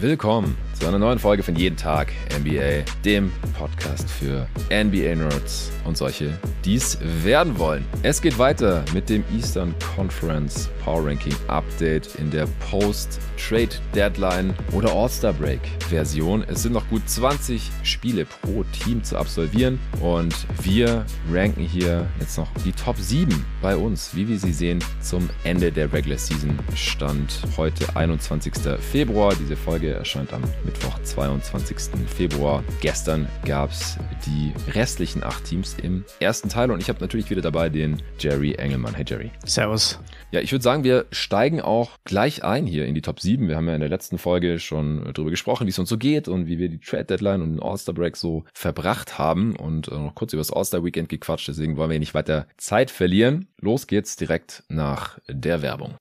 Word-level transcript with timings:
Willkommen 0.00 0.56
zu 0.80 0.86
einer 0.86 0.98
neuen 0.98 1.18
Folge 1.18 1.42
von 1.42 1.56
Jeden 1.56 1.76
Tag 1.76 2.10
NBA, 2.34 2.84
dem 3.04 3.30
Podcast 3.58 4.10
für 4.10 4.46
NBA-Nerds 4.70 5.72
und 5.84 5.96
solche, 5.96 6.32
die 6.64 6.76
es 6.76 6.98
werden 7.22 7.58
wollen. 7.58 7.84
Es 8.02 8.22
geht 8.22 8.38
weiter 8.38 8.82
mit 8.94 9.10
dem 9.10 9.22
Eastern 9.36 9.74
Conference 9.94 10.70
Power 10.82 11.06
Ranking 11.06 11.34
Update 11.48 12.14
in 12.16 12.30
der 12.30 12.46
Post-Trade 12.70 13.68
Deadline 13.94 14.54
oder 14.72 14.92
All-Star 14.92 15.34
Break 15.34 15.60
Version. 15.88 16.44
Es 16.48 16.62
sind 16.62 16.72
noch 16.72 16.88
gut 16.88 17.06
20 17.06 17.70
Spiele 17.82 18.24
pro 18.24 18.64
Team 18.84 19.04
zu 19.04 19.18
absolvieren 19.18 19.78
und 20.00 20.34
wir 20.62 21.04
ranken 21.30 21.62
hier 21.62 22.06
jetzt 22.18 22.38
noch 22.38 22.48
die 22.64 22.72
Top 22.72 22.96
7 22.96 23.44
bei 23.60 23.76
uns, 23.76 24.14
wie 24.14 24.28
wir 24.28 24.38
sie 24.38 24.52
sehen, 24.52 24.82
zum 25.02 25.28
Ende 25.44 25.70
der 25.70 25.92
Regular 25.92 26.18
Season 26.18 26.58
Stand 26.74 27.42
heute 27.56 27.96
21. 27.96 28.54
Februar. 28.80 29.34
Diese 29.38 29.56
Folge 29.56 29.92
erscheint 29.92 30.32
am 30.32 30.42
Mittwoch, 30.64 30.69
22. 31.04 31.76
Februar. 32.06 32.62
Gestern 32.80 33.28
gab 33.44 33.70
es 33.70 33.98
die 34.26 34.52
restlichen 34.72 35.24
acht 35.24 35.44
Teams 35.44 35.76
im 35.82 36.04
ersten 36.20 36.48
Teil 36.48 36.70
und 36.70 36.80
ich 36.80 36.88
habe 36.88 37.00
natürlich 37.00 37.30
wieder 37.30 37.42
dabei 37.42 37.68
den 37.68 38.02
Jerry 38.18 38.54
Engelmann. 38.54 38.94
Hey 38.94 39.04
Jerry. 39.06 39.30
Servus. 39.44 39.98
Ja, 40.30 40.40
ich 40.40 40.52
würde 40.52 40.62
sagen, 40.62 40.84
wir 40.84 41.06
steigen 41.10 41.60
auch 41.60 41.98
gleich 42.04 42.44
ein 42.44 42.66
hier 42.66 42.86
in 42.86 42.94
die 42.94 43.02
Top 43.02 43.20
7. 43.20 43.48
Wir 43.48 43.56
haben 43.56 43.66
ja 43.66 43.74
in 43.74 43.80
der 43.80 43.88
letzten 43.88 44.18
Folge 44.18 44.58
schon 44.58 45.12
drüber 45.12 45.30
gesprochen, 45.30 45.66
wie 45.66 45.70
es 45.70 45.78
uns 45.78 45.88
so 45.88 45.98
geht 45.98 46.28
und 46.28 46.46
wie 46.46 46.58
wir 46.58 46.68
die 46.68 46.78
Trade 46.78 47.06
Deadline 47.06 47.42
und 47.42 47.52
den 47.52 47.62
All-Star 47.62 47.94
Break 47.94 48.16
so 48.16 48.44
verbracht 48.54 49.18
haben 49.18 49.56
und 49.56 49.88
äh, 49.88 49.94
noch 49.94 50.14
kurz 50.14 50.32
über 50.32 50.40
das 50.40 50.52
All-Star 50.52 50.84
Weekend 50.84 51.08
gequatscht. 51.08 51.48
Deswegen 51.48 51.76
wollen 51.76 51.90
wir 51.90 51.98
nicht 51.98 52.14
weiter 52.14 52.46
Zeit 52.56 52.90
verlieren. 52.90 53.48
Los 53.60 53.86
geht's 53.86 54.16
direkt 54.16 54.62
nach 54.68 55.18
der 55.28 55.62
Werbung. 55.62 55.96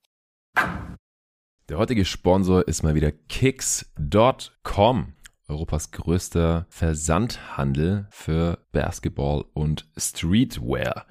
Der 1.69 1.77
heutige 1.77 2.03
Sponsor 2.03 2.67
ist 2.67 2.81
mal 2.81 2.95
wieder 2.95 3.11
Kicks.com. 3.11 5.13
Europas 5.47 5.91
größter 5.91 6.65
Versandhandel 6.67 8.07
für 8.09 8.57
Basketball 8.71 9.45
und 9.53 9.87
Streetwear. 9.95 11.05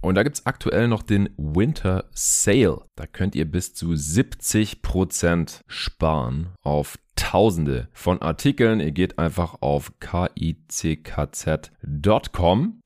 Und 0.00 0.14
da 0.14 0.22
gibt 0.22 0.36
es 0.36 0.46
aktuell 0.46 0.88
noch 0.88 1.02
den 1.02 1.28
Winter 1.36 2.06
Sale. 2.14 2.80
Da 2.96 3.06
könnt 3.06 3.34
ihr 3.34 3.44
bis 3.44 3.74
zu 3.74 3.90
70% 3.90 5.60
sparen 5.66 6.54
auf 6.62 6.98
Tausende 7.16 7.88
von 7.92 8.22
Artikeln. 8.22 8.80
Ihr 8.80 8.92
geht 8.92 9.18
einfach 9.18 9.56
auf 9.60 9.92
kickz.com. 10.00 11.20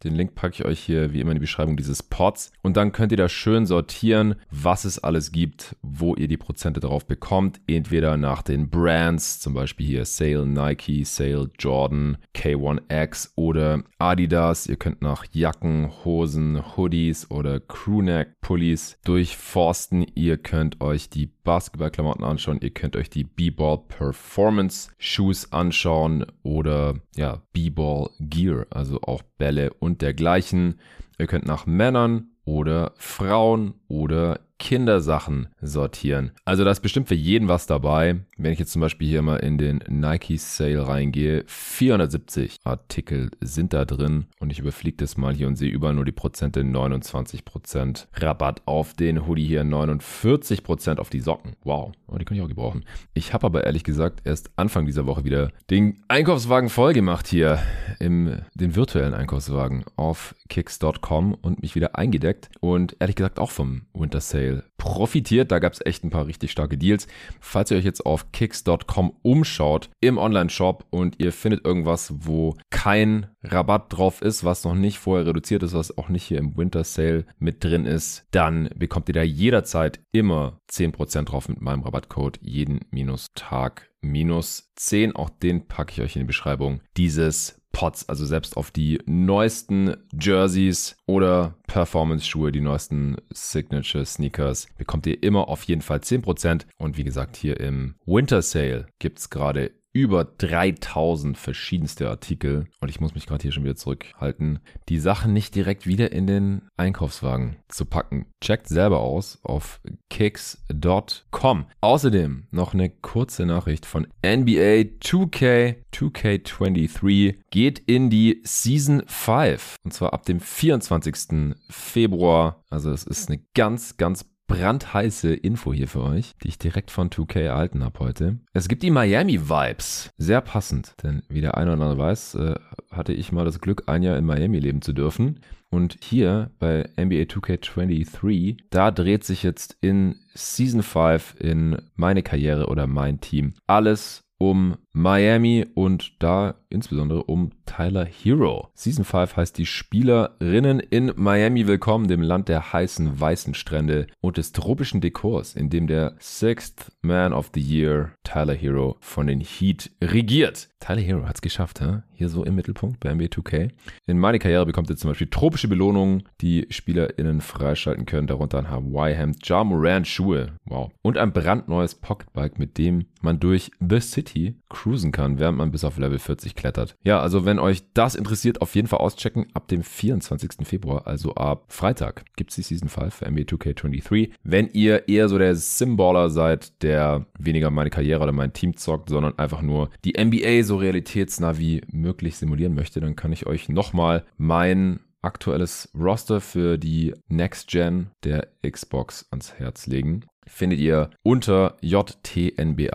Den 0.03 0.15
Link 0.15 0.35
packe 0.35 0.55
ich 0.55 0.65
euch 0.65 0.81
hier 0.81 1.13
wie 1.13 1.21
immer 1.21 1.31
in 1.31 1.37
die 1.37 1.41
Beschreibung 1.41 1.77
dieses 1.77 2.03
Pods. 2.03 2.53
Und 2.63 2.77
dann 2.77 2.93
könnt 2.93 3.13
ihr 3.13 3.19
da 3.19 3.29
schön 3.29 3.65
sortieren, 3.67 4.35
was 4.51 4.85
es 4.85 4.99
alles 4.99 5.33
gibt, 5.33 5.77
wo 5.83 6.15
ihr 6.15 6.29
die 6.29 6.37
Prozente 6.37 6.81
drauf 6.81 7.07
bekommt. 7.07 7.61
Entweder 7.67 8.17
nach 8.17 8.43
den 8.43 8.71
Brands, 8.71 9.41
zum 9.41 9.55
Beispiel 9.55 9.87
hier 9.87 10.05
Sale 10.05 10.47
Nike, 10.47 11.05
Sale 11.05 11.51
Jordan, 11.59 12.19
K1X 12.35 13.31
oder 13.37 13.83
Adidas. 13.99 14.67
Ihr 14.67 14.77
könnt 14.77 15.01
nach 15.01 15.25
Jacken, 15.33 15.91
Hosen, 16.05 16.77
Hoodies 16.77 17.31
oder 17.31 17.61
Crewneck-Pullis 17.61 18.99
durchforsten. 19.05 20.07
Ihr 20.15 20.39
könnt 20.39 20.81
euch 20.81 21.09
die 21.09 21.31
Basketballklamotten 21.45 22.25
anschauen. 22.25 22.59
Ihr 22.61 22.71
könnt 22.71 22.97
euch 22.97 23.11
die 23.11 23.25
B-Ball 23.25 23.79
Performance 23.87 24.91
Shoes 24.99 25.53
anschauen 25.53 26.27
oder 26.43 26.97
ja, 27.15 27.43
B-Ball 27.53 28.11
Gear, 28.19 28.67
also 28.71 29.01
auch 29.03 29.23
Bälle 29.39 29.73
und 29.75 30.03
dergleichen. 30.03 30.81
Ihr 31.19 31.27
könnt 31.27 31.47
nach 31.47 31.67
Männern 31.67 32.31
oder 32.45 32.93
Frauen 32.97 33.75
oder 33.89 34.41
Kindersachen 34.59 35.49
sortieren. 35.61 36.33
Also 36.45 36.65
da 36.65 36.71
ist 36.71 36.81
bestimmt 36.81 37.09
für 37.09 37.15
jeden 37.15 37.49
was 37.49 37.67
dabei. 37.67 38.21
Wenn 38.37 38.53
ich 38.53 38.59
jetzt 38.59 38.73
zum 38.73 38.81
Beispiel 38.81 39.09
hier 39.09 39.23
mal 39.23 39.37
in 39.37 39.59
den 39.59 39.83
Nike 39.89 40.39
Sale 40.39 40.87
reingehe, 40.87 41.45
470 41.47 42.61
Artikel 42.65 43.31
sind 43.41 43.73
da 43.73 43.85
drin 43.85 44.27
und 44.39 44.51
ich 44.51 44.59
überfliege 44.59 44.97
das 44.97 45.17
mal 45.17 45.35
hier 45.35 45.49
und 45.49 45.57
sehe 45.57 45.71
überall 45.71 45.95
nur 45.95 46.05
die 46.05 46.13
Prozente, 46.13 46.61
29% 46.61 48.07
Rabatt 48.15 48.63
auf 48.67 48.95
den 48.95 49.27
Hoodie 49.27 49.47
hier, 49.47 49.63
49% 49.63 50.99
auf 50.99 51.11
die 51.11 51.21
Socken. 51.21 51.57
Wow, 51.65 51.93
oh, 52.07 52.17
die 52.17 52.25
kann 52.25 52.37
ich 52.37 52.43
auch 52.43 52.49
gebrauchen. 52.49 52.85
Ich 53.13 53.33
habe 53.33 53.47
aber 53.47 53.65
ehrlich 53.65 53.85
gesagt 53.85 54.23
erst 54.25 54.51
Anfang 54.57 54.87
dieser 54.87 55.07
Woche 55.07 55.25
wieder 55.25 55.51
den 55.71 56.03
Einkaufswagen 56.09 56.69
voll 56.69 56.93
gemacht 56.93 57.27
hier, 57.27 57.59
im, 57.99 58.41
den 58.55 58.77
virtuellen 58.77 59.15
Einkaufswagen 59.15 59.85
auf 59.97 60.35
kicks.com 60.49 61.35
und 61.35 61.63
mich 61.63 61.75
wieder 61.75 61.97
eingedeckt 61.97 62.51
und 62.61 62.97
ehrlich 63.01 63.17
gesagt 63.17 63.39
auch 63.39 63.51
vom 63.51 63.83
Winter 63.93 64.21
Sale 64.21 64.44
profitiert. 64.77 65.51
Da 65.51 65.59
gab 65.59 65.73
es 65.73 65.85
echt 65.85 66.05
ein 66.05 66.11
paar 66.11 66.27
richtig 66.27 66.51
starke 66.51 66.77
Deals. 66.77 67.07
Falls 67.41 67.71
ihr 67.71 67.79
euch 67.79 67.85
jetzt 67.85 68.05
auf 68.05 68.33
kicks.com 68.33 69.17
umschaut 69.23 69.91
im 70.01 70.19
Online-Shop 70.19 70.87
und 70.91 71.21
ihr 71.21 71.33
findet 71.33 71.65
irgendwas, 71.65 72.13
wo 72.21 72.57
kein 72.71 73.29
Rabatt 73.43 73.93
drauf 73.93 74.23
ist, 74.23 74.45
was 74.45 74.65
noch 74.65 74.75
nicht 74.75 74.99
vorher 74.99 75.27
reduziert 75.27 75.63
ist, 75.63 75.75
was 75.75 75.97
auch 75.97 76.09
nicht 76.09 76.25
hier 76.25 76.39
im 76.39 76.57
Winter 76.57 76.85
Sale 76.85 77.27
mit 77.39 77.63
drin 77.65 77.87
ist, 77.87 78.27
dann 78.31 78.69
bekommt 78.77 79.09
ihr 79.09 79.15
da 79.15 79.23
jederzeit 79.23 80.01
immer 80.13 80.59
10% 80.71 81.25
drauf 81.25 81.49
mit 81.49 81.61
meinem 81.61 81.83
Rabattcode 81.83 82.39
jeden 82.43 82.81
Minustag 82.91 83.91
minus 84.01 84.71
10. 84.77 85.17
Auch 85.17 85.31
den 85.31 85.67
packe 85.67 85.93
ich 85.93 86.01
euch 86.01 86.17
in 86.17 86.21
die 86.21 86.27
Beschreibung 86.27 86.81
dieses 86.97 87.61
Pots, 87.75 88.09
also 88.09 88.25
selbst 88.25 88.57
auf 88.57 88.71
die 88.71 89.01
neuesten 89.05 89.97
Jerseys 90.19 90.97
oder 91.07 91.59
Performance-Schuhe, 91.67 92.53
die 92.53 92.63
neuesten 92.63 93.17
Signature-Sneakers, 93.31 94.69
bekommt 94.79 95.07
ihr 95.07 95.23
immer 95.23 95.49
auf 95.49 95.65
jeden 95.65 95.83
Fall 95.83 95.99
10%. 95.99 96.63
Und 96.79 96.97
wie 96.97 97.05
gesagt, 97.05 97.37
hier 97.37 97.61
im 97.61 97.97
Winter 98.07 98.41
Sale 98.41 98.87
gibt 98.99 99.19
es 99.19 99.29
gerade 99.29 99.73
über 99.95 100.25
3000 100.25 101.39
verschiedenste 101.39 102.11
Artikel 102.11 102.67
und 102.81 102.89
ich 102.91 103.01
muss 103.01 103.15
mich 103.15 103.27
gerade 103.27 103.43
hier 103.43 103.53
schon 103.53 103.65
wieder 103.65 103.77
zurückhalten, 103.77 104.59
die 104.89 104.99
Sachen 104.99 105.33
nicht 105.33 105.55
direkt 105.55 105.87
wieder 105.87 106.13
in 106.13 106.27
den 106.27 106.63
Einkaufswagen 106.77 107.57
zu 107.69 107.87
packen. 107.87 108.27
Checkt 108.43 108.69
selber 108.69 108.99
aus 108.99 109.39
auf 109.45 109.81
kicks.com. 110.11 111.67
Außerdem 111.81 112.49
noch 112.51 112.75
eine 112.75 112.91
kurze 112.91 113.47
Nachricht 113.47 113.87
von 113.87 114.09
NBA 114.25 114.99
2K 115.01 115.77
2K23 115.95 117.37
geht 117.51 117.79
in 117.79 118.11
die 118.11 118.43
Season 118.45 119.05
5 119.07 119.77
und 119.85 119.95
zwar 119.95 120.13
ab 120.13 120.25
dem 120.27 120.41
24. 120.41 121.55
Februar. 121.71 122.65
Also 122.69 122.91
es 122.91 123.05
ist 123.05 123.29
eine 123.31 123.41
ganz, 123.55 123.97
ganz 123.97 124.34
brandheiße 124.47 125.35
Info 125.35 125.73
hier 125.73 125.89
für 125.89 126.03
euch, 126.03 126.33
die 126.43 126.49
ich 126.49 126.59
direkt 126.59 126.91
von 126.91 127.11
2K 127.11 127.41
erhalten 127.41 127.83
habe 127.83 127.99
heute. 128.01 128.39
Es 128.53 128.69
gibt 128.69 128.83
die 128.83 128.91
Miami 128.91 129.49
Vibes. 129.49 130.11
Sehr 130.19 130.41
passend, 130.41 130.95
denn 131.03 131.23
wie 131.29 131.41
der 131.41 131.57
eine 131.57 131.73
oder 131.73 131.83
andere 131.83 131.99
weiß, 131.99 132.35
äh, 132.37 132.55
hatte 132.91 133.13
ich 133.13 133.33
mal 133.33 133.45
das 133.45 133.61
Glück, 133.61 133.85
ein 133.87 134.03
Jahr 134.03 134.19
in 134.19 134.25
Miami 134.25 134.59
leben 134.59 134.83
zu 134.83 134.93
dürfen. 134.93 135.41
Und 135.71 135.97
hier 136.03 136.51
bei 136.61 136.89
NBA 136.97 137.25
2K23, 137.25 138.59
da 138.71 138.93
dreht 138.93 139.25
sich 139.25 139.43
jetzt 139.43 139.77
in 139.81 140.17
Season 140.35 140.83
5 140.83 141.35
in 141.41 141.83
meine 141.97 142.23
Karriere 142.23 142.69
oder 142.69 142.87
mein 142.87 143.21
Team 143.21 143.55
alles 143.67 144.23
um 144.39 144.77
Miami 144.97 145.67
und 145.75 146.23
da 146.23 146.55
insbesondere 146.71 147.25
um 147.25 147.51
Tyler 147.67 148.05
Hero. 148.05 148.69
Season 148.75 149.05
5 149.05 149.37
heißt 149.37 149.59
die 149.59 149.67
Spielerinnen 149.67 150.79
in 150.79 151.13
Miami 151.17 151.67
willkommen, 151.67 152.07
dem 152.07 152.23
Land 152.23 152.49
der 152.49 152.73
heißen 152.73 153.21
weißen 153.21 153.55
Strände 153.55 154.07
und 154.21 154.37
des 154.37 154.53
tropischen 154.53 155.01
Dekors, 155.01 155.57
in 155.57 155.69
dem 155.69 155.89
der 155.89 156.15
Sixth 156.21 156.93
Man 157.03 157.33
of 157.33 157.51
the 157.55 157.61
Year 157.61 158.13
Tyler 158.23 158.55
Hero 158.55 158.97
von 159.01 159.27
den 159.27 159.41
Heat 159.41 159.91
regiert. 160.01 160.69
Tyler 160.79 161.01
Hero 161.01 161.27
hat 161.27 161.37
es 161.37 161.43
geschafft, 161.43 161.81
hä? 161.81 162.03
hier 162.15 162.29
so 162.29 162.45
im 162.45 162.55
Mittelpunkt 162.55 163.01
bei 163.01 163.13
NBA 163.13 163.27
2K. 163.27 163.71
In 164.07 164.19
meiner 164.19 164.39
Karriere 164.39 164.67
bekommt 164.67 164.91
ihr 164.91 164.97
zum 164.97 165.11
Beispiel 165.11 165.29
tropische 165.29 165.69
Belohnungen, 165.69 166.25
die 166.41 166.67
SpielerInnen 166.71 167.41
freischalten 167.41 168.07
können, 168.07 168.27
darunter 168.27 168.59
ein 168.59 168.71
Hawaii-Hemd, 168.71 169.47
Ja 169.49 169.65
Morant 169.65 170.07
Schuhe, 170.07 170.53
wow. 170.65 170.91
Und 171.03 171.19
ein 171.19 171.33
brandneues 171.33 171.95
Pocketbike, 171.95 172.59
mit 172.59 172.79
dem 172.79 173.07
man 173.21 173.41
durch 173.41 173.71
The 173.81 174.01
City 174.01 174.57
cruisen 174.85 175.13
kann, 175.13 175.39
während 175.39 175.57
man 175.57 175.71
bis 175.71 175.83
auf 175.83 175.97
Level 175.97 176.19
40 176.19 176.55
klettert. 176.55 176.95
Ja, 177.05 177.19
also 177.19 177.47
wenn 177.47 177.59
euch 177.59 177.85
das 177.95 178.15
interessiert, 178.15 178.61
auf 178.61 178.75
jeden 178.75 178.87
Fall 178.87 178.99
auschecken. 178.99 179.47
Ab 179.55 179.67
dem 179.69 179.83
24. 179.83 180.51
Februar, 180.65 181.07
also 181.07 181.35
ab 181.37 181.65
Freitag, 181.69 182.25
gibt 182.37 182.51
es 182.51 182.57
die 182.57 182.63
Season 182.63 182.91
5 182.91 183.15
für 183.15 183.31
NBA 183.31 183.45
2K23. 183.45 184.33
Wenn 184.43 184.69
ihr 184.75 185.09
eher 185.09 185.31
so 185.31 185.39
der 185.39 185.57
Simballer 185.57 186.29
seid, 186.29 186.83
der 186.83 187.25
weniger 187.39 187.71
meine 187.71 187.89
Karriere 187.89 188.23
oder 188.23 188.33
mein 188.33 188.53
Team 188.53 188.77
zockt, 188.77 189.09
sondern 189.09 189.39
einfach 189.39 189.63
nur 189.63 189.89
die 190.05 190.23
NBA 190.23 190.65
so 190.65 190.77
realitätsnah 190.77 191.57
wie 191.57 191.81
möglich 191.91 192.37
simulieren 192.37 192.75
möchte, 192.75 193.01
dann 193.01 193.17
kann 193.17 193.33
ich 193.33 193.47
euch 193.47 193.71
nochmal 193.71 194.25
mein 194.37 195.01
aktuelles 195.25 195.89
Roster 195.95 196.41
für 196.41 196.79
die 196.79 197.15
Next 197.29 197.69
Gen 197.69 198.11
der 198.23 198.49
Xbox 198.63 199.27
ans 199.31 199.55
Herz 199.55 199.87
legen 199.87 200.25
findet 200.47 200.79
ihr 200.79 201.11
unter 201.23 201.77
JTNBAXATD. 201.81 202.89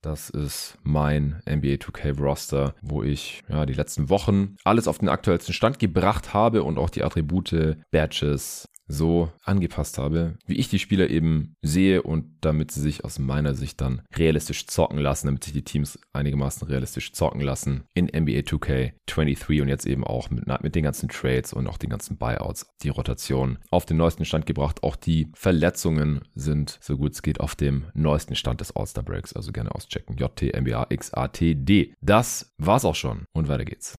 Das 0.00 0.30
ist 0.30 0.78
mein 0.82 1.42
NBA 1.48 1.74
2K 1.74 2.20
Roster, 2.20 2.74
wo 2.82 3.02
ich 3.02 3.42
ja 3.48 3.66
die 3.66 3.74
letzten 3.74 4.08
Wochen 4.08 4.56
alles 4.64 4.88
auf 4.88 4.98
den 4.98 5.08
aktuellsten 5.08 5.54
Stand 5.54 5.78
gebracht 5.78 6.34
habe 6.34 6.64
und 6.64 6.78
auch 6.78 6.90
die 6.90 7.04
Attribute, 7.04 7.76
Badges, 7.90 8.68
so 8.92 9.30
angepasst 9.42 9.98
habe, 9.98 10.36
wie 10.46 10.56
ich 10.56 10.68
die 10.68 10.78
Spieler 10.78 11.08
eben 11.08 11.56
sehe 11.62 12.02
und 12.02 12.26
damit 12.40 12.70
sie 12.70 12.80
sich 12.80 13.04
aus 13.04 13.18
meiner 13.18 13.54
Sicht 13.54 13.80
dann 13.80 14.02
realistisch 14.14 14.66
zocken 14.66 14.98
lassen, 14.98 15.28
damit 15.28 15.44
sich 15.44 15.52
die 15.52 15.64
Teams 15.64 15.98
einigermaßen 16.12 16.66
realistisch 16.68 17.12
zocken 17.12 17.40
lassen 17.40 17.84
in 17.94 18.06
NBA 18.06 18.40
2K23 18.40 19.62
und 19.62 19.68
jetzt 19.68 19.86
eben 19.86 20.04
auch 20.04 20.30
mit, 20.30 20.46
mit 20.62 20.74
den 20.74 20.84
ganzen 20.84 21.08
Trades 21.08 21.52
und 21.52 21.66
auch 21.66 21.78
den 21.78 21.90
ganzen 21.90 22.18
Buyouts 22.18 22.66
die 22.82 22.90
Rotation 22.90 23.58
auf 23.70 23.86
den 23.86 23.96
neuesten 23.96 24.24
Stand 24.24 24.46
gebracht. 24.46 24.82
Auch 24.82 24.96
die 24.96 25.28
Verletzungen 25.34 26.22
sind 26.34 26.78
so 26.80 26.96
gut 26.96 27.12
es 27.12 27.22
geht 27.22 27.40
auf 27.40 27.54
dem 27.54 27.84
neuesten 27.94 28.34
Stand 28.34 28.60
des 28.60 28.74
All-Star 28.74 29.04
Breaks, 29.04 29.32
also 29.32 29.52
gerne 29.52 29.74
auschecken. 29.74 30.16
JTMBAXATD. 30.16 31.94
Das 32.00 32.52
war's 32.58 32.84
auch 32.84 32.94
schon 32.94 33.24
und 33.32 33.48
weiter 33.48 33.64
geht's. 33.64 33.94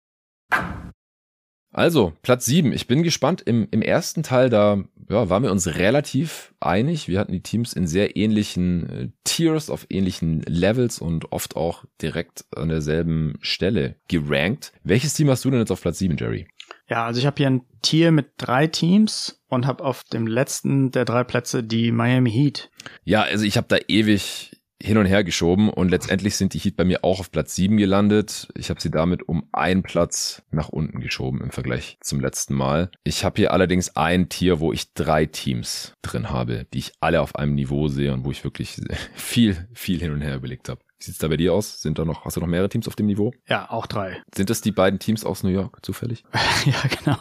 Also, 1.73 2.13
Platz 2.23 2.45
7. 2.45 2.73
Ich 2.73 2.87
bin 2.87 3.03
gespannt. 3.03 3.41
Im, 3.41 3.67
im 3.71 3.81
ersten 3.81 4.23
Teil, 4.23 4.51
da 4.51 4.85
ja, 5.09 5.31
waren 5.31 5.43
wir 5.43 5.51
uns 5.51 5.77
relativ 5.77 6.55
einig. 6.61 7.09
Wir 7.09 7.19
hatten 7.19 7.33
die 7.33 7.43
Teams 7.43 7.73
in 7.73 7.87
sehr 7.87 8.17
ähnlichen 8.17 8.91
äh, 8.91 9.09
Tiers, 9.25 9.71
auf 9.71 9.87
ähnlichen 9.89 10.43
Levels 10.43 10.99
und 10.99 11.33
oft 11.33 11.57
auch 11.57 11.85
direkt 12.01 12.45
an 12.55 12.69
derselben 12.69 13.35
Stelle 13.41 13.97
gerankt. 14.09 14.73
Welches 14.85 15.15
Team 15.15 15.31
hast 15.31 15.45
du 15.45 15.51
denn 15.51 15.61
jetzt 15.61 15.73
auf 15.73 15.81
Platz 15.81 15.99
7, 15.99 16.17
Jerry? 16.17 16.47
Ja, 16.89 17.07
also 17.07 17.19
ich 17.19 17.27
habe 17.27 17.37
hier 17.39 17.49
ein 17.49 17.63
Tier 17.81 18.13
mit 18.13 18.33
drei 18.37 18.67
Teams 18.67 19.43
und 19.49 19.67
habe 19.67 19.83
auf 19.83 20.05
dem 20.05 20.27
letzten 20.27 20.91
der 20.91 21.05
drei 21.05 21.25
Plätze 21.25 21.65
die 21.65 21.91
Miami 21.91 22.31
Heat. 22.31 22.71
Ja, 23.05 23.23
also 23.23 23.45
ich 23.45 23.57
habe 23.57 23.67
da 23.69 23.77
ewig 23.89 24.62
hin 24.83 24.99
und 24.99 25.07
her 25.07 25.23
geschoben 25.23 25.71
und 25.71 25.91
letztendlich 25.91 26.37
sind 26.37 26.55
die 26.55 26.59
Heat 26.59 26.77
bei 26.77 26.85
mir 26.85 27.05
auch 27.05 27.21
auf 27.21 27.31
Platz 27.31 27.55
7 27.55 27.77
gelandet. 27.77 28.49
Ich 28.57 28.69
habe 28.69 28.81
sie 28.81 28.91
damit 28.91 29.29
um 29.29 29.49
einen 29.53 29.83
Platz 29.83 30.43
nach 30.51 30.69
unten 30.69 31.01
geschoben 31.01 31.41
im 31.41 31.51
Vergleich 31.51 31.99
zum 32.01 32.21
letzten 32.21 32.55
Mal. 32.55 32.91
Ich 33.05 33.25
habe 33.25 33.37
hier 33.37 33.53
allerdings 33.53 33.97
ein 33.97 34.29
Tier, 34.29 34.59
wo 34.59 34.73
ich 34.73 34.93
drei 34.95 35.27
Teams 35.27 35.95
drin 36.03 36.31
habe, 36.31 36.67
die 36.73 36.79
ich 36.79 36.93
alle 37.01 37.21
auf 37.21 37.37
einem 37.37 37.55
Niveau 37.55 37.89
sehe 37.89 38.13
und 38.13 38.25
wo 38.25 38.33
ich 38.33 38.43
wirklich 38.43 38.81
viel, 39.15 39.69
viel 39.73 40.01
hin 40.01 40.13
und 40.13 40.21
her 40.21 40.37
überlegt 40.37 40.69
habe. 40.69 40.81
Wie 41.03 41.07
sieht's 41.07 41.19
da 41.19 41.27
bei 41.27 41.37
dir 41.37 41.53
aus? 41.53 41.83
Sind 41.83 41.99
da 41.99 42.05
noch, 42.05 42.25
hast 42.25 42.37
du 42.37 42.41
noch 42.41 42.47
mehrere 42.47 42.69
Teams 42.69 42.87
auf 42.87 42.95
dem 42.95 43.07
Niveau? 43.07 43.33
Ja, 43.49 43.69
auch 43.69 43.89
drei. 43.89 44.23
Sind 44.33 44.51
das 44.51 44.61
die 44.61 44.71
beiden 44.71 45.01
Teams 45.01 45.25
aus 45.25 45.43
New 45.43 45.51
York 45.51 45.85
zufällig? 45.85 46.23
ja, 46.65 46.81
genau. 46.97 47.17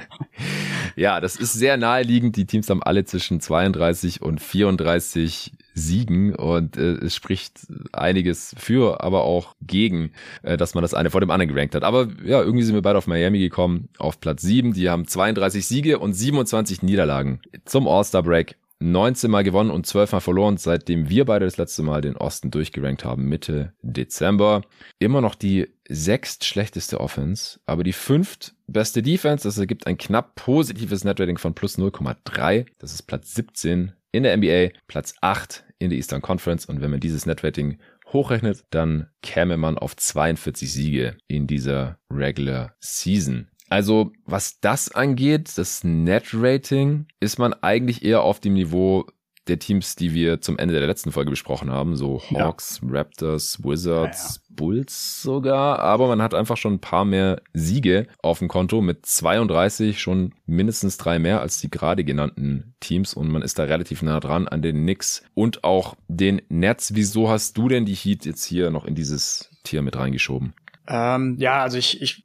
ja, 0.96 1.22
das 1.22 1.36
ist 1.36 1.54
sehr 1.54 1.78
naheliegend. 1.78 2.36
Die 2.36 2.48
Teams 2.48 2.68
haben 2.72 2.82
alle 2.82 3.06
zwischen 3.06 3.42
32 3.42 4.24
und 4.24 4.42
34 4.42 5.52
Siegen 5.76 6.34
und 6.34 6.78
äh, 6.78 6.94
es 6.94 7.14
spricht 7.14 7.60
einiges 7.92 8.56
für, 8.58 9.04
aber 9.04 9.24
auch 9.24 9.54
gegen, 9.62 10.12
äh, 10.42 10.58
dass 10.58 10.74
man 10.74 10.82
das 10.82 10.96
eine 10.96 11.12
vor 11.12 11.22
dem 11.22 11.30
anderen 11.30 11.54
gerankt 11.54 11.76
hat. 11.76 11.84
Aber 11.84 12.08
ja, 12.24 12.42
irgendwie 12.42 12.64
sind 12.64 12.74
wir 12.74 12.82
beide 12.82 12.98
auf 12.98 13.06
Miami 13.06 13.38
gekommen, 13.38 13.90
auf 14.00 14.20
Platz 14.20 14.42
7. 14.42 14.74
Die 14.74 14.90
haben 14.90 15.06
32 15.06 15.68
Siege 15.68 16.00
und 16.00 16.14
27 16.14 16.82
Niederlagen 16.82 17.42
zum 17.66 17.88
All-Star 17.88 18.24
Break 18.24 18.56
19 18.92 19.32
Mal 19.32 19.44
gewonnen 19.44 19.72
und 19.72 19.86
12 19.86 20.14
Mal 20.14 20.20
verloren, 20.20 20.58
seitdem 20.58 21.10
wir 21.10 21.26
beide 21.26 21.46
das 21.46 21.58
letzte 21.58 21.84
Mal 21.84 22.02
den 22.02 22.16
Osten 22.18 22.52
durchgerankt 22.52 23.04
haben, 23.04 23.26
Mitte 23.26 23.74
Dezember. 23.82 24.62
Immer 25.00 25.22
noch 25.22 25.36
die 25.36 25.68
sechst 25.88 26.46
schlechteste 26.46 27.00
Offense, 27.00 27.60
aber 27.66 27.84
die 27.84 27.94
fünft 27.94 28.56
beste 28.68 29.02
Defense. 29.02 29.48
Das 29.48 29.58
ergibt 29.58 29.88
ein 29.88 29.98
knapp 29.98 30.36
positives 30.36 31.04
Netrating 31.04 31.38
von 31.38 31.54
plus 31.54 31.78
0,3. 31.78 32.66
Das 32.80 32.94
ist 32.94 33.04
Platz 33.04 33.34
17 33.34 33.94
in 34.12 34.24
der 34.24 34.38
NBA, 34.38 34.70
Platz 34.88 35.14
8 35.22 35.66
in 35.80 35.90
der 35.90 35.98
Eastern 35.98 36.22
Conference. 36.22 36.66
Und 36.66 36.82
wenn 36.82 36.92
man 36.92 37.00
dieses 37.00 37.26
Netrating 37.26 37.80
hochrechnet, 38.14 38.64
dann 38.70 39.08
käme 39.22 39.58
man 39.58 39.78
auf 39.78 39.96
42 39.96 40.72
Siege 40.72 41.18
in 41.28 41.48
dieser 41.48 42.00
Regular 42.10 42.76
Season. 42.80 43.50
Also 43.76 44.14
was 44.26 44.62
das 44.62 44.96
angeht, 44.96 45.58
das 45.58 45.84
Net-Rating, 45.84 47.08
ist 47.20 47.40
man 47.40 47.52
eigentlich 47.52 48.06
eher 48.06 48.22
auf 48.22 48.40
dem 48.40 48.54
Niveau 48.54 49.06
der 49.50 49.60
Teams, 49.60 49.98
die 49.98 50.14
wir 50.14 50.40
zum 50.40 50.58
Ende 50.58 50.80
der 50.80 50.88
letzten 50.88 51.12
Folge 51.12 51.30
besprochen 51.30 51.70
haben, 51.70 51.98
so 51.98 52.22
Hawks, 52.22 52.80
ja. 52.82 52.98
Raptors, 52.98 53.62
Wizards, 53.66 54.36
ja, 54.36 54.42
ja. 54.50 54.56
Bulls 54.56 55.22
sogar, 55.22 55.80
aber 55.80 56.08
man 56.08 56.22
hat 56.22 56.34
einfach 56.34 56.56
schon 56.56 56.76
ein 56.76 56.80
paar 56.80 57.04
mehr 57.04 57.42
Siege 57.52 58.08
auf 58.24 58.40
dem 58.40 58.48
Konto 58.48 58.80
mit 58.80 59.06
32 59.06 60.00
schon 60.00 60.34
mindestens 60.46 60.96
drei 60.96 61.20
mehr 61.20 61.42
als 61.42 61.60
die 61.60 61.70
gerade 61.70 62.06
genannten 62.06 62.76
Teams 62.80 63.14
und 63.14 63.28
man 63.28 63.42
ist 63.42 63.60
da 63.60 63.66
relativ 63.66 64.02
nah 64.04 64.22
dran 64.22 64.48
an 64.48 64.62
den 64.62 64.84
Knicks 64.84 65.22
und 65.34 65.66
auch 65.66 65.98
den 66.08 66.42
Nets. 66.48 66.96
Wieso 66.96 67.30
hast 67.30 67.58
du 67.58 67.68
denn 67.68 67.84
die 67.84 67.94
Heat 67.94 68.26
jetzt 68.26 68.46
hier 68.46 68.72
noch 68.72 68.86
in 68.86 68.96
dieses 68.96 69.52
Tier 69.66 69.82
mit 69.82 69.98
reingeschoben? 69.98 70.54
Ähm, 70.88 71.36
ja, 71.40 71.62
also 71.62 71.78
ich, 71.78 72.02
ich, 72.02 72.24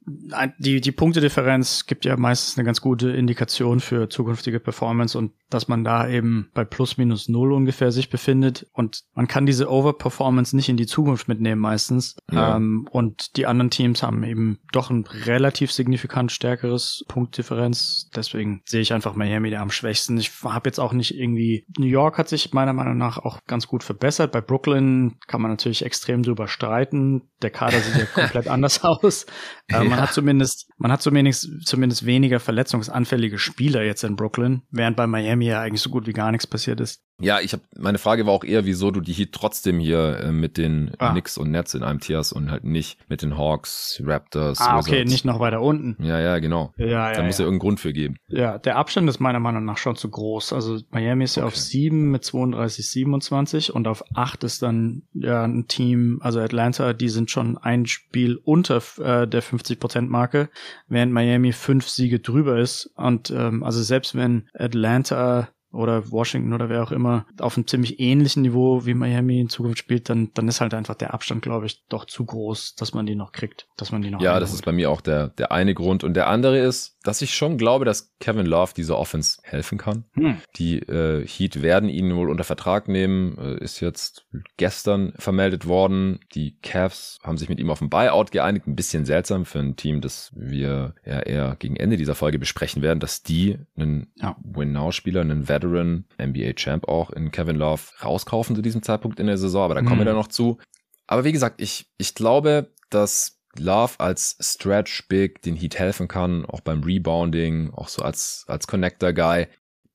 die, 0.57 0.81
die 0.81 0.91
Punktedifferenz 0.91 1.85
gibt 1.85 2.05
ja 2.05 2.17
meistens 2.17 2.57
eine 2.57 2.65
ganz 2.65 2.81
gute 2.81 3.09
Indikation 3.11 3.79
für 3.79 4.09
zukünftige 4.09 4.59
Performance 4.59 5.17
und 5.17 5.31
dass 5.49 5.67
man 5.67 5.83
da 5.83 6.07
eben 6.07 6.49
bei 6.53 6.63
plus 6.63 6.97
minus 6.97 7.27
null 7.27 7.51
ungefähr 7.51 7.91
sich 7.91 8.09
befindet 8.09 8.67
und 8.73 9.03
man 9.13 9.27
kann 9.27 9.45
diese 9.45 9.69
Overperformance 9.69 10.55
nicht 10.55 10.69
in 10.69 10.77
die 10.77 10.85
Zukunft 10.85 11.27
mitnehmen 11.27 11.61
meistens. 11.61 12.15
Ja. 12.31 12.55
Ähm, 12.55 12.87
und 12.91 13.35
die 13.37 13.45
anderen 13.45 13.69
Teams 13.69 14.03
haben 14.03 14.23
eben 14.23 14.59
doch 14.71 14.89
ein 14.89 15.05
relativ 15.05 15.71
signifikant 15.71 16.31
stärkeres 16.31 17.03
Punktdifferenz. 17.07 18.09
Deswegen 18.15 18.61
sehe 18.65 18.81
ich 18.81 18.93
einfach 18.93 19.15
Miami 19.15 19.49
da 19.49 19.61
am 19.61 19.71
schwächsten. 19.71 20.17
Ich 20.17 20.31
habe 20.43 20.69
jetzt 20.69 20.79
auch 20.79 20.93
nicht 20.93 21.17
irgendwie, 21.17 21.65
New 21.77 21.85
York 21.85 22.17
hat 22.17 22.29
sich 22.29 22.53
meiner 22.53 22.73
Meinung 22.73 22.97
nach 22.97 23.17
auch 23.17 23.39
ganz 23.45 23.67
gut 23.67 23.83
verbessert. 23.83 24.31
Bei 24.31 24.41
Brooklyn 24.41 25.17
kann 25.27 25.41
man 25.41 25.51
natürlich 25.51 25.83
extrem 25.83 26.23
drüber 26.23 26.47
streiten. 26.47 27.23
Der 27.41 27.49
Kader 27.49 27.79
sieht 27.79 27.97
ja 27.97 28.05
komplett 28.13 28.47
anders 28.51 28.83
aus. 28.83 29.25
Äh, 29.67 29.73
ja. 29.73 29.83
Man 29.83 29.99
hat 29.99 30.13
zumindest, 30.13 30.69
man 30.77 30.91
hat 30.91 31.01
zumindest, 31.01 31.65
zumindest 31.65 32.05
weniger 32.05 32.39
verletzungsanfällige 32.39 33.39
Spieler 33.39 33.83
jetzt 33.83 34.03
in 34.03 34.15
Brooklyn, 34.15 34.61
während 34.71 34.97
bei 34.97 35.07
Miami 35.07 35.45
ja 35.45 35.61
eigentlich 35.61 35.81
so 35.81 35.89
gut 35.89 36.07
wie 36.07 36.13
gar 36.13 36.31
nichts 36.31 36.47
passiert 36.47 36.79
ist. 36.79 37.01
Ja, 37.21 37.39
ich 37.39 37.53
habe 37.53 37.63
meine 37.77 37.99
Frage 37.99 38.25
war 38.25 38.33
auch 38.33 38.43
eher, 38.43 38.65
wieso 38.65 38.89
du 38.89 38.99
die 38.99 39.13
Heat 39.13 39.31
trotzdem 39.31 39.79
hier 39.79 40.19
äh, 40.19 40.31
mit 40.31 40.57
den 40.57 40.91
ah. 40.97 41.11
Knicks 41.11 41.37
und 41.37 41.51
Nets 41.51 41.73
in 41.75 41.83
einem 41.83 41.99
Tier 41.99 42.17
hast 42.17 42.33
und 42.33 42.49
halt 42.49 42.63
nicht 42.63 42.97
mit 43.09 43.21
den 43.21 43.37
Hawks, 43.37 44.01
Raptors. 44.03 44.59
Ah, 44.59 44.77
Wizards. 44.77 44.87
okay, 44.87 45.05
nicht 45.05 45.23
noch 45.23 45.39
weiter 45.39 45.61
unten. 45.61 46.03
Ja, 46.03 46.19
ja, 46.19 46.39
genau. 46.39 46.73
Ja, 46.77 46.85
ja, 46.85 47.13
da 47.13 47.23
muss 47.23 47.37
ja, 47.37 47.43
ja 47.43 47.47
irgendeinen 47.47 47.59
Grund 47.59 47.79
für 47.79 47.93
geben. 47.93 48.17
Ja, 48.27 48.57
der 48.57 48.77
Abstand 48.77 49.07
ist 49.07 49.19
meiner 49.19 49.39
Meinung 49.39 49.65
nach 49.65 49.77
schon 49.77 49.95
zu 49.95 50.09
groß. 50.09 50.53
Also 50.53 50.79
Miami 50.89 51.23
ist 51.23 51.35
ja 51.35 51.45
auf 51.45 51.55
sieben 51.55 52.09
mit 52.09 52.23
32, 52.23 52.89
27 52.89 53.73
und 53.73 53.87
auf 53.87 54.03
acht 54.15 54.43
ist 54.43 54.63
dann 54.63 55.03
ja 55.13 55.43
ein 55.43 55.67
Team, 55.67 56.19
also 56.21 56.39
Atlanta, 56.39 56.93
die 56.93 57.09
sind 57.09 57.29
schon 57.29 57.57
ein 57.57 57.85
Spiel 57.85 58.40
unter 58.45 58.81
äh, 58.97 59.27
der 59.27 59.43
50%-Marke, 59.43 60.49
während 60.87 61.13
Miami 61.13 61.53
fünf 61.53 61.87
Siege 61.87 62.19
drüber 62.19 62.59
ist. 62.59 62.91
Und 62.95 63.31
ähm, 63.31 63.63
also 63.63 63.81
selbst 63.81 64.15
wenn 64.15 64.49
Atlanta 64.53 65.49
oder 65.71 66.11
Washington 66.11 66.53
oder 66.53 66.69
wer 66.69 66.83
auch 66.83 66.91
immer 66.91 67.25
auf 67.39 67.55
einem 67.55 67.67
ziemlich 67.67 67.99
ähnlichen 67.99 68.41
Niveau 68.41 68.85
wie 68.85 68.93
Miami 68.93 69.39
in 69.39 69.49
Zukunft 69.49 69.79
spielt, 69.79 70.09
dann, 70.09 70.31
dann 70.33 70.47
ist 70.47 70.61
halt 70.61 70.73
einfach 70.73 70.95
der 70.95 71.13
Abstand, 71.13 71.41
glaube 71.41 71.65
ich, 71.65 71.85
doch 71.87 72.05
zu 72.05 72.25
groß, 72.25 72.75
dass 72.75 72.93
man 72.93 73.05
die 73.05 73.15
noch 73.15 73.31
kriegt, 73.31 73.67
dass 73.77 73.91
man 73.91 74.01
die 74.01 74.11
noch 74.11 74.21
Ja, 74.21 74.39
das 74.39 74.53
ist 74.53 74.65
bei 74.65 74.71
mir 74.71 74.89
auch 74.89 75.01
der, 75.01 75.29
der 75.29 75.51
eine 75.51 75.73
Grund. 75.73 76.03
Und 76.03 76.15
der 76.15 76.27
andere 76.27 76.59
ist, 76.59 76.97
dass 77.03 77.21
ich 77.21 77.33
schon 77.33 77.57
glaube, 77.57 77.85
dass 77.85 78.13
Kevin 78.19 78.45
Love 78.45 78.73
dieser 78.75 78.97
Offense 78.97 79.41
helfen 79.43 79.77
kann. 79.77 80.05
Hm. 80.13 80.37
Die 80.57 80.79
äh, 80.79 81.25
Heat 81.25 81.61
werden 81.61 81.89
ihn 81.89 82.15
wohl 82.15 82.29
unter 82.29 82.43
Vertrag 82.43 82.87
nehmen, 82.87 83.37
äh, 83.37 83.63
ist 83.63 83.79
jetzt 83.79 84.27
gestern 84.57 85.13
vermeldet 85.17 85.65
worden. 85.65 86.19
Die 86.35 86.59
Cavs 86.61 87.19
haben 87.23 87.37
sich 87.37 87.49
mit 87.49 87.59
ihm 87.59 87.71
auf 87.71 87.81
ein 87.81 87.89
Buyout 87.89 88.31
geeinigt. 88.31 88.67
Ein 88.67 88.75
bisschen 88.75 89.05
seltsam 89.05 89.45
für 89.45 89.59
ein 89.59 89.75
Team, 89.75 90.01
das 90.01 90.31
wir 90.35 90.93
ja 91.03 91.19
eher 91.19 91.55
gegen 91.57 91.75
Ende 91.75 91.97
dieser 91.97 92.15
Folge 92.15 92.37
besprechen 92.37 92.81
werden, 92.81 92.99
dass 92.99 93.23
die 93.23 93.57
einen 93.75 94.11
ja. 94.15 94.35
Win-Now-Spieler, 94.43 95.21
einen 95.21 95.49
Veteran, 95.49 96.05
NBA-Champ 96.21 96.87
auch 96.87 97.09
in 97.09 97.31
Kevin 97.31 97.55
Love 97.55 97.81
rauskaufen 98.03 98.55
zu 98.55 98.61
diesem 98.61 98.83
Zeitpunkt 98.83 99.19
in 99.19 99.27
der 99.27 99.37
Saison, 99.37 99.63
aber 99.63 99.75
da 99.75 99.81
kommen 99.81 99.93
hm. 99.93 99.99
wir 99.99 100.05
dann 100.05 100.15
noch 100.15 100.27
zu. 100.27 100.59
Aber 101.07 101.23
wie 101.23 101.31
gesagt, 101.31 101.61
ich, 101.61 101.91
ich 101.97 102.13
glaube, 102.15 102.71
dass 102.89 103.40
Love 103.57 103.99
als 103.99 104.37
Stretch 104.39 105.07
Big 105.07 105.41
den 105.41 105.55
Heat 105.55 105.77
helfen 105.77 106.07
kann, 106.07 106.45
auch 106.45 106.61
beim 106.61 106.83
Rebounding, 106.83 107.71
auch 107.73 107.87
so 107.89 108.01
als, 108.01 108.45
als 108.47 108.67
Connector 108.67 109.13
Guy. 109.13 109.47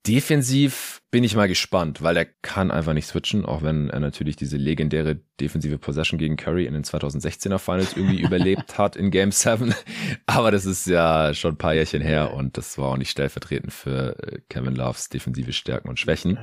Defensiv 0.07 1.03
bin 1.11 1.25
ich 1.25 1.37
mal 1.37 1.49
gespannt, 1.49 2.03
weil 2.03 2.17
er 2.17 2.27
kann 2.43 2.71
einfach 2.71 2.93
nicht 2.93 3.07
switchen, 3.07 3.45
auch 3.45 3.63
wenn 3.63 3.91
er 3.91 4.01
natürlich 4.01 4.37
diese 4.37 4.57
legendäre 4.57 5.21
defensive 5.41 5.79
Possession 5.79 6.19
gegen 6.19 6.37
Curry 6.37 6.67
in 6.67 6.75
den 6.75 6.85
2016er 6.85 7.59
Finals 7.59 7.97
irgendwie 7.97 8.21
überlebt 8.23 8.77
hat 8.77 8.97
in 8.97 9.11
Game 9.11 9.31
7. 9.31 9.75
Aber 10.27 10.51
das 10.51 10.67
ist 10.67 10.87
ja 10.87 11.33
schon 11.33 11.55
ein 11.55 11.59
paar 11.59 11.75
Jährchen 11.75 12.03
her 12.03 12.35
und 12.35 12.57
das 12.57 12.77
war 12.77 12.89
auch 12.89 12.97
nicht 12.97 13.11
stellvertretend 13.11 13.73
für 13.73 14.19
äh, 14.23 14.41
Kevin 14.49 14.75
Loves 14.75 15.09
defensive 15.09 15.53
Stärken 15.53 15.89
und 15.89 16.01
Schwächen 16.01 16.39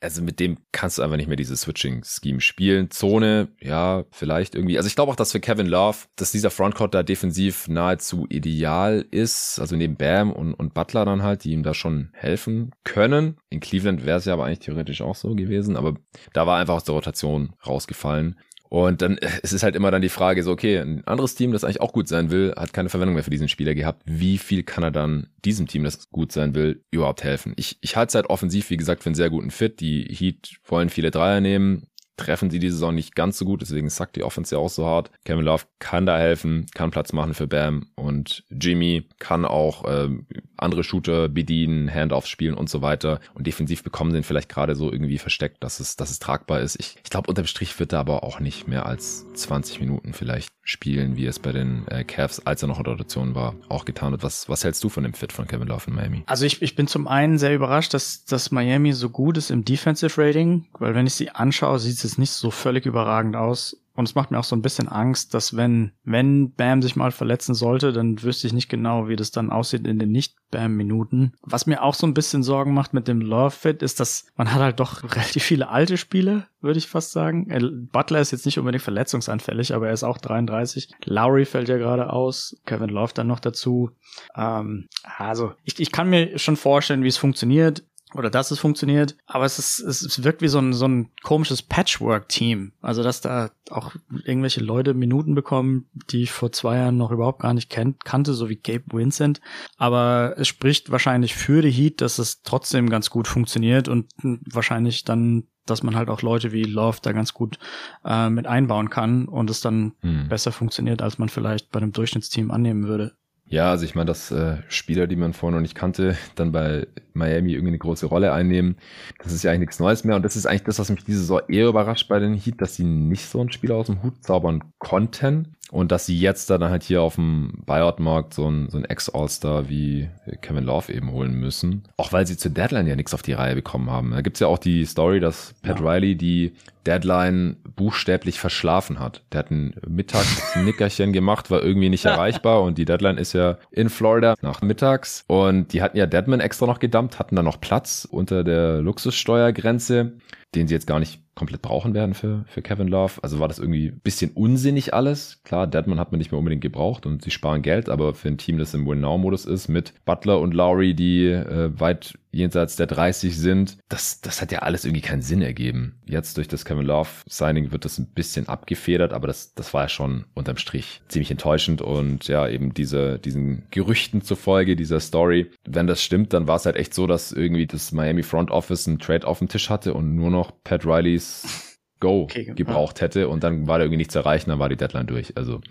also 0.00 0.22
mit 0.22 0.40
dem 0.40 0.58
kannst 0.72 0.98
du 0.98 1.02
einfach 1.02 1.16
nicht 1.16 1.26
mehr 1.26 1.36
dieses 1.36 1.62
Switching-Scheme 1.62 2.40
spielen. 2.40 2.90
Zone, 2.90 3.48
ja, 3.60 4.04
vielleicht 4.10 4.54
irgendwie. 4.54 4.76
Also 4.76 4.88
ich 4.88 4.94
glaube 4.94 5.10
auch, 5.10 5.16
dass 5.16 5.32
für 5.32 5.40
Kevin 5.40 5.66
Love, 5.66 5.98
dass 6.16 6.32
dieser 6.32 6.50
Frontcourt 6.50 6.94
da 6.94 7.02
defensiv 7.02 7.66
nahezu 7.68 8.26
ideal 8.28 9.06
ist. 9.10 9.58
Also 9.58 9.74
neben 9.76 9.96
Bam 9.96 10.32
und, 10.32 10.54
und 10.54 10.74
Butler 10.74 11.04
dann 11.04 11.22
halt, 11.22 11.44
die 11.44 11.52
ihm 11.52 11.62
da 11.62 11.72
schon 11.72 12.10
helfen 12.12 12.72
können. 12.84 13.38
In 13.48 13.60
Cleveland 13.60 13.75
wäre 13.84 14.18
es 14.18 14.24
ja 14.24 14.32
aber 14.32 14.44
eigentlich 14.44 14.60
theoretisch 14.60 15.02
auch 15.02 15.14
so 15.14 15.34
gewesen. 15.34 15.76
Aber 15.76 15.94
da 16.32 16.46
war 16.46 16.58
einfach 16.58 16.74
aus 16.74 16.84
der 16.84 16.94
Rotation 16.94 17.54
rausgefallen. 17.66 18.36
Und 18.68 19.00
dann 19.02 19.18
äh, 19.18 19.28
es 19.42 19.52
ist 19.52 19.62
halt 19.62 19.76
immer 19.76 19.90
dann 19.90 20.02
die 20.02 20.08
Frage 20.08 20.42
so, 20.42 20.50
okay, 20.50 20.78
ein 20.78 21.04
anderes 21.06 21.34
Team, 21.34 21.52
das 21.52 21.64
eigentlich 21.64 21.80
auch 21.80 21.92
gut 21.92 22.08
sein 22.08 22.30
will, 22.30 22.52
hat 22.56 22.72
keine 22.72 22.88
Verwendung 22.88 23.14
mehr 23.14 23.24
für 23.24 23.30
diesen 23.30 23.48
Spieler 23.48 23.74
gehabt. 23.74 24.02
Wie 24.04 24.38
viel 24.38 24.62
kann 24.64 24.84
er 24.84 24.90
dann 24.90 25.28
diesem 25.44 25.66
Team, 25.66 25.84
das 25.84 26.10
gut 26.10 26.32
sein 26.32 26.54
will, 26.54 26.84
überhaupt 26.90 27.22
helfen? 27.22 27.52
Ich, 27.56 27.78
ich 27.80 27.96
halte 27.96 28.08
es 28.08 28.14
halt 28.14 28.26
offensiv, 28.26 28.70
wie 28.70 28.76
gesagt, 28.76 29.02
für 29.02 29.08
einen 29.08 29.14
sehr 29.14 29.30
guten 29.30 29.50
Fit. 29.50 29.80
Die 29.80 30.02
Heat 30.04 30.56
wollen 30.64 30.90
viele 30.90 31.10
Dreier 31.10 31.40
nehmen 31.40 31.86
treffen 32.16 32.50
sie 32.50 32.58
diese 32.58 32.74
Saison 32.74 32.94
nicht 32.94 33.14
ganz 33.14 33.38
so 33.38 33.44
gut, 33.44 33.62
deswegen 33.62 33.88
sagt 33.90 34.16
die 34.16 34.22
Offense 34.22 34.54
ja 34.54 34.60
auch 34.60 34.70
so 34.70 34.86
hart. 34.86 35.10
Kevin 35.24 35.44
Love 35.44 35.64
kann 35.78 36.06
da 36.06 36.18
helfen, 36.18 36.66
kann 36.74 36.90
Platz 36.90 37.12
machen 37.12 37.34
für 37.34 37.46
Bam 37.46 37.86
und 37.94 38.44
Jimmy 38.50 39.08
kann 39.18 39.44
auch 39.44 39.84
äh, 39.84 40.08
andere 40.56 40.84
Shooter 40.84 41.28
bedienen, 41.28 41.92
Handoffs 41.92 42.28
spielen 42.28 42.54
und 42.54 42.70
so 42.70 42.82
weiter. 42.82 43.20
Und 43.34 43.46
defensiv 43.46 43.82
bekommen 43.82 44.10
sie 44.10 44.18
ihn 44.18 44.24
vielleicht 44.24 44.48
gerade 44.48 44.74
so 44.74 44.90
irgendwie 44.90 45.18
versteckt, 45.18 45.62
dass 45.62 45.80
es, 45.80 45.96
dass 45.96 46.10
es 46.10 46.18
tragbar 46.18 46.60
ist. 46.60 46.78
Ich, 46.80 46.96
ich 47.02 47.10
glaube, 47.10 47.28
unterm 47.28 47.46
Strich 47.46 47.78
wird 47.78 47.92
er 47.92 48.00
aber 48.00 48.24
auch 48.24 48.40
nicht 48.40 48.66
mehr 48.66 48.86
als 48.86 49.30
20 49.34 49.80
Minuten 49.80 50.12
vielleicht 50.12 50.50
spielen, 50.66 51.16
wie 51.16 51.26
es 51.26 51.38
bei 51.38 51.52
den 51.52 51.86
äh, 51.88 52.04
Cavs, 52.04 52.40
als 52.44 52.60
er 52.60 52.68
noch 52.68 52.80
in 52.80 52.86
Rotation 52.86 53.34
war, 53.34 53.54
auch 53.68 53.84
getan 53.84 54.12
hat. 54.12 54.22
Was, 54.22 54.48
was 54.48 54.64
hältst 54.64 54.82
du 54.84 54.88
von 54.88 55.04
dem 55.04 55.14
Fit 55.14 55.32
von 55.32 55.46
Kevin 55.46 55.68
Love 55.68 55.84
in 55.86 55.94
Miami? 55.94 56.22
Also 56.26 56.44
ich, 56.44 56.60
ich 56.60 56.74
bin 56.74 56.88
zum 56.88 57.06
einen 57.06 57.38
sehr 57.38 57.54
überrascht, 57.54 57.94
dass, 57.94 58.24
dass 58.24 58.50
Miami 58.50 58.92
so 58.92 59.08
gut 59.08 59.38
ist 59.38 59.50
im 59.50 59.64
Defensive 59.64 60.20
Rating, 60.20 60.66
weil 60.78 60.94
wenn 60.94 61.06
ich 61.06 61.14
sie 61.14 61.30
anschaue, 61.30 61.78
sieht 61.78 62.02
es 62.04 62.18
nicht 62.18 62.32
so 62.32 62.50
völlig 62.50 62.84
überragend 62.84 63.36
aus. 63.36 63.76
Und 63.96 64.08
es 64.08 64.14
macht 64.14 64.30
mir 64.30 64.38
auch 64.38 64.44
so 64.44 64.54
ein 64.54 64.62
bisschen 64.62 64.88
Angst, 64.88 65.34
dass 65.34 65.56
wenn, 65.56 65.92
wenn 66.04 66.52
Bam 66.52 66.82
sich 66.82 66.96
mal 66.96 67.10
verletzen 67.10 67.54
sollte, 67.54 67.92
dann 67.92 68.22
wüsste 68.22 68.46
ich 68.46 68.52
nicht 68.52 68.68
genau, 68.68 69.08
wie 69.08 69.16
das 69.16 69.30
dann 69.30 69.50
aussieht 69.50 69.86
in 69.86 69.98
den 69.98 70.12
Nicht-Bam-Minuten. 70.12 71.32
Was 71.42 71.66
mir 71.66 71.82
auch 71.82 71.94
so 71.94 72.06
ein 72.06 72.14
bisschen 72.14 72.42
Sorgen 72.42 72.74
macht 72.74 72.92
mit 72.92 73.08
dem 73.08 73.20
Love-Fit, 73.20 73.82
ist, 73.82 73.98
dass 73.98 74.26
man 74.36 74.52
hat 74.52 74.60
halt 74.60 74.80
doch 74.80 75.02
relativ 75.16 75.42
viele 75.42 75.68
alte 75.68 75.96
Spiele, 75.96 76.46
würde 76.60 76.78
ich 76.78 76.86
fast 76.86 77.12
sagen. 77.12 77.88
Butler 77.90 78.20
ist 78.20 78.32
jetzt 78.32 78.46
nicht 78.46 78.58
unbedingt 78.58 78.84
verletzungsanfällig, 78.84 79.74
aber 79.74 79.88
er 79.88 79.94
ist 79.94 80.04
auch 80.04 80.18
33. 80.18 80.90
Lowry 81.04 81.46
fällt 81.46 81.68
ja 81.68 81.78
gerade 81.78 82.12
aus. 82.12 82.56
Kevin 82.66 82.90
Love 82.90 83.12
dann 83.14 83.26
noch 83.26 83.40
dazu. 83.40 83.90
Ähm, 84.36 84.86
also, 85.18 85.52
ich, 85.64 85.80
ich 85.80 85.90
kann 85.90 86.10
mir 86.10 86.38
schon 86.38 86.56
vorstellen, 86.56 87.02
wie 87.02 87.08
es 87.08 87.16
funktioniert 87.16 87.82
oder 88.18 88.30
dass 88.30 88.50
es 88.50 88.58
funktioniert, 88.58 89.16
aber 89.26 89.44
es 89.44 89.58
ist, 89.58 89.78
es 89.80 90.22
wirkt 90.22 90.42
wie 90.42 90.48
so 90.48 90.58
ein, 90.58 90.72
so 90.72 90.86
ein 90.86 91.10
komisches 91.22 91.62
Patchwork-Team. 91.62 92.72
Also, 92.80 93.02
dass 93.02 93.20
da 93.20 93.50
auch 93.70 93.94
irgendwelche 94.24 94.60
Leute 94.60 94.94
Minuten 94.94 95.34
bekommen, 95.34 95.86
die 96.10 96.22
ich 96.22 96.32
vor 96.32 96.52
zwei 96.52 96.76
Jahren 96.76 96.96
noch 96.96 97.10
überhaupt 97.10 97.40
gar 97.40 97.54
nicht 97.54 97.70
kennt, 97.70 98.04
kannte, 98.04 98.34
so 98.34 98.48
wie 98.48 98.56
Gabe 98.56 98.84
Vincent. 98.92 99.40
Aber 99.76 100.34
es 100.36 100.48
spricht 100.48 100.90
wahrscheinlich 100.90 101.34
für 101.34 101.62
die 101.62 101.70
Heat, 101.70 102.00
dass 102.00 102.18
es 102.18 102.42
trotzdem 102.42 102.90
ganz 102.90 103.10
gut 103.10 103.28
funktioniert 103.28 103.88
und 103.88 104.06
wahrscheinlich 104.22 105.04
dann 105.04 105.44
dass 105.66 105.82
man 105.82 105.96
halt 105.96 106.08
auch 106.08 106.22
Leute 106.22 106.52
wie 106.52 106.62
Love 106.62 106.98
da 107.02 107.12
ganz 107.12 107.34
gut 107.34 107.58
äh, 108.04 108.30
mit 108.30 108.46
einbauen 108.46 108.88
kann 108.88 109.26
und 109.26 109.50
es 109.50 109.60
dann 109.60 109.94
hm. 110.00 110.28
besser 110.28 110.52
funktioniert, 110.52 111.02
als 111.02 111.18
man 111.18 111.28
vielleicht 111.28 111.70
bei 111.70 111.80
einem 111.80 111.92
Durchschnittsteam 111.92 112.50
annehmen 112.50 112.86
würde. 112.86 113.16
Ja, 113.48 113.70
also 113.70 113.84
ich 113.84 113.94
meine, 113.94 114.06
dass 114.06 114.32
äh, 114.32 114.56
Spieler, 114.68 115.06
die 115.06 115.14
man 115.14 115.32
vorher 115.32 115.54
noch 115.54 115.62
nicht 115.62 115.76
kannte, 115.76 116.16
dann 116.34 116.50
bei 116.50 116.88
Miami 117.12 117.52
irgendwie 117.52 117.68
eine 117.68 117.78
große 117.78 118.06
Rolle 118.06 118.32
einnehmen, 118.32 118.76
das 119.22 119.32
ist 119.32 119.44
ja 119.44 119.52
eigentlich 119.52 119.60
nichts 119.60 119.78
Neues 119.78 120.02
mehr. 120.02 120.16
Und 120.16 120.24
das 120.24 120.34
ist 120.34 120.46
eigentlich 120.46 120.64
das, 120.64 120.80
was 120.80 120.90
mich 120.90 121.04
diese 121.04 121.20
Saison 121.20 121.40
eher 121.48 121.68
überrascht 121.68 122.08
bei 122.08 122.18
den 122.18 122.34
Heat, 122.34 122.60
dass 122.60 122.74
sie 122.74 122.84
nicht 122.84 123.26
so 123.26 123.40
einen 123.40 123.52
Spieler 123.52 123.76
aus 123.76 123.86
dem 123.86 124.02
Hut 124.02 124.24
zaubern 124.24 124.64
konnten. 124.78 125.55
Und 125.72 125.90
dass 125.90 126.06
sie 126.06 126.18
jetzt 126.18 126.48
dann 126.50 126.62
halt 126.64 126.84
hier 126.84 127.02
auf 127.02 127.16
dem 127.16 127.62
Buyout-Markt 127.66 128.34
so 128.34 128.48
ein, 128.48 128.70
so 128.70 128.78
ein 128.78 128.84
Ex-All-Star 128.84 129.68
wie 129.68 130.08
Kevin 130.40 130.64
Love 130.64 130.92
eben 130.92 131.10
holen 131.10 131.34
müssen. 131.34 131.82
Auch 131.96 132.12
weil 132.12 132.26
sie 132.26 132.36
zur 132.36 132.52
Deadline 132.52 132.86
ja 132.86 132.94
nichts 132.94 133.14
auf 133.14 133.22
die 133.22 133.32
Reihe 133.32 133.54
bekommen 133.54 133.90
haben. 133.90 134.12
Da 134.12 134.20
gibt's 134.20 134.40
ja 134.40 134.46
auch 134.46 134.58
die 134.58 134.84
Story, 134.84 135.18
dass 135.18 135.54
Pat 135.62 135.80
ja. 135.80 135.86
Riley 135.86 136.14
die 136.14 136.52
Deadline 136.86 137.56
buchstäblich 137.74 138.38
verschlafen 138.38 139.00
hat. 139.00 139.22
Der 139.32 139.40
hat 139.40 139.50
ein 139.50 139.74
Mittagsnickerchen 139.86 141.12
gemacht, 141.12 141.50
war 141.50 141.62
irgendwie 141.62 141.90
nicht 141.90 142.04
erreichbar 142.06 142.62
und 142.62 142.78
die 142.78 142.84
Deadline 142.84 143.18
ist 143.18 143.32
ja 143.32 143.58
in 143.72 143.88
Florida 143.88 144.34
nach 144.42 144.62
mittags 144.62 145.24
und 145.26 145.72
die 145.72 145.82
hatten 145.82 145.96
ja 145.96 146.06
Deadman 146.06 146.40
extra 146.40 146.66
noch 146.66 146.78
gedumpt, 146.78 147.18
hatten 147.18 147.34
da 147.34 147.42
noch 147.42 147.60
Platz 147.60 148.06
unter 148.08 148.44
der 148.44 148.80
Luxussteuergrenze, 148.82 150.12
den 150.54 150.68
sie 150.68 150.74
jetzt 150.74 150.86
gar 150.86 151.00
nicht 151.00 151.25
komplett 151.36 151.62
brauchen 151.62 151.94
werden 151.94 152.14
für, 152.14 152.44
für 152.48 152.62
Kevin 152.62 152.88
Love. 152.88 153.22
Also 153.22 153.38
war 153.38 153.46
das 153.46 153.58
irgendwie 153.58 153.88
ein 153.88 154.00
bisschen 154.00 154.32
unsinnig 154.32 154.94
alles. 154.94 155.42
Klar, 155.44 155.66
Deadman 155.66 156.00
hat 156.00 156.10
man 156.10 156.18
nicht 156.18 156.32
mehr 156.32 156.38
unbedingt 156.38 156.62
gebraucht 156.62 157.06
und 157.06 157.22
sie 157.22 157.30
sparen 157.30 157.62
Geld, 157.62 157.88
aber 157.88 158.14
für 158.14 158.28
ein 158.28 158.38
Team, 158.38 158.58
das 158.58 158.74
im 158.74 158.86
Win-Now-Modus 158.86 159.44
ist, 159.44 159.68
mit 159.68 159.92
Butler 160.06 160.40
und 160.40 160.54
Lowry, 160.54 160.94
die 160.94 161.26
äh, 161.26 161.70
weit 161.78 162.18
jenseits 162.36 162.76
der 162.76 162.86
30 162.86 163.36
sind, 163.36 163.78
das, 163.88 164.20
das 164.20 164.40
hat 164.40 164.52
ja 164.52 164.60
alles 164.60 164.84
irgendwie 164.84 165.02
keinen 165.02 165.22
Sinn 165.22 165.42
ergeben. 165.42 166.00
Jetzt 166.06 166.36
durch 166.36 166.48
das 166.48 166.64
Kevin 166.64 166.86
Love 166.86 167.08
Signing 167.26 167.72
wird 167.72 167.84
das 167.84 167.98
ein 167.98 168.06
bisschen 168.06 168.48
abgefedert, 168.48 169.12
aber 169.12 169.26
das, 169.26 169.54
das 169.54 169.74
war 169.74 169.84
ja 169.84 169.88
schon 169.88 170.26
unterm 170.34 170.56
Strich 170.56 171.02
ziemlich 171.08 171.30
enttäuschend 171.30 171.82
und 171.82 172.28
ja, 172.28 172.48
eben 172.48 172.74
diese, 172.74 173.18
diesen 173.18 173.64
Gerüchten 173.70 174.22
zufolge, 174.22 174.76
dieser 174.76 175.00
Story, 175.00 175.50
wenn 175.66 175.86
das 175.86 176.02
stimmt, 176.02 176.32
dann 176.32 176.46
war 176.46 176.56
es 176.56 176.66
halt 176.66 176.76
echt 176.76 176.94
so, 176.94 177.06
dass 177.06 177.32
irgendwie 177.32 177.66
das 177.66 177.92
Miami 177.92 178.22
Front 178.22 178.50
Office 178.50 178.86
einen 178.86 178.98
Trade 178.98 179.26
auf 179.26 179.38
dem 179.38 179.48
Tisch 179.48 179.70
hatte 179.70 179.94
und 179.94 180.14
nur 180.14 180.30
noch 180.30 180.52
Pat 180.62 180.84
Rileys 180.84 181.65
Go 181.98 182.24
okay, 182.24 182.52
gebraucht 182.54 182.98
ja. 182.98 183.04
hätte 183.04 183.28
und 183.28 183.42
dann 183.42 183.66
war 183.66 183.78
da 183.78 183.84
irgendwie 183.84 183.96
nichts 183.96 184.12
zu 184.12 184.18
erreichen, 184.18 184.50
dann 184.50 184.58
war 184.58 184.68
die 184.68 184.76
Deadline 184.76 185.06
durch. 185.06 185.34
Also 185.36 185.62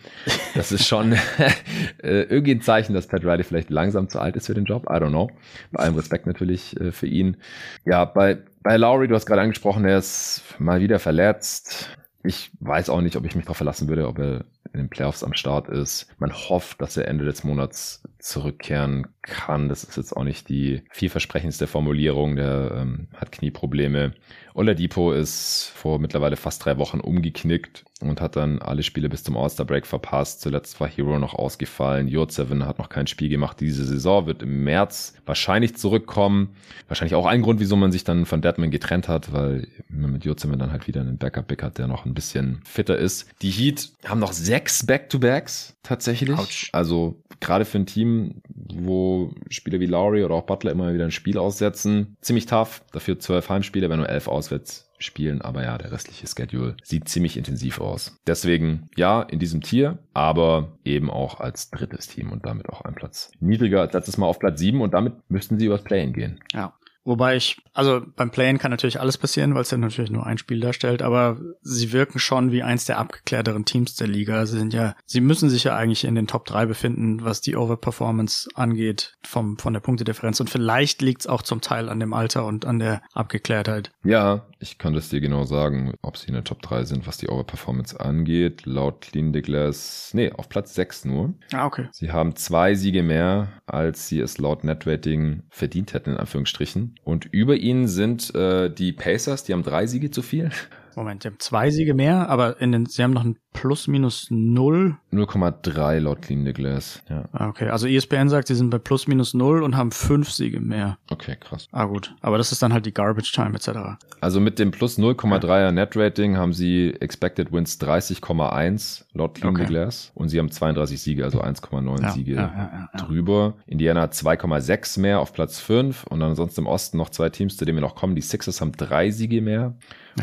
das 0.56 0.72
ist 0.72 0.88
schon 0.88 1.14
äh, 2.04 2.22
irgendwie 2.24 2.54
ein 2.54 2.62
Zeichen, 2.62 2.96
dass 2.96 3.06
Pat 3.06 3.24
Riley 3.24 3.44
vielleicht 3.44 3.70
langsam 3.70 4.10
zu 4.10 4.20
alt 4.20 4.36
ist 4.36 4.48
für 4.48 4.56
den 4.56 4.66
Job. 4.66 4.86
I 4.90 4.94
don't 4.94 5.10
know. 5.10 5.30
Bei 5.72 5.84
allem 5.84 5.96
Respekt 5.96 6.26
natürlich 6.26 6.80
äh, 6.80 6.92
für 6.92 7.06
ihn. 7.06 7.38
Ja, 7.86 8.06
bei, 8.06 8.40
bei 8.64 8.76
Lowry, 8.78 9.08
du 9.08 9.14
hast 9.14 9.28
gerade 9.28 9.42
angesprochen, 9.42 9.86
er 9.86 10.00
ist 10.00 10.42
mal 10.58 10.82
wieder 10.82 10.98
verletzt. 10.98 11.96
Ich 12.24 12.50
weiß 12.60 12.90
auch 12.90 13.02
nicht, 13.02 13.16
ob 13.18 13.26
ich 13.26 13.36
mich 13.36 13.46
darauf 13.46 13.58
verlassen 13.58 13.88
würde, 13.88 14.08
ob 14.08 14.18
er 14.18 14.46
in 14.74 14.80
den 14.80 14.90
Playoffs 14.90 15.24
am 15.24 15.34
Start 15.34 15.70
ist. 15.70 16.08
Man 16.20 16.34
hofft, 16.34 16.82
dass 16.82 16.98
er 16.98 17.08
Ende 17.08 17.26
des 17.26 17.44
Monats 17.44 18.04
zurückkehren 18.20 19.08
kann. 19.22 19.70
Das 19.70 19.84
ist 19.84 19.98
jetzt 19.98 20.16
auch 20.16 20.24
nicht 20.24 20.50
die 20.50 20.82
vielversprechendste 20.92 21.68
Formulierung. 21.68 22.36
Der 22.36 22.72
ähm, 22.76 23.08
hat 23.16 23.32
Knieprobleme. 23.32 24.14
Oladipo 24.56 25.12
ist 25.12 25.72
vor 25.76 26.00
mittlerweile 26.00 26.38
fast 26.38 26.64
drei 26.64 26.78
Wochen 26.78 27.02
umgeknickt 27.02 27.84
und 28.02 28.22
hat 28.22 28.36
dann 28.36 28.60
alle 28.62 28.84
Spiele 28.84 29.10
bis 29.10 29.24
zum 29.24 29.36
All-Star-Break 29.36 29.86
verpasst. 29.86 30.42
Zuletzt 30.42 30.80
war 30.80 30.88
Hero 30.88 31.20
noch 31.20 31.34
ausgefallen. 31.34 32.08
Jurtseven 32.08 32.66
hat 32.66 32.80
noch 32.80 32.90
kein 32.90 33.08
Spiel 33.08 33.30
gemacht 33.30 33.60
diese 33.60 33.84
Saison, 33.84 34.28
wird 34.28 34.44
im 34.44 34.64
März 34.64 35.16
wahrscheinlich 35.26 35.76
zurückkommen. 35.76 36.56
Wahrscheinlich 36.88 37.16
auch 37.16 37.26
ein 37.26 37.42
Grund, 37.42 37.60
wieso 37.60 37.76
man 37.76 37.92
sich 37.92 38.06
dann 38.06 38.26
von 38.26 38.42
Deadman 38.42 38.72
getrennt 38.72 39.08
hat, 39.10 39.34
weil 39.34 39.68
man 39.90 40.12
mit 40.12 40.24
Jurtseven 40.24 40.58
dann 40.58 40.72
halt 40.72 40.88
wieder 40.88 41.02
einen 41.02 41.18
Backup-Pick 41.18 41.62
hat, 41.62 41.78
der 41.78 41.88
noch 41.88 42.06
ein 42.06 42.14
bisschen 42.14 42.62
fitter 42.64 42.98
ist. 42.98 43.28
Die 43.42 43.52
Heat 43.52 43.92
haben 44.06 44.20
noch 44.20 44.34
sechs 44.56 44.86
Back-to-Backs 44.86 45.76
tatsächlich. 45.84 46.38
Ouch. 46.38 46.70
Also 46.72 47.22
gerade 47.42 47.66
für 47.66 47.78
ein 47.78 47.86
Team, 47.86 48.42
wo 48.48 49.34
Spieler 49.50 49.82
wie 49.82 49.86
Lowry 49.86 50.24
oder 50.24 50.36
auch 50.36 50.46
Butler 50.46 50.72
immer 50.72 50.94
wieder 50.94 51.04
ein 51.04 51.12
Spiel 51.12 51.38
aussetzen, 51.38 52.16
ziemlich 52.22 52.46
tough. 52.46 52.82
Dafür 52.94 53.20
zwölf 53.20 53.50
Heimspiele, 53.50 53.90
wenn 53.90 53.98
nur 53.98 54.10
elf 54.10 54.30
auswärts 54.30 54.90
spielen, 54.98 55.42
aber 55.42 55.64
ja, 55.64 55.78
der 55.78 55.92
restliche 55.92 56.26
Schedule 56.26 56.78
sieht 56.82 57.10
ziemlich 57.10 57.36
intensiv 57.36 57.82
aus. 57.82 58.18
Deswegen 58.28 58.90
ja, 58.96 59.24
in 59.24 59.40
diesem 59.40 59.62
Tier, 59.62 60.00
aber 60.14 60.78
eben 60.86 61.10
auch 61.10 61.42
als 61.42 61.70
drittes 61.70 62.08
Team 62.08 62.32
und 62.32 62.46
damit 62.46 62.70
auch 62.70 62.82
ein 62.82 62.96
Platz 62.96 63.32
niedriger 63.42 63.82
als 63.82 63.94
letztes 63.94 64.18
Mal 64.18 64.28
auf 64.28 64.40
Platz 64.40 64.58
sieben 64.58 64.80
und 64.80 64.94
damit 64.94 65.16
müssten 65.28 65.60
sie 65.60 65.66
übers 65.66 65.84
Play-In 65.84 66.14
gehen. 66.14 66.40
Ja. 66.54 66.74
Wobei 67.06 67.36
ich, 67.36 67.62
also 67.74 68.02
beim 68.16 68.32
Playen 68.32 68.58
kann 68.58 68.72
natürlich 68.72 69.00
alles 69.00 69.20
passieren, 69.20 69.54
weil 69.54 69.62
es 69.62 69.70
ja 69.70 69.78
natürlich 69.78 70.10
nur 70.10 70.26
ein 70.26 70.40
Spiel 70.40 70.60
darstellt, 70.60 71.04
aber 71.04 71.40
sie 71.62 71.94
wirken 71.94 72.18
schon 72.18 72.52
wie 72.52 72.64
eins 72.64 72.86
der 72.86 72.98
abgeklärteren 72.98 73.64
Teams 73.64 73.96
der 73.96 74.08
Liga. 74.08 74.48
Sie 74.48 74.58
sind 74.58 74.74
ja, 74.74 74.96
sie 75.06 75.22
müssen 75.22 75.52
sich 75.52 75.66
ja 75.66 75.76
eigentlich 75.76 76.04
in 76.04 76.16
den 76.16 76.26
Top 76.26 76.46
3 76.46 76.66
befinden, 76.66 77.24
was 77.24 77.42
die 77.42 77.56
Overperformance 77.56 78.50
angeht 78.56 79.14
vom, 79.24 79.60
von 79.60 79.74
der 79.74 79.82
Punktedifferenz. 79.82 80.40
Und 80.40 80.50
vielleicht 80.50 81.04
liegt 81.04 81.22
es 81.22 81.28
auch 81.28 81.44
zum 81.44 81.62
Teil 81.62 81.90
an 81.90 82.00
dem 82.00 82.14
Alter 82.14 82.46
und 82.46 82.66
an 82.66 82.80
der 82.80 83.04
Abgeklärtheit. 83.14 83.92
Ja, 84.04 84.48
ich 84.60 84.80
kann 84.80 84.94
das 84.94 85.10
dir 85.10 85.22
genau 85.22 85.44
sagen, 85.44 85.94
ob 86.02 86.18
sie 86.18 86.30
in 86.30 86.34
der 86.34 86.44
Top 86.44 86.64
3 86.64 86.86
sind, 86.86 87.06
was 87.06 87.18
die 87.18 87.30
Overperformance 87.30 88.00
angeht. 88.00 88.66
Laut 88.66 89.02
Clean 89.02 89.32
the 89.32 89.44
Glass, 89.44 90.10
nee, 90.14 90.32
auf 90.32 90.50
Platz 90.50 90.74
6 90.74 91.06
nur. 91.06 91.36
Ah, 91.54 91.68
okay. 91.68 91.88
Sie 91.92 92.12
haben 92.12 92.36
zwei 92.36 92.74
Siege 92.74 93.04
mehr, 93.04 93.62
als 93.68 94.08
sie 94.08 94.20
es 94.20 94.40
laut 94.40 94.64
Netrating 94.64 95.44
verdient 95.50 95.94
hätten, 95.94 96.12
in 96.12 96.18
Anführungsstrichen. 96.18 96.95
Und 97.04 97.26
über 97.26 97.56
ihnen 97.56 97.88
sind 97.88 98.34
äh, 98.34 98.70
die 98.70 98.94
Pacers, 98.94 99.44
die 99.44 99.54
haben 99.54 99.64
drei 99.64 99.86
Siege 99.88 100.12
zu 100.12 100.22
viel. 100.22 100.50
Moment, 100.96 101.24
die 101.24 101.28
haben 101.28 101.40
zwei 101.40 101.70
Siege 101.70 101.94
mehr, 101.94 102.30
aber 102.30 102.62
in 102.62 102.72
den, 102.72 102.86
sie 102.86 103.04
haben 103.04 103.12
noch 103.12 103.26
ein 103.26 103.38
plus 103.56 103.88
minus 103.88 104.28
null. 104.30 104.98
0,3 105.12 106.00
laut 106.00 106.22
Clean 106.22 106.46
the 106.46 106.54
Glass. 106.54 107.02
Ja. 107.10 107.24
Ah, 107.32 107.48
okay, 107.48 107.70
also 107.70 107.88
ESPN 107.88 108.30
sagt, 108.30 108.48
sie 108.50 108.56
sind 108.56 108.70
bei 108.70 108.78
plus 108.78 109.08
minus 109.08 109.34
null 109.34 109.64
und 109.64 109.76
haben 109.78 109.92
fünf 109.92 110.30
Siege 110.32 110.60
mehr. 110.60 110.98
Okay, 111.10 111.36
krass. 111.40 111.68
Ah 111.72 111.86
gut, 111.86 112.14
aber 112.22 112.38
das 112.38 112.52
ist 112.52 112.62
dann 112.62 112.74
halt 112.74 112.86
die 112.86 112.94
Garbage 112.94 113.32
Time 113.32 113.56
etc. 113.56 113.98
Also 114.22 114.40
mit 114.40 114.60
dem 114.60 114.72
plus 114.72 114.98
0,3er 115.00 115.72
Net 115.72 115.96
Rating 115.96 116.38
haben 116.38 116.54
sie 116.54 116.94
Expected 117.00 117.52
Wins 117.52 117.80
30,1 117.82 119.04
laut 119.14 119.36
Clean 119.36 119.54
Okay. 119.56 119.64
the 119.64 119.68
Glass 119.68 120.12
und 120.16 120.30
sie 120.30 120.40
haben 120.40 120.52
32 120.52 121.02
Siege, 121.02 121.24
also 121.24 121.42
1,9 121.42 122.02
Ja, 122.02 122.12
Siege 122.12 122.36
ja, 122.36 122.90
drüber. 122.98 123.54
Indiana 123.68 124.02
hat 124.02 124.14
2,6 124.14 125.00
mehr 125.00 125.20
auf 125.20 125.34
Platz 125.34 125.60
5 125.60 126.04
und 126.06 126.20
dann 126.20 126.36
sonst 126.36 126.58
im 126.58 126.68
Osten 126.68 126.98
noch 126.98 127.10
zwei 127.10 127.30
Teams, 127.30 127.56
zu 127.58 127.66
denen 127.66 127.78
wir 127.78 127.82
noch 127.82 127.96
kommen. 127.96 128.16
Die 128.16 128.22
Sixers 128.22 128.60
haben 128.62 128.72
drei 128.74 129.12
Siege 129.12 129.42
mehr 129.42 129.76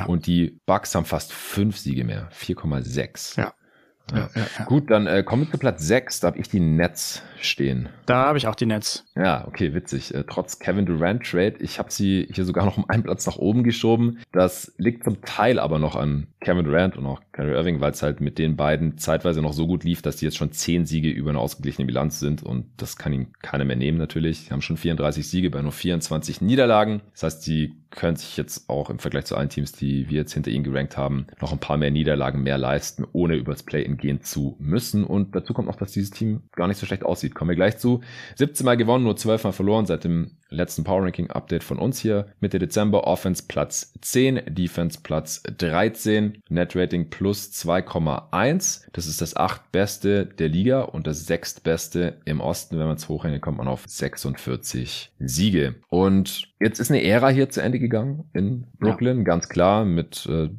und 0.07 0.27
die 0.27 0.59
Bucks 0.67 0.95
haben 0.95 1.05
fast 1.05 1.33
fünf 1.33 1.77
Siege 1.79 2.05
mehr, 2.05 2.29
4,6. 2.33 3.22
Ja. 3.37 3.45
Ja, 3.45 3.62
ja, 4.11 4.29
ja. 4.35 4.65
Gut, 4.65 4.91
dann 4.91 5.07
äh, 5.07 5.23
kommen 5.23 5.45
wir 5.45 5.51
zu 5.51 5.59
Platz 5.59 5.87
6, 5.87 6.21
da 6.21 6.29
habe 6.29 6.39
ich 6.39 6.49
die 6.49 6.61
Nets 6.61 7.23
stehen. 7.41 7.89
Da 8.07 8.27
habe 8.27 8.39
ich 8.39 8.47
auch 8.47 8.55
die 8.55 8.67
Nets. 8.67 9.05
Ja, 9.17 9.47
okay, 9.47 9.75
witzig. 9.75 10.15
Äh, 10.15 10.25
trotz 10.29 10.59
Kevin 10.59 10.87
Durant 10.87 11.25
Trade, 11.25 11.55
ich 11.61 11.79
habe 11.79 11.91
sie 11.91 12.29
hier 12.33 12.45
sogar 12.45 12.65
noch 12.65 12.77
um 12.77 12.89
einen 12.89 13.03
Platz 13.03 13.27
nach 13.27 13.37
oben 13.37 13.63
geschoben. 13.65 14.19
Das 14.33 14.73
liegt 14.77 15.05
zum 15.05 15.23
Teil 15.23 15.59
aber 15.59 15.79
noch 15.79 15.97
an 15.97 16.27
Kevin 16.41 16.65
Durant 16.65 16.97
und 16.97 17.07
auch 17.07 17.21
Kyrie 17.33 17.53
Irving, 17.53 17.81
weil 17.81 17.93
es 17.93 18.03
halt 18.03 18.21
mit 18.21 18.39
den 18.39 18.57
beiden 18.57 18.99
zeitweise 18.99 19.43
noch 19.43 19.53
so 19.53 19.67
gut 19.67 19.85
lief, 19.85 20.03
dass 20.03 20.17
die 20.17 20.27
jetzt 20.27 20.37
schon 20.37 20.53
zehn 20.53 20.87
Siege 20.87 21.09
über 21.09 21.31
eine 21.31 21.39
ausgeglichene 21.39 21.87
Bilanz 21.87 22.21
sind 22.21 22.43
und 22.43 22.67
das 22.77 22.97
kann 22.97 23.13
ihnen 23.13 23.33
keiner 23.41 23.65
mehr 23.65 23.77
nehmen 23.77 23.99
natürlich. 23.99 24.43
Sie 24.43 24.51
haben 24.51 24.63
schon 24.63 24.77
34 24.77 25.29
Siege 25.29 25.51
bei 25.51 25.63
nur 25.63 25.73
24 25.73 26.41
Niederlagen. 26.41 27.03
Das 27.13 27.23
heißt, 27.23 27.43
sie 27.43 27.75
können 27.91 28.17
sich 28.17 28.37
jetzt 28.37 28.69
auch 28.69 28.91
im 28.91 28.99
Vergleich 28.99 29.27
zu 29.27 29.37
allen 29.37 29.49
Teams, 29.49 29.73
die 29.73 30.09
wir 30.09 30.19
jetzt 30.19 30.33
hinter 30.33 30.51
ihnen 30.51 30.65
gerankt 30.65 30.97
haben, 30.97 31.27
noch 31.41 31.53
ein 31.53 31.59
paar 31.59 31.77
mehr 31.77 31.91
Niederlagen 31.91 32.43
mehr 32.43 32.59
leisten, 32.59 33.05
ohne 33.13 33.37
übers 33.37 33.63
Play-In 33.63 33.92
gehen 33.97 34.23
zu 34.23 34.57
müssen. 34.59 35.05
Und 35.05 35.35
dazu 35.35 35.55
kommt 35.55 35.69
noch, 35.69 35.77
dass 35.77 35.93
dieses 35.93 36.11
Team 36.11 36.43
gar 36.53 36.69
nicht 36.69 36.79
so 36.79 36.87
schlecht 36.87 37.05
aussieht. 37.05 37.35
Kommen 37.35 37.51
wir 37.51 37.57
gleich 37.57 37.79
zu. 37.79 38.01
17 38.37 38.65
Mal 38.65 38.77
gewonnen, 38.77 39.05
nur 39.05 39.17
12 39.17 39.45
Mal 39.45 39.53
verloren 39.53 39.87
seit 39.87 40.05
dem 40.05 40.33
letzten 40.49 40.85
Power 40.85 41.03
Ranking 41.03 41.31
Update 41.31 41.65
von 41.65 41.79
uns 41.79 41.99
hier. 41.99 42.27
Mitte 42.41 42.59
Dezember 42.59 43.07
Offense 43.07 43.45
Platz 43.49 43.95
10, 44.01 44.43
Defense 44.49 45.01
Platz 45.03 45.43
13, 45.59 46.43
Net 46.49 46.77
Rating 46.77 47.11
plus 47.11 47.51
2,1. 47.53 48.85
Das 48.93 49.07
ist 49.07 49.21
das 49.21 49.37
achtbeste 49.37 50.27
der 50.27 50.49
Liga 50.49 50.83
und 50.83 51.07
das 51.07 51.27
sechstbeste 51.27 52.19
im 52.25 52.41
Osten. 52.41 52.79
Wenn 52.79 52.87
man 52.87 52.97
es 52.97 53.09
hochrechnet, 53.09 53.43
kommt 53.43 53.59
man 53.59 53.69
auf 53.69 53.85
46 53.87 55.13
Siege. 55.19 55.75
Und 55.89 56.53
jetzt 56.61 56.79
ist 56.79 56.91
eine 56.91 57.03
Ära 57.03 57.29
hier 57.29 57.49
zu 57.51 57.63
Ende 57.63 57.79
gegangen 57.79 58.29
in 58.33 58.67
Brooklyn, 58.79 59.25
ganz 59.25 59.49
klar 59.49 59.85
mit 59.85 60.27
äh, 60.27 60.51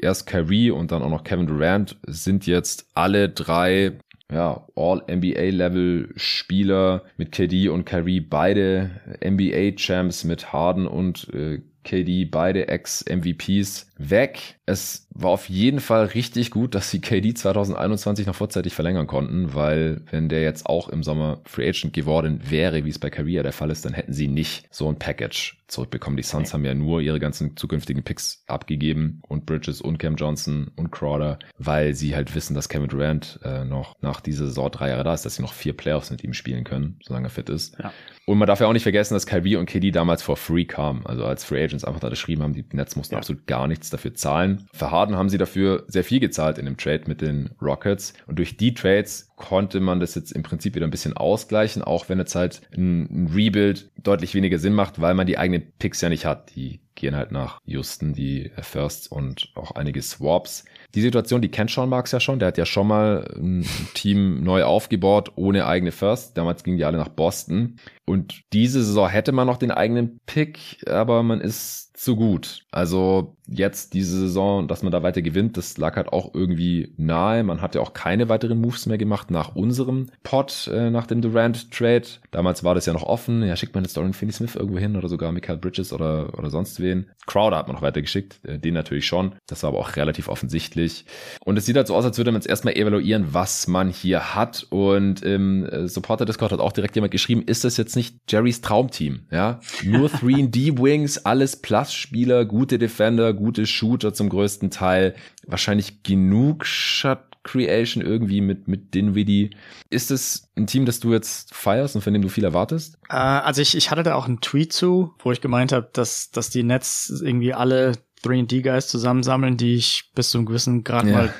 erst 0.00 0.26
Kyrie 0.26 0.70
und 0.70 0.92
dann 0.92 1.02
auch 1.02 1.10
noch 1.10 1.24
Kevin 1.24 1.46
Durant 1.46 1.98
sind 2.06 2.46
jetzt 2.46 2.86
alle 2.94 3.28
drei 3.28 3.98
ja, 4.32 4.66
All-NBA-Level-Spieler 4.74 7.04
mit 7.16 7.32
KD 7.32 7.68
und 7.68 7.84
Kyrie, 7.84 8.20
beide 8.20 8.90
NBA-Champs 9.24 10.24
mit 10.24 10.52
Harden 10.52 10.88
und 10.88 11.32
äh, 11.32 11.62
KD, 11.84 12.24
beide 12.24 12.66
Ex-MVPs 12.68 13.92
weg. 13.98 14.55
Es 14.68 15.06
war 15.14 15.30
auf 15.30 15.48
jeden 15.48 15.78
Fall 15.78 16.06
richtig 16.06 16.50
gut, 16.50 16.74
dass 16.74 16.90
sie 16.90 17.00
KD 17.00 17.34
2021 17.34 18.26
noch 18.26 18.34
vorzeitig 18.34 18.74
verlängern 18.74 19.06
konnten, 19.06 19.54
weil 19.54 20.02
wenn 20.10 20.28
der 20.28 20.42
jetzt 20.42 20.66
auch 20.66 20.88
im 20.88 21.04
Sommer 21.04 21.40
Free 21.44 21.68
Agent 21.68 21.92
geworden 21.92 22.40
wäre, 22.48 22.84
wie 22.84 22.90
es 22.90 22.98
bei 22.98 23.08
Kyrie 23.08 23.34
ja 23.34 23.42
der 23.44 23.52
Fall 23.52 23.70
ist, 23.70 23.84
dann 23.84 23.94
hätten 23.94 24.12
sie 24.12 24.26
nicht 24.26 24.66
so 24.70 24.88
ein 24.88 24.98
Package 24.98 25.56
zurückbekommen. 25.68 26.16
Die 26.16 26.22
Suns 26.22 26.52
haben 26.52 26.64
ja 26.64 26.74
nur 26.74 27.00
ihre 27.00 27.18
ganzen 27.20 27.56
zukünftigen 27.56 28.02
Picks 28.02 28.44
abgegeben 28.46 29.20
und 29.26 29.46
Bridges 29.46 29.80
und 29.80 29.98
Cam 29.98 30.16
Johnson 30.16 30.70
und 30.76 30.90
Crowder, 30.90 31.38
weil 31.58 31.94
sie 31.94 32.14
halt 32.14 32.34
wissen, 32.34 32.54
dass 32.54 32.68
Kevin 32.68 32.88
Durant 32.88 33.40
äh, 33.44 33.64
noch 33.64 33.94
nach 34.00 34.20
dieser 34.20 34.46
Saison 34.46 34.70
drei 34.70 34.90
Jahre 34.90 35.04
da 35.04 35.14
ist, 35.14 35.24
dass 35.24 35.36
sie 35.36 35.42
noch 35.42 35.52
vier 35.54 35.76
Playoffs 35.76 36.10
mit 36.10 36.22
ihm 36.22 36.34
spielen 36.34 36.64
können, 36.64 36.98
solange 37.04 37.26
er 37.28 37.30
fit 37.30 37.48
ist. 37.48 37.76
Ja. 37.78 37.92
Und 38.26 38.38
man 38.38 38.46
darf 38.46 38.60
ja 38.60 38.66
auch 38.66 38.72
nicht 38.72 38.82
vergessen, 38.82 39.14
dass 39.14 39.26
Kyrie 39.26 39.56
und 39.56 39.66
KD 39.66 39.92
damals 39.92 40.22
for 40.22 40.36
free 40.36 40.64
kamen. 40.64 41.06
Also 41.06 41.24
als 41.24 41.44
Free 41.44 41.62
Agents 41.62 41.84
einfach 41.84 42.00
da 42.00 42.08
geschrieben 42.08 42.42
haben, 42.42 42.52
die 42.54 42.64
Nets 42.72 42.96
mussten 42.96 43.14
Ja. 43.14 43.18
absolut 43.18 43.46
gar 43.46 43.68
nichts 43.68 43.90
dafür 43.90 44.14
zahlen. 44.14 44.55
Für 44.72 44.90
Harden 44.90 45.16
haben 45.16 45.28
sie 45.28 45.38
dafür 45.38 45.84
sehr 45.88 46.04
viel 46.04 46.20
gezahlt 46.20 46.58
in 46.58 46.66
dem 46.66 46.76
Trade 46.76 47.04
mit 47.06 47.20
den 47.20 47.50
Rockets. 47.60 48.14
Und 48.26 48.38
durch 48.38 48.56
die 48.56 48.74
Trades 48.74 49.28
konnte 49.36 49.80
man 49.80 50.00
das 50.00 50.14
jetzt 50.14 50.32
im 50.32 50.42
Prinzip 50.42 50.74
wieder 50.74 50.86
ein 50.86 50.90
bisschen 50.90 51.16
ausgleichen, 51.16 51.82
auch 51.82 52.08
wenn 52.08 52.18
jetzt 52.18 52.34
halt 52.34 52.62
ein, 52.76 53.30
Rebuild 53.34 53.90
deutlich 54.02 54.34
weniger 54.34 54.58
Sinn 54.58 54.72
macht, 54.72 55.00
weil 55.00 55.14
man 55.14 55.26
die 55.26 55.38
eigenen 55.38 55.72
Picks 55.78 56.00
ja 56.00 56.08
nicht 56.08 56.24
hat. 56.24 56.54
Die 56.54 56.80
gehen 56.94 57.14
halt 57.14 57.30
nach 57.30 57.60
Houston, 57.66 58.14
die 58.14 58.50
Firsts 58.62 59.06
und 59.06 59.50
auch 59.54 59.72
einige 59.72 60.00
Swaps. 60.00 60.64
Die 60.94 61.02
Situation, 61.02 61.42
die 61.42 61.50
kennt 61.50 61.70
Sean 61.70 61.90
Marks 61.90 62.12
ja 62.12 62.20
schon. 62.20 62.38
Der 62.38 62.48
hat 62.48 62.58
ja 62.58 62.64
schon 62.64 62.88
mal 62.88 63.30
ein 63.36 63.66
Team 63.94 64.42
neu 64.42 64.64
aufgebaut, 64.64 65.32
ohne 65.36 65.66
eigene 65.66 65.92
First. 65.92 66.38
Damals 66.38 66.64
gingen 66.64 66.78
die 66.78 66.84
alle 66.84 66.96
nach 66.96 67.08
Boston. 67.08 67.76
Und 68.06 68.42
diese 68.52 68.82
Saison 68.82 69.08
hätte 69.08 69.32
man 69.32 69.46
noch 69.46 69.58
den 69.58 69.70
eigenen 69.70 70.20
Pick, 70.24 70.82
aber 70.88 71.22
man 71.22 71.40
ist 71.40 71.96
zu 71.96 72.16
gut. 72.16 72.64
Also 72.70 73.35
jetzt 73.48 73.94
diese 73.94 74.18
Saison, 74.18 74.68
dass 74.68 74.82
man 74.82 74.92
da 74.92 75.02
weiter 75.02 75.22
gewinnt, 75.22 75.56
das 75.56 75.78
lag 75.78 75.96
halt 75.96 76.08
auch 76.08 76.34
irgendwie 76.34 76.92
nahe. 76.96 77.44
Man 77.44 77.60
hat 77.60 77.74
ja 77.74 77.80
auch 77.80 77.92
keine 77.92 78.28
weiteren 78.28 78.60
Moves 78.60 78.86
mehr 78.86 78.98
gemacht 78.98 79.30
nach 79.30 79.54
unserem 79.54 80.08
Pot, 80.22 80.68
äh, 80.72 80.90
nach 80.90 81.06
dem 81.06 81.22
Durant-Trade. 81.22 82.06
Damals 82.30 82.64
war 82.64 82.74
das 82.74 82.86
ja 82.86 82.92
noch 82.92 83.04
offen. 83.04 83.42
Ja, 83.42 83.56
schickt 83.56 83.74
man 83.74 83.84
jetzt 83.84 83.96
Dorian 83.96 84.14
Finney-Smith 84.14 84.56
irgendwo 84.56 84.78
hin 84.78 84.96
oder 84.96 85.08
sogar 85.08 85.32
Michael 85.32 85.58
Bridges 85.58 85.92
oder, 85.92 86.36
oder 86.36 86.50
sonst 86.50 86.80
wen. 86.80 87.06
Crowder 87.26 87.58
hat 87.58 87.68
man 87.68 87.76
noch 87.76 87.82
weitergeschickt, 87.82 88.40
äh, 88.44 88.58
den 88.58 88.74
natürlich 88.74 89.06
schon. 89.06 89.34
Das 89.46 89.62
war 89.62 89.68
aber 89.68 89.78
auch 89.78 89.96
relativ 89.96 90.28
offensichtlich. 90.28 91.04
Und 91.44 91.56
es 91.56 91.66
sieht 91.66 91.76
halt 91.76 91.86
so 91.86 91.94
aus, 91.94 92.04
als 92.04 92.18
würde 92.18 92.32
man 92.32 92.40
jetzt 92.40 92.48
erstmal 92.48 92.74
evaluieren, 92.74 93.28
was 93.32 93.68
man 93.68 93.90
hier 93.90 94.34
hat. 94.34 94.66
Und 94.70 95.22
im 95.22 95.64
äh, 95.66 95.88
Supporter-Discord 95.88 96.52
hat 96.52 96.60
auch 96.60 96.72
direkt 96.72 96.96
jemand 96.96 97.12
geschrieben, 97.12 97.42
ist 97.46 97.64
das 97.64 97.76
jetzt 97.76 97.94
nicht 97.94 98.16
Jerrys 98.28 98.60
Traumteam? 98.60 99.20
Ja, 99.30 99.60
nur 99.84 100.08
3D-Wings, 100.10 101.24
alles 101.24 101.56
Plus-Spieler, 101.56 102.44
gute 102.44 102.78
Defender, 102.78 103.35
gute 103.36 103.66
Shooter 103.66 104.12
zum 104.12 104.28
größten 104.28 104.70
Teil. 104.70 105.14
Wahrscheinlich 105.46 106.02
genug 106.02 106.66
Shot 106.66 107.18
Creation 107.46 108.02
irgendwie 108.02 108.40
mit, 108.40 108.66
mit 108.66 108.92
Dinwiddie. 108.94 109.50
Ist 109.88 110.10
es 110.10 110.50
ein 110.56 110.66
Team, 110.66 110.84
das 110.84 111.00
du 111.00 111.12
jetzt 111.12 111.54
feierst 111.54 111.94
und 111.94 112.02
von 112.02 112.12
dem 112.12 112.22
du 112.22 112.28
viel 112.28 112.44
erwartest? 112.44 112.98
Äh, 113.08 113.14
also 113.14 113.62
ich, 113.62 113.76
ich 113.76 113.90
hatte 113.90 114.02
da 114.02 114.16
auch 114.16 114.26
einen 114.26 114.40
Tweet 114.40 114.72
zu, 114.72 115.14
wo 115.20 115.30
ich 115.30 115.40
gemeint 115.40 115.72
habe, 115.72 115.88
dass, 115.92 116.30
dass 116.30 116.50
die 116.50 116.64
Nets 116.64 117.22
irgendwie 117.24 117.54
alle 117.54 117.92
3D-Guys 118.24 118.88
zusammensammeln, 118.88 119.56
die 119.56 119.74
ich 119.74 120.10
bis 120.14 120.30
zu 120.30 120.38
einem 120.38 120.46
gewissen 120.46 120.82
Grad 120.84 121.06
Ja. 121.06 121.12
mal 121.12 121.34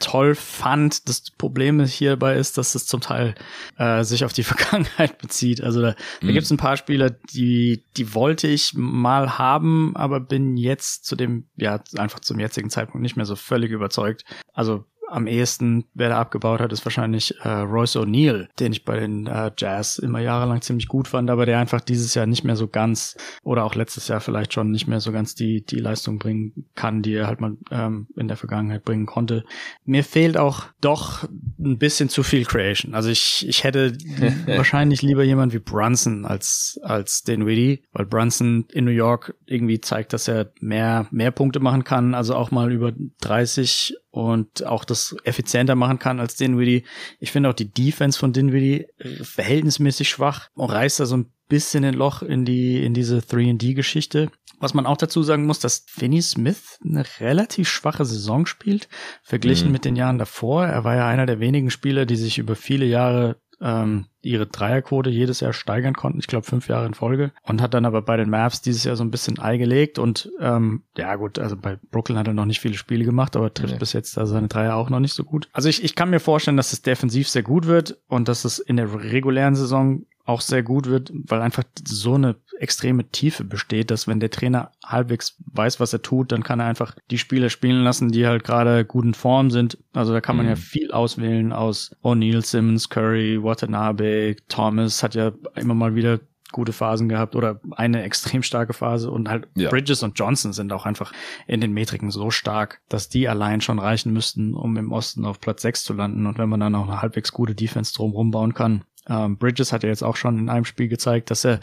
toll 0.00 0.34
fand. 0.34 1.08
Das 1.08 1.30
Problem 1.30 1.84
hierbei 1.84 2.36
ist, 2.36 2.56
dass 2.58 2.74
es 2.74 2.86
zum 2.86 3.00
Teil 3.00 3.34
äh, 3.76 4.02
sich 4.04 4.24
auf 4.24 4.32
die 4.32 4.42
Vergangenheit 4.44 5.18
bezieht. 5.18 5.62
Also 5.62 5.82
da, 5.82 5.92
da 6.20 6.26
Mhm. 6.26 6.32
gibt 6.32 6.44
es 6.44 6.50
ein 6.50 6.56
paar 6.56 6.76
Spieler, 6.76 7.10
die, 7.10 7.84
die 7.96 8.14
wollte 8.14 8.48
ich 8.48 8.72
mal 8.74 9.38
haben, 9.38 9.94
aber 9.96 10.20
bin 10.20 10.56
jetzt 10.56 11.04
zu 11.04 11.16
dem, 11.16 11.46
ja, 11.56 11.82
einfach 11.96 12.20
zum 12.20 12.38
jetzigen 12.38 12.70
Zeitpunkt 12.70 13.02
nicht 13.02 13.16
mehr 13.16 13.26
so 13.26 13.36
völlig 13.36 13.70
überzeugt. 13.70 14.24
Also 14.52 14.84
am 15.12 15.26
ehesten, 15.26 15.84
wer 15.94 16.08
da 16.08 16.20
abgebaut 16.20 16.60
hat, 16.60 16.72
ist 16.72 16.84
wahrscheinlich 16.84 17.34
äh, 17.42 17.48
Royce 17.48 17.96
O'Neal, 17.96 18.48
den 18.58 18.72
ich 18.72 18.84
bei 18.84 18.98
den 18.98 19.26
äh, 19.26 19.50
Jazz 19.56 19.98
immer 19.98 20.20
jahrelang 20.20 20.62
ziemlich 20.62 20.88
gut 20.88 21.08
fand, 21.08 21.30
aber 21.30 21.46
der 21.46 21.58
einfach 21.58 21.80
dieses 21.80 22.14
Jahr 22.14 22.26
nicht 22.26 22.44
mehr 22.44 22.56
so 22.56 22.66
ganz 22.66 23.16
oder 23.42 23.64
auch 23.64 23.74
letztes 23.74 24.08
Jahr 24.08 24.20
vielleicht 24.20 24.52
schon 24.52 24.70
nicht 24.70 24.86
mehr 24.86 25.00
so 25.00 25.12
ganz 25.12 25.34
die 25.34 25.64
die 25.64 25.78
Leistung 25.78 26.18
bringen 26.18 26.66
kann, 26.74 27.02
die 27.02 27.14
er 27.14 27.26
halt 27.26 27.40
mal 27.40 27.56
ähm, 27.70 28.08
in 28.16 28.28
der 28.28 28.36
Vergangenheit 28.36 28.84
bringen 28.84 29.06
konnte. 29.06 29.44
Mir 29.84 30.04
fehlt 30.04 30.36
auch 30.36 30.64
doch 30.80 31.28
ein 31.58 31.78
bisschen 31.78 32.08
zu 32.08 32.22
viel 32.22 32.44
Creation. 32.44 32.94
Also 32.94 33.10
ich 33.10 33.46
ich 33.46 33.64
hätte 33.64 33.92
wahrscheinlich 34.46 35.02
lieber 35.02 35.22
jemand 35.22 35.52
wie 35.52 35.58
Brunson 35.58 36.24
als 36.24 36.80
als 36.82 37.22
den 37.22 37.46
Widdy, 37.46 37.82
weil 37.92 38.06
Brunson 38.06 38.66
in 38.72 38.84
New 38.84 38.90
York 38.90 39.34
irgendwie 39.46 39.80
zeigt, 39.80 40.12
dass 40.12 40.28
er 40.28 40.52
mehr 40.60 41.06
mehr 41.10 41.30
Punkte 41.30 41.60
machen 41.60 41.84
kann, 41.84 42.14
also 42.14 42.34
auch 42.34 42.50
mal 42.50 42.72
über 42.72 42.92
30 43.20 43.94
und 44.12 44.64
auch 44.66 44.84
das 44.84 45.16
effizienter 45.24 45.74
machen 45.74 45.98
kann 45.98 46.20
als 46.20 46.36
Dinwiddie. 46.36 46.84
Ich 47.18 47.32
finde 47.32 47.48
auch 47.48 47.54
die 47.54 47.72
Defense 47.72 48.18
von 48.18 48.32
Dinwiddie 48.32 48.86
verhältnismäßig 49.22 50.08
schwach 50.08 50.48
und 50.54 50.70
reißt 50.70 51.00
da 51.00 51.06
so 51.06 51.16
ein 51.16 51.32
bisschen 51.48 51.84
ein 51.84 51.94
Loch 51.94 52.22
in 52.22 52.44
die 52.44 52.84
in 52.84 52.94
diese 52.94 53.18
3D-Geschichte. 53.18 54.30
Was 54.60 54.74
man 54.74 54.86
auch 54.86 54.96
dazu 54.96 55.22
sagen 55.22 55.46
muss, 55.46 55.58
dass 55.58 55.84
Finney 55.88 56.22
Smith 56.22 56.78
eine 56.84 57.04
relativ 57.20 57.68
schwache 57.68 58.04
Saison 58.04 58.46
spielt, 58.46 58.88
verglichen 59.22 59.68
Mhm. 59.68 59.72
mit 59.72 59.84
den 59.84 59.96
Jahren 59.96 60.18
davor. 60.18 60.66
Er 60.66 60.84
war 60.84 60.94
ja 60.94 61.08
einer 61.08 61.26
der 61.26 61.40
wenigen 61.40 61.70
Spieler, 61.70 62.06
die 62.06 62.16
sich 62.16 62.38
über 62.38 62.54
viele 62.54 62.84
Jahre 62.84 63.40
ähm, 63.62 64.06
ihre 64.20 64.46
Dreierquote 64.46 65.10
jedes 65.10 65.40
Jahr 65.40 65.52
steigern 65.52 65.94
konnten. 65.94 66.18
Ich 66.18 66.26
glaube 66.26 66.46
fünf 66.46 66.68
Jahre 66.68 66.86
in 66.86 66.94
Folge. 66.94 67.32
Und 67.42 67.60
hat 67.62 67.74
dann 67.74 67.84
aber 67.84 68.02
bei 68.02 68.16
den 68.16 68.30
Mavs 68.30 68.60
dieses 68.60 68.84
Jahr 68.84 68.96
so 68.96 69.04
ein 69.04 69.10
bisschen 69.10 69.38
eingelegt. 69.38 69.98
Und 69.98 70.30
ähm, 70.40 70.82
ja 70.96 71.14
gut, 71.16 71.38
also 71.38 71.56
bei 71.56 71.78
Brooklyn 71.90 72.18
hat 72.18 72.26
er 72.28 72.34
noch 72.34 72.44
nicht 72.44 72.60
viele 72.60 72.74
Spiele 72.74 73.04
gemacht, 73.04 73.36
aber 73.36 73.52
trifft 73.52 73.74
Nee. 73.74 73.78
bis 73.78 73.92
jetzt 73.92 74.18
also 74.18 74.32
seine 74.34 74.48
Dreier 74.48 74.76
auch 74.76 74.90
noch 74.90 75.00
nicht 75.00 75.14
so 75.14 75.24
gut. 75.24 75.48
Also 75.52 75.68
ich, 75.68 75.82
ich 75.82 75.94
kann 75.94 76.10
mir 76.10 76.20
vorstellen, 76.20 76.56
dass 76.56 76.72
es 76.72 76.82
defensiv 76.82 77.28
sehr 77.28 77.42
gut 77.42 77.66
wird 77.66 77.98
und 78.08 78.28
dass 78.28 78.44
es 78.44 78.58
in 78.58 78.76
der 78.76 78.92
regulären 78.92 79.54
Saison 79.54 80.02
auch 80.24 80.40
sehr 80.40 80.62
gut 80.62 80.86
wird, 80.86 81.12
weil 81.12 81.42
einfach 81.42 81.64
so 81.86 82.14
eine 82.14 82.36
extreme 82.58 83.08
Tiefe 83.08 83.44
besteht, 83.44 83.90
dass 83.90 84.06
wenn 84.06 84.20
der 84.20 84.30
Trainer 84.30 84.70
halbwegs 84.84 85.36
weiß, 85.46 85.80
was 85.80 85.92
er 85.92 86.02
tut, 86.02 86.30
dann 86.30 86.44
kann 86.44 86.60
er 86.60 86.66
einfach 86.66 86.94
die 87.10 87.18
Spieler 87.18 87.50
spielen 87.50 87.82
lassen, 87.82 88.10
die 88.10 88.26
halt 88.26 88.44
gerade 88.44 88.84
gut 88.84 89.04
in 89.04 89.14
Form 89.14 89.50
sind. 89.50 89.78
Also 89.92 90.12
da 90.12 90.20
kann 90.20 90.36
man 90.36 90.46
mhm. 90.46 90.50
ja 90.50 90.56
viel 90.56 90.92
auswählen 90.92 91.52
aus 91.52 91.96
O'Neill, 92.02 92.44
Simmons, 92.44 92.88
Curry, 92.88 93.42
Watanabe, 93.42 94.36
Thomas 94.48 95.02
hat 95.02 95.14
ja 95.14 95.32
immer 95.56 95.74
mal 95.74 95.94
wieder 95.94 96.20
gute 96.52 96.72
Phasen 96.72 97.08
gehabt 97.08 97.34
oder 97.34 97.60
eine 97.72 98.02
extrem 98.02 98.42
starke 98.42 98.74
Phase 98.74 99.10
und 99.10 99.28
halt 99.28 99.48
ja. 99.56 99.70
Bridges 99.70 100.02
und 100.02 100.18
Johnson 100.18 100.52
sind 100.52 100.72
auch 100.72 100.86
einfach 100.86 101.12
in 101.46 101.60
den 101.60 101.72
Metriken 101.72 102.10
so 102.10 102.30
stark, 102.30 102.80
dass 102.88 103.08
die 103.08 103.28
allein 103.28 103.60
schon 103.60 103.78
reichen 103.78 104.12
müssten, 104.12 104.54
um 104.54 104.76
im 104.76 104.92
Osten 104.92 105.24
auf 105.24 105.40
Platz 105.40 105.62
6 105.62 105.82
zu 105.82 105.94
landen 105.94 106.26
und 106.26 106.38
wenn 106.38 106.48
man 106.48 106.60
dann 106.60 106.74
auch 106.74 106.86
eine 106.86 107.02
halbwegs 107.02 107.32
gute 107.32 107.54
Defense 107.54 107.92
drumherum 107.94 108.30
bauen 108.30 108.54
kann. 108.54 108.84
Ähm, 109.08 109.36
Bridges 109.36 109.72
hat 109.72 109.82
ja 109.82 109.88
jetzt 109.88 110.04
auch 110.04 110.16
schon 110.16 110.38
in 110.38 110.48
einem 110.48 110.64
Spiel 110.64 110.88
gezeigt, 110.88 111.30
dass 111.30 111.44
er 111.44 111.60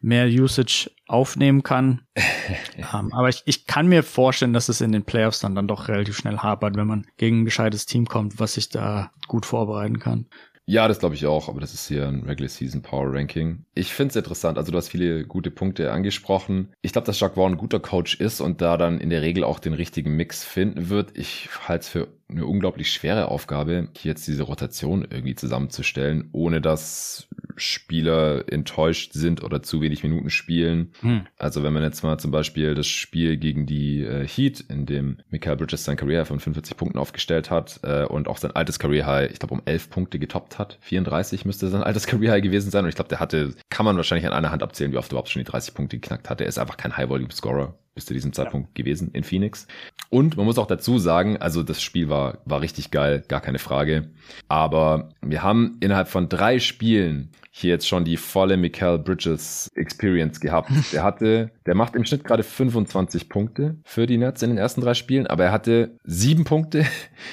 mehr 0.00 0.26
Usage 0.26 0.90
aufnehmen 1.06 1.62
kann. 1.62 2.02
ähm, 2.76 3.12
aber 3.12 3.28
ich, 3.28 3.42
ich 3.46 3.66
kann 3.66 3.88
mir 3.88 4.02
vorstellen, 4.02 4.52
dass 4.52 4.68
es 4.68 4.80
in 4.80 4.92
den 4.92 5.04
Playoffs 5.04 5.40
dann, 5.40 5.54
dann 5.54 5.68
doch 5.68 5.88
relativ 5.88 6.16
schnell 6.16 6.38
hapert, 6.38 6.76
wenn 6.76 6.86
man 6.86 7.06
gegen 7.16 7.40
ein 7.40 7.44
gescheites 7.44 7.86
Team 7.86 8.06
kommt, 8.06 8.40
was 8.40 8.54
sich 8.54 8.68
da 8.68 9.12
gut 9.28 9.46
vorbereiten 9.46 9.98
kann. 9.98 10.26
Ja, 10.66 10.86
das 10.86 11.00
glaube 11.00 11.16
ich 11.16 11.26
auch, 11.26 11.48
aber 11.48 11.60
das 11.60 11.74
ist 11.74 11.88
hier 11.88 12.06
ein 12.06 12.22
Regular 12.22 12.48
Season 12.48 12.80
Power 12.80 13.12
Ranking. 13.12 13.64
Ich 13.74 13.92
finde 13.92 14.10
es 14.10 14.16
interessant. 14.16 14.56
Also 14.56 14.70
du 14.70 14.78
hast 14.78 14.88
viele 14.88 15.26
gute 15.26 15.50
Punkte 15.50 15.90
angesprochen. 15.90 16.72
Ich 16.80 16.92
glaube, 16.92 17.06
dass 17.06 17.18
Jacques 17.18 17.34
Vaughn 17.34 17.54
ein 17.54 17.58
guter 17.58 17.80
Coach 17.80 18.14
ist 18.20 18.40
und 18.40 18.60
da 18.60 18.76
dann 18.76 19.00
in 19.00 19.10
der 19.10 19.20
Regel 19.20 19.42
auch 19.42 19.58
den 19.58 19.74
richtigen 19.74 20.14
Mix 20.14 20.44
finden 20.44 20.88
wird. 20.88 21.18
Ich 21.18 21.48
halte 21.66 21.82
es 21.82 21.88
für 21.88 22.08
eine 22.30 22.46
unglaublich 22.46 22.92
schwere 22.92 23.28
Aufgabe, 23.28 23.88
hier 23.96 24.10
jetzt 24.10 24.26
diese 24.26 24.44
Rotation 24.44 25.06
irgendwie 25.08 25.34
zusammenzustellen, 25.34 26.28
ohne 26.32 26.60
dass 26.60 27.28
Spieler 27.56 28.50
enttäuscht 28.50 29.12
sind 29.12 29.42
oder 29.42 29.62
zu 29.62 29.80
wenig 29.80 30.02
Minuten 30.02 30.30
spielen. 30.30 30.92
Hm. 31.00 31.26
Also 31.36 31.62
wenn 31.62 31.72
man 31.72 31.82
jetzt 31.82 32.02
mal 32.02 32.18
zum 32.18 32.30
Beispiel 32.30 32.74
das 32.74 32.86
Spiel 32.86 33.36
gegen 33.36 33.66
die 33.66 34.02
äh, 34.02 34.26
Heat, 34.26 34.60
in 34.68 34.86
dem 34.86 35.18
Michael 35.30 35.56
Bridges 35.56 35.84
sein 35.84 35.96
Career 35.96 36.24
von 36.24 36.40
45 36.40 36.76
Punkten 36.76 36.98
aufgestellt 36.98 37.50
hat 37.50 37.80
äh, 37.82 38.04
und 38.04 38.28
auch 38.28 38.38
sein 38.38 38.52
altes 38.52 38.78
Career 38.78 39.06
High, 39.06 39.30
ich 39.30 39.38
glaube 39.38 39.54
um 39.54 39.62
11 39.64 39.90
Punkte 39.90 40.18
getoppt 40.18 40.58
hat. 40.58 40.78
34 40.80 41.44
müsste 41.44 41.68
sein 41.68 41.82
altes 41.82 42.06
Career 42.06 42.32
High 42.32 42.42
gewesen 42.42 42.70
sein 42.70 42.84
und 42.84 42.88
ich 42.88 42.96
glaube, 42.96 43.08
der 43.08 43.20
hatte, 43.20 43.54
kann 43.68 43.84
man 43.84 43.96
wahrscheinlich 43.96 44.26
an 44.26 44.32
einer 44.32 44.50
Hand 44.50 44.62
abzählen, 44.62 44.92
wie 44.92 44.96
oft 44.96 45.10
er 45.10 45.12
überhaupt 45.12 45.28
schon 45.28 45.44
die 45.44 45.50
30 45.50 45.74
Punkte 45.74 45.98
geknackt 45.98 46.30
hat. 46.30 46.40
Er 46.40 46.46
ist 46.46 46.58
einfach 46.58 46.76
kein 46.76 46.96
High 46.96 47.08
Volume 47.08 47.32
Scorer 47.32 47.74
bis 47.94 48.06
zu 48.06 48.14
diesem 48.14 48.32
Zeitpunkt 48.32 48.68
ja. 48.68 48.82
gewesen 48.82 49.10
in 49.12 49.24
Phoenix. 49.24 49.66
Und 50.08 50.36
man 50.36 50.46
muss 50.46 50.58
auch 50.58 50.66
dazu 50.66 50.98
sagen, 50.98 51.36
also 51.36 51.62
das 51.62 51.82
Spiel 51.82 52.08
war, 52.08 52.38
war 52.44 52.60
richtig 52.60 52.90
geil, 52.90 53.22
gar 53.28 53.40
keine 53.40 53.58
Frage. 53.58 54.10
Aber 54.48 55.10
wir 55.22 55.42
haben 55.42 55.76
innerhalb 55.80 56.08
von 56.08 56.28
drei 56.28 56.58
Spielen 56.58 57.30
hier 57.52 57.70
jetzt 57.70 57.88
schon 57.88 58.04
die 58.04 58.16
volle 58.16 58.56
Mikael 58.56 58.98
Bridges 58.98 59.70
Experience 59.74 60.40
gehabt. 60.40 60.70
Der 60.92 61.02
hatte, 61.02 61.50
der 61.66 61.74
macht 61.74 61.94
im 61.94 62.04
Schnitt 62.04 62.24
gerade 62.24 62.42
25 62.42 63.28
Punkte 63.28 63.76
für 63.84 64.06
die 64.06 64.18
Nets 64.18 64.42
in 64.42 64.50
den 64.50 64.58
ersten 64.58 64.80
drei 64.80 64.94
Spielen, 64.94 65.26
aber 65.26 65.44
er 65.44 65.52
hatte 65.52 65.96
sieben 66.04 66.44
Punkte, 66.44 66.86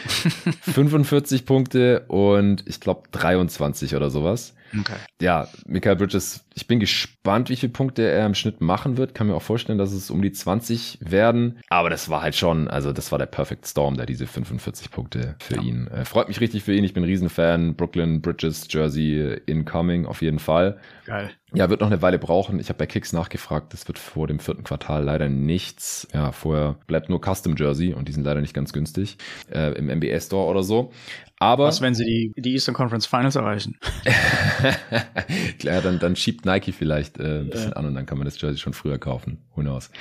45 0.61 1.45
Punkte 1.45 2.05
und 2.07 2.63
ich 2.67 2.79
glaube 2.79 3.03
23 3.11 3.95
oder 3.95 4.09
sowas. 4.09 4.53
Okay. 4.77 4.95
Ja, 5.21 5.47
Michael 5.65 5.95
Bridges, 5.95 6.45
ich 6.53 6.67
bin 6.67 6.79
gespannt, 6.79 7.49
wie 7.49 7.55
viele 7.55 7.71
Punkte 7.71 8.03
er 8.09 8.25
im 8.25 8.33
Schnitt 8.33 8.61
machen 8.61 8.97
wird. 8.97 9.13
Kann 9.13 9.27
mir 9.27 9.35
auch 9.35 9.41
vorstellen, 9.41 9.77
dass 9.77 9.91
es 9.91 10.09
um 10.09 10.21
die 10.21 10.31
20 10.31 10.99
werden. 11.01 11.59
Aber 11.69 11.89
das 11.89 12.09
war 12.09 12.21
halt 12.21 12.35
schon, 12.35 12.67
also 12.67 12.93
das 12.93 13.11
war 13.11 13.19
der 13.19 13.25
Perfect 13.25 13.67
Storm, 13.67 13.97
da 13.97 14.05
diese 14.05 14.27
45 14.27 14.91
Punkte 14.91 15.35
für 15.39 15.55
ja. 15.55 15.61
ihn. 15.61 15.87
Äh, 15.87 16.05
freut 16.05 16.27
mich 16.27 16.41
richtig 16.41 16.63
für 16.63 16.73
ihn. 16.73 16.83
Ich 16.83 16.93
bin 16.93 17.03
ein 17.03 17.09
Riesenfan. 17.09 17.75
Brooklyn 17.75 18.21
Bridges 18.21 18.67
Jersey 18.69 19.41
incoming 19.45 20.05
auf 20.05 20.21
jeden 20.21 20.39
Fall. 20.39 20.79
Geil. 21.05 21.31
Ja, 21.53 21.69
wird 21.69 21.79
noch 21.79 21.87
eine 21.87 22.01
Weile 22.01 22.19
brauchen. 22.19 22.59
Ich 22.59 22.67
habe 22.67 22.79
bei 22.79 22.85
Kicks 22.85 23.13
nachgefragt. 23.13 23.71
Das 23.71 23.87
wird 23.87 23.97
vor 23.97 24.27
dem 24.27 24.39
vierten 24.39 24.63
Quartal 24.63 25.03
leider 25.03 25.29
nichts. 25.29 26.05
Ja, 26.13 26.33
vorher 26.33 26.75
bleibt 26.87 27.09
nur 27.09 27.21
Custom 27.21 27.55
Jersey 27.55 27.93
und 27.93 28.09
die 28.09 28.11
sind 28.11 28.25
leider 28.25 28.41
nicht 28.41 28.53
ganz 28.53 28.73
günstig 28.73 29.17
äh, 29.49 29.71
im 29.77 29.87
NBA 29.87 30.19
Store 30.19 30.47
oder 30.47 30.63
so. 30.63 30.91
Aber 31.39 31.65
was, 31.65 31.81
wenn 31.81 31.93
sie 31.93 32.05
die, 32.05 32.41
die 32.41 32.53
Eastern 32.53 32.73
Conference 32.73 33.05
Finals 33.05 33.35
erreichen? 33.35 33.77
Klar, 35.59 35.81
dann, 35.81 35.99
dann 35.99 36.15
schiebt 36.15 36.45
Nike 36.45 36.71
vielleicht 36.71 37.19
äh, 37.19 37.41
ein 37.41 37.49
bisschen 37.49 37.69
ja. 37.69 37.75
an 37.75 37.85
und 37.85 37.95
dann 37.95 38.05
kann 38.05 38.17
man 38.17 38.25
das 38.25 38.41
Jersey 38.41 38.57
schon 38.57 38.73
früher 38.73 38.97
kaufen. 38.97 39.37
Who 39.55 39.61
knows? 39.61 39.91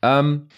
Ähm, 0.00 0.48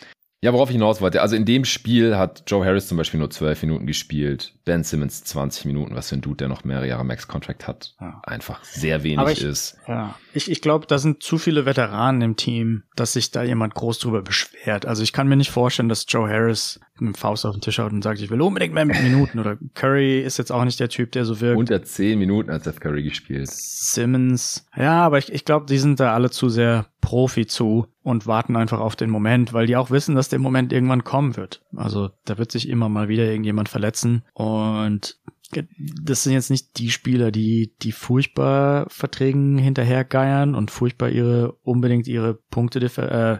ja, 0.40 0.52
worauf 0.52 0.68
ich 0.68 0.74
hinaus 0.74 1.00
wollte. 1.00 1.20
Also 1.20 1.34
in 1.34 1.44
dem 1.44 1.64
Spiel 1.64 2.16
hat 2.16 2.44
Joe 2.46 2.64
Harris 2.64 2.86
zum 2.86 2.96
Beispiel 2.96 3.18
nur 3.18 3.30
zwölf 3.30 3.60
Minuten 3.62 3.88
gespielt, 3.88 4.54
Ben 4.64 4.84
Simmons 4.84 5.24
20 5.24 5.64
Minuten, 5.64 5.96
was 5.96 6.10
für 6.10 6.14
ein 6.14 6.20
Dude, 6.20 6.36
der 6.36 6.48
noch 6.48 6.62
mehrere 6.62 6.86
Jahre 6.86 7.04
Max-Contract 7.04 7.66
hat, 7.66 7.96
ja. 8.00 8.20
einfach 8.22 8.62
sehr 8.62 9.02
wenig 9.02 9.26
ich, 9.30 9.42
ist. 9.42 9.78
Ja, 9.88 10.14
ich, 10.32 10.48
ich 10.48 10.62
glaube, 10.62 10.86
da 10.86 10.98
sind 10.98 11.24
zu 11.24 11.38
viele 11.38 11.66
Veteranen 11.66 12.22
im 12.22 12.36
Team, 12.36 12.84
dass 12.94 13.14
sich 13.14 13.32
da 13.32 13.42
jemand 13.42 13.74
groß 13.74 13.98
drüber 13.98 14.22
beschwert. 14.22 14.86
Also 14.86 15.02
ich 15.02 15.12
kann 15.12 15.26
mir 15.26 15.36
nicht 15.36 15.50
vorstellen, 15.50 15.88
dass 15.88 16.06
Joe 16.08 16.28
Harris 16.28 16.78
mit 17.00 17.14
dem 17.14 17.18
Faust 17.18 17.46
auf 17.46 17.54
den 17.54 17.60
Tisch 17.60 17.78
haut 17.78 17.92
und 17.92 18.02
sagt, 18.02 18.20
ich 18.20 18.30
will 18.30 18.40
unbedingt 18.40 18.74
mehr 18.74 18.84
Minuten. 18.84 19.38
Oder 19.38 19.56
Curry 19.74 20.20
ist 20.20 20.38
jetzt 20.38 20.50
auch 20.50 20.64
nicht 20.64 20.80
der 20.80 20.88
Typ, 20.88 21.12
der 21.12 21.24
so 21.24 21.40
wirkt. 21.40 21.58
Unter 21.58 21.82
zehn 21.82 22.18
Minuten 22.18 22.50
hat 22.52 22.64
Seth 22.64 22.80
Curry 22.80 23.02
gespielt. 23.02 23.48
Simmons. 23.50 24.66
Ja, 24.76 25.04
aber 25.04 25.18
ich, 25.18 25.32
ich 25.32 25.44
glaube, 25.44 25.66
die 25.66 25.78
sind 25.78 26.00
da 26.00 26.14
alle 26.14 26.30
zu 26.30 26.48
sehr 26.48 26.86
Profi 27.00 27.46
zu 27.46 27.86
und 28.02 28.26
warten 28.26 28.56
einfach 28.56 28.80
auf 28.80 28.96
den 28.96 29.10
Moment, 29.10 29.52
weil 29.52 29.66
die 29.66 29.76
auch 29.76 29.90
wissen, 29.90 30.14
dass 30.14 30.28
der 30.28 30.38
Moment 30.38 30.72
irgendwann 30.72 31.04
kommen 31.04 31.36
wird. 31.36 31.62
Also 31.76 32.10
da 32.24 32.38
wird 32.38 32.50
sich 32.50 32.68
immer 32.68 32.88
mal 32.88 33.08
wieder 33.08 33.24
irgendjemand 33.24 33.68
verletzen 33.68 34.24
und 34.34 35.18
das 35.50 36.24
sind 36.24 36.34
jetzt 36.34 36.50
nicht 36.50 36.78
die 36.78 36.90
Spieler, 36.90 37.30
die 37.30 37.74
die 37.80 37.92
furchtbar 37.92 38.86
Verträgen 38.90 39.56
hinterhergeiern 39.56 40.54
und 40.54 40.70
furchtbar 40.70 41.08
ihre 41.08 41.52
unbedingt 41.62 42.06
ihre 42.06 42.34
Punkte 42.34 42.80
äh, 42.80 43.38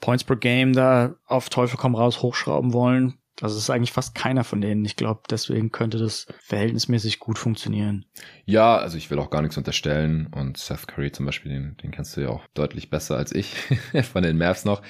Points 0.00 0.24
per 0.24 0.36
Game 0.36 0.74
da 0.74 1.14
auf 1.26 1.48
Teufel 1.48 1.78
komm 1.78 1.94
raus 1.94 2.22
hochschrauben 2.22 2.72
wollen. 2.72 3.20
Also 3.42 3.56
es 3.56 3.64
ist 3.64 3.70
eigentlich 3.70 3.92
fast 3.92 4.14
keiner 4.14 4.44
von 4.44 4.60
denen. 4.60 4.84
Ich 4.84 4.96
glaube, 4.96 5.22
deswegen 5.30 5.70
könnte 5.70 5.98
das 5.98 6.26
verhältnismäßig 6.42 7.20
gut 7.20 7.38
funktionieren. 7.38 8.04
Ja, 8.44 8.76
also 8.76 8.98
ich 8.98 9.10
will 9.10 9.18
auch 9.18 9.30
gar 9.30 9.40
nichts 9.40 9.56
unterstellen. 9.56 10.26
Und 10.26 10.58
Seth 10.58 10.86
Curry 10.86 11.10
zum 11.12 11.26
Beispiel, 11.26 11.52
den, 11.52 11.76
den 11.82 11.90
kennst 11.90 12.16
du 12.16 12.22
ja 12.22 12.28
auch 12.28 12.46
deutlich 12.54 12.90
besser 12.90 13.16
als 13.16 13.32
ich 13.32 13.54
von 14.12 14.22
den 14.22 14.36
Mavs 14.36 14.64
noch. 14.64 14.82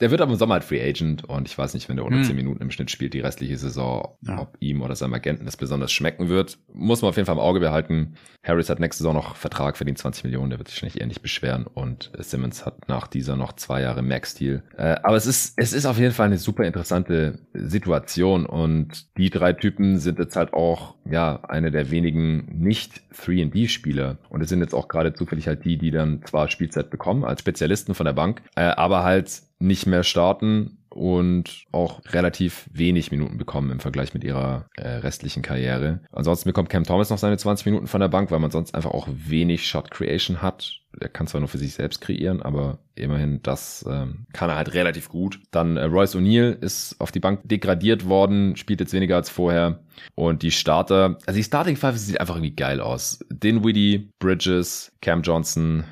Der 0.00 0.10
wird 0.10 0.20
aber 0.20 0.32
im 0.32 0.38
Sommer 0.38 0.54
halt 0.54 0.64
Free 0.64 0.80
Agent 0.80 1.24
und 1.24 1.48
ich 1.48 1.56
weiß 1.56 1.74
nicht, 1.74 1.88
wenn 1.88 1.96
der 1.96 2.04
unter 2.04 2.18
hm. 2.18 2.24
10 2.24 2.36
Minuten 2.36 2.62
im 2.62 2.70
Schnitt 2.70 2.90
spielt, 2.90 3.12
die 3.12 3.20
restliche 3.20 3.58
Saison, 3.58 4.16
ja. 4.22 4.40
ob 4.40 4.56
ihm 4.60 4.80
oder 4.82 4.96
seinem 4.96 5.14
Agenten 5.14 5.44
das 5.44 5.56
besonders 5.56 5.92
schmecken 5.92 6.28
wird. 6.28 6.58
Muss 6.72 7.02
man 7.02 7.10
auf 7.10 7.16
jeden 7.16 7.26
Fall 7.26 7.34
im 7.34 7.40
Auge 7.40 7.60
behalten. 7.60 8.14
Harris 8.42 8.70
hat 8.70 8.80
nächste 8.80 9.02
Saison 9.02 9.14
noch 9.14 9.36
Vertrag 9.36 9.76
für 9.76 9.84
den 9.84 9.96
20 9.96 10.24
Millionen, 10.24 10.50
der 10.50 10.58
wird 10.58 10.68
sich 10.68 10.76
wahrscheinlich 10.76 11.00
eher 11.00 11.06
nicht 11.06 11.20
beschweren 11.20 11.66
und 11.66 12.10
Simmons 12.18 12.64
hat 12.64 12.88
nach 12.88 13.06
dieser 13.06 13.36
noch 13.36 13.52
zwei 13.52 13.82
Jahre 13.82 14.00
Max-Deal. 14.02 14.62
Äh, 14.78 14.96
aber 15.02 15.16
es 15.16 15.26
ist, 15.26 15.54
es 15.56 15.74
ist 15.74 15.84
auf 15.84 15.98
jeden 15.98 16.12
Fall 16.12 16.26
eine 16.26 16.38
super 16.38 16.64
interessante 16.64 17.40
Situation 17.52 18.46
und 18.46 19.14
die 19.18 19.28
drei 19.28 19.52
Typen 19.52 19.98
sind 19.98 20.18
jetzt 20.18 20.36
halt 20.36 20.54
auch, 20.54 20.94
ja, 21.04 21.42
eine 21.44 21.70
der 21.70 21.90
wenigen 21.90 22.46
nicht 22.58 23.02
3D-Spieler 23.14 24.18
und 24.30 24.40
es 24.40 24.48
sind 24.48 24.60
jetzt 24.60 24.74
auch 24.74 24.88
gerade 24.88 25.12
zufällig 25.12 25.46
halt 25.46 25.64
die, 25.66 25.76
die 25.76 25.90
dann 25.90 26.22
zwar 26.24 26.48
Spielzeit 26.48 26.88
bekommen 26.88 27.24
als 27.24 27.40
Spezialisten 27.40 27.94
von 27.94 28.06
der 28.06 28.14
Bank, 28.14 28.40
äh, 28.56 28.62
aber 28.62 29.04
halt 29.04 29.42
nicht 29.60 29.86
mehr 29.86 30.02
starten 30.02 30.78
und 30.90 31.66
auch 31.70 32.00
relativ 32.06 32.68
wenig 32.72 33.10
Minuten 33.12 33.38
bekommen 33.38 33.70
im 33.70 33.80
Vergleich 33.80 34.12
mit 34.12 34.24
ihrer 34.24 34.66
äh, 34.76 34.88
restlichen 34.88 35.42
Karriere. 35.42 36.00
Ansonsten 36.10 36.48
bekommt 36.48 36.68
Cam 36.68 36.84
Thomas 36.84 37.10
noch 37.10 37.18
seine 37.18 37.38
20 37.38 37.66
Minuten 37.66 37.86
von 37.86 38.00
der 38.00 38.08
Bank, 38.08 38.30
weil 38.30 38.40
man 38.40 38.50
sonst 38.50 38.74
einfach 38.74 38.90
auch 38.90 39.08
wenig 39.08 39.68
Shot 39.68 39.90
Creation 39.90 40.42
hat. 40.42 40.80
Er 41.00 41.08
kann 41.08 41.28
zwar 41.28 41.40
nur 41.40 41.48
für 41.48 41.58
sich 41.58 41.74
selbst 41.74 42.00
kreieren, 42.00 42.42
aber 42.42 42.78
immerhin 42.96 43.40
das 43.42 43.84
ähm, 43.88 44.26
kann 44.32 44.50
er 44.50 44.56
halt 44.56 44.74
relativ 44.74 45.08
gut. 45.08 45.40
Dann 45.52 45.76
äh, 45.76 45.84
Royce 45.84 46.16
O'Neal 46.16 46.58
ist 46.60 46.96
auf 46.98 47.12
die 47.12 47.20
Bank 47.20 47.42
degradiert 47.44 48.08
worden, 48.08 48.56
spielt 48.56 48.80
jetzt 48.80 48.92
weniger 48.92 49.14
als 49.14 49.30
vorher. 49.30 49.78
Und 50.16 50.42
die 50.42 50.50
Starter, 50.50 51.18
also 51.26 51.36
die 51.36 51.44
Starting 51.44 51.76
Five 51.76 51.96
sieht 51.98 52.20
einfach 52.20 52.34
irgendwie 52.34 52.56
geil 52.56 52.80
aus. 52.80 53.20
Dinwiddie, 53.30 54.10
Bridges, 54.18 54.90
Cam 55.00 55.22
Johnson, 55.22 55.84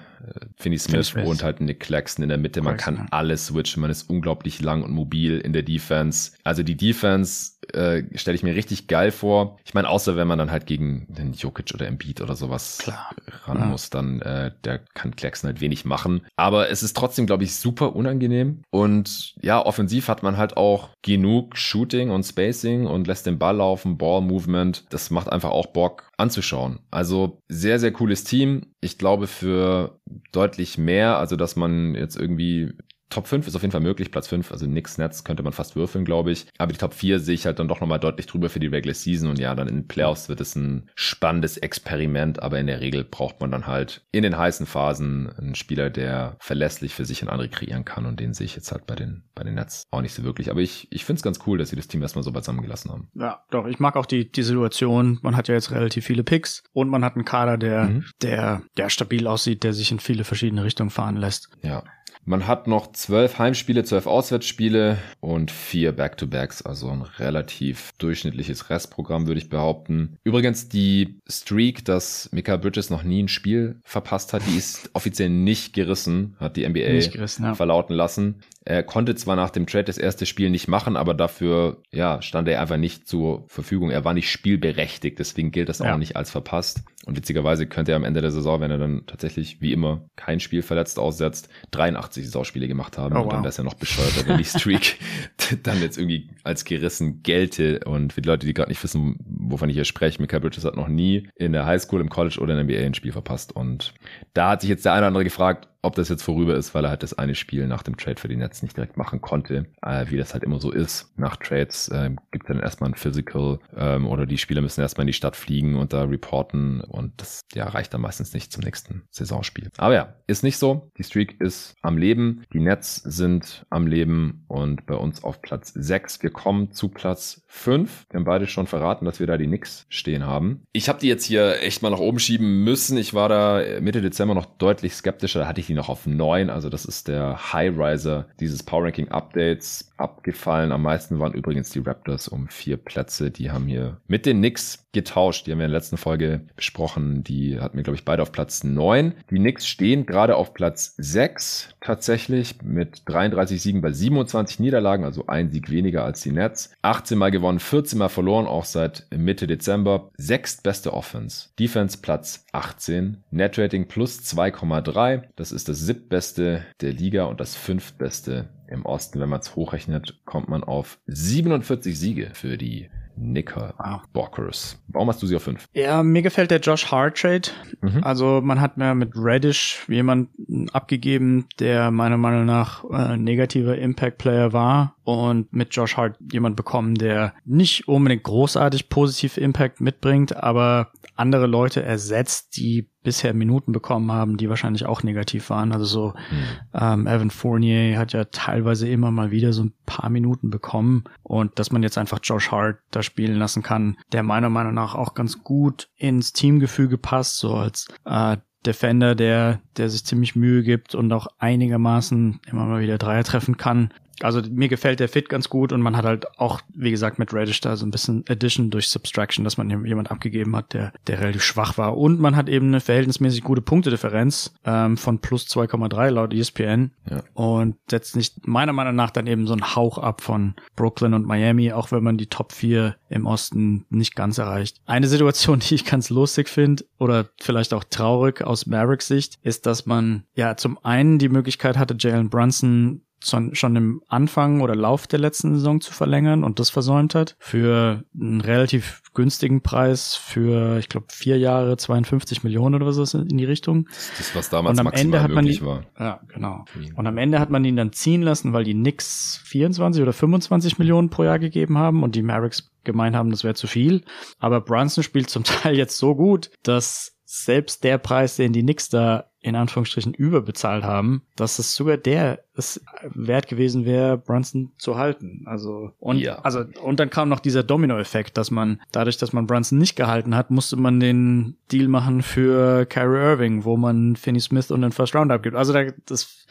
Finney 0.56 0.78
Smith 0.78 1.10
Finney 1.10 1.26
und 1.26 1.42
halt 1.42 1.60
Nick 1.60 1.80
Claxton 1.80 2.22
in 2.22 2.28
der 2.28 2.38
Mitte. 2.38 2.62
Man 2.62 2.76
kann 2.76 3.08
alles 3.10 3.46
switchen, 3.46 3.80
man 3.80 3.90
ist 3.90 4.08
unglaublich 4.10 4.60
lang 4.60 4.82
und 4.82 4.92
mobil 4.92 5.38
in 5.38 5.52
der 5.52 5.62
Defense. 5.62 6.32
Also 6.44 6.62
die 6.62 6.76
Defense 6.76 7.52
äh, 7.72 8.02
stelle 8.16 8.34
ich 8.34 8.42
mir 8.42 8.54
richtig 8.54 8.88
geil 8.88 9.10
vor. 9.10 9.58
Ich 9.64 9.74
meine, 9.74 9.88
außer 9.88 10.16
wenn 10.16 10.26
man 10.26 10.38
dann 10.38 10.50
halt 10.50 10.66
gegen 10.66 11.06
den 11.08 11.32
Jokic 11.32 11.72
oder 11.74 11.86
Embiid 11.86 12.20
oder 12.20 12.34
sowas 12.34 12.78
Klar. 12.78 13.10
ran 13.44 13.58
ja. 13.58 13.66
muss, 13.66 13.90
dann 13.90 14.20
äh, 14.22 14.52
der 14.64 14.78
kann 14.78 15.14
Claxton 15.14 15.48
halt 15.48 15.60
wenig 15.60 15.84
machen. 15.84 16.22
Aber 16.36 16.70
es 16.70 16.82
ist 16.82 16.96
trotzdem, 16.96 17.26
glaube 17.26 17.44
ich, 17.44 17.54
super 17.56 17.94
unangenehm. 17.94 18.62
Und 18.70 19.34
ja, 19.40 19.64
offensiv 19.64 20.08
hat 20.08 20.22
man 20.22 20.36
halt 20.36 20.56
auch 20.56 20.90
genug 21.02 21.56
Shooting 21.56 22.10
und 22.10 22.24
Spacing 22.24 22.86
und 22.86 23.06
lässt 23.06 23.26
den 23.26 23.38
Ball 23.38 23.56
laufen, 23.56 23.98
Ball 23.98 24.20
Movement. 24.20 24.84
Das 24.90 25.10
macht 25.10 25.30
einfach 25.30 25.50
auch 25.50 25.66
Bock 25.66 26.07
anzuschauen. 26.18 26.80
Also 26.90 27.42
sehr, 27.48 27.78
sehr 27.78 27.92
cooles 27.92 28.24
Team. 28.24 28.66
Ich 28.80 28.98
glaube 28.98 29.26
für 29.26 30.00
deutlich 30.32 30.76
mehr, 30.76 31.16
also 31.16 31.36
dass 31.36 31.56
man 31.56 31.94
jetzt 31.94 32.16
irgendwie 32.16 32.72
Top 33.10 33.26
5 33.26 33.46
ist 33.46 33.56
auf 33.56 33.62
jeden 33.62 33.72
Fall 33.72 33.80
möglich, 33.80 34.10
Platz 34.10 34.28
5, 34.28 34.52
also 34.52 34.66
nix 34.66 34.98
Netz 34.98 35.24
könnte 35.24 35.42
man 35.42 35.52
fast 35.52 35.76
würfeln, 35.76 36.04
glaube 36.04 36.30
ich. 36.30 36.46
Aber 36.58 36.72
die 36.72 36.78
Top 36.78 36.94
4 36.94 37.20
sehe 37.20 37.34
ich 37.34 37.46
halt 37.46 37.58
dann 37.58 37.68
doch 37.68 37.80
nochmal 37.80 38.00
deutlich 38.00 38.26
drüber 38.26 38.50
für 38.50 38.60
die 38.60 38.66
Regular 38.66 38.94
Season 38.94 39.30
und 39.30 39.38
ja, 39.38 39.54
dann 39.54 39.68
in 39.68 39.76
den 39.76 39.88
Playoffs 39.88 40.28
wird 40.28 40.40
es 40.40 40.54
ein 40.56 40.90
spannendes 40.94 41.56
Experiment, 41.56 42.42
aber 42.42 42.58
in 42.58 42.66
der 42.66 42.80
Regel 42.80 43.04
braucht 43.04 43.40
man 43.40 43.50
dann 43.50 43.66
halt 43.66 44.02
in 44.12 44.22
den 44.22 44.36
heißen 44.36 44.66
Phasen 44.66 45.32
einen 45.38 45.54
Spieler, 45.54 45.90
der 45.90 46.36
verlässlich 46.40 46.94
für 46.94 47.04
sich 47.04 47.22
und 47.22 47.28
andere 47.28 47.48
kreieren 47.48 47.84
kann 47.84 48.06
und 48.06 48.20
den 48.20 48.34
sehe 48.34 48.44
ich 48.44 48.56
jetzt 48.56 48.72
halt 48.72 48.86
bei 48.86 48.94
den, 48.94 49.24
bei 49.34 49.44
den 49.44 49.54
Nets 49.54 49.84
auch 49.90 50.02
nicht 50.02 50.14
so 50.14 50.24
wirklich. 50.24 50.50
Aber 50.50 50.60
ich, 50.60 50.88
ich 50.90 51.04
finde 51.04 51.18
es 51.18 51.22
ganz 51.22 51.40
cool, 51.46 51.58
dass 51.58 51.70
sie 51.70 51.76
das 51.76 51.88
Team 51.88 52.02
erstmal 52.02 52.22
so 52.22 52.32
beisammen 52.32 52.62
gelassen 52.62 52.90
haben. 52.90 53.08
Ja, 53.14 53.44
doch, 53.50 53.66
ich 53.66 53.78
mag 53.78 53.96
auch 53.96 54.06
die, 54.06 54.30
die 54.30 54.42
Situation. 54.42 55.18
Man 55.22 55.36
hat 55.36 55.48
ja 55.48 55.54
jetzt 55.54 55.70
relativ 55.70 56.04
viele 56.04 56.24
Picks 56.24 56.62
und 56.72 56.88
man 56.88 57.04
hat 57.04 57.14
einen 57.14 57.24
Kader, 57.24 57.56
der, 57.56 57.84
mhm. 57.84 58.04
der, 58.22 58.62
der 58.76 58.90
stabil 58.90 59.26
aussieht, 59.26 59.64
der 59.64 59.72
sich 59.72 59.90
in 59.90 60.00
viele 60.00 60.24
verschiedene 60.24 60.64
Richtungen 60.64 60.90
fahren 60.90 61.16
lässt. 61.16 61.50
Ja, 61.62 61.84
man 62.28 62.46
hat 62.46 62.66
noch 62.66 62.92
zwölf 62.92 63.38
Heimspiele, 63.38 63.84
zwölf 63.84 64.06
Auswärtsspiele 64.06 64.98
und 65.20 65.50
vier 65.50 65.92
Back-to-Backs, 65.92 66.60
also 66.60 66.90
ein 66.90 67.02
relativ 67.02 67.92
durchschnittliches 67.98 68.68
Restprogramm, 68.68 69.26
würde 69.26 69.40
ich 69.40 69.48
behaupten. 69.48 70.18
Übrigens, 70.24 70.68
die 70.68 71.20
Streak, 71.26 71.86
dass 71.86 72.28
Mika 72.30 72.56
Bridges 72.58 72.90
noch 72.90 73.02
nie 73.02 73.22
ein 73.22 73.28
Spiel 73.28 73.80
verpasst 73.82 74.34
hat, 74.34 74.42
die 74.46 74.58
ist 74.58 74.90
offiziell 74.92 75.30
nicht 75.30 75.72
gerissen, 75.72 76.36
hat 76.38 76.56
die 76.56 76.68
NBA 76.68 77.08
gerissen, 77.10 77.44
ja. 77.44 77.54
verlauten 77.54 77.94
lassen. 77.94 78.42
Er 78.68 78.82
konnte 78.82 79.14
zwar 79.14 79.34
nach 79.34 79.48
dem 79.48 79.66
Trade 79.66 79.84
das 79.84 79.96
erste 79.96 80.26
Spiel 80.26 80.50
nicht 80.50 80.68
machen, 80.68 80.98
aber 80.98 81.14
dafür 81.14 81.80
ja, 81.90 82.20
stand 82.20 82.48
er 82.48 82.60
einfach 82.60 82.76
nicht 82.76 83.08
zur 83.08 83.48
Verfügung. 83.48 83.88
Er 83.88 84.04
war 84.04 84.12
nicht 84.12 84.30
spielberechtigt, 84.30 85.18
deswegen 85.18 85.52
gilt 85.52 85.70
das 85.70 85.80
auch 85.80 85.86
ja. 85.86 85.96
nicht 85.96 86.16
als 86.16 86.30
verpasst. 86.30 86.82
Und 87.06 87.16
witzigerweise 87.16 87.66
könnte 87.66 87.92
er 87.92 87.96
am 87.96 88.04
Ende 88.04 88.20
der 88.20 88.30
Saison, 88.30 88.60
wenn 88.60 88.70
er 88.70 88.76
dann 88.76 89.04
tatsächlich 89.06 89.62
wie 89.62 89.72
immer 89.72 90.02
kein 90.16 90.38
Spiel 90.38 90.60
verletzt 90.60 90.98
aussetzt, 90.98 91.48
83 91.70 92.26
Saisonspiele 92.26 92.68
gemacht 92.68 92.98
haben. 92.98 93.16
Oh, 93.16 93.22
und 93.22 93.32
dann 93.32 93.40
wäre 93.40 93.48
es 93.48 93.56
ja 93.56 93.64
noch 93.64 93.72
bescheuerter, 93.72 94.26
wenn 94.26 94.36
die 94.36 94.44
Streak 94.58 94.98
dann 95.62 95.80
jetzt 95.80 95.96
irgendwie 95.96 96.28
als 96.44 96.66
gerissen 96.66 97.22
gelte. 97.22 97.80
Und 97.86 98.12
für 98.12 98.20
die 98.20 98.28
Leute, 98.28 98.46
die 98.46 98.52
gerade 98.52 98.68
nicht 98.68 98.84
wissen, 98.84 99.16
wovon 99.24 99.70
ich 99.70 99.76
hier 99.76 99.86
spreche, 99.86 100.20
Michael 100.20 100.40
Bridges 100.40 100.66
hat 100.66 100.76
noch 100.76 100.88
nie 100.88 101.30
in 101.36 101.54
der 101.54 101.64
Highschool, 101.64 102.02
im 102.02 102.10
College 102.10 102.38
oder 102.38 102.52
in 102.52 102.68
der 102.68 102.76
NBA 102.76 102.86
ein 102.86 102.92
Spiel 102.92 103.12
verpasst. 103.12 103.56
Und 103.56 103.94
da 104.34 104.50
hat 104.50 104.60
sich 104.60 104.68
jetzt 104.68 104.84
der 104.84 104.92
eine 104.92 105.00
oder 105.00 105.06
andere 105.06 105.24
gefragt, 105.24 105.68
ob 105.82 105.94
das 105.94 106.08
jetzt 106.08 106.22
vorüber 106.22 106.56
ist, 106.56 106.74
weil 106.74 106.84
er 106.84 106.90
halt 106.90 107.02
das 107.02 107.14
eine 107.14 107.34
Spiel 107.34 107.66
nach 107.66 107.82
dem 107.82 107.96
Trade 107.96 108.20
für 108.20 108.28
die 108.28 108.36
Nets 108.36 108.62
nicht 108.62 108.76
direkt 108.76 108.96
machen 108.96 109.20
konnte, 109.20 109.66
äh, 109.82 110.06
wie 110.08 110.16
das 110.16 110.34
halt 110.34 110.42
immer 110.42 110.60
so 110.60 110.72
ist. 110.72 111.12
Nach 111.16 111.36
Trades 111.36 111.88
äh, 111.88 112.10
gibt 112.32 112.44
es 112.44 112.48
dann 112.48 112.60
erstmal 112.60 112.90
ein 112.90 112.94
Physical 112.94 113.60
ähm, 113.76 114.06
oder 114.06 114.26
die 114.26 114.38
Spieler 114.38 114.60
müssen 114.60 114.80
erstmal 114.80 115.04
in 115.04 115.08
die 115.08 115.12
Stadt 115.12 115.36
fliegen 115.36 115.76
und 115.76 115.92
da 115.92 116.04
reporten 116.04 116.80
und 116.80 117.12
das 117.20 117.42
ja, 117.54 117.68
reicht 117.68 117.94
dann 117.94 118.00
meistens 118.00 118.34
nicht 118.34 118.52
zum 118.52 118.64
nächsten 118.64 119.04
Saisonspiel. 119.10 119.70
Aber 119.76 119.94
ja, 119.94 120.14
ist 120.26 120.42
nicht 120.42 120.58
so. 120.58 120.90
Die 120.98 121.04
Streak 121.04 121.40
ist 121.40 121.74
am 121.82 121.96
Leben, 121.96 122.42
die 122.52 122.60
Nets 122.60 122.96
sind 122.96 123.64
am 123.70 123.86
Leben 123.86 124.44
und 124.48 124.86
bei 124.86 124.94
uns 124.94 125.22
auf 125.22 125.42
Platz 125.42 125.72
6. 125.74 126.22
Wir 126.22 126.30
kommen 126.30 126.72
zu 126.72 126.88
Platz 126.88 127.42
5. 127.46 128.06
Wir 128.10 128.18
haben 128.18 128.24
beide 128.24 128.46
schon 128.46 128.66
verraten, 128.66 129.04
dass 129.04 129.20
wir 129.20 129.26
da 129.26 129.36
die 129.36 129.46
Knicks 129.46 129.86
stehen 129.88 130.26
haben. 130.26 130.62
Ich 130.72 130.88
habe 130.88 130.98
die 130.98 131.08
jetzt 131.08 131.24
hier 131.24 131.62
echt 131.62 131.82
mal 131.82 131.90
nach 131.90 131.98
oben 131.98 132.18
schieben 132.18 132.64
müssen. 132.64 132.98
Ich 132.98 133.14
war 133.14 133.28
da 133.28 133.62
Mitte 133.80 134.02
Dezember 134.02 134.34
noch 134.34 134.46
deutlich 134.46 134.94
skeptischer. 134.94 135.40
Da 135.40 135.46
hatte 135.46 135.60
ich 135.60 135.67
die 135.68 135.74
noch 135.74 135.88
auf 135.88 136.06
9. 136.06 136.50
Also 136.50 136.68
das 136.68 136.84
ist 136.84 137.08
der 137.08 137.52
High 137.52 137.78
Riser 137.78 138.26
dieses 138.40 138.62
Power 138.62 138.84
Ranking 138.84 139.08
Updates 139.08 139.92
abgefallen. 139.98 140.72
Am 140.72 140.82
meisten 140.82 141.18
waren 141.18 141.32
übrigens 141.32 141.70
die 141.70 141.80
Raptors 141.80 142.28
um 142.28 142.48
vier 142.48 142.76
Plätze. 142.76 143.30
Die 143.30 143.50
haben 143.50 143.66
hier 143.66 143.98
mit 144.06 144.26
den 144.26 144.38
Knicks 144.38 144.86
getauscht. 144.92 145.46
Die 145.46 145.52
haben 145.52 145.58
wir 145.58 145.66
in 145.66 145.72
der 145.72 145.80
letzten 145.80 145.96
Folge 145.96 146.42
besprochen. 146.56 147.24
Die 147.24 147.60
hatten 147.60 147.76
wir, 147.76 147.84
glaube 147.84 147.96
ich, 147.96 148.04
beide 148.04 148.22
auf 148.22 148.32
Platz 148.32 148.64
9. 148.64 149.14
Die 149.30 149.36
Knicks 149.36 149.66
stehen 149.66 150.06
gerade 150.06 150.36
auf 150.36 150.54
Platz 150.54 150.94
6 150.98 151.74
tatsächlich 151.80 152.62
mit 152.62 153.02
33 153.06 153.60
Siegen 153.60 153.80
bei 153.80 153.92
27 153.92 154.60
Niederlagen, 154.60 155.04
also 155.04 155.26
ein 155.26 155.50
Sieg 155.50 155.70
weniger 155.70 156.04
als 156.04 156.20
die 156.20 156.32
Nets. 156.32 156.70
18 156.82 157.18
Mal 157.18 157.30
gewonnen, 157.30 157.60
14 157.60 157.98
Mal 157.98 158.08
verloren, 158.08 158.46
auch 158.46 158.64
seit 158.64 159.06
Mitte 159.14 159.46
Dezember. 159.46 160.10
Sechstbeste 160.16 160.92
Offense. 160.92 161.48
Defense 161.58 161.98
Platz 161.98 162.46
18. 162.52 163.24
Net 163.30 163.58
Rating 163.58 163.88
plus 163.88 164.20
2,3. 164.20 165.22
Das 165.36 165.52
ist 165.52 165.57
das 165.64 165.80
siebtbeste 165.80 166.64
der 166.80 166.92
Liga 166.92 167.24
und 167.24 167.40
das 167.40 167.56
fünftbeste 167.56 168.48
im 168.68 168.84
Osten. 168.84 169.18
Wenn 169.18 169.30
man 169.30 169.40
es 169.40 169.56
hochrechnet, 169.56 170.20
kommt 170.24 170.48
man 170.48 170.62
auf 170.62 170.98
47 171.06 171.98
Siege 171.98 172.30
für 172.34 172.58
die 172.58 172.90
Knickerbockers. 173.18 174.80
Warum 174.88 175.08
hast 175.08 175.22
du 175.22 175.26
sie 175.26 175.36
auf 175.36 175.42
5? 175.42 175.68
Ja, 175.72 176.02
mir 176.02 176.22
gefällt 176.22 176.50
der 176.50 176.60
Josh 176.60 176.90
Hart 176.90 177.18
Trade. 177.18 177.48
Mhm. 177.80 178.02
Also 178.02 178.40
man 178.42 178.60
hat 178.60 178.76
mir 178.76 178.94
mit 178.94 179.12
Reddish 179.16 179.84
jemanden 179.88 180.68
abgegeben, 180.70 181.46
der 181.58 181.90
meiner 181.90 182.16
Meinung 182.16 182.46
nach 182.46 182.84
äh, 182.90 183.16
negativer 183.16 183.76
Impact 183.76 184.18
Player 184.18 184.52
war 184.52 184.94
und 185.04 185.52
mit 185.52 185.74
Josh 185.74 185.96
Hart 185.96 186.16
jemand 186.32 186.56
bekommen, 186.56 186.94
der 186.94 187.34
nicht 187.44 187.88
unbedingt 187.88 188.22
großartig 188.22 188.88
positiv 188.88 189.36
Impact 189.36 189.80
mitbringt, 189.80 190.36
aber 190.36 190.92
andere 191.18 191.46
Leute 191.46 191.82
ersetzt, 191.82 192.56
die 192.56 192.90
bisher 193.02 193.34
Minuten 193.34 193.72
bekommen 193.72 194.12
haben, 194.12 194.36
die 194.36 194.48
wahrscheinlich 194.48 194.86
auch 194.86 195.02
negativ 195.02 195.50
waren. 195.50 195.72
Also 195.72 195.84
so 195.84 196.08
mhm. 196.30 196.44
ähm, 196.74 197.06
Evan 197.06 197.30
Fournier 197.30 197.98
hat 197.98 198.12
ja 198.12 198.24
teilweise 198.24 198.88
immer 198.88 199.10
mal 199.10 199.30
wieder 199.30 199.52
so 199.52 199.64
ein 199.64 199.72
paar 199.86 200.10
Minuten 200.10 200.50
bekommen 200.50 201.04
und 201.22 201.58
dass 201.58 201.72
man 201.72 201.82
jetzt 201.82 201.98
einfach 201.98 202.20
Josh 202.22 202.50
Hart 202.50 202.78
da 202.90 203.02
spielen 203.02 203.36
lassen 203.36 203.62
kann, 203.62 203.96
der 204.12 204.22
meiner 204.22 204.50
Meinung 204.50 204.74
nach 204.74 204.94
auch 204.94 205.14
ganz 205.14 205.42
gut 205.42 205.88
ins 205.96 206.32
Teamgefüge 206.32 206.98
passt, 206.98 207.38
so 207.38 207.54
als 207.54 207.88
äh, 208.04 208.36
Defender, 208.66 209.14
der, 209.14 209.60
der 209.76 209.88
sich 209.88 210.04
ziemlich 210.04 210.36
Mühe 210.36 210.62
gibt 210.62 210.94
und 210.94 211.12
auch 211.12 211.28
einigermaßen 211.38 212.40
immer 212.50 212.66
mal 212.66 212.80
wieder 212.80 212.98
Dreier 212.98 213.24
treffen 213.24 213.56
kann 213.56 213.92
also 214.22 214.42
mir 214.50 214.68
gefällt 214.68 215.00
der 215.00 215.08
Fit 215.08 215.28
ganz 215.28 215.48
gut 215.48 215.72
und 215.72 215.80
man 215.80 215.96
hat 215.96 216.04
halt 216.04 216.38
auch, 216.38 216.60
wie 216.74 216.90
gesagt, 216.90 217.18
mit 217.18 217.32
Radish 217.32 217.60
da 217.60 217.76
so 217.76 217.86
ein 217.86 217.90
bisschen 217.90 218.24
Addition 218.28 218.70
durch 218.70 218.88
Subtraction, 218.88 219.44
dass 219.44 219.56
man 219.56 219.84
jemand 219.84 220.10
abgegeben 220.10 220.54
hat, 220.56 220.72
der, 220.72 220.92
der 221.06 221.20
relativ 221.20 221.42
schwach 221.42 221.78
war. 221.78 221.96
Und 221.96 222.20
man 222.20 222.36
hat 222.36 222.48
eben 222.48 222.68
eine 222.68 222.80
verhältnismäßig 222.80 223.42
gute 223.42 223.62
Punktedifferenz 223.62 224.54
ähm, 224.64 224.96
von 224.96 225.18
plus 225.20 225.46
2,3 225.46 226.10
laut 226.10 226.34
ESPN 226.34 226.92
ja. 227.10 227.22
und 227.34 227.76
setzt 227.90 228.16
nicht 228.16 228.46
meiner 228.46 228.72
Meinung 228.72 228.94
nach 228.94 229.10
dann 229.10 229.26
eben 229.26 229.46
so 229.46 229.52
einen 229.52 229.74
Hauch 229.74 229.98
ab 229.98 230.20
von 230.20 230.54
Brooklyn 230.76 231.14
und 231.14 231.26
Miami, 231.26 231.72
auch 231.72 231.92
wenn 231.92 232.02
man 232.02 232.18
die 232.18 232.26
Top 232.26 232.52
4 232.52 232.96
im 233.08 233.26
Osten 233.26 233.86
nicht 233.90 234.14
ganz 234.14 234.38
erreicht. 234.38 234.80
Eine 234.86 235.08
Situation, 235.08 235.58
die 235.68 235.74
ich 235.74 235.84
ganz 235.84 236.10
lustig 236.10 236.48
finde 236.48 236.84
oder 236.98 237.30
vielleicht 237.40 237.74
auch 237.74 237.84
traurig 237.84 238.42
aus 238.42 238.66
Mavericks 238.66 239.08
Sicht, 239.08 239.38
ist, 239.42 239.66
dass 239.66 239.86
man 239.86 240.24
ja 240.34 240.56
zum 240.56 240.78
einen 240.84 241.18
die 241.18 241.28
Möglichkeit 241.28 241.78
hatte, 241.78 241.96
Jalen 241.98 242.30
Brunson 242.30 243.02
schon, 243.22 243.54
schon 243.54 243.76
im 243.76 244.02
Anfang 244.08 244.60
oder 244.60 244.74
Lauf 244.74 245.06
der 245.06 245.18
letzten 245.18 245.54
Saison 245.54 245.80
zu 245.80 245.92
verlängern 245.92 246.44
und 246.44 246.58
das 246.58 246.70
versäumt 246.70 247.14
hat. 247.14 247.36
Für 247.38 248.04
einen 248.18 248.40
relativ 248.40 249.02
günstigen 249.14 249.62
Preis 249.62 250.14
für, 250.14 250.78
ich 250.78 250.88
glaube, 250.88 251.06
vier 251.10 251.38
Jahre 251.38 251.76
52 251.76 252.44
Millionen 252.44 252.76
oder 252.76 252.86
was 252.86 253.14
in 253.14 253.36
die 253.36 253.44
Richtung. 253.44 253.88
Das, 254.16 254.34
was 254.34 254.50
damals 254.50 254.78
und 254.78 254.86
am 254.86 254.92
Ende 254.92 255.22
hat 255.22 255.30
man 255.30 255.46
ihn, 255.46 255.64
war. 255.64 255.84
Ja, 255.98 256.20
genau. 256.28 256.64
Und 256.94 257.06
am 257.06 257.18
Ende 257.18 257.40
hat 257.40 257.50
man 257.50 257.64
ihn 257.64 257.76
dann 257.76 257.92
ziehen 257.92 258.22
lassen, 258.22 258.52
weil 258.52 258.64
die 258.64 258.74
Knicks 258.74 259.40
24 259.44 260.02
oder 260.02 260.12
25 260.12 260.78
Millionen 260.78 261.10
pro 261.10 261.24
Jahr 261.24 261.38
gegeben 261.38 261.78
haben 261.78 262.02
und 262.02 262.14
die 262.14 262.22
Mavericks 262.22 262.70
gemeint 262.84 263.16
haben, 263.16 263.30
das 263.30 263.44
wäre 263.44 263.54
zu 263.54 263.66
viel. 263.66 264.02
Aber 264.38 264.60
Brunson 264.60 265.02
spielt 265.02 265.30
zum 265.30 265.44
Teil 265.44 265.76
jetzt 265.76 265.98
so 265.98 266.14
gut, 266.14 266.50
dass 266.62 267.18
selbst 267.24 267.84
der 267.84 267.98
Preis, 267.98 268.36
den 268.36 268.52
die 268.52 268.62
Knicks 268.62 268.88
da 268.88 269.30
in 269.48 269.56
Anführungsstrichen 269.56 270.14
überbezahlt 270.14 270.84
haben, 270.84 271.22
dass 271.36 271.58
es 271.58 271.74
sogar 271.74 271.96
der 271.96 272.40
es 272.58 272.84
wert 273.14 273.46
gewesen 273.46 273.84
wäre, 273.84 274.18
Brunson 274.18 274.72
zu 274.78 274.96
halten. 274.96 275.44
Also 275.46 275.92
und 276.00 276.18
ja. 276.18 276.40
also 276.40 276.64
und 276.82 276.98
dann 276.98 277.08
kam 277.08 277.28
noch 277.28 277.38
dieser 277.38 277.62
Domino-Effekt, 277.62 278.36
dass 278.36 278.50
man 278.50 278.80
dadurch, 278.90 279.16
dass 279.16 279.32
man 279.32 279.46
Brunson 279.46 279.78
nicht 279.78 279.94
gehalten 279.94 280.34
hat, 280.34 280.50
musste 280.50 280.76
man 280.76 280.98
den 280.98 281.56
Deal 281.70 281.86
machen 281.86 282.22
für 282.22 282.84
Kyrie 282.86 283.18
Irving, 283.18 283.64
wo 283.64 283.76
man 283.76 284.16
Finney 284.16 284.40
Smith 284.40 284.72
und 284.72 284.82
den 284.82 284.90
First 284.90 285.14
Round 285.14 285.30
abgibt. 285.30 285.56
Also 285.56 285.72
da, 285.72 285.84
das 286.06 286.46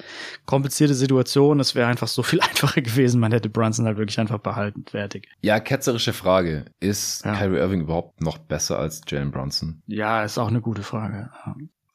komplizierte 0.45 0.93
Situation, 0.93 1.59
es 1.59 1.75
wäre 1.75 1.87
einfach 1.87 2.07
so 2.07 2.23
viel 2.23 2.39
einfacher 2.41 2.81
gewesen, 2.81 3.19
man 3.19 3.33
hätte 3.33 3.49
Brunson 3.49 3.85
halt 3.85 3.97
wirklich 3.97 4.19
einfach 4.19 4.39
behalten, 4.39 4.85
fertig. 4.89 5.27
Ja, 5.41 5.59
ketzerische 5.59 6.13
Frage, 6.13 6.65
ist 6.79 7.25
ja. 7.25 7.35
Kyrie 7.35 7.57
Irving 7.57 7.81
überhaupt 7.81 8.21
noch 8.21 8.37
besser 8.37 8.79
als 8.79 9.01
Jalen 9.07 9.31
Brunson? 9.31 9.81
Ja, 9.87 10.23
ist 10.23 10.37
auch 10.37 10.47
eine 10.47 10.61
gute 10.61 10.83
Frage. 10.83 11.29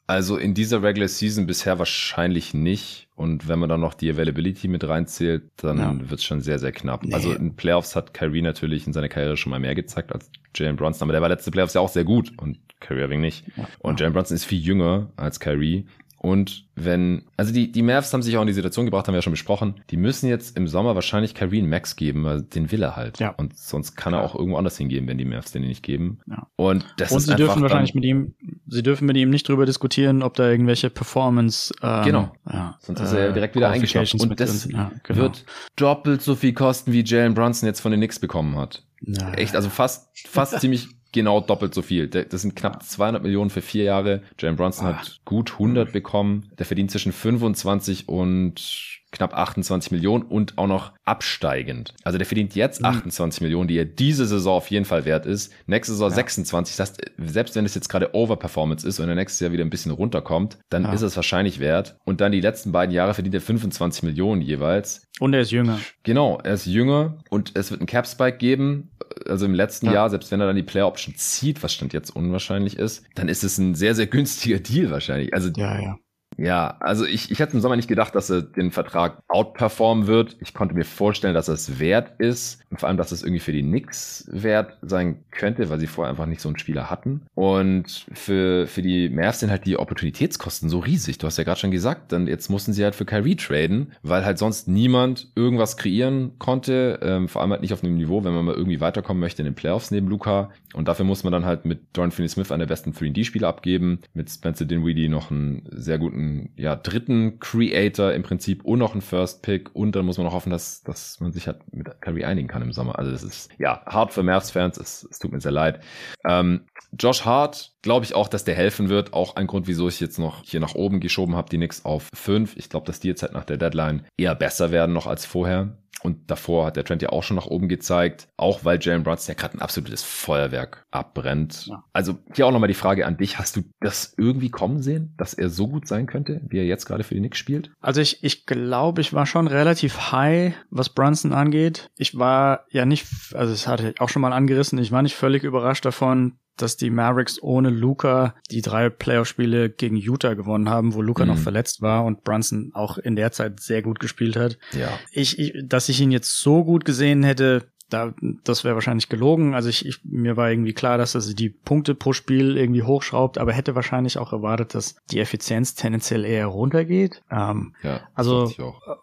Also 0.07 0.37
in 0.37 0.55
dieser 0.55 0.83
Regular 0.83 1.09
Season 1.09 1.47
bisher 1.47 1.79
wahrscheinlich 1.79 2.55
nicht. 2.55 3.09
Und 3.15 3.49
wenn 3.49 3.59
man 3.59 3.69
dann 3.69 3.81
noch 3.81 3.95
die 3.95 4.11
Availability 4.11 4.69
mit 4.69 4.87
reinzählt, 4.87 5.45
dann 5.57 5.79
ja. 5.79 6.11
wird 6.11 6.21
es 6.21 6.25
schon 6.25 6.41
sehr, 6.41 6.59
sehr 6.59 6.73
knapp. 6.73 7.05
Nee. 7.05 7.15
Also 7.15 7.33
in 7.33 7.55
Playoffs 7.55 7.95
hat 7.95 8.12
Kyrie 8.12 8.43
natürlich 8.43 8.87
in 8.87 8.93
seiner 8.93 9.09
Karriere 9.09 9.37
schon 9.37 9.51
mal 9.51 9.61
mehr 9.61 9.75
gezeigt 9.75 10.12
als 10.12 10.31
Jalen 10.57 10.77
Brunson, 10.77 11.07
aber 11.07 11.12
der 11.12 11.23
war 11.23 11.29
letzte 11.29 11.51
Playoffs 11.51 11.75
ja 11.75 11.81
auch 11.81 11.88
sehr 11.88 12.05
gut 12.05 12.33
und 12.38 12.59
Kyrie 12.81 13.01
Irving 13.03 13.21
nicht. 13.21 13.45
Und 13.79 14.01
Jalen 14.01 14.12
Brunson 14.12 14.35
ist 14.35 14.45
viel 14.45 14.61
jünger 14.61 15.12
als 15.17 15.41
Kyrie 15.41 15.87
Und 16.23 16.67
wenn, 16.77 17.25
also 17.37 17.53
die, 17.53 17.73
die 17.73 17.83
Mavs 17.83 18.13
haben 18.13 18.23
sich 18.23 18.37
auch 18.37 18.43
in 18.43 18.47
die 18.47 18.53
Situation 18.53 18.85
gebracht, 18.85 19.09
haben 19.09 19.15
wir 19.15 19.19
ja 19.19 19.23
schon 19.23 19.33
besprochen, 19.33 19.75
die 19.91 19.97
müssen 19.97 20.29
jetzt 20.29 20.57
im 20.57 20.69
Sommer 20.69 20.95
wahrscheinlich 20.95 21.35
Kyrie 21.35 21.63
Max 21.63 21.97
geben, 21.97 22.23
weil 22.23 22.43
den 22.43 22.71
will 22.71 22.81
er 22.81 22.95
halt. 22.95 23.19
Ja. 23.19 23.31
Und 23.31 23.59
sonst 23.59 23.97
kann 23.97 24.15
er 24.15 24.23
auch 24.23 24.37
irgendwo 24.37 24.57
anders 24.57 24.79
hingehen, 24.79 25.09
wenn 25.09 25.19
die 25.19 25.25
Mavs 25.25 25.51
den 25.51 25.63
nicht 25.63 25.83
geben. 25.83 26.21
Ja. 26.29 26.47
Und 26.55 26.87
das 26.97 27.11
Und 27.11 27.19
ist 27.19 27.27
sie 27.27 27.35
dürfen 27.35 27.61
wahrscheinlich 27.61 27.95
mit 27.95 28.05
ihm, 28.05 28.35
sie 28.69 28.85
dürfen 28.85 29.07
mit 29.07 29.17
ihm 29.17 29.31
nicht 29.31 29.49
drüber 29.49 29.67
diskutieren, 29.67 30.23
ob 30.23 30.35
da 30.35 30.49
irgendwelche 30.49 30.91
Performance, 30.91 31.75
ähm, 31.83 32.05
Genau. 32.05 32.33
ja, 32.51 32.77
Sonst 32.79 33.01
ist 33.01 33.13
er 33.13 33.27
ja 33.27 33.33
direkt 33.33 33.57
wieder. 33.57 33.69
Qualifications 33.71 34.23
Und 34.23 34.39
das 34.39 34.71
ja, 34.71 34.93
genau. 35.03 35.23
wird 35.23 35.45
doppelt 35.75 36.23
so 36.23 36.37
viel 36.37 36.53
kosten, 36.53 36.93
wie 36.93 37.03
Jalen 37.05 37.35
Brunson 37.35 37.67
jetzt 37.67 37.81
von 37.81 37.91
den 37.91 37.99
Knicks 38.01 38.21
bekommen 38.21 38.57
hat. 38.57 38.85
ja, 39.01 39.33
Echt, 39.35 39.57
also 39.57 39.69
fast, 39.69 40.09
fast 40.29 40.61
ziemlich 40.61 40.89
genau 41.12 41.40
doppelt 41.40 41.75
so 41.75 41.83
viel. 41.83 42.09
Das 42.09 42.42
sind 42.42 42.57
knapp 42.57 42.83
200 42.83 43.22
Millionen 43.22 43.51
für 43.51 43.62
vier 43.62 43.85
Jahre. 43.85 44.22
Jalen 44.38 44.57
Brunson 44.57 44.87
Ah. 44.87 44.98
hat 44.98 45.20
gut 45.25 45.53
100 45.59 45.92
bekommen. 45.92 46.51
Der 46.59 46.66
verdient 46.66 46.90
zwischen 46.90 47.12
25 47.12 48.09
und 48.09 49.01
knapp 49.12 49.35
28 49.35 49.92
Millionen 49.92 50.25
und 50.25 50.59
auch 50.59 50.66
noch 50.66 50.92
absteigend. 51.05 51.94
Also 52.03 52.18
der 52.18 52.27
verdient 52.27 52.55
jetzt 52.55 52.81
Mhm. 52.81 52.87
28 52.87 53.40
Millionen, 53.42 53.68
die 53.68 53.77
er 53.79 53.85
diese 53.85 54.27
Saison 54.27 54.57
auf 54.57 54.70
jeden 54.70 54.85
Fall 54.85 55.05
wert 55.05 55.27
ist. 55.27 55.53
Nächste 55.66 55.92
Saison 55.92 56.11
Ja. 56.11 56.14
26. 56.16 56.77
Das 56.77 56.90
heißt, 56.90 57.01
selbst 57.18 57.55
wenn 57.55 57.64
es 57.64 57.75
jetzt 57.75 57.88
gerade 57.88 58.14
Overperformance 58.14 58.87
ist 58.87 58.98
und 59.01 59.09
er 59.09 59.14
nächstes 59.14 59.40
Jahr 59.40 59.53
wieder 59.53 59.64
ein 59.64 59.70
bisschen 59.70 59.92
runterkommt, 59.92 60.59
dann 60.70 60.85
Ja. 60.85 60.92
ist 60.92 61.03
es 61.03 61.14
wahrscheinlich 61.16 61.61
wert. 61.61 61.96
Und 62.05 62.20
dann 62.20 62.33
die 62.33 62.40
letzten 62.40 62.72
beiden 62.72 62.94
Jahre 62.94 63.14
verdient 63.14 63.35
er 63.35 63.40
25 63.40 64.03
Millionen 64.03 64.42
jeweils. 64.42 65.07
Und 65.20 65.35
er 65.35 65.42
ist 65.42 65.51
jünger. 65.53 65.79
Genau, 66.03 66.40
er 66.42 66.55
ist 66.55 66.66
jünger 66.66 67.18
und 67.31 67.53
es 67.55 67.70
wird 67.70 67.81
einen 67.81 67.87
Cap 67.87 68.07
Spike 68.07 68.38
geben. 68.38 68.90
Also 69.29 69.44
im 69.46 69.55
letzten 69.55 69.87
Ja. 69.87 69.92
Jahr, 69.92 70.11
selbst 70.11 70.33
wenn 70.33 70.40
er 70.40 70.46
dann 70.46 70.57
die 70.57 70.62
Player 70.62 70.87
Option 70.88 71.14
zieht, 71.16 71.62
was 71.62 71.72
stand 71.75 71.92
jetzt 71.92 72.11
unwahrscheinlich 72.16 72.77
ist, 72.79 73.05
dann 73.14 73.29
ist 73.29 73.44
es 73.44 73.59
ein 73.59 73.75
sehr, 73.75 73.94
sehr 73.94 74.07
günstiger 74.07 74.59
Deal 74.59 74.90
wahrscheinlich. 74.90 75.33
Also 75.35 75.51
Ja, 75.57 75.81
ja. 75.81 75.96
Ja, 76.43 76.77
also 76.81 77.07
ich, 77.07 77.31
ich 77.31 77.39
hätte 77.39 77.55
im 77.55 77.61
Sommer 77.61 77.77
nicht 77.77 77.87
gedacht, 77.87 78.17
dass 78.17 78.29
er 78.29 78.43
den 78.43 78.73
Vertrag 78.73 79.23
outperformen 79.29 80.09
wird. 80.09 80.37
Ich 80.41 80.55
konnte 80.55 80.75
mir 80.75 80.85
vorstellen, 80.85 81.35
dass 81.35 81.47
es 81.47 81.79
wert 81.79 82.15
ist. 82.19 82.61
Und 82.69 82.81
vor 82.81 82.89
allem, 82.89 82.99
dass 82.99 83.13
es 83.13 83.23
irgendwie 83.23 83.39
für 83.39 83.53
die 83.53 83.63
Knicks 83.63 84.29
wert 84.29 84.77
sein 84.83 85.23
könnte, 85.31 85.71
weil 85.71 85.79
sie 85.79 85.87
vorher 85.87 86.11
einfach 86.11 86.27
nicht 86.27 86.41
so 86.41 86.49
einen 86.49 86.59
Spieler 86.59 86.91
hatten. 86.91 87.23
Und 87.37 88.07
für, 88.13 88.67
für 88.67 88.83
die 88.83 89.09
Mavs 89.09 89.39
sind 89.39 89.51
halt 89.51 89.67
die 89.67 89.77
Opportunitätskosten 89.77 90.69
so 90.69 90.81
riesig. 90.81 91.19
Du 91.19 91.29
hast 91.29 91.39
ja 91.39 91.45
gerade 91.45 91.61
schon 91.61 91.71
gesagt, 91.71 92.11
dann 92.11 92.27
jetzt 92.27 92.51
mussten 92.51 92.73
sie 92.73 92.83
halt 92.83 92.97
für 92.97 93.05
Kyrie 93.05 93.37
traden, 93.37 93.93
weil 94.03 94.25
halt 94.25 94.39
sonst 94.39 94.67
niemand 94.67 95.31
irgendwas 95.37 95.77
kreieren 95.77 96.33
konnte. 96.41 96.99
Ähm, 97.03 97.29
vor 97.29 97.43
allem 97.43 97.53
halt 97.53 97.63
nicht 97.63 97.73
auf 97.73 97.85
einem 97.85 97.95
Niveau, 97.95 98.25
wenn 98.25 98.35
man 98.35 98.45
mal 98.45 98.57
irgendwie 98.57 98.81
weiterkommen 98.81 99.21
möchte 99.21 99.43
in 99.43 99.47
den 99.47 99.55
Playoffs 99.55 99.93
neben 99.93 100.09
Luca. 100.09 100.51
Und 100.75 100.89
dafür 100.89 101.05
muss 101.05 101.23
man 101.23 101.33
dann 101.33 101.45
halt 101.45 101.65
mit 101.67 101.83
Dorian 101.93 102.11
Finney-Smith 102.11 102.51
einen 102.51 102.61
der 102.61 102.67
besten 102.67 102.91
3D-Spieler 102.91 103.47
abgeben, 103.47 104.01
mit 104.13 104.29
Spencer 104.29 104.65
Dinwiddie 104.65 105.09
noch 105.09 105.31
einen 105.31 105.63
sehr 105.71 105.99
guten, 105.99 106.32
ja, 106.57 106.77
dritten 106.77 107.38
Creator 107.38 108.12
im 108.12 108.23
Prinzip 108.23 108.64
und 108.64 108.79
noch 108.79 108.92
einen 108.92 109.03
First 109.03 109.42
Pick 109.42 109.75
und 109.75 109.97
dann 109.97 110.07
muss 110.07 110.18
man 110.18 110.27
noch 110.27 110.33
hoffen, 110.33 110.51
dass, 110.51 110.83
dass 110.83 111.21
man 111.21 111.33
sich 111.33 111.47
halt 111.47 111.61
mit 111.73 111.88
Kyrie 112.01 112.25
einigen 112.25 112.49
kann 112.49 112.62
im 112.62 112.73
Sommer. 112.73 112.99
Also 112.99 113.11
das 113.11 113.23
ist, 113.23 113.51
ja, 113.59 113.83
hart 113.87 114.12
für 114.12 114.23
Mavs-Fans, 114.23 114.79
es, 114.79 115.07
es 115.11 115.18
tut 115.18 115.33
mir 115.33 115.40
sehr 115.40 115.53
leid. 115.53 115.81
Ähm, 116.27 116.66
Josh 116.99 117.25
Hart, 117.25 117.72
glaube 117.83 118.05
ich 118.05 118.14
auch, 118.14 118.29
dass 118.29 118.45
der 118.45 118.55
helfen 118.55 118.88
wird. 118.88 119.12
Auch 119.12 119.37
ein 119.37 119.47
Grund, 119.47 119.66
wieso 119.66 119.88
ich 119.88 120.01
jetzt 120.01 120.18
noch 120.18 120.42
hier 120.45 120.61
nach 120.61 120.75
oben 120.75 121.01
geschoben 121.01 121.37
habe, 121.37 121.51
die 121.51 121.57
Knicks 121.57 121.85
auf 121.85 122.09
fünf. 122.14 122.57
Ich 122.57 122.68
glaube, 122.68 122.87
dass 122.87 123.01
die 123.01 123.09
jetzt 123.09 123.23
halt 123.23 123.33
nach 123.33 123.45
der 123.45 123.59
Deadline 123.59 124.07
eher 124.16 124.35
besser 124.35 124.71
werden 124.71 124.92
noch 124.92 125.07
als 125.07 125.27
vorher. 125.27 125.77
Und 126.03 126.31
davor 126.31 126.66
hat 126.66 126.77
der 126.77 126.85
Trend 126.85 127.01
ja 127.01 127.11
auch 127.11 127.23
schon 127.23 127.37
nach 127.37 127.47
oben 127.47 127.68
gezeigt, 127.68 128.29
auch 128.37 128.64
weil 128.64 128.79
Jalen 128.81 129.05
Brunson 129.05 129.35
ja 129.35 129.40
gerade 129.40 129.57
ein 129.57 129.62
absolutes 129.62 130.03
Feuerwerk 130.03 130.85
abbrennt. 130.90 131.66
Ja. 131.66 131.85
Also 131.92 132.18
hier 132.35 132.47
auch 132.47 132.51
nochmal 132.51 132.68
die 132.68 132.75
Frage 132.75 133.07
an 133.07 133.16
dich. 133.16 133.38
Hast 133.38 133.57
du 133.57 133.62
das 133.81 134.14
irgendwie 134.16 134.51
kommen 134.51 134.83
sehen, 134.83 135.14
dass 135.16 135.35
er 135.35 135.49
so 135.49 135.68
gut 135.68 135.87
sein 135.87 136.07
könnte, 136.07 136.40
wie 136.49 136.59
er 136.59 136.64
jetzt 136.64 136.87
gerade 136.87 137.05
für 137.05 137.14
die 137.14 137.21
Knicks 137.21 137.38
spielt? 137.38 137.71
Also 137.81 138.01
ich, 138.01 138.25
ich 138.25 138.47
glaube, 138.47 139.01
ich 139.01 139.12
war 139.12 139.27
schon 139.27 139.47
relativ 139.47 140.11
high, 140.12 140.55
was 140.71 140.88
Brunson 140.88 141.33
angeht. 141.33 141.90
Ich 141.97 142.18
war 142.18 142.66
ja 142.71 142.85
nicht, 142.85 143.07
also 143.35 143.53
es 143.53 143.68
hatte 143.68 143.90
ich 143.90 144.01
auch 144.01 144.09
schon 144.09 144.23
mal 144.23 144.33
angerissen, 144.33 144.79
ich 144.79 144.90
war 144.90 145.03
nicht 145.03 145.14
völlig 145.14 145.45
überrascht 145.45 145.85
davon, 145.85 146.38
dass 146.57 146.77
die 146.77 146.91
Mavericks 146.91 147.43
ohne 147.43 147.71
Luca 147.71 148.35
die 148.51 148.61
drei 148.62 148.91
Playoff-Spiele 148.91 149.71
gegen 149.71 149.97
Utah 149.97 150.35
gewonnen 150.35 150.69
haben, 150.69 150.95
wo 150.95 151.03
Luca 151.03 151.25
Mhm. 151.25 151.31
noch 151.33 151.38
verletzt 151.38 151.81
war 151.83 152.05
und 152.05 152.25
Brunson 152.25 152.71
auch 152.75 152.99
in 152.99 153.17
der 153.17 153.33
Zeit 153.33 153.61
sehr 153.61 153.83
gut 153.83 154.01
gespielt 154.01 154.37
hat. 154.37 154.59
Ja. 154.73 154.91
Ich, 155.12 155.38
ich 155.38 155.55
dass 155.65 155.88
ich 155.88 156.01
ihn 156.01 156.11
jetzt 156.11 156.41
so 156.41 156.65
gut 156.65 156.85
gesehen 156.85 157.23
hätte, 157.23 157.72
da, 157.93 158.15
das 158.45 158.65
wäre 158.65 158.75
wahrscheinlich 158.75 159.09
gelogen. 159.09 159.55
Also 159.55 159.69
ich, 159.69 159.87
ich, 159.87 160.01
mir 160.05 160.37
war 160.37 160.51
irgendwie 160.51 160.73
klar, 160.73 160.99
dass 160.99 161.15
er 161.15 161.35
die 161.35 161.51
Punkte 161.51 161.95
pro 161.95 162.13
Spiel 162.13 162.57
irgendwie 162.57 162.83
hochschraubt, 162.83 163.39
aber 163.39 163.53
hätte 163.53 163.75
wahrscheinlich 163.75 164.19
auch 164.19 164.33
erwartet, 164.33 164.75
dass 164.75 164.97
die 165.11 165.21
Effizienz 165.21 165.75
tendenziell 165.75 166.25
eher 166.25 166.47
runtergeht. 166.47 167.23
Ähm, 167.31 167.75
Ja, 167.83 168.01
Also- 168.15 168.47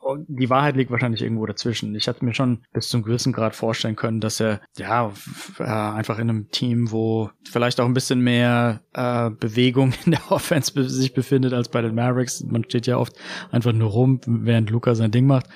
und 0.02 0.26
die 0.28 0.50
Wahrheit 0.50 0.76
liegt 0.76 0.92
wahrscheinlich 0.92 1.22
irgendwo 1.22 1.46
dazwischen. 1.46 1.94
Ich 1.96 2.08
hatte 2.08 2.26
mir 2.26 2.34
schon 2.34 2.64
bis 2.74 2.90
zum 2.90 3.04
gewissen 3.04 3.32
Grad 3.34 3.56
vorstellen 3.56 3.96
können, 3.96 4.20
dass 4.20 4.40
er 4.40 4.62
ja 4.78 5.12
äh, 5.60 5.64
einfach 5.64 6.18
in 6.20 6.30
einem 6.30 6.50
Team, 6.50 6.92
wo 6.92 7.30
vielleicht 7.50 7.80
auch 7.80 7.86
ein 7.86 7.94
bisschen 7.94 8.22
mehr 8.22 8.82
äh, 8.94 9.30
Bewegung 9.30 9.94
in 10.06 10.12
der 10.12 10.32
Offense 10.32 10.74
be 10.74 10.90
sich 10.90 11.14
befindet 11.14 11.54
als 11.54 11.70
bei 11.70 11.82
den 11.82 11.96
Mavericks. 11.96 12.44
Man 12.44 12.64
steht 12.64 12.88
ja 12.88 12.98
oft 12.98 13.14
einfach 13.52 13.74
nur 13.74 13.90
rum, 13.90 14.20
während 14.26 14.70
Luca 14.70 14.96
sein 14.96 15.12
Ding 15.12 15.28
macht, 15.28 15.48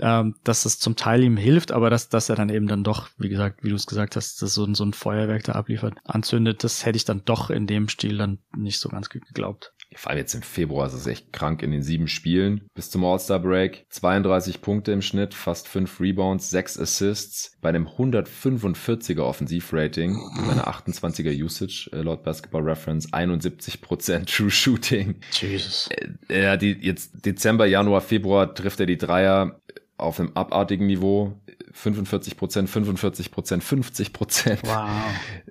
ähm, 0.00 0.34
dass 0.44 0.62
das 0.62 0.78
zum 0.78 0.96
Teil 0.96 1.22
ihm 1.22 1.36
hilft, 1.36 1.72
aber 1.72 1.90
dass, 1.90 2.08
dass 2.08 2.28
er 2.28 2.36
dann 2.36 2.48
eben 2.48 2.66
dann 2.66 2.77
doch, 2.84 3.08
wie 3.18 3.28
gesagt, 3.28 3.62
wie 3.64 3.70
du 3.70 3.74
es 3.76 3.86
gesagt 3.86 4.16
hast, 4.16 4.40
dass 4.42 4.54
so, 4.54 4.64
ein- 4.64 4.74
so 4.74 4.84
ein 4.84 4.92
Feuerwerk 4.92 5.44
da 5.44 5.52
abliefert, 5.52 5.94
anzündet, 6.04 6.64
das 6.64 6.84
hätte 6.86 6.96
ich 6.96 7.04
dann 7.04 7.22
doch 7.24 7.50
in 7.50 7.66
dem 7.66 7.88
Stil 7.88 8.18
dann 8.18 8.38
nicht 8.56 8.78
so 8.80 8.88
ganz 8.88 9.08
geglaubt. 9.08 9.72
Vor 9.94 10.10
allem 10.10 10.18
jetzt 10.18 10.34
im 10.34 10.42
Februar 10.42 10.86
ist 10.86 10.92
es 10.92 11.06
echt 11.06 11.32
krank 11.32 11.62
in 11.62 11.70
den 11.70 11.82
sieben 11.82 12.08
Spielen 12.08 12.68
bis 12.74 12.90
zum 12.90 13.04
All-Star-Break. 13.06 13.86
32 13.88 14.60
Punkte 14.60 14.92
im 14.92 15.00
Schnitt, 15.00 15.32
fast 15.32 15.66
fünf 15.66 15.98
Rebounds, 15.98 16.50
sechs 16.50 16.78
Assists 16.78 17.56
bei 17.62 17.70
einem 17.70 17.86
145er 17.88 19.20
Offensivrating, 19.22 20.18
bei 20.46 20.52
einer 20.52 20.68
28er 20.68 21.32
Usage 21.42 21.88
äh, 21.92 22.02
laut 22.02 22.22
Basketball 22.22 22.62
Reference, 22.62 23.10
71% 23.12 24.26
True 24.36 24.50
Shooting. 24.50 25.16
Jesus. 25.32 25.88
Er 26.28 26.52
hat 26.52 26.62
die 26.62 26.72
jetzt 26.72 27.24
Dezember, 27.24 27.66
Januar, 27.66 28.00
Februar 28.02 28.54
trifft 28.54 28.80
er 28.80 28.86
die 28.86 28.98
Dreier 28.98 29.60
auf 29.98 30.20
einem 30.20 30.32
abartigen 30.34 30.86
Niveau. 30.86 31.34
45 31.72 32.36
Prozent, 32.36 32.70
45 32.70 33.30
Prozent, 33.30 33.62
50 33.62 34.12
Prozent. 34.12 34.60
Wow. 34.64 34.88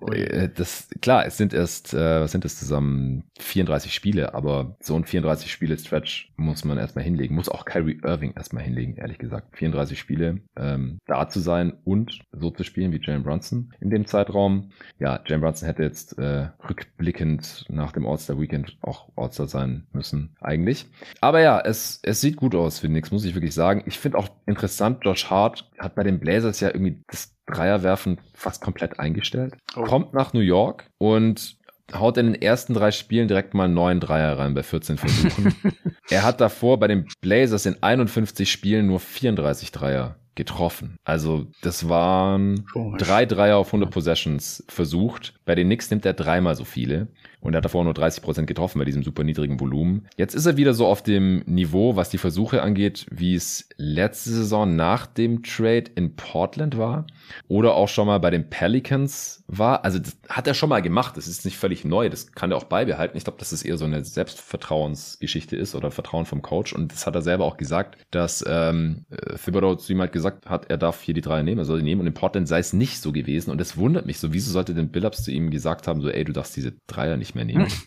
Ui. 0.01 0.17
Äh, 0.27 0.49
Das, 0.53 0.87
klar, 1.01 1.25
es 1.25 1.37
sind 1.37 1.53
erst, 1.53 1.93
äh, 1.93 2.21
was 2.21 2.31
sind 2.31 2.43
das 2.43 2.57
zusammen? 2.57 3.23
34 3.39 3.93
Spiele, 3.93 4.33
aber 4.33 4.75
so 4.81 4.95
ein 4.95 5.05
34 5.05 5.51
Spiele 5.51 5.77
Stretch 5.77 6.31
muss 6.37 6.65
man 6.65 6.77
erstmal 6.77 7.03
hinlegen. 7.03 7.35
Muss 7.35 7.49
auch 7.49 7.65
Kyrie 7.65 7.99
Irving 8.03 8.33
erstmal 8.35 8.63
hinlegen, 8.63 8.95
ehrlich 8.95 9.19
gesagt. 9.19 9.55
34 9.57 9.99
Spiele, 9.99 10.39
ähm, 10.55 10.99
da 11.05 11.29
zu 11.29 11.39
sein 11.39 11.73
und 11.83 12.19
so 12.31 12.49
zu 12.51 12.63
spielen 12.63 12.91
wie 12.91 12.99
Jalen 13.01 13.23
Brunson 13.23 13.73
in 13.79 13.89
dem 13.89 14.05
Zeitraum. 14.05 14.71
Ja, 14.99 15.19
Jalen 15.25 15.41
Brunson 15.41 15.67
hätte 15.67 15.83
jetzt 15.83 16.17
äh, 16.17 16.49
rückblickend 16.67 17.65
nach 17.69 17.91
dem 17.91 18.05
All-Star 18.07 18.39
Weekend 18.39 18.77
auch 18.81 19.09
All-Star 19.15 19.47
sein 19.47 19.87
müssen, 19.93 20.35
eigentlich. 20.41 20.87
Aber 21.21 21.41
ja, 21.41 21.59
es, 21.59 21.99
es 22.03 22.21
sieht 22.21 22.37
gut 22.37 22.55
aus, 22.55 22.79
finde 22.79 22.99
ich, 22.99 23.11
muss 23.11 23.25
ich 23.25 23.35
wirklich 23.35 23.53
sagen. 23.53 23.83
Ich 23.85 23.99
finde 23.99 24.17
auch 24.17 24.29
interessant, 24.47 24.99
Josh 25.03 25.29
Hart 25.29 25.69
hat 25.77 25.95
bei 25.95 26.03
den 26.03 26.19
Blazers 26.19 26.59
ja 26.59 26.69
irgendwie 26.69 27.03
das 27.07 27.35
Dreierwerfen 27.45 28.19
fast 28.33 28.61
komplett 28.61 28.99
eingestellt. 28.99 29.55
Oh. 29.75 29.83
Kommt 29.83 30.13
nach 30.13 30.33
New 30.33 30.39
York 30.39 30.89
und 30.97 31.57
haut 31.93 32.17
in 32.17 32.33
den 32.33 32.41
ersten 32.41 32.73
drei 32.73 32.91
Spielen 32.91 33.27
direkt 33.27 33.53
mal 33.53 33.69
neun 33.69 33.99
Dreier 33.99 34.37
rein 34.37 34.53
bei 34.53 34.63
14 34.63 34.97
Versuchen. 34.97 35.55
er 36.09 36.23
hat 36.23 36.41
davor 36.41 36.79
bei 36.79 36.87
den 36.87 37.07
Blazers 37.21 37.65
in 37.65 37.81
51 37.81 38.51
Spielen 38.51 38.87
nur 38.87 38.99
34 38.99 39.71
Dreier 39.71 40.17
getroffen. 40.35 40.97
Also 41.03 41.47
das 41.61 41.89
waren 41.89 42.65
drei 42.97 43.25
Dreier 43.25 43.57
auf 43.57 43.69
100 43.69 43.89
Possessions 43.89 44.63
versucht. 44.69 45.33
Bei 45.45 45.55
den 45.55 45.67
Knicks 45.67 45.89
nimmt 45.89 46.05
er 46.05 46.13
dreimal 46.13 46.55
so 46.55 46.63
viele. 46.63 47.07
Und 47.39 47.53
er 47.53 47.57
hat 47.57 47.65
davor 47.65 47.83
nur 47.83 47.93
30 47.93 48.23
Prozent 48.23 48.47
getroffen 48.47 48.79
bei 48.79 48.85
diesem 48.85 49.03
super 49.03 49.23
niedrigen 49.23 49.59
Volumen. 49.59 50.07
Jetzt 50.17 50.33
ist 50.33 50.45
er 50.45 50.57
wieder 50.57 50.73
so 50.73 50.87
auf 50.87 51.03
dem 51.03 51.43
Niveau, 51.45 51.95
was 51.95 52.09
die 52.09 52.17
Versuche 52.17 52.61
angeht, 52.61 53.05
wie 53.11 53.35
es 53.35 53.69
letzte 53.77 54.31
Saison 54.31 54.75
nach 54.75 55.05
dem 55.05 55.43
Trade 55.43 55.85
in 55.95 56.15
Portland 56.15 56.77
war. 56.77 57.05
Oder 57.47 57.75
auch 57.75 57.89
schon 57.89 58.07
mal 58.07 58.19
bei 58.19 58.31
den 58.31 58.49
Pelicans 58.49 59.43
war. 59.47 59.85
Also 59.85 59.99
das 59.99 60.17
hat 60.27 60.47
er 60.47 60.53
schon 60.53 60.69
mal 60.69 60.81
gemacht. 60.81 61.15
Das 61.15 61.27
ist 61.27 61.45
nicht 61.45 61.57
völlig 61.57 61.85
neu. 61.85 62.09
Das 62.09 62.31
kann 62.31 62.51
er 62.51 62.57
auch 62.57 62.65
beibehalten. 62.65 63.17
Ich 63.17 63.23
glaube, 63.23 63.39
dass 63.39 63.51
es 63.51 63.63
eher 63.63 63.77
so 63.77 63.85
eine 63.85 64.03
Selbstvertrauensgeschichte 64.03 65.55
ist 65.55 65.75
oder 65.75 65.91
Vertrauen 65.91 66.25
vom 66.25 66.41
Coach. 66.41 66.73
Und 66.73 66.91
das 66.91 67.05
hat 67.05 67.15
er 67.15 67.21
selber 67.21 67.45
auch 67.45 67.57
gesagt, 67.57 67.97
dass 68.11 68.43
ähm, 68.47 69.05
äh, 69.09 69.35
Thibodeau 69.37 69.75
zu 69.75 69.93
ihm 69.93 70.01
halt 70.01 70.11
gesagt 70.11 70.49
hat, 70.49 70.69
er 70.69 70.77
darf 70.77 71.01
hier 71.01 71.13
die 71.13 71.21
drei 71.21 71.43
nehmen, 71.43 71.59
er 71.59 71.65
soll 71.65 71.79
die 71.79 71.85
nehmen. 71.85 72.01
Und 72.01 72.07
in 72.07 72.13
Portland 72.13 72.47
sei 72.47 72.59
es 72.59 72.73
nicht 72.73 72.99
so 72.99 73.11
gewesen. 73.11 73.51
Und 73.51 73.61
es 73.61 73.77
wundert 73.77 74.05
mich 74.05 74.19
so. 74.19 74.33
Wieso 74.33 74.51
sollte 74.51 74.73
denn 74.73 74.89
Billups 74.89 75.23
zu 75.23 75.31
ihm 75.31 75.51
gesagt 75.51 75.87
haben, 75.87 76.01
so, 76.01 76.09
ey, 76.09 76.23
du 76.23 76.33
darfst 76.33 76.55
diese 76.55 76.73
Dreier 76.87 77.17
nicht 77.17 77.26
mehr 77.35 77.45
nehmen? 77.45 77.67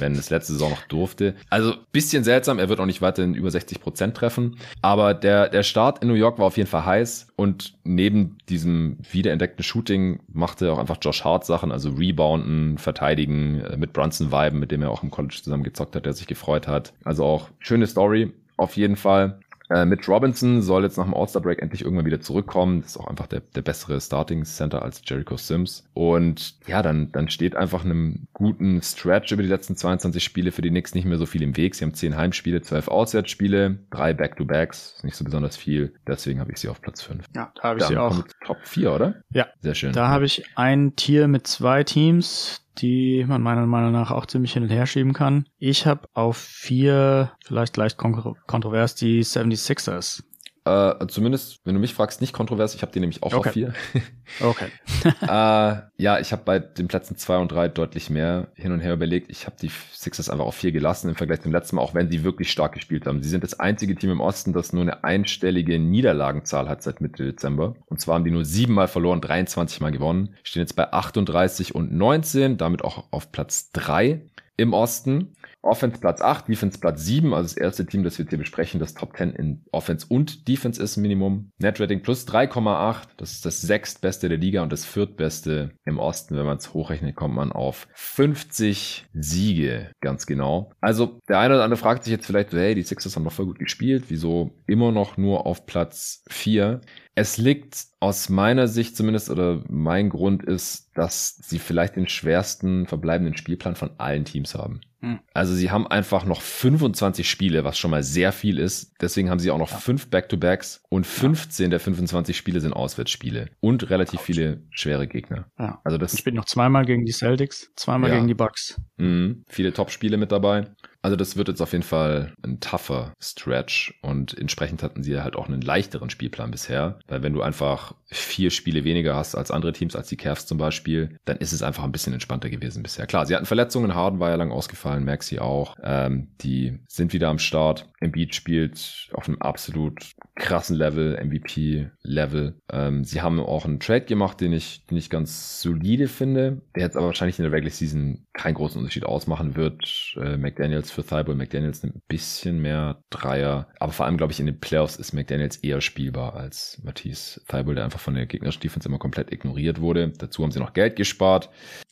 wenn 0.00 0.14
es 0.14 0.30
letzte 0.30 0.54
Saison 0.54 0.70
noch 0.70 0.82
durfte. 0.82 1.34
Also 1.50 1.74
bisschen 1.92 2.24
seltsam, 2.24 2.58
er 2.58 2.68
wird 2.68 2.80
auch 2.80 2.86
nicht 2.86 3.02
weiterhin 3.02 3.34
über 3.34 3.50
60 3.50 3.80
Prozent 3.80 4.16
treffen. 4.16 4.56
Aber 4.82 5.14
der, 5.14 5.48
der 5.48 5.62
Start 5.62 6.02
in 6.02 6.08
New 6.08 6.14
York 6.14 6.38
war 6.38 6.46
auf 6.46 6.56
jeden 6.56 6.68
Fall 6.68 6.84
heiß 6.84 7.28
und 7.36 7.74
neben 7.84 8.38
diesem 8.48 8.98
wiederentdeckten 9.10 9.62
Shooting 9.62 10.20
machte 10.32 10.72
auch 10.72 10.78
einfach 10.78 10.96
Josh 11.00 11.24
Hart 11.24 11.44
Sachen, 11.44 11.70
also 11.70 11.90
Rebounden, 11.90 12.78
Verteidigen, 12.78 13.60
äh, 13.60 13.76
mit 13.76 13.92
Brunson 13.92 14.32
Viben, 14.32 14.58
mit 14.58 14.70
dem 14.72 14.82
er 14.82 14.90
auch 14.90 15.02
im 15.02 15.10
College 15.10 15.40
zusammen 15.42 15.62
gezockt 15.62 15.94
hat, 15.94 16.06
der 16.06 16.14
sich 16.14 16.26
gefreut 16.26 16.66
hat. 16.66 16.92
Also 17.04 17.24
auch 17.24 17.48
schöne 17.58 17.86
Story 17.86 18.32
auf 18.56 18.76
jeden 18.76 18.96
Fall. 18.96 19.38
Äh, 19.70 19.84
Mitch 19.84 20.10
Robinson 20.10 20.62
soll 20.62 20.82
jetzt 20.82 20.98
nach 20.98 21.04
dem 21.04 21.14
All-Star-Break 21.14 21.62
endlich 21.62 21.82
irgendwann 21.82 22.04
wieder 22.04 22.20
zurückkommen. 22.20 22.82
Das 22.82 22.92
ist 22.92 22.96
auch 22.96 23.06
einfach 23.06 23.28
der, 23.28 23.40
der 23.40 23.62
bessere 23.62 24.00
Starting-Center 24.00 24.82
als 24.82 25.02
Jericho 25.04 25.36
Sims. 25.36 25.84
Und 25.94 26.56
ja, 26.66 26.82
dann, 26.82 27.12
dann 27.12 27.30
steht 27.30 27.54
einfach 27.54 27.84
einem 27.84 28.26
guten 28.32 28.82
Stretch 28.82 29.30
über 29.32 29.42
die 29.42 29.48
letzten 29.48 29.76
22 29.76 30.22
Spiele 30.22 30.50
für 30.50 30.62
die 30.62 30.70
Knicks 30.70 30.94
nicht 30.94 31.04
mehr 31.04 31.18
so 31.18 31.26
viel 31.26 31.42
im 31.42 31.56
Weg. 31.56 31.74
Sie 31.76 31.84
haben 31.84 31.94
10 31.94 32.16
Heimspiele, 32.16 32.62
12 32.62 32.88
Auswärtsspiele, 32.88 33.78
drei 33.90 34.12
Back-to-Backs, 34.12 35.04
nicht 35.04 35.16
so 35.16 35.24
besonders 35.24 35.56
viel. 35.56 35.94
Deswegen 36.06 36.40
habe 36.40 36.50
ich 36.50 36.58
sie 36.58 36.68
auf 36.68 36.82
Platz 36.82 37.02
5. 37.02 37.24
Ja, 37.34 37.52
da 37.54 37.62
habe 37.62 37.78
ich 37.78 37.84
dann 37.84 37.92
sie 37.92 37.98
auch. 37.98 38.24
Top 38.44 38.58
4, 38.64 38.92
oder? 38.92 39.14
Ja. 39.30 39.46
Sehr 39.60 39.74
schön. 39.74 39.92
Da 39.92 40.08
habe 40.08 40.24
ich 40.24 40.44
ein 40.56 40.96
Tier 40.96 41.28
mit 41.28 41.46
zwei 41.46 41.84
Teams 41.84 42.64
die 42.78 43.24
man 43.26 43.42
meiner 43.42 43.66
Meinung 43.66 43.92
nach 43.92 44.10
auch 44.10 44.26
ziemlich 44.26 44.52
hin 44.52 44.62
und 44.62 44.70
her 44.70 44.86
schieben 44.86 45.12
kann. 45.12 45.46
Ich 45.58 45.86
habe 45.86 46.08
auf 46.14 46.36
vier, 46.36 47.32
vielleicht 47.44 47.76
leicht 47.76 47.98
kontrovers, 47.98 48.94
die 48.94 49.22
76ers. 49.22 50.22
Äh, 50.64 51.06
zumindest, 51.08 51.58
wenn 51.64 51.74
du 51.74 51.80
mich 51.80 51.94
fragst, 51.94 52.20
nicht 52.20 52.34
kontrovers. 52.34 52.74
Ich 52.74 52.82
habe 52.82 52.92
die 52.92 53.00
nämlich 53.00 53.22
auch 53.22 53.32
okay. 53.32 53.48
auf 53.48 53.52
vier. 53.54 53.72
okay. 54.40 54.66
äh, 55.22 56.02
ja, 56.02 56.18
ich 56.20 56.32
habe 56.32 56.42
bei 56.44 56.58
den 56.58 56.86
Plätzen 56.86 57.16
zwei 57.16 57.38
und 57.38 57.50
drei 57.50 57.68
deutlich 57.68 58.10
mehr 58.10 58.48
hin 58.54 58.72
und 58.72 58.80
her 58.80 58.92
überlegt. 58.92 59.30
Ich 59.30 59.46
habe 59.46 59.56
die 59.60 59.70
Sixers 59.92 60.28
einfach 60.28 60.44
auf 60.44 60.54
vier 60.54 60.70
gelassen 60.72 61.08
im 61.08 61.14
Vergleich 61.14 61.40
zum 61.40 61.52
letzten 61.52 61.76
Mal, 61.76 61.82
auch 61.82 61.94
wenn 61.94 62.10
sie 62.10 62.24
wirklich 62.24 62.52
stark 62.52 62.72
gespielt 62.72 63.06
haben. 63.06 63.22
Sie 63.22 63.30
sind 63.30 63.42
das 63.42 63.58
einzige 63.58 63.94
Team 63.94 64.10
im 64.10 64.20
Osten, 64.20 64.52
das 64.52 64.74
nur 64.74 64.82
eine 64.82 65.02
einstellige 65.02 65.78
Niederlagenzahl 65.78 66.68
hat 66.68 66.82
seit 66.82 67.00
Mitte 67.00 67.24
Dezember. 67.24 67.74
Und 67.86 68.00
zwar 68.00 68.16
haben 68.16 68.24
die 68.24 68.30
nur 68.30 68.44
siebenmal 68.44 68.88
verloren, 68.88 69.22
23 69.22 69.80
Mal 69.80 69.92
gewonnen. 69.92 70.34
Stehen 70.42 70.60
jetzt 70.60 70.76
bei 70.76 70.92
38 70.92 71.74
und 71.74 71.92
19, 71.92 72.58
damit 72.58 72.84
auch 72.84 73.04
auf 73.10 73.32
Platz 73.32 73.70
drei 73.72 74.20
im 74.58 74.74
Osten. 74.74 75.32
Offense 75.62 76.00
Platz 76.00 76.20
8, 76.22 76.48
Defense 76.48 76.78
Platz 76.78 77.04
7, 77.04 77.34
also 77.34 77.54
das 77.54 77.56
erste 77.56 77.86
Team, 77.86 78.02
das 78.02 78.18
wir 78.18 78.26
hier 78.26 78.38
besprechen, 78.38 78.80
das 78.80 78.94
Top 78.94 79.16
10 79.16 79.32
in 79.32 79.64
Offense 79.72 80.06
und 80.08 80.48
Defense 80.48 80.82
ist 80.82 80.96
Minimum. 80.96 81.50
Net 81.58 81.80
Rating 81.80 82.02
plus 82.02 82.26
3,8, 82.26 83.08
das 83.16 83.32
ist 83.32 83.44
das 83.44 83.60
sechstbeste 83.60 84.28
der 84.28 84.38
Liga 84.38 84.62
und 84.62 84.72
das 84.72 84.84
viertbeste 84.84 85.72
im 85.84 85.98
Osten. 85.98 86.36
Wenn 86.36 86.46
man 86.46 86.56
es 86.56 86.72
hochrechnet, 86.72 87.14
kommt 87.14 87.34
man 87.34 87.52
auf 87.52 87.88
50 87.92 89.06
Siege, 89.12 89.92
ganz 90.00 90.26
genau. 90.26 90.72
Also 90.80 91.18
der 91.28 91.38
eine 91.38 91.54
oder 91.54 91.64
andere 91.64 91.80
fragt 91.80 92.04
sich 92.04 92.12
jetzt 92.12 92.26
vielleicht, 92.26 92.52
hey, 92.52 92.74
die 92.74 92.82
Sixers 92.82 93.16
haben 93.16 93.24
doch 93.24 93.32
voll 93.32 93.46
gut 93.46 93.58
gespielt, 93.58 94.04
wieso 94.08 94.50
immer 94.66 94.92
noch 94.92 95.18
nur 95.18 95.46
auf 95.46 95.66
Platz 95.66 96.24
4? 96.28 96.80
Es 97.14 97.36
liegt 97.36 97.86
aus 97.98 98.30
meiner 98.30 98.66
Sicht 98.66 98.96
zumindest 98.96 99.28
oder 99.28 99.62
mein 99.68 100.08
Grund 100.08 100.42
ist, 100.42 100.90
dass 100.94 101.36
sie 101.36 101.58
vielleicht 101.58 101.96
den 101.96 102.08
schwersten 102.08 102.86
verbleibenden 102.86 103.36
Spielplan 103.36 103.76
von 103.76 103.90
allen 103.98 104.24
Teams 104.24 104.54
haben. 104.54 104.80
Hm. 105.00 105.20
Also 105.32 105.54
sie 105.54 105.70
haben 105.70 105.86
einfach 105.86 106.24
noch 106.24 106.42
25 106.42 107.28
Spiele, 107.28 107.64
was 107.64 107.78
schon 107.78 107.90
mal 107.90 108.02
sehr 108.02 108.32
viel 108.32 108.58
ist. 108.58 108.94
Deswegen 109.00 109.30
haben 109.30 109.38
sie 109.38 109.50
auch 109.50 109.58
noch 109.58 109.70
ja. 109.70 109.78
fünf 109.78 110.10
Back-to-Backs 110.10 110.82
und 110.88 111.06
15 111.06 111.64
ja. 111.64 111.70
der 111.70 111.80
25 111.80 112.36
Spiele 112.36 112.60
sind 112.60 112.72
Auswärtsspiele 112.72 113.48
und 113.60 113.88
relativ 113.88 114.20
Ouch. 114.20 114.24
viele 114.24 114.62
schwere 114.70 115.06
Gegner. 115.06 115.46
Ja. 115.58 115.80
Also 115.84 115.96
das 115.96 116.18
spielt 116.18 116.36
noch 116.36 116.44
zweimal 116.44 116.84
gegen 116.84 117.04
die 117.04 117.12
Celtics, 117.12 117.72
zweimal 117.76 118.10
ja. 118.10 118.16
gegen 118.16 118.28
die 118.28 118.34
Bucks. 118.34 118.80
Mhm. 118.98 119.44
Viele 119.48 119.72
Top-Spiele 119.72 120.18
mit 120.18 120.32
dabei. 120.32 120.66
Also 121.02 121.16
das 121.16 121.36
wird 121.36 121.48
jetzt 121.48 121.62
auf 121.62 121.72
jeden 121.72 121.84
Fall 121.84 122.34
ein 122.42 122.60
tougher 122.60 123.14
Stretch 123.20 123.94
und 124.02 124.36
entsprechend 124.36 124.82
hatten 124.82 125.02
sie 125.02 125.18
halt 125.20 125.36
auch 125.36 125.48
einen 125.48 125.62
leichteren 125.62 126.10
Spielplan 126.10 126.50
bisher, 126.50 126.98
weil 127.08 127.22
wenn 127.22 127.32
du 127.32 127.42
einfach 127.42 127.94
vier 128.06 128.50
Spiele 128.50 128.84
weniger 128.84 129.14
hast 129.14 129.34
als 129.34 129.50
andere 129.50 129.72
Teams, 129.72 129.96
als 129.96 130.08
die 130.08 130.16
Cavs 130.16 130.46
zum 130.46 130.58
Beispiel, 130.58 131.18
dann 131.24 131.38
ist 131.38 131.52
es 131.52 131.62
einfach 131.62 131.84
ein 131.84 131.92
bisschen 131.92 132.12
entspannter 132.12 132.50
gewesen 132.50 132.82
bisher. 132.82 133.06
Klar, 133.06 133.24
sie 133.26 133.34
hatten 133.34 133.46
Verletzungen, 133.46 133.94
Harden 133.94 134.20
war 134.20 134.30
ja 134.30 134.36
lang 134.36 134.50
ausgefallen, 134.50 135.04
Maxi 135.04 135.38
auch, 135.38 135.76
ähm, 135.82 136.28
die 136.40 136.78
sind 136.88 137.12
wieder 137.12 137.28
am 137.28 137.38
Start. 137.38 137.88
Embiid 138.00 138.34
spielt 138.34 139.08
auf 139.12 139.28
einem 139.28 139.38
absolut 139.40 140.14
krassen 140.34 140.76
Level, 140.76 141.22
MVP-Level. 141.22 142.54
Ähm, 142.72 143.04
sie 143.04 143.20
haben 143.20 143.38
auch 143.40 143.64
einen 143.64 143.78
Trade 143.78 144.06
gemacht, 144.06 144.40
den 144.40 144.52
ich, 144.52 144.86
den 144.86 144.96
ich 144.96 145.10
ganz 145.10 145.60
solide 145.60 146.08
finde, 146.08 146.62
der 146.74 146.84
jetzt 146.84 146.96
aber 146.96 147.06
wahrscheinlich 147.06 147.38
in 147.38 147.44
der 147.44 147.52
Regular 147.52 147.72
Season 147.72 148.26
keinen 148.32 148.54
großen 148.54 148.78
Unterschied 148.78 149.04
ausmachen 149.04 149.54
wird. 149.54 150.14
Äh, 150.16 150.36
McDaniels 150.36 150.89
McDaniels 150.90 150.92
für 150.92 151.02
Thibault. 151.02 151.38
McDaniels 151.38 151.82
nimmt 151.82 151.96
ein 151.96 152.02
bisschen 152.08 152.60
mehr 152.60 153.02
Dreier. 153.10 153.68
Aber 153.78 153.92
vor 153.92 154.06
allem, 154.06 154.16
glaube 154.16 154.32
ich, 154.32 154.40
in 154.40 154.46
den 154.46 154.60
Playoffs 154.60 154.96
ist 154.96 155.12
McDaniels 155.12 155.56
eher 155.56 155.80
spielbar 155.80 156.34
als 156.34 156.80
Matisse 156.82 157.40
Thibault, 157.46 157.76
der 157.76 157.84
einfach 157.84 158.00
von 158.00 158.14
der 158.14 158.26
gegnerischen 158.26 158.60
Defense 158.60 158.88
immer 158.88 158.98
komplett 158.98 159.32
ignoriert 159.32 159.80
wurde. 159.80 160.12
Dazu 160.18 160.42
haben 160.42 160.52
sie 160.52 160.58
noch 160.58 160.72
Geld 160.72 160.96
gespart. 160.96 161.50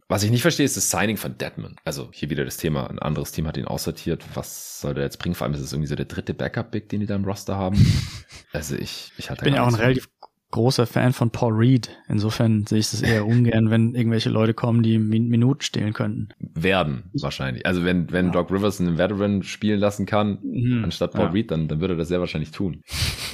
Was 0.09 0.23
ich 0.23 0.31
nicht 0.31 0.43
verstehe, 0.43 0.65
ist 0.65 0.77
das 0.77 0.91
Signing 0.91 1.19
von 1.19 1.37
Deadman. 1.37 1.77
Also 1.85 2.09
hier 2.13 2.31
wieder 2.31 2.45
das 2.45 2.57
Thema. 2.57 2.89
Ein 2.89 2.99
anderes 2.99 3.33
Team 3.33 3.47
hat 3.47 3.59
ihn 3.59 3.67
aussortiert. 3.67 4.25
Was 4.35 4.81
soll 4.81 4.95
der 4.95 5.05
jetzt 5.05 5.19
bringen? 5.19 5.35
Vor 5.35 5.45
allem 5.45 5.55
ist 5.55 5.61
es 5.61 5.73
irgendwie 5.73 5.89
so 5.89 5.97
der 5.97 6.07
dritte 6.07 6.33
Backup-Big, 6.33 6.89
den 6.89 7.01
die 7.01 7.07
da 7.07 7.15
im 7.15 7.25
Roster 7.25 7.57
haben. 7.57 7.77
Also 8.51 8.77
ich, 8.77 9.13
ich 9.19 9.29
hatte. 9.29 9.41
Ich 9.41 9.45
bin 9.45 9.55
ja 9.55 9.63
auch 9.63 9.69
ein 9.69 9.75
relativ 9.75 10.09
großer 10.51 10.87
Fan 10.87 11.13
von 11.13 11.31
Paul 11.31 11.55
Reed. 11.55 11.91
Insofern 12.09 12.67
sehe 12.67 12.79
ich 12.79 12.91
das 12.91 13.03
eher 13.03 13.27
ungern, 13.27 13.71
wenn 13.71 13.95
irgendwelche 13.95 14.31
Leute 14.31 14.55
kommen, 14.55 14.83
die 14.83 14.99
Min 14.99 15.29
Minuten 15.29 15.61
stehlen 15.61 15.93
könnten. 15.93 16.29
Werden 16.39 17.11
wahrscheinlich. 17.21 17.67
Also 17.67 17.85
wenn, 17.85 18.11
wenn 18.11 18.27
ja. 18.27 18.33
Doc 18.33 18.51
Rivers 18.51 18.81
einen 18.81 18.99
Veteran 18.99 19.43
spielen 19.43 19.79
lassen 19.79 20.07
kann, 20.07 20.39
mhm. 20.43 20.85
anstatt 20.85 21.13
Paul 21.13 21.27
ja. 21.27 21.31
Reed, 21.33 21.51
dann, 21.51 21.69
dann 21.69 21.81
würde 21.81 21.95
er 21.95 21.99
das 21.99 22.09
sehr 22.09 22.21
wahrscheinlich 22.21 22.51
tun. 22.51 22.83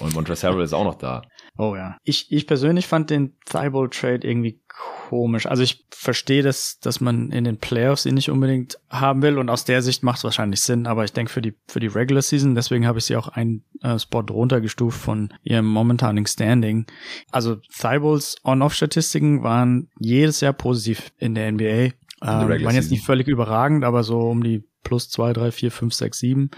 Und 0.01 0.15
Montrezl 0.15 0.49
Harrell 0.49 0.65
ist 0.65 0.73
auch 0.73 0.85
noch 0.85 0.97
da. 0.97 1.23
Oh 1.57 1.76
ja. 1.76 1.98
Ich, 2.02 2.32
ich 2.32 2.46
persönlich 2.46 2.86
fand 2.86 3.11
den 3.11 3.36
Thibault 3.46 3.94
Trade 3.94 4.26
irgendwie 4.26 4.61
komisch. 5.09 5.46
Also 5.46 5.62
ich 5.62 5.86
verstehe 5.90 6.42
das, 6.42 6.80
dass 6.80 7.00
man 7.00 7.30
in 7.30 7.44
den 7.44 7.59
Playoffs 7.59 8.07
ihn 8.07 8.14
nicht 8.14 8.30
unbedingt 8.30 8.78
haben 8.90 9.22
will 9.22 9.38
und 9.38 9.48
aus 9.48 9.64
der 9.64 9.82
Sicht 9.82 10.02
macht 10.02 10.18
es 10.18 10.24
wahrscheinlich 10.24 10.62
Sinn, 10.62 10.86
aber 10.86 11.05
ich 11.05 11.12
denke 11.12 11.30
für 11.30 11.42
die, 11.42 11.55
für 11.68 11.78
die 11.78 11.86
Regular 11.86 12.22
Season, 12.22 12.57
deswegen 12.57 12.86
habe 12.86 12.98
ich 12.98 13.05
sie 13.05 13.16
auch 13.16 13.28
einen 13.28 13.64
äh, 13.82 13.98
Spot 13.98 14.24
runtergestuft 14.28 14.98
von 15.00 15.32
ihrem 15.44 15.66
momentanen 15.66 16.26
Standing. 16.26 16.86
Also 17.30 17.57
Thibaults 17.57 18.36
On-Off-Statistiken 18.42 19.44
waren 19.44 19.88
jedes 19.98 20.40
Jahr 20.40 20.55
positiv 20.55 21.12
in 21.18 21.36
der 21.36 21.52
NBA. 21.52 21.92
Ähm, 22.23 22.49
waren 22.49 22.75
jetzt 22.75 22.91
nicht 22.91 23.05
völlig 23.05 23.29
überragend, 23.29 23.85
aber 23.85 24.03
so 24.03 24.21
um 24.21 24.43
die 24.43 24.65
plus 24.85 25.09
zwei, 25.09 25.33
drei, 25.33 25.51
vier, 25.51 25.73
fünf, 25.73 25.95
sechs, 25.95 26.19
sieben. 26.19 26.51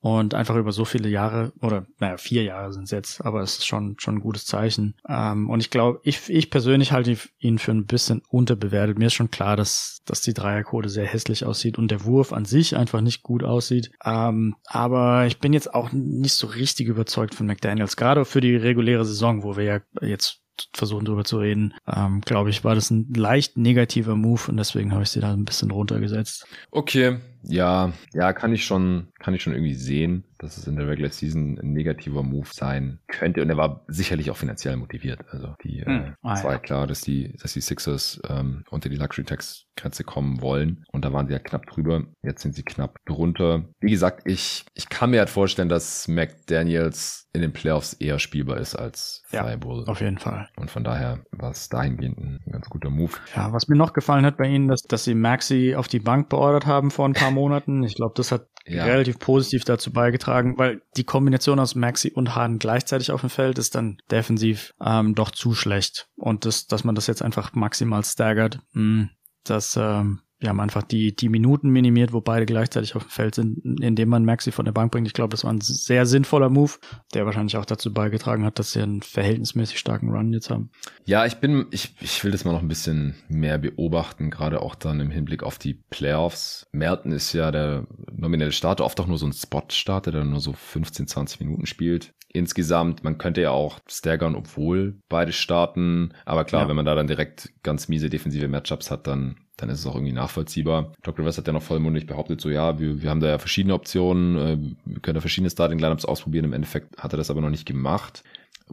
Und 0.00 0.34
einfach 0.34 0.56
über 0.56 0.72
so 0.72 0.84
viele 0.84 1.08
Jahre, 1.08 1.52
oder 1.60 1.86
naja, 1.98 2.16
vier 2.16 2.42
Jahre 2.42 2.72
sind 2.72 2.84
es 2.84 2.90
jetzt, 2.90 3.24
aber 3.24 3.42
es 3.42 3.58
ist 3.58 3.66
schon, 3.66 3.96
schon 3.98 4.16
ein 4.16 4.20
gutes 4.20 4.46
Zeichen. 4.46 4.96
Ähm, 5.08 5.48
und 5.48 5.60
ich 5.60 5.70
glaube, 5.70 6.00
ich, 6.02 6.28
ich 6.28 6.50
persönlich 6.50 6.90
halte 6.90 7.16
ihn 7.38 7.58
für 7.58 7.72
ein 7.72 7.86
bisschen 7.86 8.22
unterbewertet. 8.28 8.98
Mir 8.98 9.06
ist 9.06 9.14
schon 9.14 9.30
klar, 9.30 9.56
dass, 9.56 10.00
dass 10.06 10.22
die 10.22 10.34
Dreierquote 10.34 10.88
sehr 10.88 11.06
hässlich 11.06 11.44
aussieht 11.44 11.78
und 11.78 11.90
der 11.90 12.04
Wurf 12.04 12.32
an 12.32 12.46
sich 12.46 12.76
einfach 12.76 13.02
nicht 13.02 13.22
gut 13.22 13.44
aussieht. 13.44 13.92
Ähm, 14.04 14.56
aber 14.64 15.26
ich 15.26 15.38
bin 15.38 15.52
jetzt 15.52 15.72
auch 15.74 15.92
nicht 15.92 16.34
so 16.34 16.46
richtig 16.46 16.88
überzeugt 16.88 17.34
von 17.34 17.46
McDaniels, 17.46 17.96
gerade 17.96 18.24
für 18.24 18.40
die 18.40 18.56
reguläre 18.56 19.04
Saison, 19.04 19.42
wo 19.42 19.56
wir 19.56 19.64
ja 19.64 19.80
jetzt 20.00 20.39
versuchen 20.72 21.04
drüber 21.04 21.24
zu 21.24 21.38
reden, 21.38 21.74
ähm, 21.86 22.20
glaube 22.22 22.50
ich, 22.50 22.64
war 22.64 22.74
das 22.74 22.90
ein 22.90 23.12
leicht 23.14 23.56
negativer 23.56 24.16
Move 24.16 24.42
und 24.48 24.56
deswegen 24.56 24.92
habe 24.92 25.02
ich 25.02 25.10
sie 25.10 25.20
da 25.20 25.32
ein 25.32 25.44
bisschen 25.44 25.70
runtergesetzt. 25.70 26.46
Okay, 26.70 27.18
ja, 27.42 27.92
ja, 28.12 28.32
kann 28.32 28.52
ich 28.52 28.64
schon, 28.64 29.08
kann 29.18 29.34
ich 29.34 29.42
schon 29.42 29.54
irgendwie 29.54 29.74
sehen, 29.74 30.24
dass 30.40 30.56
es 30.56 30.66
in 30.66 30.76
der 30.76 30.88
Regular 30.88 31.12
Season 31.12 31.58
ein 31.58 31.72
negativer 31.72 32.22
Move 32.22 32.48
sein 32.50 33.00
könnte. 33.08 33.42
Und 33.42 33.50
er 33.50 33.56
war 33.56 33.84
sicherlich 33.88 34.30
auch 34.30 34.36
finanziell 34.36 34.76
motiviert. 34.76 35.20
Also 35.30 35.54
die 35.62 35.84
hm. 35.84 36.04
äh, 36.04 36.12
ah, 36.22 36.42
war 36.42 36.52
ja. 36.52 36.58
klar, 36.58 36.86
dass 36.86 37.02
die, 37.02 37.36
dass 37.40 37.52
die 37.52 37.60
Sixers 37.60 38.20
ähm, 38.28 38.64
unter 38.70 38.88
die 38.88 38.96
Luxury 38.96 39.24
Tax 39.24 39.66
Grenze 39.76 40.04
kommen 40.04 40.40
wollen. 40.42 40.84
Und 40.92 41.04
da 41.04 41.12
waren 41.12 41.26
sie 41.26 41.32
ja 41.32 41.38
knapp 41.38 41.66
drüber. 41.66 42.04
Jetzt 42.22 42.42
sind 42.42 42.54
sie 42.54 42.62
knapp 42.62 42.96
drunter. 43.06 43.64
Wie 43.80 43.90
gesagt, 43.90 44.22
ich, 44.24 44.64
ich 44.74 44.88
kann 44.88 45.10
mir 45.10 45.20
halt 45.20 45.30
vorstellen, 45.30 45.68
dass 45.68 46.08
McDaniels 46.08 47.28
in 47.32 47.42
den 47.42 47.52
Playoffs 47.52 47.94
eher 47.94 48.18
spielbar 48.18 48.58
ist 48.58 48.74
als 48.74 49.22
ja, 49.30 49.48
Thibault. 49.48 49.88
Auf 49.88 50.00
jeden 50.00 50.18
Fall. 50.18 50.48
Und 50.56 50.70
von 50.70 50.84
daher 50.84 51.20
war 51.30 51.50
es 51.50 51.68
dahingehend 51.68 52.18
ein 52.18 52.40
ganz 52.50 52.68
guter 52.68 52.90
Move. 52.90 53.12
Ja, 53.36 53.52
was 53.52 53.68
mir 53.68 53.76
noch 53.76 53.92
gefallen 53.92 54.26
hat 54.26 54.36
bei 54.36 54.46
ihnen, 54.46 54.68
dass, 54.68 54.82
dass 54.82 55.04
sie 55.04 55.14
Maxi 55.14 55.74
auf 55.76 55.86
die 55.86 56.00
Bank 56.00 56.28
beordert 56.28 56.66
haben 56.66 56.90
vor 56.90 57.06
ein 57.06 57.12
paar 57.12 57.30
Monaten. 57.30 57.84
Ich 57.84 57.94
glaube, 57.94 58.14
das 58.16 58.32
hat 58.32 58.48
ja. 58.66 58.84
relativ 58.84 59.18
positiv 59.18 59.64
dazu 59.64 59.92
beigetragen, 59.92 60.29
weil 60.30 60.82
die 60.96 61.04
Kombination 61.04 61.58
aus 61.58 61.74
Maxi 61.74 62.10
und 62.10 62.34
Harden 62.34 62.58
gleichzeitig 62.58 63.10
auf 63.10 63.20
dem 63.20 63.30
Feld 63.30 63.58
ist 63.58 63.74
dann 63.74 63.98
defensiv 64.10 64.74
ähm, 64.80 65.14
doch 65.14 65.30
zu 65.30 65.54
schlecht. 65.54 66.08
Und 66.16 66.44
das, 66.44 66.66
dass 66.66 66.84
man 66.84 66.94
das 66.94 67.06
jetzt 67.06 67.22
einfach 67.22 67.52
maximal 67.54 68.04
staggert, 68.04 68.60
mh, 68.72 69.00
hm, 69.02 69.10
das 69.44 69.76
ähm, 69.76 70.20
wir 70.40 70.48
haben 70.48 70.60
einfach 70.60 70.82
die, 70.82 71.14
die 71.14 71.28
Minuten 71.28 71.68
minimiert, 71.68 72.12
wo 72.12 72.20
beide 72.20 72.46
gleichzeitig 72.46 72.96
auf 72.96 73.04
dem 73.04 73.10
Feld 73.10 73.34
sind, 73.34 73.82
indem 73.82 74.08
man 74.08 74.24
Maxi 74.24 74.52
von 74.52 74.64
der 74.64 74.72
Bank 74.72 74.90
bringt. 74.90 75.06
Ich 75.06 75.12
glaube, 75.12 75.30
das 75.30 75.44
war 75.44 75.52
ein 75.52 75.60
sehr 75.60 76.06
sinnvoller 76.06 76.48
Move, 76.48 76.72
der 77.12 77.26
wahrscheinlich 77.26 77.58
auch 77.58 77.66
dazu 77.66 77.92
beigetragen 77.92 78.44
hat, 78.44 78.58
dass 78.58 78.72
sie 78.72 78.80
einen 78.80 79.02
verhältnismäßig 79.02 79.78
starken 79.78 80.08
Run 80.10 80.32
jetzt 80.32 80.48
haben. 80.48 80.70
Ja, 81.04 81.26
ich 81.26 81.36
bin, 81.36 81.66
ich, 81.70 81.94
ich 82.00 82.24
will 82.24 82.32
das 82.32 82.44
mal 82.44 82.52
noch 82.52 82.62
ein 82.62 82.68
bisschen 82.68 83.14
mehr 83.28 83.58
beobachten, 83.58 84.30
gerade 84.30 84.62
auch 84.62 84.74
dann 84.74 85.00
im 85.00 85.10
Hinblick 85.10 85.42
auf 85.42 85.58
die 85.58 85.74
Playoffs. 85.74 86.66
Merton 86.72 87.12
ist 87.12 87.32
ja 87.34 87.50
der 87.50 87.86
nominelle 88.16 88.52
Starter, 88.52 88.84
oft 88.84 88.98
auch 88.98 89.06
nur 89.06 89.18
so 89.18 89.26
ein 89.26 89.32
Spot-Starter, 89.32 90.10
der 90.10 90.24
nur 90.24 90.40
so 90.40 90.54
15, 90.54 91.06
20 91.06 91.40
Minuten 91.40 91.66
spielt 91.66 92.14
insgesamt. 92.32 93.04
Man 93.04 93.18
könnte 93.18 93.40
ja 93.40 93.50
auch 93.50 93.78
staggern, 93.86 94.34
obwohl 94.34 94.94
beide 95.08 95.32
starten. 95.32 96.12
Aber 96.24 96.44
klar, 96.44 96.62
ja. 96.62 96.68
wenn 96.68 96.76
man 96.76 96.84
da 96.84 96.94
dann 96.94 97.06
direkt 97.06 97.50
ganz 97.62 97.88
miese 97.88 98.10
defensive 98.10 98.48
Matchups 98.48 98.90
hat, 98.90 99.06
dann 99.06 99.36
dann 99.60 99.68
ist 99.68 99.80
es 99.80 99.86
auch 99.86 99.94
irgendwie 99.94 100.14
nachvollziehbar. 100.14 100.92
Doc 101.02 101.18
Rivers 101.18 101.36
hat 101.36 101.46
ja 101.46 101.52
noch 101.52 101.62
vollmundig 101.62 102.06
behauptet, 102.06 102.40
so 102.40 102.48
ja, 102.48 102.78
wir, 102.78 103.02
wir 103.02 103.10
haben 103.10 103.20
da 103.20 103.28
ja 103.28 103.38
verschiedene 103.38 103.74
Optionen, 103.74 104.36
äh, 104.38 104.56
wir 104.86 105.00
können 105.00 105.16
da 105.16 105.20
verschiedene 105.20 105.50
Starting-Lineups 105.50 106.06
ausprobieren. 106.06 106.46
Im 106.46 106.54
Endeffekt 106.54 106.96
hat 106.96 107.12
er 107.12 107.18
das 107.18 107.30
aber 107.30 107.42
noch 107.42 107.50
nicht 107.50 107.66
gemacht 107.66 108.22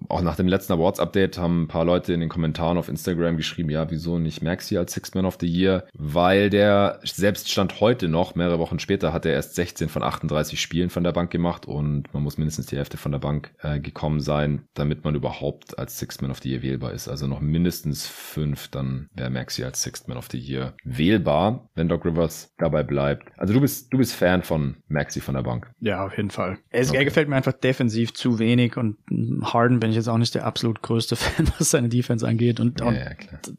auch 0.09 0.21
nach 0.21 0.35
dem 0.35 0.47
letzten 0.47 0.73
Awards-Update 0.73 1.37
haben 1.37 1.63
ein 1.63 1.67
paar 1.67 1.85
Leute 1.85 2.13
in 2.13 2.19
den 2.19 2.29
Kommentaren 2.29 2.77
auf 2.77 2.89
Instagram 2.89 3.37
geschrieben, 3.37 3.69
ja, 3.69 3.89
wieso 3.89 4.19
nicht 4.19 4.41
Maxi 4.41 4.77
als 4.77 4.93
Sixth 4.93 5.15
Man 5.15 5.25
of 5.25 5.37
the 5.39 5.47
Year? 5.47 5.87
Weil 5.93 6.49
der 6.49 6.99
selbst 7.03 7.49
stand 7.49 7.79
heute 7.81 8.07
noch, 8.07 8.35
mehrere 8.35 8.59
Wochen 8.59 8.79
später, 8.79 9.13
hat 9.13 9.25
er 9.25 9.33
erst 9.33 9.55
16 9.55 9.89
von 9.89 10.03
38 10.03 10.59
Spielen 10.59 10.89
von 10.89 11.03
der 11.03 11.11
Bank 11.11 11.31
gemacht 11.31 11.65
und 11.65 12.13
man 12.13 12.23
muss 12.23 12.37
mindestens 12.37 12.67
die 12.67 12.77
Hälfte 12.77 12.97
von 12.97 13.11
der 13.11 13.19
Bank 13.19 13.51
äh, 13.59 13.79
gekommen 13.79 14.19
sein, 14.19 14.63
damit 14.73 15.03
man 15.03 15.15
überhaupt 15.15 15.77
als 15.77 15.97
Sixth 15.99 16.21
Man 16.21 16.31
of 16.31 16.39
the 16.41 16.51
Year 16.51 16.61
wählbar 16.61 16.93
ist. 16.93 17.07
Also 17.07 17.27
noch 17.27 17.41
mindestens 17.41 18.07
fünf, 18.07 18.67
dann 18.69 19.09
wäre 19.13 19.29
Maxi 19.29 19.63
als 19.63 19.83
Sixth 19.83 20.07
Man 20.07 20.17
of 20.17 20.27
the 20.31 20.37
Year 20.37 20.73
wählbar, 20.83 21.69
wenn 21.75 21.89
Doc 21.89 22.05
Rivers 22.05 22.53
dabei 22.57 22.83
bleibt. 22.83 23.29
Also 23.37 23.53
du 23.53 23.61
bist, 23.61 23.91
du 23.93 23.97
bist 23.97 24.13
Fan 24.13 24.43
von 24.43 24.77
Maxi 24.87 25.21
von 25.21 25.35
der 25.35 25.43
Bank. 25.43 25.69
Ja, 25.79 26.05
auf 26.05 26.15
jeden 26.17 26.31
Fall. 26.31 26.57
Er, 26.69 26.85
okay. 26.85 26.97
er 26.97 27.05
gefällt 27.05 27.29
mir 27.29 27.35
einfach 27.35 27.53
defensiv 27.53 28.13
zu 28.13 28.39
wenig 28.39 28.77
und 28.77 28.97
Harden 29.43 29.79
bin 29.87 29.93
ich 29.93 29.95
jetzt 29.95 30.09
auch 30.09 30.17
nicht 30.17 30.35
der 30.35 30.45
absolut 30.45 30.81
größte 30.81 31.15
Fan, 31.15 31.49
was 31.57 31.71
seine 31.71 31.87
Defense 31.87 32.27
angeht. 32.27 32.59
Und, 32.59 32.81
ja, 32.81 32.91
ja, 32.91 33.11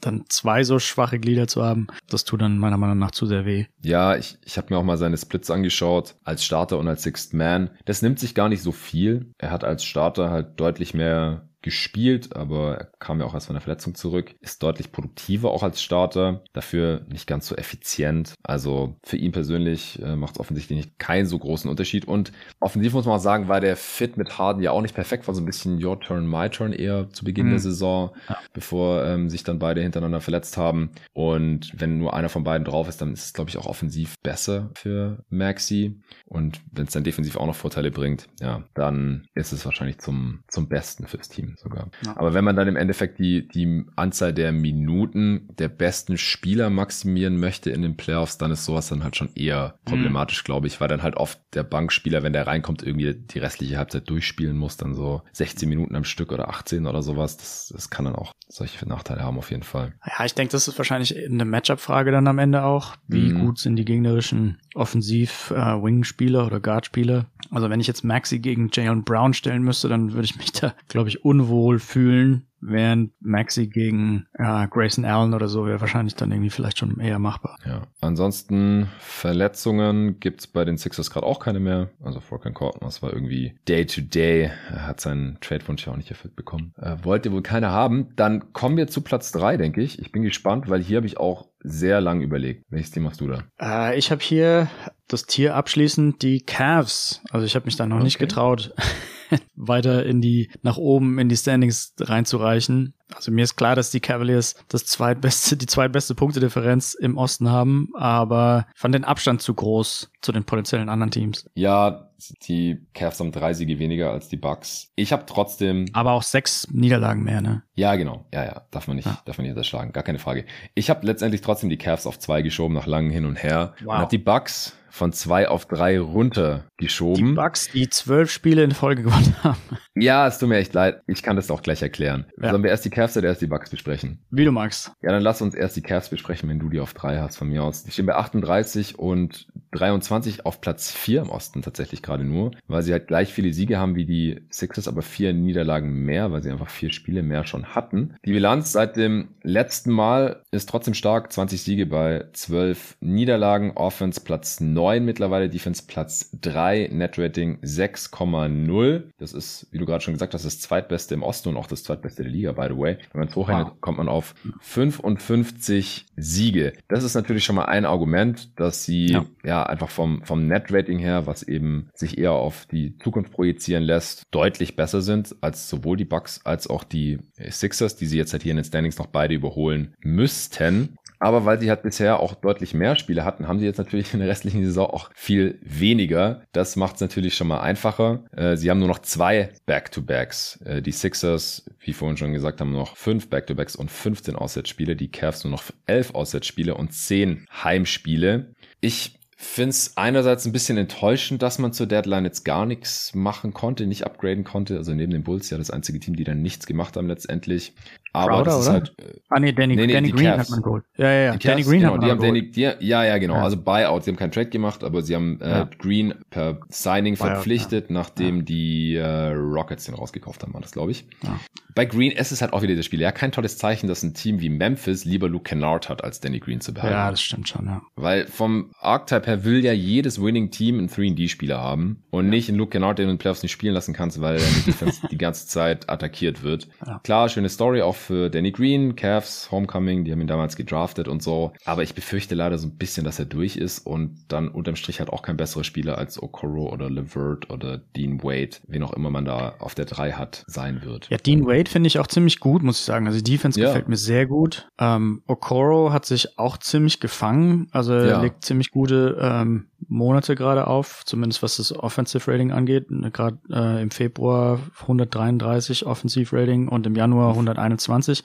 dann 0.02 0.26
zwei 0.28 0.62
so 0.62 0.78
schwache 0.78 1.18
Glieder 1.18 1.46
zu 1.46 1.64
haben, 1.64 1.86
das 2.10 2.24
tut 2.24 2.42
dann 2.42 2.58
meiner 2.58 2.76
Meinung 2.76 2.98
nach 2.98 3.12
zu 3.12 3.24
sehr 3.24 3.46
weh. 3.46 3.64
Ja, 3.80 4.14
ich, 4.14 4.36
ich 4.44 4.58
habe 4.58 4.66
mir 4.68 4.78
auch 4.78 4.84
mal 4.84 4.98
seine 4.98 5.16
Splits 5.16 5.50
angeschaut, 5.50 6.16
als 6.24 6.44
Starter 6.44 6.76
und 6.76 6.86
als 6.86 7.02
Sixth 7.02 7.32
Man. 7.32 7.70
Das 7.86 8.02
nimmt 8.02 8.18
sich 8.18 8.34
gar 8.34 8.50
nicht 8.50 8.62
so 8.62 8.72
viel. 8.72 9.32
Er 9.38 9.50
hat 9.50 9.64
als 9.64 9.84
Starter 9.84 10.28
halt 10.28 10.60
deutlich 10.60 10.92
mehr 10.92 11.48
gespielt, 11.68 12.34
aber 12.34 12.78
er 12.78 12.84
kam 12.98 13.20
ja 13.20 13.26
auch 13.26 13.34
erst 13.34 13.48
von 13.48 13.54
der 13.54 13.60
Verletzung 13.60 13.94
zurück, 13.94 14.34
ist 14.40 14.62
deutlich 14.62 14.90
produktiver 14.90 15.50
auch 15.50 15.62
als 15.62 15.82
Starter, 15.82 16.42
dafür 16.54 17.04
nicht 17.10 17.26
ganz 17.26 17.46
so 17.46 17.56
effizient. 17.56 18.32
Also 18.42 18.96
für 19.04 19.18
ihn 19.18 19.32
persönlich 19.32 20.00
äh, 20.02 20.16
macht 20.16 20.36
es 20.36 20.40
offensichtlich 20.40 20.78
nicht 20.78 20.98
keinen 20.98 21.26
so 21.26 21.38
großen 21.38 21.68
Unterschied. 21.68 22.06
Und 22.06 22.32
offensiv 22.58 22.94
muss 22.94 23.04
man 23.04 23.16
auch 23.16 23.20
sagen, 23.20 23.48
war 23.48 23.60
der 23.60 23.76
Fit 23.76 24.16
mit 24.16 24.38
Harden 24.38 24.62
ja 24.62 24.70
auch 24.70 24.80
nicht 24.80 24.94
perfekt, 24.94 25.28
war 25.28 25.34
so 25.34 25.42
ein 25.42 25.44
bisschen 25.44 25.84
Your 25.84 26.00
Turn, 26.00 26.26
My 26.26 26.48
Turn 26.48 26.72
eher 26.72 27.10
zu 27.10 27.22
Beginn 27.22 27.48
mhm. 27.48 27.50
der 27.50 27.58
Saison, 27.58 28.16
ja. 28.30 28.38
bevor 28.54 29.04
ähm, 29.04 29.28
sich 29.28 29.44
dann 29.44 29.58
beide 29.58 29.82
hintereinander 29.82 30.22
verletzt 30.22 30.56
haben. 30.56 30.92
Und 31.12 31.70
wenn 31.76 31.98
nur 31.98 32.14
einer 32.14 32.30
von 32.30 32.44
beiden 32.44 32.64
drauf 32.64 32.88
ist, 32.88 33.02
dann 33.02 33.12
ist 33.12 33.26
es, 33.26 33.32
glaube 33.34 33.50
ich, 33.50 33.58
auch 33.58 33.66
offensiv 33.66 34.14
besser 34.22 34.70
für 34.74 35.22
Maxi. 35.28 36.00
Und 36.24 36.62
wenn 36.72 36.86
es 36.86 36.94
dann 36.94 37.04
defensiv 37.04 37.36
auch 37.36 37.46
noch 37.46 37.54
Vorteile 37.54 37.90
bringt, 37.90 38.26
ja, 38.40 38.64
dann 38.72 39.26
ist 39.34 39.52
es 39.52 39.66
wahrscheinlich 39.66 39.98
zum, 39.98 40.44
zum 40.48 40.70
Besten 40.70 41.06
fürs 41.06 41.28
Team 41.28 41.56
sogar. 41.58 41.90
Ja. 42.04 42.16
Aber 42.16 42.34
wenn 42.34 42.44
man 42.44 42.56
dann 42.56 42.68
im 42.68 42.76
Endeffekt 42.76 43.18
die, 43.18 43.46
die 43.48 43.84
Anzahl 43.96 44.32
der 44.32 44.52
Minuten 44.52 45.48
der 45.58 45.68
besten 45.68 46.16
Spieler 46.16 46.70
maximieren 46.70 47.38
möchte 47.38 47.70
in 47.70 47.82
den 47.82 47.96
Playoffs, 47.96 48.38
dann 48.38 48.50
ist 48.50 48.64
sowas 48.64 48.88
dann 48.88 49.02
halt 49.02 49.16
schon 49.16 49.30
eher 49.34 49.74
mhm. 49.84 49.90
problematisch, 49.90 50.42
mhm. 50.42 50.46
glaube 50.46 50.66
ich, 50.66 50.80
weil 50.80 50.88
dann 50.88 51.02
halt 51.02 51.16
oft 51.16 51.40
der 51.54 51.64
Bankspieler, 51.64 52.22
wenn 52.22 52.32
der 52.32 52.46
reinkommt, 52.46 52.82
irgendwie 52.82 53.14
die 53.14 53.38
restliche 53.38 53.78
Halbzeit 53.78 54.08
durchspielen 54.08 54.56
muss, 54.56 54.76
dann 54.76 54.94
so 54.94 55.22
16 55.32 55.68
Minuten 55.68 55.96
am 55.96 56.04
Stück 56.04 56.32
oder 56.32 56.48
18 56.48 56.86
oder 56.86 57.02
sowas. 57.02 57.36
Das, 57.36 57.72
das 57.74 57.90
kann 57.90 58.04
dann 58.04 58.14
auch 58.14 58.32
solche 58.48 58.88
Nachteile 58.88 59.22
haben 59.22 59.38
auf 59.38 59.50
jeden 59.50 59.62
Fall. 59.62 59.92
Ja, 60.06 60.24
ich 60.24 60.34
denke, 60.34 60.52
das 60.52 60.68
ist 60.68 60.78
wahrscheinlich 60.78 61.16
eine 61.16 61.44
Matchup-Frage 61.44 62.10
dann 62.10 62.26
am 62.26 62.38
Ende 62.38 62.64
auch. 62.64 62.96
Wie 63.06 63.32
mhm. 63.32 63.40
gut 63.40 63.58
sind 63.58 63.76
die 63.76 63.84
gegnerischen 63.84 64.58
Offensiv-Wing-Spieler 64.74 66.40
äh, 66.40 66.46
oder 66.46 66.60
Guard-Spieler? 66.60 67.26
Also 67.50 67.70
wenn 67.70 67.80
ich 67.80 67.86
jetzt 67.86 68.04
Maxi 68.04 68.38
gegen 68.38 68.70
Jalen 68.72 69.04
Brown 69.04 69.34
stellen 69.34 69.62
müsste, 69.62 69.88
dann 69.88 70.12
würde 70.12 70.24
ich 70.24 70.36
mich 70.36 70.52
da, 70.52 70.74
glaube 70.88 71.08
ich, 71.08 71.24
unwohl 71.38 71.78
fühlen, 71.78 72.46
während 72.60 73.12
Maxi 73.20 73.68
gegen 73.68 74.26
ja, 74.36 74.66
Grayson 74.66 75.04
Allen 75.04 75.34
oder 75.34 75.48
so 75.48 75.66
wäre 75.66 75.80
wahrscheinlich 75.80 76.16
dann 76.16 76.32
irgendwie 76.32 76.50
vielleicht 76.50 76.78
schon 76.78 76.98
eher 76.98 77.18
machbar. 77.18 77.56
Ja. 77.64 77.82
Ansonsten 78.00 78.88
Verletzungen 78.98 80.18
gibt's 80.18 80.46
bei 80.48 80.64
den 80.64 80.76
Sixers 80.76 81.10
gerade 81.10 81.26
auch 81.26 81.38
keine 81.38 81.60
mehr. 81.60 81.90
Also 82.02 82.20
Furkan 82.20 82.54
Corton, 82.54 82.80
das 82.82 83.02
war 83.02 83.12
irgendwie 83.12 83.54
Day 83.68 83.86
to 83.86 84.00
Day. 84.00 84.50
Er 84.70 84.86
hat 84.86 85.00
seinen 85.00 85.38
Trade-Wunsch 85.40 85.86
ja 85.86 85.92
auch 85.92 85.96
nicht 85.96 86.10
erfüllt 86.10 86.34
bekommen. 86.34 86.74
Äh, 86.80 86.96
wollte 87.02 87.32
wohl 87.32 87.42
keiner 87.42 87.70
haben. 87.70 88.08
Dann 88.16 88.52
kommen 88.52 88.76
wir 88.76 88.88
zu 88.88 89.02
Platz 89.02 89.30
drei, 89.30 89.56
denke 89.56 89.80
ich. 89.80 90.00
Ich 90.00 90.10
bin 90.10 90.22
gespannt, 90.22 90.68
weil 90.68 90.82
hier 90.82 90.96
habe 90.96 91.06
ich 91.06 91.18
auch 91.18 91.46
sehr 91.60 92.00
lang 92.00 92.20
überlegt. 92.20 92.64
Welches 92.70 92.90
Team 92.90 93.04
machst 93.04 93.20
du 93.20 93.28
da? 93.28 93.44
Äh, 93.60 93.96
ich 93.98 94.10
habe 94.10 94.22
hier 94.22 94.68
das 95.06 95.26
Tier 95.26 95.54
abschließend 95.54 96.22
die 96.22 96.40
Cavs. 96.40 97.22
Also 97.30 97.46
ich 97.46 97.54
habe 97.54 97.66
mich 97.66 97.76
da 97.76 97.86
noch 97.86 97.96
okay. 97.96 98.04
nicht 98.04 98.18
getraut. 98.18 98.74
weiter 99.56 100.04
in 100.06 100.20
die, 100.20 100.50
nach 100.62 100.76
oben 100.76 101.18
in 101.18 101.28
die 101.28 101.36
Standings 101.36 101.94
reinzureichen. 102.00 102.94
Also 103.14 103.32
mir 103.32 103.44
ist 103.44 103.56
klar, 103.56 103.74
dass 103.74 103.90
die 103.90 104.00
Cavaliers 104.00 104.54
das 104.68 104.84
zweitbeste, 104.84 105.56
die 105.56 105.66
zweitbeste 105.66 106.14
Punktedifferenz 106.14 106.94
im 106.94 107.16
Osten 107.16 107.50
haben, 107.50 107.88
aber 107.94 108.66
fand 108.74 108.94
den 108.94 109.04
Abstand 109.04 109.40
zu 109.40 109.54
groß 109.54 110.10
zu 110.20 110.32
den 110.32 110.44
potenziellen 110.44 110.88
anderen 110.88 111.10
Teams. 111.10 111.48
Ja, 111.54 112.10
die 112.42 112.86
Cavs 112.94 113.20
haben 113.20 113.32
drei 113.32 113.54
Siege 113.54 113.78
weniger 113.78 114.10
als 114.10 114.28
die 114.28 114.36
Bucks. 114.36 114.90
Ich 114.96 115.12
habe 115.12 115.24
trotzdem. 115.26 115.86
Aber 115.92 116.12
auch 116.12 116.22
sechs 116.22 116.66
Niederlagen 116.70 117.22
mehr, 117.22 117.40
ne? 117.40 117.62
Ja, 117.74 117.94
genau. 117.94 118.26
Ja, 118.32 118.44
ja. 118.44 118.62
Darf 118.70 118.88
man 118.88 118.96
nicht, 118.96 119.06
ja. 119.06 119.18
darf 119.24 119.38
man 119.38 119.44
nicht 119.44 119.52
unterschlagen. 119.52 119.92
Gar 119.92 120.02
keine 120.02 120.18
Frage. 120.18 120.44
Ich 120.74 120.90
habe 120.90 121.06
letztendlich 121.06 121.40
trotzdem 121.40 121.70
die 121.70 121.78
Cavs 121.78 122.06
auf 122.06 122.18
zwei 122.18 122.42
geschoben 122.42 122.74
nach 122.74 122.86
langem 122.86 123.12
Hin 123.12 123.24
und 123.24 123.36
Her. 123.36 123.74
Wow. 123.84 123.94
Und 123.94 123.98
hat 124.00 124.12
die 124.12 124.18
Bucks 124.18 124.76
von 124.90 125.12
zwei 125.12 125.48
auf 125.48 125.66
drei 125.66 125.98
runtergeschoben. 126.00 127.26
Die 127.26 127.32
Bucks, 127.32 127.70
die 127.70 127.88
zwölf 127.88 128.30
Spiele 128.30 128.64
in 128.64 128.72
Folge 128.72 129.02
gewonnen 129.02 129.36
haben. 129.42 129.58
Ja, 129.94 130.26
es 130.26 130.38
tut 130.38 130.48
mir 130.48 130.56
echt 130.56 130.74
leid. 130.74 131.02
Ich 131.06 131.22
kann 131.22 131.36
das 131.36 131.50
auch 131.50 131.62
gleich 131.62 131.82
erklären. 131.82 132.26
Ja. 132.40 132.50
Sollen 132.50 132.62
wir 132.62 132.70
erst 132.70 132.84
die 132.84 132.90
Cavs 132.90 133.16
oder 133.16 133.28
erst 133.28 133.42
die 133.42 133.46
Bucks 133.46 133.70
besprechen? 133.70 134.20
Wie 134.30 134.44
du 134.44 134.52
magst. 134.52 134.92
Ja, 135.02 135.10
dann 135.10 135.22
lass 135.22 135.42
uns 135.42 135.54
erst 135.54 135.76
die 135.76 135.82
Cavs 135.82 136.08
besprechen, 136.08 136.48
wenn 136.48 136.58
du 136.58 136.68
die 136.68 136.80
auf 136.80 136.94
drei 136.94 137.18
hast 137.18 137.36
von 137.36 137.48
mir 137.48 137.62
aus. 137.62 137.84
Die 137.84 137.90
stehen 137.90 138.06
bei 138.06 138.14
38 138.14 138.98
und 138.98 139.48
23 139.72 140.46
auf 140.46 140.60
Platz 140.60 140.92
vier 140.92 141.22
im 141.22 141.30
Osten 141.30 141.62
tatsächlich 141.62 142.02
gerade 142.02 142.24
nur, 142.24 142.52
weil 142.68 142.82
sie 142.82 142.92
halt 142.92 143.08
gleich 143.08 143.32
viele 143.32 143.52
Siege 143.52 143.78
haben 143.78 143.96
wie 143.96 144.06
die 144.06 144.46
Sixers, 144.50 144.88
aber 144.88 145.02
vier 145.02 145.32
Niederlagen 145.32 145.90
mehr, 146.04 146.32
weil 146.32 146.42
sie 146.42 146.50
einfach 146.50 146.70
vier 146.70 146.92
Spiele 146.92 147.22
mehr 147.22 147.44
schon 147.44 147.74
hatten. 147.74 148.14
Die 148.24 148.32
Bilanz 148.32 148.72
seit 148.72 148.96
dem 148.96 149.28
letzten 149.42 149.92
Mal 149.92 150.42
ist 150.50 150.68
trotzdem 150.68 150.94
stark. 150.94 151.32
20 151.32 151.62
Siege 151.62 151.86
bei 151.86 152.24
12 152.32 152.96
Niederlagen. 153.00 153.72
Offense 153.74 154.20
Platz 154.20 154.60
9 154.60 154.77
mittlerweile, 155.00 155.48
Defense 155.48 155.82
Platz 155.86 156.30
3, 156.40 156.90
Netrating 156.92 157.58
6,0. 157.62 159.02
Das 159.18 159.32
ist, 159.32 159.66
wie 159.70 159.78
du 159.78 159.86
gerade 159.86 160.02
schon 160.02 160.14
gesagt 160.14 160.34
hast, 160.34 160.44
das 160.44 160.60
zweitbeste 160.60 161.14
im 161.14 161.22
Osten 161.22 161.50
und 161.50 161.56
auch 161.56 161.66
das 161.66 161.82
zweitbeste 161.82 162.22
der 162.22 162.32
Liga, 162.32 162.52
by 162.52 162.68
the 162.68 162.78
way. 162.78 162.98
Wenn 163.12 163.20
man 163.20 163.28
es 163.28 163.36
hochrechnet, 163.36 163.68
wow. 163.68 163.80
kommt 163.80 163.98
man 163.98 164.08
auf 164.08 164.34
55 164.60 166.06
Siege. 166.16 166.72
Das 166.88 167.04
ist 167.04 167.14
natürlich 167.14 167.44
schon 167.44 167.56
mal 167.56 167.66
ein 167.66 167.84
Argument, 167.84 168.58
dass 168.58 168.84
sie 168.84 169.06
ja, 169.06 169.26
ja 169.44 169.62
einfach 169.64 169.90
vom, 169.90 170.24
vom 170.24 170.46
Net-Rating 170.46 170.98
her, 170.98 171.26
was 171.26 171.42
eben 171.42 171.88
sich 171.94 172.18
eher 172.18 172.32
auf 172.32 172.66
die 172.66 172.96
Zukunft 172.98 173.32
projizieren 173.32 173.82
lässt, 173.82 174.22
deutlich 174.30 174.76
besser 174.76 175.02
sind 175.02 175.36
als 175.40 175.68
sowohl 175.68 175.96
die 175.96 176.04
Bucks 176.04 176.40
als 176.44 176.68
auch 176.68 176.84
die 176.84 177.18
Sixers, 177.50 177.96
die 177.96 178.06
sie 178.06 178.18
jetzt 178.18 178.32
halt 178.32 178.42
hier 178.42 178.52
in 178.52 178.56
den 178.56 178.64
Standings 178.64 178.98
noch 178.98 179.06
beide 179.06 179.34
überholen 179.34 179.94
müssten. 180.00 180.96
Aber 181.18 181.44
weil 181.44 181.60
sie 181.60 181.68
halt 181.68 181.82
bisher 181.82 182.20
auch 182.20 182.34
deutlich 182.34 182.74
mehr 182.74 182.96
Spiele 182.96 183.24
hatten, 183.24 183.48
haben 183.48 183.58
sie 183.58 183.64
jetzt 183.64 183.78
natürlich 183.78 184.12
in 184.14 184.20
der 184.20 184.28
restlichen 184.28 184.64
Saison 184.64 184.86
auch 184.86 185.10
viel 185.14 185.58
weniger. 185.62 186.42
Das 186.52 186.76
macht 186.76 186.96
es 186.96 187.00
natürlich 187.00 187.34
schon 187.34 187.48
mal 187.48 187.60
einfacher. 187.60 188.24
Äh, 188.36 188.56
sie 188.56 188.70
haben 188.70 188.78
nur 188.78 188.88
noch 188.88 189.00
zwei 189.00 189.50
Back-to-Backs. 189.66 190.60
Äh, 190.64 190.82
die 190.82 190.92
Sixers, 190.92 191.64
wie 191.80 191.92
vorhin 191.92 192.16
schon 192.16 192.32
gesagt, 192.32 192.60
haben 192.60 192.72
noch 192.72 192.96
fünf 192.96 193.28
Back-to-Backs 193.30 193.76
und 193.76 193.90
15 193.90 194.36
Auswärtsspiele. 194.36 194.96
Die 194.96 195.10
Cavs 195.10 195.44
nur 195.44 195.50
noch 195.50 195.64
elf 195.86 196.14
Auswärtsspiele 196.14 196.74
und 196.74 196.92
zehn 196.92 197.46
Heimspiele. 197.50 198.54
Ich 198.80 199.18
finde 199.40 199.70
es 199.70 199.96
einerseits 199.96 200.46
ein 200.46 200.52
bisschen 200.52 200.78
enttäuschend, 200.78 201.42
dass 201.42 201.60
man 201.60 201.72
zur 201.72 201.86
Deadline 201.86 202.24
jetzt 202.24 202.44
gar 202.44 202.66
nichts 202.66 203.14
machen 203.14 203.54
konnte, 203.54 203.86
nicht 203.86 204.04
upgraden 204.04 204.42
konnte. 204.42 204.76
Also 204.76 204.92
neben 204.94 205.12
den 205.12 205.22
Bulls 205.22 205.48
ja 205.50 205.58
das 205.58 205.70
einzige 205.70 206.00
Team, 206.00 206.16
die 206.16 206.24
dann 206.24 206.42
nichts 206.42 206.66
gemacht 206.66 206.96
haben 206.96 207.06
letztendlich. 207.06 207.72
Aber 208.12 208.28
Crowder, 208.36 208.44
das 208.44 208.60
ist 208.60 208.66
oder? 208.68 208.72
halt, 208.74 208.94
äh, 208.98 209.14
Ah, 209.30 209.40
nee, 209.40 209.52
Danny, 209.52 209.76
Nee, 209.76 209.86
nee, 209.86 209.92
Danny 209.92 210.10
Green 210.10 210.24
Cavs. 210.24 210.38
hat 210.38 210.50
man 210.50 210.62
geholt. 210.62 210.84
Ja, 210.96 211.10
ja, 211.12 211.20
ja. 211.24 211.36
Die 211.36 211.46
Danny 211.46 211.60
Cavs, 211.62 211.68
Green 211.70 211.80
genau, 211.80 211.92
hat 211.92 211.98
man 212.00 212.06
die 212.06 212.10
haben 212.12 212.18
geholt. 212.18 212.36
Danny, 212.38 212.50
die, 212.50 212.86
ja, 212.86 213.04
ja, 213.04 213.18
genau. 213.18 213.34
Ja. 213.34 213.42
Also 213.42 213.56
Buyout, 213.58 214.04
sie 214.04 214.10
haben 214.10 214.16
keinen 214.16 214.32
Trade 214.32 214.48
gemacht, 214.50 214.82
aber 214.84 215.02
sie 215.02 215.14
haben 215.14 215.40
äh, 215.40 215.48
Ja. 215.50 215.70
Green 215.78 216.14
per 216.30 216.60
Signing 216.70 217.16
Buyout, 217.16 217.32
verpflichtet, 217.34 217.90
nachdem 217.90 218.44
die 218.44 218.94
äh, 218.96 219.28
Rockets 219.32 219.84
den 219.84 219.94
rausgekauft 219.94 220.42
haben, 220.42 220.54
war 220.54 220.60
das, 220.60 220.72
glaube 220.72 220.90
ich. 220.92 221.04
Ja. 221.22 221.38
Bei 221.74 221.84
Green 221.84 222.10
ist 222.10 222.32
es 222.32 222.40
halt 222.42 222.52
auch 222.54 222.62
wieder 222.62 222.74
das 222.74 222.86
Spiel. 222.86 223.00
Ja, 223.00 223.12
kein 223.12 223.30
tolles 223.30 223.56
Zeichen, 223.56 223.86
dass 223.86 224.02
ein 224.02 224.12
Team 224.14 224.40
wie 224.40 224.48
Memphis 224.48 225.04
lieber 225.04 225.28
Luke 225.28 225.44
Kennard 225.44 225.88
hat, 225.88 226.02
als 226.02 226.18
Danny 226.18 226.40
Green 226.40 226.60
zu 226.60 226.74
behalten. 226.74 226.94
Ja, 226.96 227.10
das 227.10 227.20
stimmt 227.20 227.48
schon, 227.48 227.66
ja. 227.66 227.82
Weil 227.94 228.26
vom 228.26 228.72
Archetype 228.80 229.26
her 229.26 229.44
will 229.44 229.64
ja 229.64 229.72
jedes 229.72 230.20
Winning 230.20 230.50
Team 230.50 230.78
einen 230.78 230.88
3D-Spieler 230.88 231.60
haben 231.60 232.02
und 232.10 232.28
nicht 232.30 232.48
einen 232.48 232.58
Luke 232.58 232.70
Kennard, 232.70 232.98
den 232.98 233.04
du 233.06 233.10
in 233.12 233.16
den 233.16 233.20
Playoffs 233.20 233.42
nicht 233.44 233.52
spielen 233.52 233.74
lassen 233.74 233.94
kannst, 233.94 234.20
weil 234.20 234.38
er 234.40 234.88
die 235.10 235.18
ganze 235.18 235.46
Zeit 235.46 235.88
attackiert 235.88 236.42
wird. 236.42 236.66
Ja. 236.84 236.98
Klar, 237.04 237.28
schöne 237.28 237.48
Story 237.48 237.80
auch 237.82 237.94
für 237.98 238.30
Danny 238.30 238.50
Green, 238.52 238.96
Cavs, 238.96 239.50
Homecoming, 239.50 240.04
die 240.04 240.12
haben 240.12 240.20
ihn 240.20 240.26
damals 240.26 240.56
gedraftet 240.56 241.08
und 241.08 241.22
so. 241.22 241.52
Aber 241.64 241.82
ich 241.82 241.94
befürchte 241.94 242.34
leider 242.34 242.56
so 242.58 242.66
ein 242.68 242.76
bisschen, 242.78 243.04
dass 243.04 243.18
er 243.18 243.24
durch 243.26 243.56
ist 243.56 243.80
und 243.86 244.24
dann 244.28 244.48
unterm 244.48 244.76
Strich 244.76 245.00
halt 245.00 245.10
auch 245.10 245.22
kein 245.22 245.36
besserer 245.36 245.64
Spieler 245.64 245.98
als 245.98 246.22
Okoro 246.22 246.72
oder 246.72 246.88
Levert 246.90 247.50
oder 247.50 247.78
Dean 247.96 248.22
Wade, 248.22 248.56
wen 248.66 248.82
auch 248.82 248.92
immer 248.92 249.10
man 249.10 249.24
da 249.24 249.56
auf 249.58 249.74
der 249.74 249.84
3 249.84 250.12
hat, 250.12 250.44
sein 250.46 250.82
wird. 250.82 251.08
Ja, 251.10 251.16
Dean 251.18 251.46
Wade 251.46 251.70
finde 251.70 251.88
ich 251.88 251.98
auch 251.98 252.06
ziemlich 252.06 252.40
gut, 252.40 252.62
muss 252.62 252.78
ich 252.80 252.84
sagen. 252.84 253.06
Also 253.06 253.20
die 253.20 253.32
Defense 253.32 253.60
Ja. 253.60 253.66
gefällt 253.68 253.88
mir 253.88 253.96
sehr 253.96 254.26
gut. 254.26 254.68
Ähm, 254.78 255.22
Okoro 255.26 255.92
hat 255.92 256.06
sich 256.06 256.38
auch 256.38 256.58
ziemlich 256.58 257.00
gefangen. 257.00 257.68
Also 257.72 257.92
er 257.92 258.06
Ja. 258.06 258.22
legt 258.22 258.44
ziemlich 258.44 258.70
gute 258.70 259.16
ähm, 259.20 259.67
Monate 259.86 260.34
gerade 260.34 260.66
auf, 260.66 261.04
zumindest 261.04 261.42
was 261.42 261.56
das 261.56 261.72
Offensive 261.72 262.30
Rating 262.30 262.50
angeht. 262.50 262.86
Gerade 263.12 263.38
äh, 263.50 263.82
im 263.82 263.90
Februar 263.90 264.60
133 264.80 265.86
Offensive 265.86 266.36
Rating 266.36 266.68
und 266.68 266.86
im 266.86 266.96
Januar 266.96 267.30
121. 267.30 268.24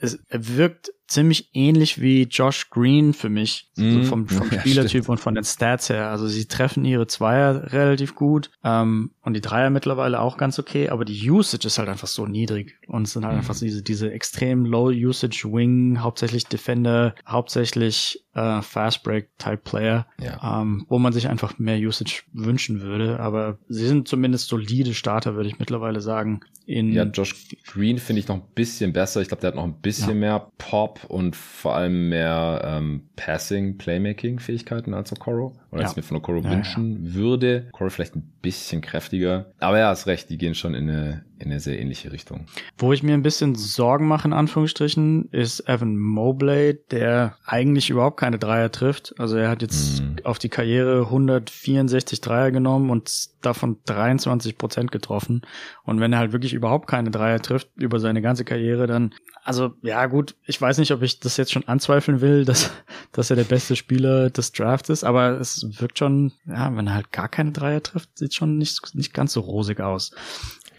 Es, 0.00 0.18
wirkt 0.30 0.90
ziemlich 1.08 1.50
ähnlich 1.54 2.00
wie 2.00 2.22
Josh 2.24 2.68
Green 2.68 3.14
für 3.14 3.28
mich, 3.28 3.70
so 3.74 3.82
Mhm. 3.84 4.02
vom, 4.04 4.26
vom 4.28 4.50
Ja, 4.50 4.58
Spielertyp 4.60 4.90
stimmt. 5.04 5.08
und 5.10 5.18
von 5.20 5.34
den 5.36 5.44
Stats 5.44 5.88
her. 5.88 6.08
Also 6.10 6.26
sie 6.26 6.46
treffen 6.46 6.84
ihre 6.84 7.06
Zweier 7.06 7.72
relativ 7.72 8.16
gut 8.16 8.50
ähm, 8.64 9.12
und 9.22 9.34
die 9.34 9.40
Dreier 9.40 9.70
mittlerweile 9.70 10.20
auch 10.20 10.36
ganz 10.36 10.58
okay, 10.58 10.88
aber 10.88 11.04
die 11.04 11.30
Usage 11.30 11.68
ist 11.68 11.78
halt 11.78 11.88
einfach 11.88 12.08
so 12.08 12.26
niedrig 12.26 12.74
und 12.88 13.02
es 13.06 13.12
sind 13.12 13.24
halt 13.24 13.34
Mhm. 13.34 13.38
einfach 13.38 13.56
diese, 13.56 13.82
diese 13.82 14.10
extrem 14.10 14.66
low 14.66 14.88
Usage 14.88 15.44
Wing, 15.44 16.00
hauptsächlich 16.00 16.46
Defender, 16.46 17.14
hauptsächlich 17.28 18.24
äh, 18.34 18.60
Fast 18.62 19.02
Break 19.04 19.28
Type 19.38 19.58
Player, 19.58 20.06
Ja. 20.20 20.60
ähm, 20.60 20.84
wo 20.88 20.98
man 20.98 21.12
sich 21.12 21.28
einfach 21.28 21.58
mehr 21.58 21.78
Usage 21.78 22.22
wünschen 22.32 22.80
würde, 22.82 23.20
aber 23.20 23.58
sie 23.68 23.86
sind 23.86 24.08
zumindest 24.08 24.48
solide 24.48 24.92
Starter, 24.92 25.36
würde 25.36 25.48
ich 25.48 25.58
mittlerweile 25.60 26.00
sagen. 26.00 26.40
In 26.66 26.92
Ja, 26.92 27.04
Josh 27.04 27.34
Green 27.66 27.98
finde 27.98 28.20
ich 28.20 28.28
noch 28.28 28.36
ein 28.36 28.42
bisschen 28.56 28.92
besser. 28.92 29.22
Ich 29.22 29.28
glaube, 29.28 29.40
der 29.40 29.48
hat 29.48 29.54
noch 29.54 29.64
ein 29.66 29.80
bisschen 29.80 30.18
mehr 30.20 30.50
Pop 30.58 31.04
und 31.08 31.36
vor 31.36 31.74
allem 31.76 32.08
mehr 32.08 32.62
ähm, 32.64 33.08
Passing, 33.16 33.76
Playmaking-Fähigkeiten 33.78 34.94
als 34.94 35.12
Okoro. 35.12 35.54
Oder 35.70 35.82
als 35.82 35.90
Ja. 35.90 35.90
ich 35.92 35.96
mir 35.96 36.02
von 36.02 36.16
Okoro 36.18 36.38
Ja, 36.40 36.50
wünschen 36.50 37.14
würde. 37.14 37.66
Okoro 37.72 37.90
vielleicht 37.90 38.16
ein 38.16 38.32
bisschen 38.42 38.80
kräftiger. 38.80 39.52
Aber 39.58 39.78
ja, 39.78 39.88
hast 39.88 40.06
recht, 40.06 40.30
die 40.30 40.38
gehen 40.38 40.54
schon 40.54 40.74
in 40.74 40.88
eine, 40.90 41.24
in 41.38 41.50
eine 41.50 41.60
sehr 41.60 41.78
ähnliche 41.78 42.12
Richtung. 42.12 42.46
Wo 42.78 42.92
ich 42.92 43.02
mir 43.02 43.14
ein 43.14 43.22
bisschen 43.22 43.54
Sorgen 43.54 44.06
mache, 44.08 44.26
in 44.28 44.32
Anführungsstrichen, 44.32 45.28
ist 45.32 45.68
Evan 45.68 45.96
Mobley, 45.96 46.78
der 46.90 47.36
eigentlich 47.44 47.90
überhaupt 47.90 48.18
keine 48.18 48.38
Dreier 48.38 48.72
trifft. 48.72 49.14
Also 49.18 49.36
er 49.36 49.48
hat 49.50 49.62
jetzt 49.62 50.00
Mhm. 50.02 50.16
auf 50.24 50.38
die 50.38 50.48
Karriere 50.48 51.10
164 51.10 52.20
Dreier 52.20 52.50
genommen 52.50 52.90
und 52.90 53.12
davon 53.42 53.78
23 53.84 54.58
Prozent 54.58 54.90
getroffen. 54.92 55.42
Und 55.84 56.00
wenn 56.00 56.12
er 56.12 56.18
halt 56.20 56.32
wirklich 56.32 56.52
überhaupt 56.54 56.88
keine 56.88 57.10
Dreier 57.10 57.40
trifft 57.40 57.68
über 57.76 58.00
seine 58.00 58.22
ganze 58.22 58.44
Karriere, 58.44 58.86
dann, 58.86 59.14
also 59.44 59.74
ja 59.82 60.06
gut, 60.06 60.34
ich 60.46 60.60
weiß 60.60 60.78
nicht, 60.78 60.90
ob 60.92 61.02
ich 61.02 61.20
das 61.20 61.36
jetzt 61.36 61.52
schon 61.52 61.68
anzweifeln 61.68 62.20
will, 62.20 62.44
dass, 62.46 62.70
dass 63.12 63.30
er 63.30 63.36
der 63.36 63.44
beste 63.44 63.76
Spieler 63.76 64.30
des 64.30 64.52
Drafts 64.52 64.88
ist, 64.88 65.04
aber 65.04 65.38
es 65.40 65.64
wirkt 65.80 65.98
schon, 65.98 66.32
ja, 66.46 66.74
wenn 66.76 66.86
er 66.88 66.94
halt 66.94 67.12
gar 67.12 67.28
keine 67.28 67.52
Dreier 67.52 67.82
trifft, 67.82 68.18
sieht 68.18 68.34
schon 68.34 68.58
nicht, 68.58 68.94
nicht 68.94 69.14
ganz 69.14 69.32
so 69.32 69.40
rosig 69.40 69.80
aus. 69.80 70.12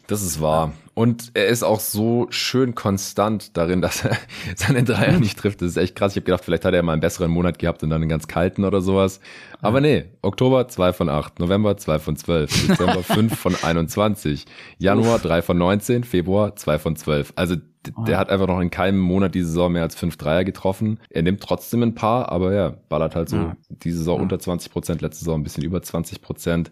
Das 0.08 0.22
ist 0.22 0.41
wahr. 0.41 0.74
Und 0.93 1.32
er 1.34 1.47
ist 1.47 1.64
auch 1.64 1.82
so 1.82 2.28
schön 2.32 2.74
konstant 2.74 3.55
darin, 3.55 3.82
dass 3.84 4.03
er 4.05 4.18
seine 4.55 4.84
Dreier 4.84 5.20
nicht 5.20 5.38
trifft. 5.38 5.62
Das 5.62 5.70
ist 5.70 5.78
echt 5.78 5.95
krass. 5.95 6.14
Ich 6.14 6.18
habe 6.18 6.26
gedacht, 6.26 6.45
vielleicht 6.45 6.66
hat 6.66 6.74
er 6.74 6.82
mal 6.82 6.93
einen 6.93 7.01
besseren 7.01 7.30
Monat 7.30 7.60
gehabt 7.60 7.84
und 7.84 7.89
dann 7.89 8.01
einen 8.01 8.10
ganz 8.10 8.28
kalten 8.28 8.64
oder 8.64 8.82
sowas. 8.82 9.20
Aber 9.62 9.82
nee, 9.82 10.05
Oktober 10.22 10.68
2 10.68 10.93
von 10.93 11.10
8, 11.10 11.39
November 11.39 11.78
2 11.78 11.99
von 11.99 12.16
12, 12.16 12.68
Dezember 12.68 13.03
5 13.03 13.38
von 13.38 13.55
21, 13.62 14.45
Januar 14.78 15.20
3 15.20 15.41
von 15.41 15.58
19, 15.58 16.03
Februar 16.03 16.55
2 16.55 16.80
von 16.80 16.95
12. 16.95 17.34
Also 17.36 17.58
der 18.06 18.18
hat 18.18 18.30
einfach 18.30 18.48
noch 18.48 18.60
in 18.60 18.70
keinem 18.72 19.00
Monat 19.00 19.36
diese 19.36 19.48
Saison 19.48 19.72
mehr 19.72 19.84
als 19.84 19.96
fünf 19.96 20.18
Dreier 20.18 20.44
getroffen. 20.44 21.00
Er 21.10 21.22
nimmt 21.24 21.42
trotzdem 21.42 21.84
ein 21.84 21.96
paar, 21.96 22.32
aber 22.32 22.54
ja, 22.54 22.70
ballert 22.90 23.16
halt 23.16 23.30
so 23.30 23.38
Ja. 23.38 23.58
diese 23.70 24.00
Saison 24.00 24.18
Ja. 24.18 24.24
unter 24.24 24.40
20 24.40 24.72
Prozent, 24.72 25.02
letzte 25.02 25.20
Saison 25.26 25.40
ein 25.40 25.44
bisschen 25.44 25.64
über 25.64 25.82
20 25.82 26.22
Prozent. 26.22 26.72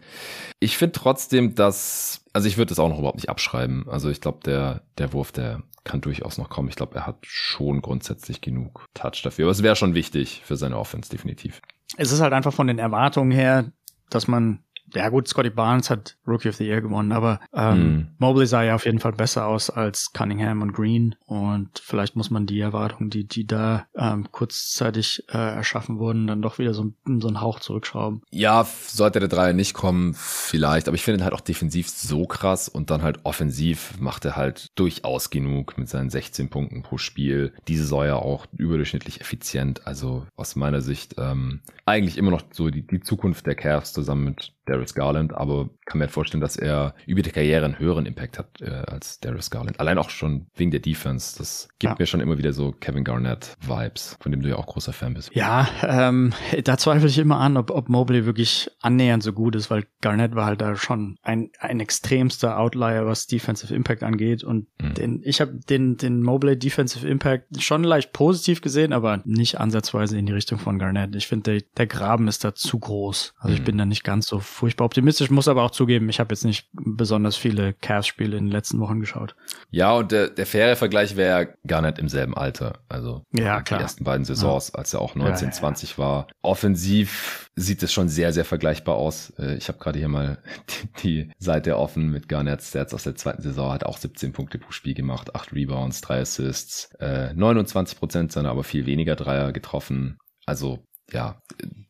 Ich 0.60 0.78
finde 0.78 0.94
trotzdem, 0.94 1.56
dass, 1.56 2.22
also 2.34 2.48
ich 2.48 2.58
würde 2.58 2.70
das 2.70 2.80
auch 2.80 2.90
noch 2.90 2.98
überhaupt 3.00 3.18
nicht 3.18 3.30
abschreiben. 3.30 3.86
Also 3.90 4.10
ich 4.10 4.22
glaube, 4.22 4.40
der, 4.46 4.82
der 4.98 5.14
Wurf, 5.14 5.32
der 5.32 5.64
kann 5.84 6.02
durchaus 6.02 6.38
noch 6.40 6.50
kommen. 6.50 6.70
Ich 6.70 6.76
glaube, 6.76 6.96
er 6.96 7.06
hat 7.06 7.18
schon 7.22 7.82
grundsätzlich 7.82 8.42
genug 8.42 8.86
Touch 8.96 9.22
dafür. 9.24 9.46
Aber 9.46 9.52
es 9.52 9.62
wäre 9.64 9.76
schon 9.76 9.94
wichtig 9.94 10.42
für 10.44 10.58
seine 10.58 10.78
Offense, 10.80 11.10
definitiv. 11.12 11.62
es 11.98 12.12
ist 12.12 12.22
halt 12.22 12.34
einfach 12.34 12.54
von 12.54 12.66
den 12.68 12.80
Erwartungen 12.80 13.32
her, 13.32 13.72
dass 14.10 14.28
man, 14.28 14.60
ja 14.94 15.10
gut, 15.10 15.28
Scotty 15.28 15.50
Barnes 15.50 15.90
hat 15.90 16.18
Rookie 16.28 16.50
of 16.50 16.56
the 16.56 16.66
Year 16.66 16.82
gewonnen, 16.82 17.12
aber 17.12 17.40
ähm, 17.54 17.76
Mhm. 17.76 18.08
Mobley 18.18 18.48
sah 18.48 18.64
ja 18.64 18.76
auf 18.76 18.86
jeden 18.86 19.00
Fall 19.00 19.12
besser 19.12 19.46
aus 19.48 19.70
als 19.70 20.14
Cunningham 20.14 20.62
und 20.62 20.74
Green 20.74 21.16
und 21.26 21.70
vielleicht 21.84 22.16
muss 22.16 22.30
man 22.30 22.46
die 22.46 22.60
Erwartungen, 22.60 23.10
die, 23.10 23.28
die 23.28 23.46
da 23.46 23.88
ähm, 23.96 24.32
kurzzeitig 24.32 25.24
äh, 25.30 25.38
erschaffen 25.38 26.00
wurden, 26.00 26.28
dann 26.28 26.42
doch 26.42 26.58
wieder 26.60 26.74
so, 26.74 26.94
so 27.06 27.28
einen 27.28 27.42
Hauch 27.42 27.60
zurückschrauben. 27.60 28.22
Ja, 28.32 28.66
sollte 28.88 29.20
der 29.20 29.28
Dreier 29.30 29.54
nicht 29.54 29.74
kommen, 29.74 30.14
vielleicht. 30.16 30.88
Aber 30.88 30.96
ich 30.96 31.04
finde 31.04 31.20
ihn 31.20 31.24
halt 31.24 31.34
auch 31.34 31.42
defensiv 31.42 31.90
so 31.90 32.26
krass 32.26 32.70
und 32.70 32.90
dann 32.90 33.02
halt 33.04 33.20
offensiv 33.24 34.00
macht 34.00 34.26
er 34.26 34.36
halt 34.36 34.72
durchaus 34.76 35.30
genug 35.30 35.78
mit 35.78 35.90
seinen 35.90 36.10
16 36.10 36.50
Punkten 36.50 36.84
pro 36.84 36.98
Spiel. 36.98 37.54
Diese 37.68 37.84
Saison 37.84 38.06
ja 38.06 38.16
auch 38.16 38.46
überdurchschnittlich 38.58 39.22
effizient. 39.22 39.86
Also 39.86 40.26
aus 40.36 40.56
meiner 40.56 40.82
Sicht 40.82 41.16
ähm, 41.18 41.62
eigentlich 41.86 42.18
immer 42.18 42.32
noch 42.32 42.44
so 42.52 42.70
die, 42.70 42.86
die 42.86 43.02
Zukunft 43.02 43.46
der 43.46 43.56
Cavs 43.56 43.94
zusammen 43.94 44.26
mit 44.26 44.54
Darius 44.66 44.94
Garland, 44.94 45.34
aber 45.34 45.70
kann 45.86 46.00
mir 46.00 46.08
vorstellen, 46.08 46.42
dass 46.42 46.56
er 46.58 46.96
über 47.06 47.22
die 47.22 47.30
Karriere 47.32 47.66
einen 47.66 47.80
höheren 47.80 48.06
Impact 48.06 48.40
hat 48.40 48.62
äh, 48.62 48.70
als 48.70 49.20
Darius 49.20 49.52
Garland. 49.52 49.80
Allein 49.80 49.98
auch 49.98 50.10
schon 50.10 50.48
wegen 50.56 50.72
der 50.72 50.80
Defense. 50.80 51.38
Das 51.38 51.68
gibt 51.80 51.92
Ja. 51.94 51.96
mir 52.00 52.06
schon 52.08 52.20
immer 52.22 52.38
wieder 52.38 52.54
so 52.54 52.72
Kevin 52.72 53.04
Garnett-Vibes, 53.04 54.18
von 54.20 54.32
dem 54.32 54.42
du 54.42 54.50
ja 54.50 54.56
auch 54.56 54.66
großer 54.68 54.94
Fan 54.94 55.14
bist. 55.14 55.32
Ja, 55.34 55.68
ähm, 55.84 56.34
da 56.64 56.78
zweifle 56.78 57.08
ich 57.08 57.18
immer 57.18 57.40
an, 57.40 57.58
ob, 57.58 57.72
ob 57.72 57.90
Mobley 57.90 58.26
wirklich 58.26 58.70
annähernd 58.82 59.24
so 59.24 59.34
gut 59.34 59.56
ist, 59.56 59.70
weil 59.70 59.86
Garnett 60.02 60.36
war 60.36 60.46
halt 60.46 60.62
da 60.62 60.76
schon 60.76 61.18
ein, 61.22 61.50
ein 61.60 61.80
extremster 61.80 62.60
Outlier, 62.60 63.06
was 63.06 63.28
Defensive 63.28 63.74
Impact 63.74 64.04
angeht. 64.04 64.44
Und 64.44 64.68
Mhm. 64.82 64.94
den, 64.96 65.22
ich 65.24 65.42
habe 65.42 65.54
den, 65.70 65.98
den 65.98 66.22
Mobley 66.22 66.58
Defensive 66.58 67.08
Impact 67.08 67.62
schon 67.62 67.84
leicht 67.84 68.12
positiv 68.14 68.62
gesehen, 68.62 68.94
aber 68.94 69.22
nicht 69.26 69.60
ansatzweise 69.60 70.18
in 70.18 70.26
die 70.26 70.34
Richtung 70.34 70.60
von 70.60 70.80
Garnett. 70.80 71.16
Ich 71.16 71.28
finde, 71.28 71.54
der, 71.60 71.62
der 71.78 71.88
Graben 71.88 72.28
ist 72.28 72.44
da 72.44 72.54
zu 72.56 72.80
groß. 72.80 73.34
Also 73.38 73.54
ich 73.54 73.62
Mhm. 73.62 73.66
bin 73.66 73.78
da 73.78 73.86
nicht 73.86 74.04
ganz 74.04 74.28
so 74.28 74.40
furchtbar 74.56 74.86
optimistisch, 74.86 75.30
muss 75.30 75.48
aber 75.48 75.64
auch 75.64 75.72
zugeben, 75.72 76.10
ich 76.10 76.20
habe 76.20 76.34
jetzt 76.34 76.46
nicht 76.46 76.70
besonders 76.74 77.36
viele 77.36 77.74
Cavs-Spiele 77.74 78.38
in 78.38 78.46
den 78.46 78.52
letzten 78.52 78.80
Wochen 78.80 79.00
geschaut. 79.02 79.36
Ja, 79.70 79.94
und 79.94 80.12
der, 80.12 80.30
der 80.30 80.46
faire 80.46 80.76
Vergleich 80.76 81.16
wäre 81.16 81.44
ja 81.44 81.54
gar 81.68 81.82
nicht 81.82 82.00
im 82.00 82.08
selben 82.10 82.36
Alter. 82.36 82.80
Also 82.88 83.24
Ja, 83.34 83.62
die 83.62 83.74
ersten 83.74 84.04
beiden 84.06 84.26
Saisons, 84.26 84.74
als 84.74 84.94
er 84.94 85.02
auch 85.02 85.16
19, 85.16 85.34
Ja, 85.34 85.40
ja, 85.42 85.46
ja. 85.48 85.52
20 85.52 85.98
war. 85.98 86.28
Offensiv 86.42 87.52
sieht 87.56 87.84
es 87.84 87.92
schon 87.94 88.10
sehr, 88.10 88.34
sehr 88.34 88.46
vergleichbar 88.46 88.96
aus. 88.96 89.32
Äh, 89.38 89.58
Ich 89.58 89.68
habe 89.68 89.78
gerade 89.78 90.00
hier 90.00 90.08
mal 90.08 90.38
die, 91.04 91.26
die 91.26 91.32
Seite 91.38 91.78
offen 91.78 92.10
mit 92.10 92.30
Garnett 92.30 92.62
Stats 92.62 92.94
aus 92.94 93.04
der 93.04 93.16
zweiten 93.16 93.42
Saison. 93.42 93.72
Hat 93.72 93.86
auch 93.86 93.98
17 93.98 94.34
Punkte 94.34 94.58
pro 94.58 94.72
Spiel 94.72 94.94
gemacht, 94.94 95.36
8 95.36 95.54
Rebounds, 95.54 96.02
3 96.02 96.22
Assists, 96.22 96.90
äh, 97.00 97.34
29 97.34 98.00
Prozent 98.00 98.32
seiner 98.32 98.50
aber 98.50 98.64
viel 98.64 98.86
weniger 98.86 99.16
Dreier 99.16 99.52
getroffen. 99.52 100.18
Also 100.46 100.80
ja, 101.12 101.42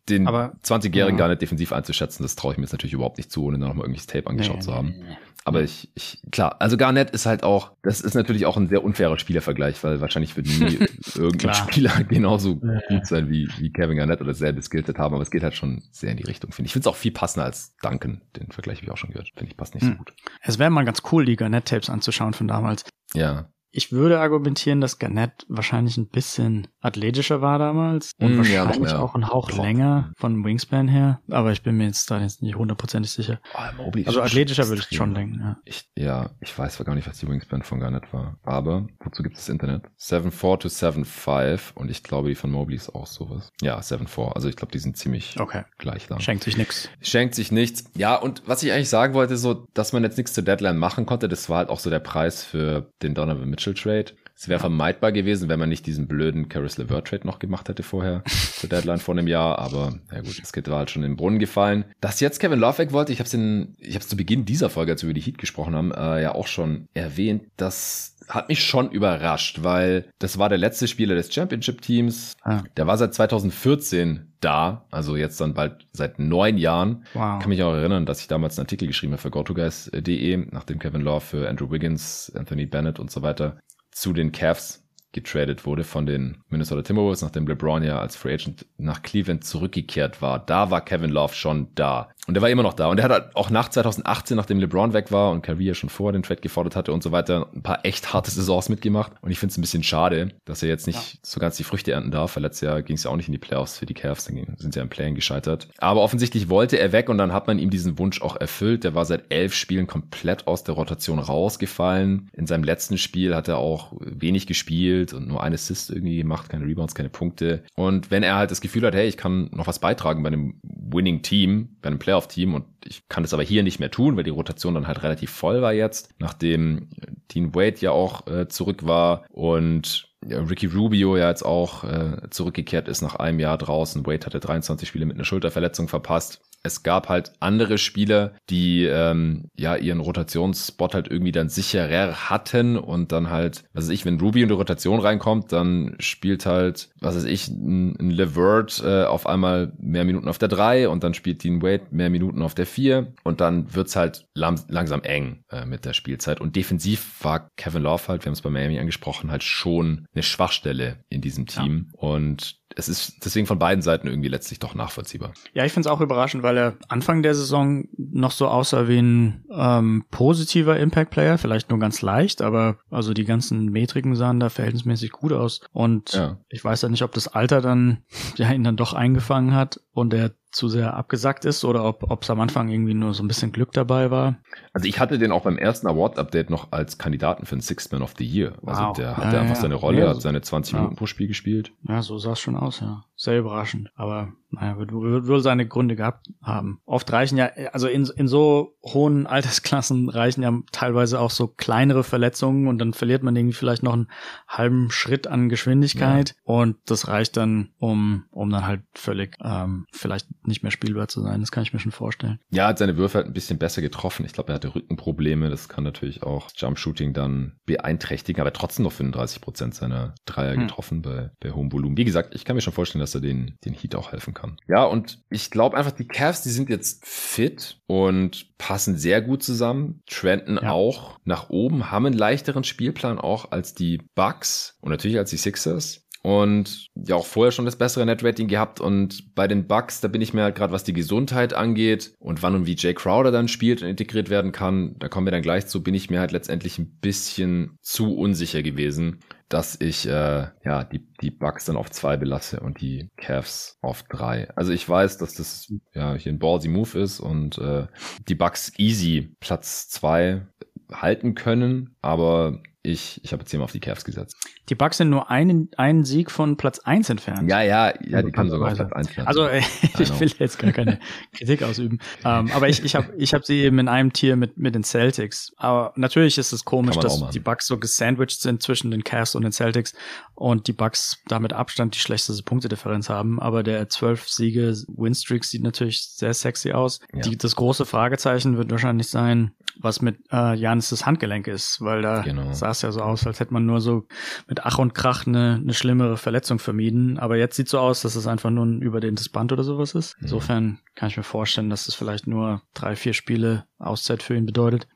den 0.10 0.28
Aber- 0.28 0.54
20-jährigen 0.64 1.18
ja. 1.18 1.24
Garnett 1.26 1.42
defensiv 1.42 1.72
einzuschätzen, 1.74 2.24
das 2.24 2.36
traue 2.36 2.52
ich 2.54 2.58
mir 2.58 2.64
jetzt 2.64 2.74
natürlich 2.74 2.94
überhaupt 2.94 3.18
nicht 3.18 3.32
zu, 3.32 3.46
ohne 3.46 3.58
da 3.58 3.68
nochmal 3.68 3.86
irgendwelches 3.86 4.08
Tape 4.08 4.28
angeschaut 4.30 4.58
Nee, 4.58 4.62
zu 4.62 4.74
haben. 4.74 4.90
nee, 4.90 5.04
nee. 5.10 5.18
Aber 5.48 5.62
ich, 5.62 5.92
ich, 5.94 6.20
klar, 6.32 6.56
also 6.60 6.76
Garnett 6.76 7.12
ist 7.12 7.28
halt 7.28 7.44
auch, 7.44 7.74
das 7.84 8.02
ist 8.02 8.16
natürlich 8.16 8.48
auch 8.48 8.58
ein 8.58 8.68
sehr 8.68 8.84
unfairer 8.84 9.20
Spielervergleich, 9.20 9.84
weil 9.84 10.02
wahrscheinlich 10.02 10.36
wird 10.36 10.48
nie 10.48 10.80
irgendein. 11.16 11.54
Spieler 11.54 12.04
genauso 12.10 12.56
gut 12.56 13.06
sein 13.06 13.30
wie, 13.30 13.48
wie 13.60 13.72
Kevin 13.72 13.98
Garnett 13.98 14.22
oder 14.22 14.34
selbe 14.34 14.60
Skillset 14.64 14.98
haben, 14.98 15.14
aber 15.14 15.22
es 15.22 15.30
geht 15.30 15.44
halt 15.44 15.54
schon 15.54 15.84
sehr 15.92 16.10
in 16.10 16.18
die 16.18 16.24
Richtung, 16.24 16.52
finde 16.52 16.66
ich. 16.66 16.70
Ich 16.70 16.74
finde 16.74 16.90
es 16.90 16.94
auch 16.94 16.98
viel 16.98 17.12
passender 17.12 17.46
als 17.46 17.76
Duncan, 17.84 18.22
den 18.36 18.52
Vergleich 18.52 18.78
habe 18.80 18.86
ich 18.88 18.92
auch 18.92 18.98
schon 18.98 19.12
gehört. 19.12 19.30
Finde 19.36 19.52
ich 19.52 19.58
passt 19.58 19.76
nicht 19.76 19.84
so 19.84 19.92
Hm. 19.92 19.98
gut. 20.00 20.14
Es 20.42 20.58
wäre 20.58 20.72
mal 20.72 20.84
ganz 20.84 21.04
cool, 21.12 21.26
die 21.26 21.36
Garnett-Tapes 21.36 21.92
anzuschauen 21.92 22.34
von 22.34 22.48
damals. 22.48 22.84
Ja. 23.14 23.50
Ich 23.76 23.92
würde 23.92 24.22
argumentieren, 24.22 24.80
dass 24.80 25.00
Garnett 25.00 25.46
wahrscheinlich 25.50 25.98
ein 25.98 26.08
bisschen 26.08 26.68
athletischer 26.80 27.42
war 27.42 27.60
damals 27.60 28.12
und 28.20 28.36
mm, 28.36 28.38
wahrscheinlich 28.38 28.92
ja, 28.92 29.00
auch 29.00 29.16
ein 29.16 29.28
Hauch 29.28 29.50
Top. 29.50 29.60
länger 29.60 30.14
von 30.18 30.46
Wingspan 30.46 30.88
her, 30.88 31.20
aber 31.30 31.52
ich 31.52 31.62
bin 31.62 31.76
mir 31.76 31.86
jetzt 31.86 32.10
da 32.10 32.22
jetzt 32.22 32.42
nicht 32.42 32.56
hundertprozentig 32.56 33.12
sicher. 33.12 33.42
Oh, 33.54 33.92
also 34.06 34.22
athletischer 34.22 34.70
würde 34.70 34.82
ich 34.90 34.96
schon 34.96 35.14
denken, 35.14 35.42
ja. 35.42 35.58
Ich, 35.66 35.90
ja, 35.98 36.30
ich 36.40 36.58
weiß 36.58 36.78
gar 36.86 36.96
nicht, 36.96 37.08
was 37.08 37.20
die 37.20 37.28
Wingspan 37.28 37.64
von 37.64 37.82
Garnett 37.82 38.14
war, 38.14 38.40
aber 38.44 38.88
wozu 39.04 39.24
gibt 39.24 39.36
es 39.36 39.44
das 39.44 39.50
Internet? 39.50 39.84
7'4 40.00 40.60
to 40.60 40.68
7'5 40.70 41.74
und 41.74 41.92
ich 41.92 42.02
glaube, 42.02 42.30
die 42.30 42.36
von 42.36 42.52
Mobley 42.52 42.78
ist 42.78 42.96
auch 42.96 43.08
sowas. 43.08 43.52
Ja, 43.62 43.78
7'4, 43.80 44.32
also 44.32 44.48
ich 44.48 44.56
glaube, 44.56 44.72
die 44.72 44.80
sind 44.80 44.96
ziemlich 44.96 45.38
okay. 45.38 45.64
gleich 45.78 46.08
lang. 46.08 46.22
Schenkt 46.22 46.46
sich 46.46 46.56
nichts. 46.56 46.90
Schenkt 47.02 47.36
sich 47.36 47.52
nichts. 47.52 47.92
Ja, 47.98 48.16
und 48.16 48.44
was 48.46 48.64
ich 48.64 48.72
eigentlich 48.72 48.90
sagen 48.90 49.14
wollte, 49.14 49.36
so, 49.36 49.68
dass 49.74 49.92
man 49.92 50.04
jetzt 50.04 50.18
nichts 50.18 50.34
zur 50.34 50.46
Deadline 50.46 50.78
machen 50.78 51.06
konnte, 51.06 51.28
das 51.28 51.50
war 51.50 51.58
halt 51.58 51.70
auch 51.70 51.80
so 51.80 51.90
der 51.90 52.00
Preis 52.00 52.42
für 52.42 52.90
den 53.02 53.16
Donovan 53.16 53.50
Mitchell 53.50 53.65
Trade. 53.74 54.14
Es 54.38 54.50
wäre 54.50 54.60
vermeidbar 54.60 55.14
gewesen, 55.14 55.48
wenn 55.48 55.60
man 55.60 55.70
nicht 55.70 55.86
diesen 55.86 56.08
blöden 56.08 56.50
Caris 56.50 56.78
LeVert 56.78 57.08
Trade 57.08 57.26
noch 57.26 57.40
gemacht 57.40 57.70
hätte 57.70 57.84
vorher 57.84 58.22
zur 58.26 58.70
Deadline 58.70 59.00
vor 59.00 59.16
einem 59.16 59.28
Jahr. 59.28 59.60
Aber 59.60 59.98
ja 60.12 60.20
gut, 60.22 60.42
das 60.42 60.52
war 60.70 60.80
halt 60.80 60.92
schon 60.92 61.04
in 61.04 61.12
den 61.12 61.18
Brunnen 61.18 61.40
gefallen. 61.40 61.86
Dass 62.02 62.20
jetzt 62.20 62.40
Kevin 62.40 62.60
Love 62.60 62.80
weg 62.80 62.92
wollte, 62.92 63.14
ich 63.14 63.20
habe 63.20 63.28
es 63.28 63.34
in, 63.34 63.76
ich 63.80 63.96
habe 63.96 64.00
es 64.00 64.10
zu 64.10 64.18
Beginn 64.18 64.44
dieser 64.44 64.70
Folge, 64.70 64.92
als 64.92 65.04
wir 65.04 65.10
über 65.10 65.14
die 65.14 65.22
Heat 65.22 65.38
gesprochen 65.38 65.74
haben, 65.74 65.92
äh, 65.94 66.22
ja 66.22 66.36
auch 66.36 66.48
schon 66.48 66.90
erwähnt, 66.94 67.44
dass 67.56 68.15
hat 68.30 68.50
mich 68.50 68.64
schon 68.64 68.92
überrascht, 68.92 69.60
weil 69.64 70.10
das 70.20 70.38
war 70.38 70.50
der 70.50 70.58
letzte 70.58 70.88
Spieler 70.88 71.16
des 71.16 71.34
Championship-Teams. 71.34 72.36
Ah. 72.42 72.64
Der 72.78 72.88
war 72.88 72.98
seit 72.98 73.14
2014 73.14 74.34
da, 74.40 74.86
also 74.92 75.16
jetzt 75.16 75.40
dann 75.42 75.54
bald 75.54 75.88
seit 75.92 76.20
neun 76.20 76.58
Jahren. 76.58 77.06
Wow. 77.14 77.40
Kann 77.40 77.50
mich 77.50 77.64
auch 77.64 77.74
erinnern, 77.74 78.06
dass 78.06 78.22
ich 78.22 78.28
damals 78.28 78.58
einen 78.58 78.66
Artikel 78.66 78.88
geschrieben 78.88 79.14
habe 79.14 79.22
für 79.22 79.32
GoToGuys.de, 79.32 80.48
nachdem 80.52 80.80
Kevin 80.80 81.02
Love 81.02 81.22
für 81.22 81.50
Andrew 81.50 81.72
Wiggins, 81.72 82.32
Anthony 82.36 82.66
Bennett 82.66 83.00
und 83.00 83.12
so 83.12 83.22
weiter 83.22 83.60
zu 83.92 84.14
den 84.14 84.32
Cavs 84.32 84.86
getradet 85.16 85.66
wurde 85.66 85.86
von 85.86 86.06
den 86.06 86.44
Minnesota 86.50 86.82
Timberwolves, 86.82 87.22
nachdem 87.22 87.48
LeBron 87.48 87.82
ja 87.84 88.00
als 88.00 88.18
Free 88.18 88.34
Agent 88.34 88.66
nach 88.78 89.02
Cleveland 89.02 89.46
zurückgekehrt 89.46 90.22
war. 90.22 90.46
Da 90.46 90.70
war 90.70 90.84
Kevin 90.84 91.10
Love 91.10 91.34
schon 91.34 91.70
da. 91.74 92.10
Und 92.28 92.36
er 92.36 92.42
war 92.42 92.50
immer 92.50 92.64
noch 92.64 92.74
da. 92.74 92.88
Und 92.88 92.98
er 92.98 93.06
hat 93.06 93.12
halt 93.12 93.36
auch 93.36 93.50
nach 93.50 93.70
2018, 93.70 94.36
nachdem 94.36 94.60
LeBron 94.60 94.94
weg 94.94 95.12
war 95.12 95.32
und 95.32 95.42
Kyrie 95.42 95.66
ja 95.66 95.74
schon 95.74 95.90
vorher 95.90 96.14
den 96.14 96.24
Trade 96.24 96.42
gefordert 96.42 96.76
hatte 96.76 96.92
und 96.92 97.04
so 97.04 97.12
weiter, 97.12 97.48
ein 97.54 97.62
paar 97.62 97.86
echt 97.86 98.14
harte 98.14 98.32
Saisons 98.32 98.70
mitgemacht. 98.70 99.12
Und 99.22 99.32
ich 99.32 99.40
finde 99.40 99.52
es 99.52 99.58
ein 99.58 99.62
bisschen 99.62 99.84
schade, 99.84 100.30
dass 100.46 100.64
er 100.64 100.70
jetzt 100.70 100.88
nicht 100.88 101.14
ja. 101.14 101.20
so 101.22 101.40
ganz 101.40 101.58
die 101.58 101.64
Früchte 101.64 101.92
ernten 101.92 102.12
darf, 102.12 102.36
weil 102.36 102.44
letztes 102.44 102.62
Jahr 102.62 102.82
ging 102.82 102.96
es 102.96 103.04
ja 103.04 103.12
auch 103.12 103.16
nicht 103.16 103.28
in 103.28 103.32
die 103.32 103.38
Playoffs 103.38 103.78
für 103.78 103.86
die 103.86 103.94
Cavs, 103.94 104.26
dann 104.26 104.56
sind 104.58 104.74
sie 104.74 104.80
ja 104.80 104.84
im 104.84 104.90
Playing 104.90 105.16
gescheitert. 105.16 105.68
Aber 105.78 106.02
offensichtlich 106.02 106.50
wollte 106.50 106.80
er 106.80 106.92
weg 106.92 107.10
und 107.10 107.18
dann 107.18 107.34
hat 107.34 107.48
man 107.48 107.60
ihm 107.60 107.70
diesen 107.70 108.00
Wunsch 108.00 108.22
auch 108.22 108.36
erfüllt. 108.36 108.84
Der 108.84 108.96
war 108.96 109.06
seit 109.06 109.26
elf 109.30 109.54
Spielen 109.54 109.88
komplett 109.88 110.48
aus 110.48 110.64
der 110.64 110.76
Rotation 110.76 111.20
rausgefallen. 111.20 112.30
In 112.34 112.48
seinem 112.48 112.64
letzten 112.64 112.98
Spiel 112.98 113.36
hat 113.36 113.48
er 113.48 113.58
auch 113.58 113.94
wenig 114.00 114.48
gespielt 114.48 115.14
und 115.14 115.28
nur 115.28 115.44
ein 115.44 115.54
Assist 115.54 115.90
irgendwie 115.92 116.18
gemacht, 116.18 116.50
keine 116.50 116.66
Rebounds, 116.66 116.96
keine 116.96 117.10
Punkte. 117.10 117.64
Und 117.76 118.12
wenn 118.12 118.24
er 118.24 118.36
halt 118.36 118.52
das 118.52 118.62
Gefühl 118.62 118.86
hat, 118.86 118.96
hey, 118.96 119.08
ich 119.08 119.18
kann 119.18 119.50
noch 119.52 119.68
was 119.68 119.80
beitragen 119.80 120.24
bei 120.24 120.28
einem 120.28 120.56
Winning 120.64 121.22
Team, 121.22 121.70
bei 121.82 121.88
einem 121.88 122.00
Playoff-Team 122.16 122.54
und 122.54 122.66
ich 122.86 123.08
kann 123.10 123.24
das 123.24 123.34
aber 123.34 123.44
hier 123.44 123.64
nicht 123.64 123.80
mehr 123.80 123.92
tun, 123.92 124.16
weil 124.16 124.24
die 124.24 124.30
Rotation 124.30 124.74
dann 124.74 124.88
halt 124.88 125.04
relativ 125.04 125.32
voll 125.32 125.62
war 125.62 125.74
jetzt, 125.74 126.14
nachdem 126.20 126.90
Dean 127.34 127.54
Wade 127.54 127.78
ja 127.80 127.92
auch 127.92 128.28
äh, 128.28 128.48
zurück 128.48 128.86
war 128.86 129.26
und 129.30 130.15
Ricky 130.30 130.68
Rubio 130.68 131.18
ja 131.18 131.30
jetzt 131.30 131.46
auch 131.46 131.84
äh, 131.84 132.30
zurückgekehrt 132.30 132.88
ist 132.88 133.02
nach 133.02 133.16
einem 133.16 133.40
Jahr 133.40 133.58
draußen. 133.58 134.06
Wade 134.06 134.26
hatte 134.26 134.40
23 134.40 134.88
Spiele 134.88 135.06
mit 135.06 135.16
einer 135.16 135.26
Schulterverletzung 135.26 135.88
verpasst 135.88 136.42
es 136.66 136.84
gab 136.84 137.10
halt 137.10 137.34
andere 137.40 137.78
Spieler, 137.78 138.34
die 138.50 138.86
ähm, 138.86 139.46
ja 139.56 139.76
ihren 139.76 140.00
Rotationsspot 140.00 140.96
halt 140.96 141.08
irgendwie 141.10 141.32
dann 141.32 141.48
sicherer 141.48 142.30
hatten 142.30 142.78
und 142.78 143.12
dann 143.12 143.30
halt, 143.30 143.64
was 143.74 143.86
weiß 143.86 143.92
ich, 143.92 144.06
wenn 144.06 144.20
Ruby 144.20 144.42
in 144.42 144.50
die 144.50 144.56
Rotation 144.56 145.00
reinkommt, 145.00 145.52
dann 145.52 145.96
spielt 146.00 146.46
halt, 146.46 146.90
was 147.00 147.16
weiß 147.16 147.26
ich, 147.26 147.48
ein, 147.50 147.96
ein 148.00 148.10
Levert 148.10 148.82
äh, 148.84 149.04
auf 149.04 149.28
einmal 149.28 149.74
mehr 149.78 150.06
Minuten 150.06 150.28
auf 150.28 150.40
der 150.40 150.50
3 150.50 150.90
und 150.90 151.04
dann 151.04 151.14
spielt 151.14 151.44
Dean 151.44 151.62
Wade 151.62 151.84
mehr 151.92 152.10
Minuten 152.10 152.42
auf 152.42 152.56
der 152.56 152.66
4 152.66 153.14
und 153.24 153.42
dann 153.42 153.74
wird's 153.76 153.96
halt 153.96 154.26
langsam 154.34 155.04
eng 155.04 155.44
äh, 155.52 155.66
mit 155.66 155.86
der 155.86 155.94
Spielzeit. 155.94 156.42
Und 156.42 156.56
defensiv 156.56 157.24
war 157.24 157.50
Kevin 157.58 157.84
Love 157.84 158.08
halt, 158.08 158.26
wir 158.26 158.28
haben 158.28 158.34
es 158.34 158.42
bei 158.42 158.50
Miami 158.50 158.80
angesprochen, 158.80 159.30
halt 159.30 159.44
schon 159.44 160.08
eine 160.16 160.24
Schwachstelle 160.24 161.04
in 161.10 161.22
diesem 161.22 161.46
Team. 161.46 161.90
Ja. 161.94 162.00
Und 162.00 162.58
es 162.76 162.90
ist 162.90 163.24
deswegen 163.24 163.48
von 163.48 163.60
beiden 163.60 163.82
Seiten 163.82 164.08
irgendwie 164.08 164.28
letztlich 164.28 164.60
doch 164.60 164.76
nachvollziehbar. 164.76 165.34
Ja, 165.54 165.66
ich 165.66 165.72
finde 165.72 165.88
es 165.88 165.94
auch 165.94 166.02
überraschend, 166.02 166.44
weil 166.44 166.58
er 166.58 166.78
Anfang 166.88 167.22
der 167.22 167.36
Saison 167.36 167.88
noch 167.98 168.32
so 168.32 168.48
aussah 168.48 168.88
wie 168.88 169.00
ein 169.00 169.46
ähm, 169.52 170.06
positiver 170.12 170.78
Impact-Player, 170.80 171.38
vielleicht 171.38 171.70
nur 171.70 171.80
ganz 171.80 172.02
leicht, 172.02 172.42
aber 172.42 172.78
also 172.90 173.14
die 173.14 173.26
ganzen 173.26 173.66
Metriken 173.66 174.16
sahen 174.16 174.40
da 174.40 174.50
verhältnismäßig 174.50 175.12
gut 175.12 175.32
aus. 175.32 175.62
Und 175.72 176.14
ja. 176.14 176.40
ich 176.50 176.64
weiß 176.64 176.82
ja 176.82 176.90
nicht, 176.90 177.04
ob 177.04 177.14
das 177.14 177.28
Alter 177.28 177.62
dann 177.62 178.00
ja 178.36 178.52
ihn 178.52 178.64
dann 178.64 178.78
doch 178.78 178.94
eingefangen 178.94 179.54
hat 179.54 179.80
und 179.92 180.14
er 180.14 180.32
zu 180.56 180.70
sehr 180.70 180.96
abgesackt 180.96 181.46
ist 181.46 181.66
oder 181.66 181.84
ob 181.84 182.24
es 182.24 182.30
am 182.30 182.40
Anfang 182.40 182.70
irgendwie 182.70 182.94
nur 182.94 183.14
so 183.14 183.24
ein 183.24 183.28
bisschen 183.28 183.52
Glück 183.52 183.74
dabei 183.74 184.10
war. 184.10 184.38
Also 184.74 184.88
ich 184.88 185.00
hatte 185.00 185.20
den 185.20 185.32
auch 185.32 185.44
beim 185.44 185.58
ersten 185.58 185.88
Award-Update 185.88 186.50
noch 186.50 186.72
als 186.72 186.98
Kandidaten 186.98 187.46
für 187.46 187.56
den 187.56 187.62
Sixth 187.62 187.92
Man 187.92 188.02
of 188.02 188.14
the 188.18 188.26
Year. 188.26 188.54
Also 188.66 188.82
wow. 188.82 188.96
der 188.96 189.18
hat 189.18 189.34
ja, 189.34 189.42
einfach 189.42 189.56
ja, 189.56 189.62
seine 189.62 189.76
Rolle, 189.76 190.00
ja. 190.00 190.14
seine 190.16 190.42
20 190.42 190.76
Minuten 190.76 190.96
pro 190.96 191.06
Spiel 191.06 191.28
gespielt. 191.28 191.72
Ja, 191.88 192.02
so 192.02 192.18
sah 192.18 192.32
es 192.32 192.40
schon 192.40 192.56
aus, 192.56 192.80
ja. 192.80 193.04
Sehr 193.26 193.40
überraschend. 193.40 193.90
Aber 193.96 194.34
naja, 194.52 194.78
wird, 194.78 194.92
wird 194.92 195.28
wohl 195.28 195.42
seine 195.42 195.68
Gründe 195.68 195.96
gehabt 195.96 196.28
haben. 196.44 196.80
Oft 196.86 197.12
reichen 197.12 197.38
ja, 197.38 197.50
also 197.74 197.88
in, 197.88 198.06
in 198.16 198.28
so 198.28 198.78
hohen 198.84 199.26
Altersklassen 199.26 200.10
reichen 200.10 200.44
ja 200.44 200.54
teilweise 200.72 201.20
auch 201.20 201.32
so 201.32 201.48
kleinere 201.48 202.04
Verletzungen 202.04 202.68
und 202.68 202.78
dann 202.78 202.94
verliert 202.94 203.24
man 203.24 203.36
irgendwie 203.36 203.56
vielleicht 203.56 203.82
noch 203.82 203.94
einen 203.94 204.10
halben 204.48 204.92
Schritt 204.92 205.26
an 205.26 205.50
Geschwindigkeit 205.50 206.30
ja. 206.30 206.36
und 206.44 206.78
das 206.86 207.08
reicht 207.08 207.36
dann, 207.36 207.70
um, 207.80 208.26
um 208.30 208.52
dann 208.52 208.68
halt 208.68 208.84
völlig 208.94 209.36
ähm, 209.44 209.88
vielleicht 209.92 210.28
nicht 210.46 210.62
mehr 210.62 210.72
spielbar 210.72 211.08
zu 211.08 211.22
sein. 211.22 211.42
Das 211.42 211.52
kann 211.52 211.64
ich 211.64 211.74
mir 211.74 211.80
schon 211.80 211.92
vorstellen. 211.92 212.40
Ja, 212.52 212.68
hat 212.68 212.78
seine 212.78 212.98
Würfe 212.98 213.18
halt 213.18 213.28
ein 213.28 213.34
bisschen 213.34 213.58
besser 213.58 213.82
getroffen. 213.82 214.26
Ich 214.26 214.34
glaube, 214.34 214.52
er 214.52 214.56
hatte 214.56 214.76
Rückenprobleme. 214.76 215.50
Das 215.50 215.68
kann 215.68 215.84
natürlich 215.84 216.22
auch 216.22 216.50
Jumpshooting 216.56 217.14
dann 217.14 217.54
beeinträchtigen, 217.66 218.40
aber 218.40 218.54
trotzdem 218.54 218.84
noch 218.84 218.92
35 218.92 219.42
Prozent 219.42 219.74
seiner 219.74 220.14
Dreier 220.26 220.54
hm. 220.54 220.62
getroffen 220.62 221.02
bei, 221.02 221.32
bei 221.40 221.52
hohem 221.52 221.72
Volumen. 221.72 221.98
Wie 221.98 222.06
gesagt, 222.06 222.36
ich 222.36 222.46
kann 222.46 222.56
mir 222.56 222.62
schon 222.62 222.74
vorstellen, 222.74 223.02
dass 223.02 223.15
er 223.16 223.22
den, 223.22 223.58
den 223.66 223.74
Heat 223.74 223.96
auch 223.96 224.12
helfen 224.12 224.34
kann. 224.34 224.58
Ja, 224.68 224.84
und 224.84 225.24
ich 225.30 225.50
glaube 225.50 225.78
einfach, 225.78 225.92
die 225.92 226.08
Cavs, 226.08 226.44
die 226.44 226.50
sind 226.50 226.70
jetzt 226.70 227.06
fit 227.06 227.82
und 227.88 228.58
passen 228.58 228.98
sehr 228.98 229.22
gut 229.22 229.42
zusammen. 229.42 230.04
Trenton 230.08 230.60
ja. 230.62 230.72
auch 230.72 231.18
nach 231.24 231.50
oben, 231.50 231.92
haben 231.92 232.06
einen 232.06 232.18
leichteren 232.18 232.64
Spielplan 232.64 233.18
auch 233.18 233.52
als 233.52 233.74
die 233.74 234.00
Bucks 234.14 234.78
und 234.82 234.92
natürlich 234.92 235.18
als 235.18 235.32
die 235.32 235.38
Sixers 235.38 236.06
und 236.26 236.90
ja 236.96 237.16
auch 237.18 237.28
vorher 237.28 237.52
schon 237.52 237.66
das 237.66 237.76
bessere 237.76 238.04
Netrating 238.04 238.48
gehabt 238.48 238.82
und 238.82 239.36
bei 239.36 239.48
den 239.48 239.68
Bucks, 239.68 240.02
da 240.02 240.08
bin 240.08 240.22
ich 240.24 240.34
mir 240.34 240.42
halt 240.42 240.56
gerade, 240.56 240.74
was 240.74 240.84
die 240.84 240.92
Gesundheit 240.92 241.54
angeht 241.54 242.16
und 242.18 242.42
wann 242.42 242.56
und 242.56 242.66
wie 242.66 242.76
Jay 242.76 242.96
Crowder 242.96 243.30
dann 243.30 243.48
spielt 243.48 243.84
und 243.84 243.90
integriert 243.90 244.32
werden 244.32 244.52
kann, 244.52 244.96
da 244.98 245.08
kommen 245.08 245.28
wir 245.28 245.32
dann 245.32 245.44
gleich 245.44 245.68
zu, 245.68 245.84
bin 245.84 245.94
ich 245.94 246.10
mir 246.10 246.20
halt 246.20 246.32
letztendlich 246.32 246.80
ein 246.80 246.98
bisschen 247.00 247.78
zu 247.84 248.16
unsicher 248.16 248.64
gewesen, 248.64 249.20
dass 249.50 249.80
ich 249.80 250.08
äh, 250.08 250.48
ja 250.64 250.84
die 250.84 251.08
die 251.22 251.32
Bucks 251.32 251.66
dann 251.66 251.78
auf 251.78 251.92
zwei 251.92 252.18
belasse 252.18 252.60
und 252.60 252.82
die 252.82 253.10
Cavs 253.18 253.78
auf 253.82 254.04
drei. 254.04 254.50
Also 254.56 254.72
ich 254.72 254.88
weiß, 254.88 255.18
dass 255.18 255.34
das 255.36 255.72
ja 255.94 256.16
hier 256.16 256.32
ein 256.32 256.40
ballsy 256.40 256.68
Move 256.68 257.00
ist 257.00 257.20
und 257.20 257.58
äh, 257.58 257.88
die 258.28 258.36
Bucks 258.36 258.74
easy 258.78 259.36
Platz 259.40 259.88
zwei 259.90 260.48
halten 260.92 261.36
können, 261.36 261.96
aber 262.02 262.62
ich, 262.86 263.20
ich 263.24 263.34
habe 263.34 263.42
jetzt 263.42 263.52
hier 263.52 263.60
mal 263.60 263.66
auf 263.66 263.72
die 263.72 263.80
Cavs 263.80 264.06
gesetzt. 264.06 264.38
Die 264.70 264.76
Bucks 264.76 264.98
sind 264.98 265.10
nur 265.10 265.30
einen, 265.30 265.70
einen 265.78 266.06
Sieg 266.06 266.32
von 266.32 266.58
Platz 266.58 266.80
eins 266.80 267.10
entfernt. 267.10 267.50
Ja, 267.50 267.62
ja, 267.62 267.94
ja, 268.04 268.22
die 268.22 268.32
können 268.32 268.50
sogar 268.50 268.72
auf 268.72 268.78
Platz 268.78 268.92
eins 268.94 269.18
werden. 269.18 269.28
Also 269.28 269.50
ich 270.00 270.20
will 270.20 270.32
jetzt 270.40 270.60
gar 270.60 270.72
keine 270.72 271.00
Kritik 271.34 271.64
ausüben. 271.64 272.00
Um, 272.24 272.32
ähm, 272.32 272.52
aber 272.54 272.70
ich, 272.70 272.84
ich 272.84 272.96
habe 272.96 273.14
ich 273.18 273.34
hab 273.34 273.46
sie 273.46 273.62
eben 273.62 273.80
in 273.80 273.88
einem 273.88 274.14
Tier 274.14 274.36
mit, 274.36 274.58
mit 274.58 274.76
den 274.76 274.84
Celtics. 274.84 275.54
Aber 275.58 275.94
natürlich 275.96 276.38
ist 276.38 276.52
es 276.52 276.66
komisch, 276.66 276.98
dass 276.98 277.30
die 277.30 277.40
Bucks 277.40 277.68
so 277.68 277.78
gesandwiched 277.78 278.40
sind 278.42 278.62
zwischen 278.62 278.92
den 278.92 279.04
Cavs 279.04 279.36
und 279.36 279.44
den 279.44 279.52
Celtics 279.52 279.94
und 280.36 280.68
die 280.68 280.74
Bucks 280.74 281.20
damit 281.28 281.54
Abstand 281.54 281.96
die 281.96 282.00
schlechteste 282.00 282.44
Punktedifferenz 282.44 283.10
haben. 283.10 283.40
Aber 283.40 283.64
der 283.64 283.90
zwölf 283.90 284.30
Siege 284.30 284.76
Winstreak 284.88 285.44
sieht 285.44 285.64
natürlich 285.64 286.04
sehr 286.04 286.34
sexy 286.34 286.72
aus. 286.72 287.00
Ja. 287.14 287.22
Die, 287.22 287.38
das 287.38 287.56
große 287.56 287.86
Fragezeichen 287.86 288.58
wird 288.58 288.70
wahrscheinlich 288.72 289.10
sein, 289.10 289.52
was 289.80 290.02
mit 290.02 290.18
äh, 290.32 290.56
Janis' 290.56 291.06
Handgelenk 291.06 291.48
ist, 291.48 291.82
weil 291.82 292.02
da 292.02 292.22
genau. 292.22 292.54
sah 292.54 292.74
es 292.76 292.82
ja 292.82 292.92
so 292.92 293.02
aus, 293.02 293.26
als 293.26 293.40
hätte 293.40 293.54
man 293.54 293.66
nur 293.66 293.82
so 293.82 294.08
mit 294.48 294.66
Ach 294.66 294.78
und 294.78 294.94
Krach 294.94 295.26
eine, 295.28 295.60
eine 295.62 295.74
schlimmere 295.74 296.18
Verletzung 296.18 296.60
vermieden. 296.60 297.18
Aber 297.18 297.38
jetzt 297.38 297.56
sieht 297.56 297.70
so 297.70 297.80
aus, 297.80 298.02
dass 298.02 298.16
es 298.16 298.28
einfach 298.28 298.50
nur 298.50 298.66
ein 298.66 298.82
überdehntes 298.82 299.30
Band 299.30 299.52
oder 299.52 299.64
sowas 299.64 299.96
ist. 299.96 300.16
Mhm. 300.18 300.24
Insofern 300.24 300.80
kann 300.96 301.10
ich 301.10 301.18
mir 301.18 301.24
vorstellen, 301.24 301.70
dass 301.70 301.88
es 301.88 301.96
vielleicht 301.96 302.28
nur 302.28 302.62
drei, 302.74 302.96
vier 302.96 303.14
Spiele 303.14 303.66
Auszeit 303.80 304.24
für 304.24 304.36
ihn 304.36 304.46
bedeutet. 304.46 304.88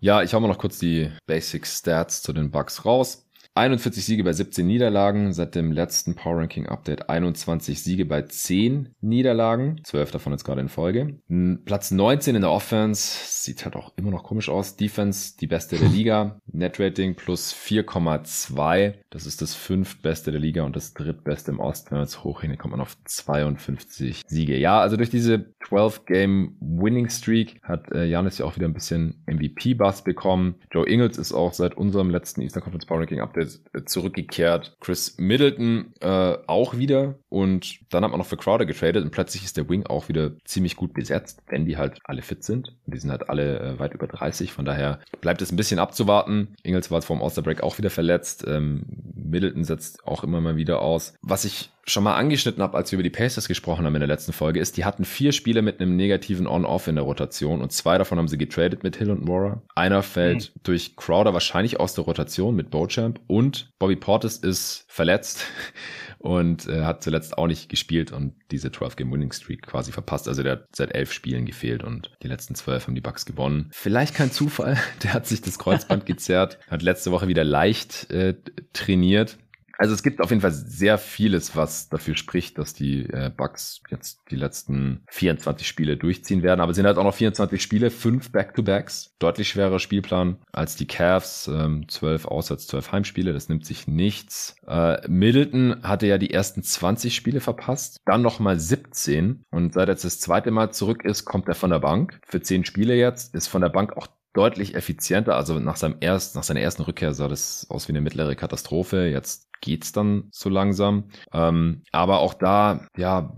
Ja, 0.00 0.22
ich 0.22 0.34
hau 0.34 0.40
mal 0.40 0.48
noch 0.48 0.58
kurz 0.58 0.78
die 0.78 1.10
Basic 1.26 1.66
Stats 1.66 2.22
zu 2.22 2.32
den 2.32 2.50
Bugs 2.50 2.84
raus. 2.84 3.23
41 3.56 4.04
Siege 4.04 4.24
bei 4.24 4.32
17 4.32 4.66
Niederlagen, 4.66 5.32
seit 5.32 5.54
dem 5.54 5.70
letzten 5.70 6.16
Power 6.16 6.38
Ranking 6.38 6.66
Update 6.66 7.08
21 7.08 7.84
Siege 7.84 8.04
bei 8.04 8.22
10 8.22 8.96
Niederlagen, 9.00 9.80
12 9.84 10.10
davon 10.10 10.32
jetzt 10.32 10.42
gerade 10.42 10.60
in 10.60 10.68
Folge. 10.68 11.20
Platz 11.64 11.92
19 11.92 12.34
in 12.34 12.42
der 12.42 12.50
Offense, 12.50 13.16
sieht 13.44 13.64
halt 13.64 13.76
auch 13.76 13.92
immer 13.96 14.10
noch 14.10 14.24
komisch 14.24 14.48
aus. 14.48 14.74
Defense, 14.74 15.36
die 15.38 15.46
beste 15.46 15.76
der 15.76 15.88
Liga, 15.94 16.40
Net 16.50 16.80
Rating 16.80 17.14
plus 17.14 17.54
4,2, 17.54 18.94
das 19.10 19.24
ist 19.24 19.40
das 19.40 19.54
fünftbeste 19.54 20.32
der 20.32 20.40
Liga 20.40 20.64
und 20.64 20.74
das 20.74 20.92
drittbeste 20.92 21.52
im 21.52 21.60
Osten. 21.60 21.92
Wenn 21.92 21.98
man 21.98 22.06
jetzt 22.06 22.24
hochrechnet, 22.24 22.58
kommt 22.58 22.72
man 22.72 22.80
auf 22.80 22.96
52 23.04 24.22
Siege. 24.26 24.58
Ja, 24.58 24.80
also 24.80 24.96
durch 24.96 25.10
diese 25.10 25.54
12 25.68 26.06
Game 26.06 26.56
Winning 26.60 27.08
Streak 27.08 27.60
hat 27.62 27.92
äh, 27.92 28.06
Janis 28.06 28.38
ja 28.38 28.46
auch 28.46 28.56
wieder 28.56 28.66
ein 28.66 28.74
bisschen 28.74 29.22
MVP-Bass 29.26 30.02
bekommen. 30.02 30.56
Joe 30.72 30.88
Ingles 30.88 31.18
ist 31.18 31.32
auch 31.32 31.52
seit 31.52 31.76
unserem 31.76 32.10
letzten 32.10 32.42
Eastern 32.42 32.64
Conference 32.64 32.86
Power 32.86 32.98
Ranking 32.98 33.20
Update 33.20 33.43
zurückgekehrt. 33.86 34.76
Chris 34.80 35.16
Middleton 35.18 35.92
äh, 36.00 36.36
auch 36.46 36.76
wieder. 36.76 37.16
Und 37.28 37.80
dann 37.92 38.04
hat 38.04 38.10
man 38.10 38.18
noch 38.18 38.26
für 38.26 38.36
Crowder 38.36 38.66
getradet 38.66 39.04
und 39.04 39.10
plötzlich 39.10 39.44
ist 39.44 39.56
der 39.56 39.68
Wing 39.68 39.86
auch 39.86 40.08
wieder 40.08 40.32
ziemlich 40.44 40.76
gut 40.76 40.94
besetzt, 40.94 41.42
wenn 41.48 41.66
die 41.66 41.76
halt 41.76 41.98
alle 42.04 42.22
fit 42.22 42.44
sind. 42.44 42.68
Und 42.86 42.94
die 42.94 42.98
sind 42.98 43.10
halt 43.10 43.28
alle 43.28 43.60
äh, 43.60 43.78
weit 43.78 43.94
über 43.94 44.06
30. 44.06 44.52
Von 44.52 44.64
daher 44.64 45.00
bleibt 45.20 45.42
es 45.42 45.52
ein 45.52 45.56
bisschen 45.56 45.78
abzuwarten. 45.78 46.54
Ingles 46.62 46.90
war 46.90 47.02
vor 47.02 47.16
dem 47.16 47.22
All-Star 47.22 47.44
Break 47.44 47.62
auch 47.62 47.78
wieder 47.78 47.90
verletzt. 47.90 48.44
Ähm, 48.46 48.84
Middleton 49.14 49.64
setzt 49.64 50.06
auch 50.06 50.22
immer 50.22 50.40
mal 50.40 50.56
wieder 50.56 50.80
aus. 50.80 51.14
Was 51.22 51.44
ich 51.44 51.70
schon 51.86 52.04
mal 52.04 52.14
angeschnitten 52.14 52.62
habe, 52.62 52.76
als 52.76 52.90
wir 52.90 52.96
über 52.96 53.02
die 53.02 53.10
Pacers 53.10 53.48
gesprochen 53.48 53.84
haben 53.84 53.94
in 53.94 54.00
der 54.00 54.08
letzten 54.08 54.32
Folge, 54.32 54.60
ist, 54.60 54.76
die 54.76 54.84
hatten 54.84 55.04
vier 55.04 55.32
Spiele 55.32 55.62
mit 55.62 55.80
einem 55.80 55.96
negativen 55.96 56.46
On-Off 56.46 56.88
in 56.88 56.94
der 56.94 57.04
Rotation 57.04 57.60
und 57.60 57.72
zwei 57.72 57.98
davon 57.98 58.18
haben 58.18 58.28
sie 58.28 58.38
getradet 58.38 58.82
mit 58.82 58.96
Hill 58.96 59.10
und 59.10 59.24
Mora. 59.24 59.62
Einer 59.74 60.02
fällt 60.02 60.52
mhm. 60.54 60.60
durch 60.62 60.96
Crowder 60.96 61.34
wahrscheinlich 61.34 61.80
aus 61.80 61.94
der 61.94 62.04
Rotation 62.04 62.56
mit 62.56 62.70
Bochamp 62.70 63.20
und 63.26 63.70
Bobby 63.78 63.96
Portis 63.96 64.38
ist 64.38 64.84
verletzt 64.88 65.44
und 66.18 66.66
äh, 66.68 66.84
hat 66.84 67.02
zuletzt 67.02 67.36
auch 67.36 67.46
nicht 67.46 67.68
gespielt 67.68 68.12
und 68.12 68.34
diese 68.50 68.68
12-Game-Winning-Streak 68.68 69.62
quasi 69.62 69.92
verpasst. 69.92 70.26
Also 70.26 70.42
der 70.42 70.52
hat 70.52 70.68
seit 70.74 70.94
elf 70.94 71.12
Spielen 71.12 71.44
gefehlt 71.44 71.84
und 71.84 72.12
die 72.22 72.28
letzten 72.28 72.54
zwölf 72.54 72.86
haben 72.86 72.94
die 72.94 73.02
Bucks 73.02 73.26
gewonnen. 73.26 73.68
Vielleicht 73.72 74.14
kein 74.14 74.32
Zufall, 74.32 74.78
der 75.02 75.12
hat 75.12 75.26
sich 75.26 75.42
das 75.42 75.58
Kreuzband 75.58 76.06
gezerrt, 76.06 76.58
hat 76.68 76.82
letzte 76.82 77.12
Woche 77.12 77.28
wieder 77.28 77.44
leicht 77.44 78.10
äh, 78.10 78.34
trainiert 78.72 79.36
also 79.78 79.94
es 79.94 80.02
gibt 80.02 80.20
auf 80.20 80.30
jeden 80.30 80.42
Fall 80.42 80.52
sehr 80.52 80.98
vieles, 80.98 81.56
was 81.56 81.88
dafür 81.88 82.16
spricht, 82.16 82.58
dass 82.58 82.74
die 82.74 83.04
äh, 83.06 83.30
Bucks 83.34 83.80
jetzt 83.90 84.20
die 84.30 84.36
letzten 84.36 85.02
24 85.08 85.66
Spiele 85.66 85.96
durchziehen 85.96 86.42
werden. 86.42 86.60
Aber 86.60 86.70
es 86.70 86.76
sind 86.76 86.86
halt 86.86 86.98
auch 86.98 87.04
noch 87.04 87.14
24 87.14 87.62
Spiele, 87.62 87.90
fünf 87.90 88.30
Back-to-Backs, 88.32 89.14
deutlich 89.18 89.48
schwerer 89.48 89.78
Spielplan 89.78 90.38
als 90.52 90.76
die 90.76 90.86
Cavs, 90.86 91.48
ähm, 91.48 91.88
12 91.88 92.26
Auswärts, 92.26 92.66
12 92.66 92.92
Heimspiele, 92.92 93.32
das 93.32 93.48
nimmt 93.48 93.66
sich 93.66 93.86
nichts. 93.86 94.56
Äh, 94.66 95.06
Middleton 95.08 95.82
hatte 95.82 96.06
ja 96.06 96.18
die 96.18 96.30
ersten 96.30 96.62
20 96.62 97.14
Spiele 97.14 97.40
verpasst, 97.40 98.00
dann 98.04 98.22
nochmal 98.22 98.58
17 98.58 99.44
und 99.50 99.74
seit 99.74 99.88
er 99.88 99.94
jetzt 99.94 100.04
das 100.04 100.20
zweite 100.20 100.50
Mal 100.50 100.72
zurück 100.72 101.04
ist, 101.04 101.24
kommt 101.24 101.48
er 101.48 101.54
von 101.54 101.70
der 101.70 101.80
Bank 101.80 102.20
für 102.26 102.40
10 102.40 102.64
Spiele 102.64 102.94
jetzt, 102.94 103.34
ist 103.34 103.48
von 103.48 103.62
der 103.62 103.68
Bank 103.68 103.96
auch 103.96 104.08
deutlich 104.34 104.74
effizienter. 104.74 105.36
Also 105.36 105.58
nach 105.58 105.76
seinem 105.76 105.96
erst, 106.00 106.36
nach 106.36 106.42
seiner 106.42 106.60
ersten 106.60 106.82
Rückkehr 106.82 107.14
sah 107.14 107.28
das 107.28 107.66
aus 107.70 107.88
wie 107.88 107.92
eine 107.92 108.00
mittlere 108.00 108.34
Katastrophe. 108.36 109.06
Jetzt 109.06 109.48
geht's 109.64 109.92
dann 109.92 110.24
so 110.30 110.50
langsam. 110.50 111.04
Ähm, 111.32 111.82
aber 111.90 112.18
auch 112.18 112.34
da, 112.34 112.86
ja, 112.96 113.34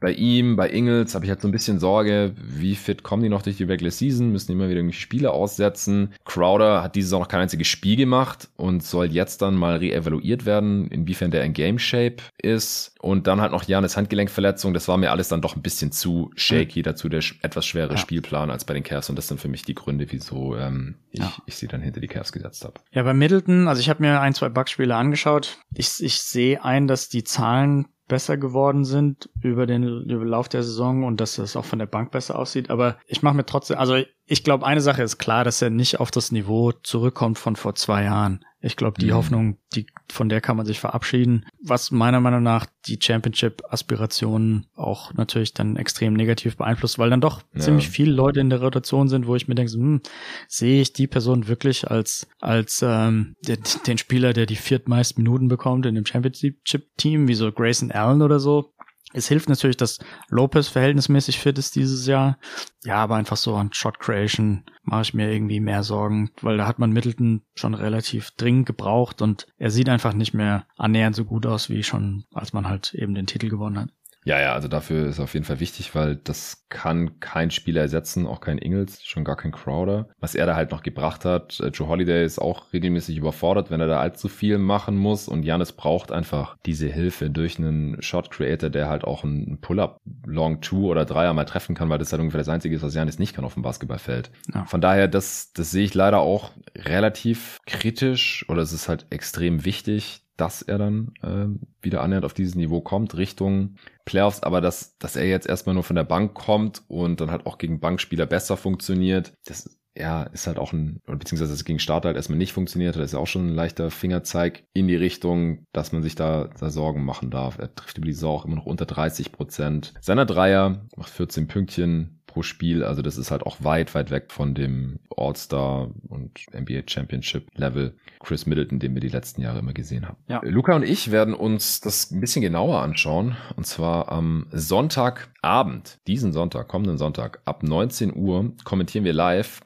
bei 0.00 0.12
ihm, 0.12 0.56
bei 0.56 0.70
Ingels 0.70 1.14
habe 1.14 1.24
ich 1.24 1.30
halt 1.30 1.40
so 1.40 1.48
ein 1.48 1.52
bisschen 1.52 1.78
Sorge, 1.78 2.34
wie 2.36 2.74
fit 2.74 3.02
kommen 3.02 3.22
die 3.22 3.28
noch 3.28 3.42
durch 3.42 3.56
die 3.56 3.64
Regular 3.64 3.90
Season, 3.90 4.30
müssen 4.30 4.52
immer 4.52 4.68
wieder 4.68 4.78
irgendwelche 4.78 5.00
Spiele 5.00 5.30
aussetzen. 5.30 6.12
Crowder 6.24 6.82
hat 6.82 6.94
dieses 6.94 7.12
auch 7.12 7.20
noch 7.20 7.28
kein 7.28 7.40
einziges 7.40 7.66
Spiel 7.68 7.96
gemacht 7.96 8.48
und 8.56 8.82
soll 8.82 9.06
jetzt 9.06 9.40
dann 9.42 9.54
mal 9.54 9.76
reevaluiert 9.76 10.46
werden, 10.46 10.88
inwiefern 10.88 11.30
der 11.30 11.44
in 11.44 11.52
Game 11.52 11.78
Shape 11.78 12.16
ist. 12.42 12.94
Und 13.00 13.28
dann 13.28 13.40
halt 13.40 13.52
noch 13.52 13.62
Janis 13.62 13.96
Handgelenkverletzung. 13.96 14.74
Das 14.74 14.88
war 14.88 14.96
mir 14.96 15.12
alles 15.12 15.28
dann 15.28 15.40
doch 15.40 15.54
ein 15.54 15.62
bisschen 15.62 15.92
zu 15.92 16.32
shaky, 16.34 16.82
dazu 16.82 17.08
der 17.08 17.22
etwas 17.42 17.64
schwere 17.64 17.92
ja. 17.92 17.96
Spielplan 17.96 18.50
als 18.50 18.64
bei 18.64 18.74
den 18.74 18.82
Cavs. 18.82 19.08
Und 19.08 19.16
das 19.16 19.28
sind 19.28 19.40
für 19.40 19.46
mich 19.46 19.62
die 19.62 19.76
Gründe, 19.76 20.06
wieso 20.10 20.56
ähm, 20.56 20.96
ich, 21.12 21.20
ja. 21.20 21.32
ich 21.46 21.54
sie 21.54 21.68
dann 21.68 21.80
hinter 21.80 22.00
die 22.00 22.08
Cavs 22.08 22.32
gesetzt 22.32 22.64
habe. 22.64 22.74
Ja, 22.90 23.04
bei 23.04 23.14
Middleton, 23.14 23.68
also 23.68 23.80
ich 23.80 23.88
habe 23.88 24.02
mir 24.02 24.20
ein, 24.20 24.34
zwei 24.34 24.48
Bugspiele 24.48 24.96
angeschaut. 24.96 25.58
Ich, 25.74 26.02
ich 26.02 26.20
sehe 26.20 26.64
ein, 26.64 26.86
dass 26.86 27.08
die 27.08 27.24
Zahlen 27.24 27.88
besser 28.08 28.38
geworden 28.38 28.84
sind 28.84 29.28
über 29.42 29.66
den 29.66 29.84
über 29.84 30.24
Lauf 30.24 30.48
der 30.48 30.62
Saison 30.62 31.04
und 31.04 31.20
dass 31.20 31.36
es 31.38 31.56
auch 31.56 31.64
von 31.64 31.78
der 31.78 31.86
Bank 31.86 32.10
besser 32.10 32.38
aussieht. 32.38 32.70
Aber 32.70 32.96
ich 33.06 33.22
mache 33.22 33.36
mir 33.36 33.46
trotzdem, 33.46 33.76
also 33.78 34.02
ich 34.24 34.44
glaube, 34.44 34.66
eine 34.66 34.80
Sache 34.80 35.02
ist 35.02 35.18
klar, 35.18 35.44
dass 35.44 35.62
er 35.62 35.70
nicht 35.70 36.00
auf 36.00 36.10
das 36.10 36.32
Niveau 36.32 36.72
zurückkommt 36.72 37.38
von 37.38 37.54
vor 37.54 37.74
zwei 37.74 38.04
Jahren. 38.04 38.44
Ich 38.60 38.76
glaube, 38.76 39.00
die 39.00 39.06
mhm. 39.06 39.14
Hoffnung, 39.14 39.58
die, 39.74 39.86
von 40.10 40.28
der 40.28 40.40
kann 40.40 40.56
man 40.56 40.66
sich 40.66 40.80
verabschieden. 40.80 41.46
Was 41.62 41.92
meiner 41.92 42.20
Meinung 42.20 42.42
nach 42.42 42.66
die 42.86 42.98
Championship-Aspirationen 43.00 44.66
auch 44.74 45.14
natürlich 45.14 45.54
dann 45.54 45.76
extrem 45.76 46.14
negativ 46.14 46.56
beeinflusst, 46.56 46.98
weil 46.98 47.10
dann 47.10 47.20
doch 47.20 47.42
ja. 47.54 47.60
ziemlich 47.60 47.88
viele 47.88 48.12
Leute 48.12 48.40
in 48.40 48.50
der 48.50 48.60
Rotation 48.60 49.08
sind, 49.08 49.28
wo 49.28 49.36
ich 49.36 49.46
mir 49.46 49.54
denke, 49.54 49.72
hm, 49.72 50.00
sehe 50.48 50.80
ich 50.80 50.92
die 50.92 51.06
Person 51.06 51.46
wirklich 51.46 51.88
als, 51.88 52.26
als 52.40 52.82
ähm, 52.82 53.36
den, 53.46 53.58
den 53.86 53.98
Spieler, 53.98 54.32
der 54.32 54.46
die 54.46 54.56
viertmeisten 54.56 55.22
Minuten 55.22 55.46
bekommt 55.46 55.86
in 55.86 55.94
dem 55.94 56.06
Championship-Team, 56.06 57.28
wie 57.28 57.34
so 57.34 57.52
Grayson 57.52 57.92
Allen 57.92 58.22
oder 58.22 58.40
so. 58.40 58.72
Es 59.14 59.26
hilft 59.28 59.48
natürlich, 59.48 59.78
dass 59.78 59.98
Lopez 60.28 60.68
verhältnismäßig 60.68 61.38
fit 61.38 61.58
ist 61.58 61.76
dieses 61.76 62.06
Jahr. 62.06 62.38
Ja, 62.84 62.96
aber 62.96 63.16
einfach 63.16 63.38
so 63.38 63.56
an 63.56 63.72
Shot 63.72 63.98
Creation 64.00 64.64
mache 64.82 65.02
ich 65.02 65.14
mir 65.14 65.32
irgendwie 65.32 65.60
mehr 65.60 65.82
Sorgen, 65.82 66.30
weil 66.42 66.58
da 66.58 66.66
hat 66.66 66.78
man 66.78 66.92
Middleton 66.92 67.42
schon 67.54 67.74
relativ 67.74 68.32
dringend 68.32 68.66
gebraucht 68.66 69.22
und 69.22 69.46
er 69.56 69.70
sieht 69.70 69.88
einfach 69.88 70.12
nicht 70.12 70.34
mehr 70.34 70.66
annähernd 70.76 71.16
so 71.16 71.24
gut 71.24 71.46
aus 71.46 71.70
wie 71.70 71.82
schon, 71.82 72.24
als 72.34 72.52
man 72.52 72.68
halt 72.68 72.94
eben 72.94 73.14
den 73.14 73.26
Titel 73.26 73.48
gewonnen 73.48 73.78
hat. 73.78 73.90
Ja, 74.24 74.40
ja, 74.40 74.52
also 74.52 74.68
dafür 74.68 75.06
ist 75.06 75.20
auf 75.20 75.32
jeden 75.34 75.46
Fall 75.46 75.60
wichtig, 75.60 75.94
weil 75.94 76.16
das 76.16 76.66
kann 76.68 77.18
kein 77.20 77.50
Spieler 77.50 77.82
ersetzen, 77.82 78.26
auch 78.26 78.40
kein 78.40 78.58
Ingles, 78.58 79.02
schon 79.04 79.24
gar 79.24 79.36
kein 79.36 79.52
Crowder. 79.52 80.08
Was 80.20 80.34
er 80.34 80.44
da 80.44 80.54
halt 80.54 80.70
noch 80.70 80.82
gebracht 80.82 81.24
hat, 81.24 81.60
äh, 81.60 81.68
Joe 81.68 81.88
Holiday 81.88 82.24
ist 82.24 82.38
auch 82.38 82.72
regelmäßig 82.72 83.16
überfordert, 83.16 83.70
wenn 83.70 83.80
er 83.80 83.86
da 83.86 84.00
allzu 84.00 84.28
viel 84.28 84.58
machen 84.58 84.96
muss 84.96 85.28
und 85.28 85.44
Janis 85.44 85.72
braucht 85.72 86.12
einfach 86.12 86.56
diese 86.66 86.88
Hilfe 86.88 87.30
durch 87.30 87.58
einen 87.58 88.02
Shot 88.02 88.30
Creator, 88.30 88.70
der 88.70 88.88
halt 88.88 89.04
auch 89.04 89.24
einen 89.24 89.60
Pull-up 89.60 90.00
Long 90.26 90.60
Two 90.60 90.88
oder 90.90 91.04
Dreier 91.04 91.32
mal 91.32 91.44
treffen 91.44 91.74
kann, 91.74 91.88
weil 91.88 91.98
das 91.98 92.12
halt 92.12 92.20
ungefähr 92.20 92.38
das 92.38 92.48
Einzige 92.48 92.74
ist, 92.74 92.82
was 92.82 92.94
Janis 92.94 93.18
nicht 93.18 93.34
kann 93.34 93.44
auf 93.44 93.54
dem 93.54 93.62
Basketballfeld. 93.62 94.30
Ja. 94.52 94.64
Von 94.66 94.80
daher, 94.80 95.08
das, 95.08 95.52
das 95.54 95.70
sehe 95.70 95.84
ich 95.84 95.94
leider 95.94 96.20
auch 96.20 96.50
relativ 96.76 97.58
kritisch 97.66 98.44
oder 98.48 98.62
es 98.62 98.72
ist 98.72 98.88
halt 98.88 99.06
extrem 99.10 99.64
wichtig, 99.64 100.27
dass 100.38 100.62
er 100.62 100.78
dann 100.78 101.12
äh, 101.22 101.46
wieder 101.82 102.00
annähernd 102.00 102.24
auf 102.24 102.32
dieses 102.32 102.54
Niveau 102.54 102.80
kommt, 102.80 103.16
Richtung 103.16 103.74
Playoffs, 104.06 104.42
aber 104.42 104.62
dass, 104.62 104.96
dass 104.98 105.16
er 105.16 105.26
jetzt 105.26 105.46
erstmal 105.46 105.74
nur 105.74 105.84
von 105.84 105.96
der 105.96 106.04
Bank 106.04 106.32
kommt 106.34 106.82
und 106.88 107.20
dann 107.20 107.30
halt 107.30 107.44
auch 107.44 107.58
gegen 107.58 107.80
Bankspieler 107.80 108.24
besser 108.24 108.56
funktioniert, 108.56 109.34
das 109.44 109.78
ja, 109.98 110.22
ist 110.22 110.46
halt 110.46 110.58
auch 110.58 110.72
ein, 110.72 111.00
beziehungsweise 111.06 111.50
dass 111.50 111.60
es 111.60 111.64
gegen 111.64 111.80
Starter 111.80 112.08
halt 112.08 112.16
erstmal 112.16 112.38
nicht 112.38 112.52
funktioniert 112.52 112.94
hat, 112.94 113.02
ist 113.02 113.14
ja 113.14 113.18
auch 113.18 113.26
schon 113.26 113.48
ein 113.48 113.54
leichter 113.54 113.90
Fingerzeig 113.90 114.64
in 114.72 114.86
die 114.86 114.94
Richtung, 114.94 115.64
dass 115.72 115.90
man 115.90 116.02
sich 116.02 116.14
da, 116.14 116.50
da 116.58 116.70
Sorgen 116.70 117.04
machen 117.04 117.30
darf. 117.30 117.58
Er 117.58 117.74
trifft 117.74 117.98
über 117.98 118.06
die 118.06 118.12
Saison 118.12 118.38
auch 118.38 118.44
immer 118.44 118.56
noch 118.56 118.66
unter 118.66 118.86
30 118.86 119.32
Prozent 119.32 119.94
seiner 120.00 120.24
Dreier, 120.24 120.86
macht 120.96 121.10
14 121.10 121.48
Pünktchen, 121.48 122.17
pro 122.28 122.42
Spiel. 122.42 122.84
Also 122.84 123.02
das 123.02 123.18
ist 123.18 123.32
halt 123.32 123.42
auch 123.42 123.56
weit, 123.64 123.96
weit 123.96 124.12
weg 124.12 124.30
von 124.30 124.54
dem 124.54 125.00
All-Star 125.16 125.90
und 126.08 126.38
NBA 126.54 126.82
Championship 126.86 127.48
Level 127.56 127.96
Chris 128.20 128.46
Middleton, 128.46 128.78
den 128.78 128.94
wir 128.94 129.00
die 129.00 129.08
letzten 129.08 129.42
Jahre 129.42 129.58
immer 129.58 129.72
gesehen 129.72 130.06
haben. 130.06 130.18
Ja. 130.28 130.40
Luca 130.44 130.76
und 130.76 130.84
ich 130.84 131.10
werden 131.10 131.34
uns 131.34 131.80
das 131.80 132.12
ein 132.12 132.20
bisschen 132.20 132.42
genauer 132.42 132.80
anschauen. 132.82 133.36
Und 133.56 133.66
zwar 133.66 134.12
am 134.12 134.46
Sonntagabend, 134.52 135.98
diesen 136.06 136.32
Sonntag, 136.32 136.68
kommenden 136.68 136.98
Sonntag, 136.98 137.40
ab 137.44 137.64
19 137.64 138.14
Uhr 138.14 138.52
kommentieren 138.64 139.04
wir 139.04 139.12
live 139.12 139.60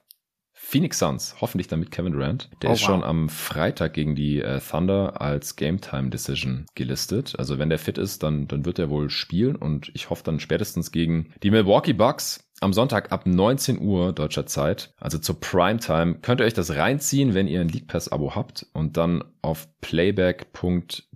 Phoenix 0.65 1.01
Suns, 1.01 1.35
hoffentlich 1.41 1.69
dann 1.69 1.81
mit 1.81 1.91
Kevin 1.91 2.13
Durant. 2.13 2.49
Der 2.63 2.71
oh, 2.71 2.73
ist 2.73 2.81
wow. 2.81 2.87
schon 2.87 3.05
am 3.05 3.29
Freitag 3.29 3.93
gegen 3.93 4.15
die 4.15 4.41
äh, 4.41 4.59
Thunder 4.59 5.21
als 5.21 5.57
Game 5.57 5.83
Time 5.83 6.09
Decision 6.09 6.65
gelistet. 6.75 7.35
Also 7.39 7.59
wenn 7.59 7.69
der 7.69 7.79
fit 7.79 7.99
ist, 7.99 8.23
dann, 8.23 8.49
dann 8.49 8.65
wird 8.65 8.79
er 8.79 8.89
wohl 8.89 9.11
spielen 9.11 9.57
und 9.57 9.91
ich 9.93 10.09
hoffe 10.09 10.23
dann 10.25 10.41
spätestens 10.41 10.91
gegen 10.91 11.35
die 11.43 11.51
Milwaukee 11.51 11.93
Bucks 11.93 12.49
am 12.63 12.73
Sonntag 12.73 13.13
ab 13.13 13.27
19 13.27 13.81
Uhr 13.81 14.13
deutscher 14.13 14.47
Zeit, 14.47 14.95
also 14.99 15.19
zur 15.19 15.41
Primetime, 15.41 16.15
könnt 16.23 16.41
ihr 16.41 16.47
euch 16.47 16.55
das 16.55 16.77
reinziehen, 16.77 17.35
wenn 17.35 17.49
ihr 17.49 17.61
ein 17.61 17.69
League 17.69 17.89
Pass 17.89 18.11
Abo 18.11 18.35
habt 18.35 18.67
und 18.73 18.97
dann 18.97 19.25
auf 19.43 19.69
playback.tv 19.81 21.09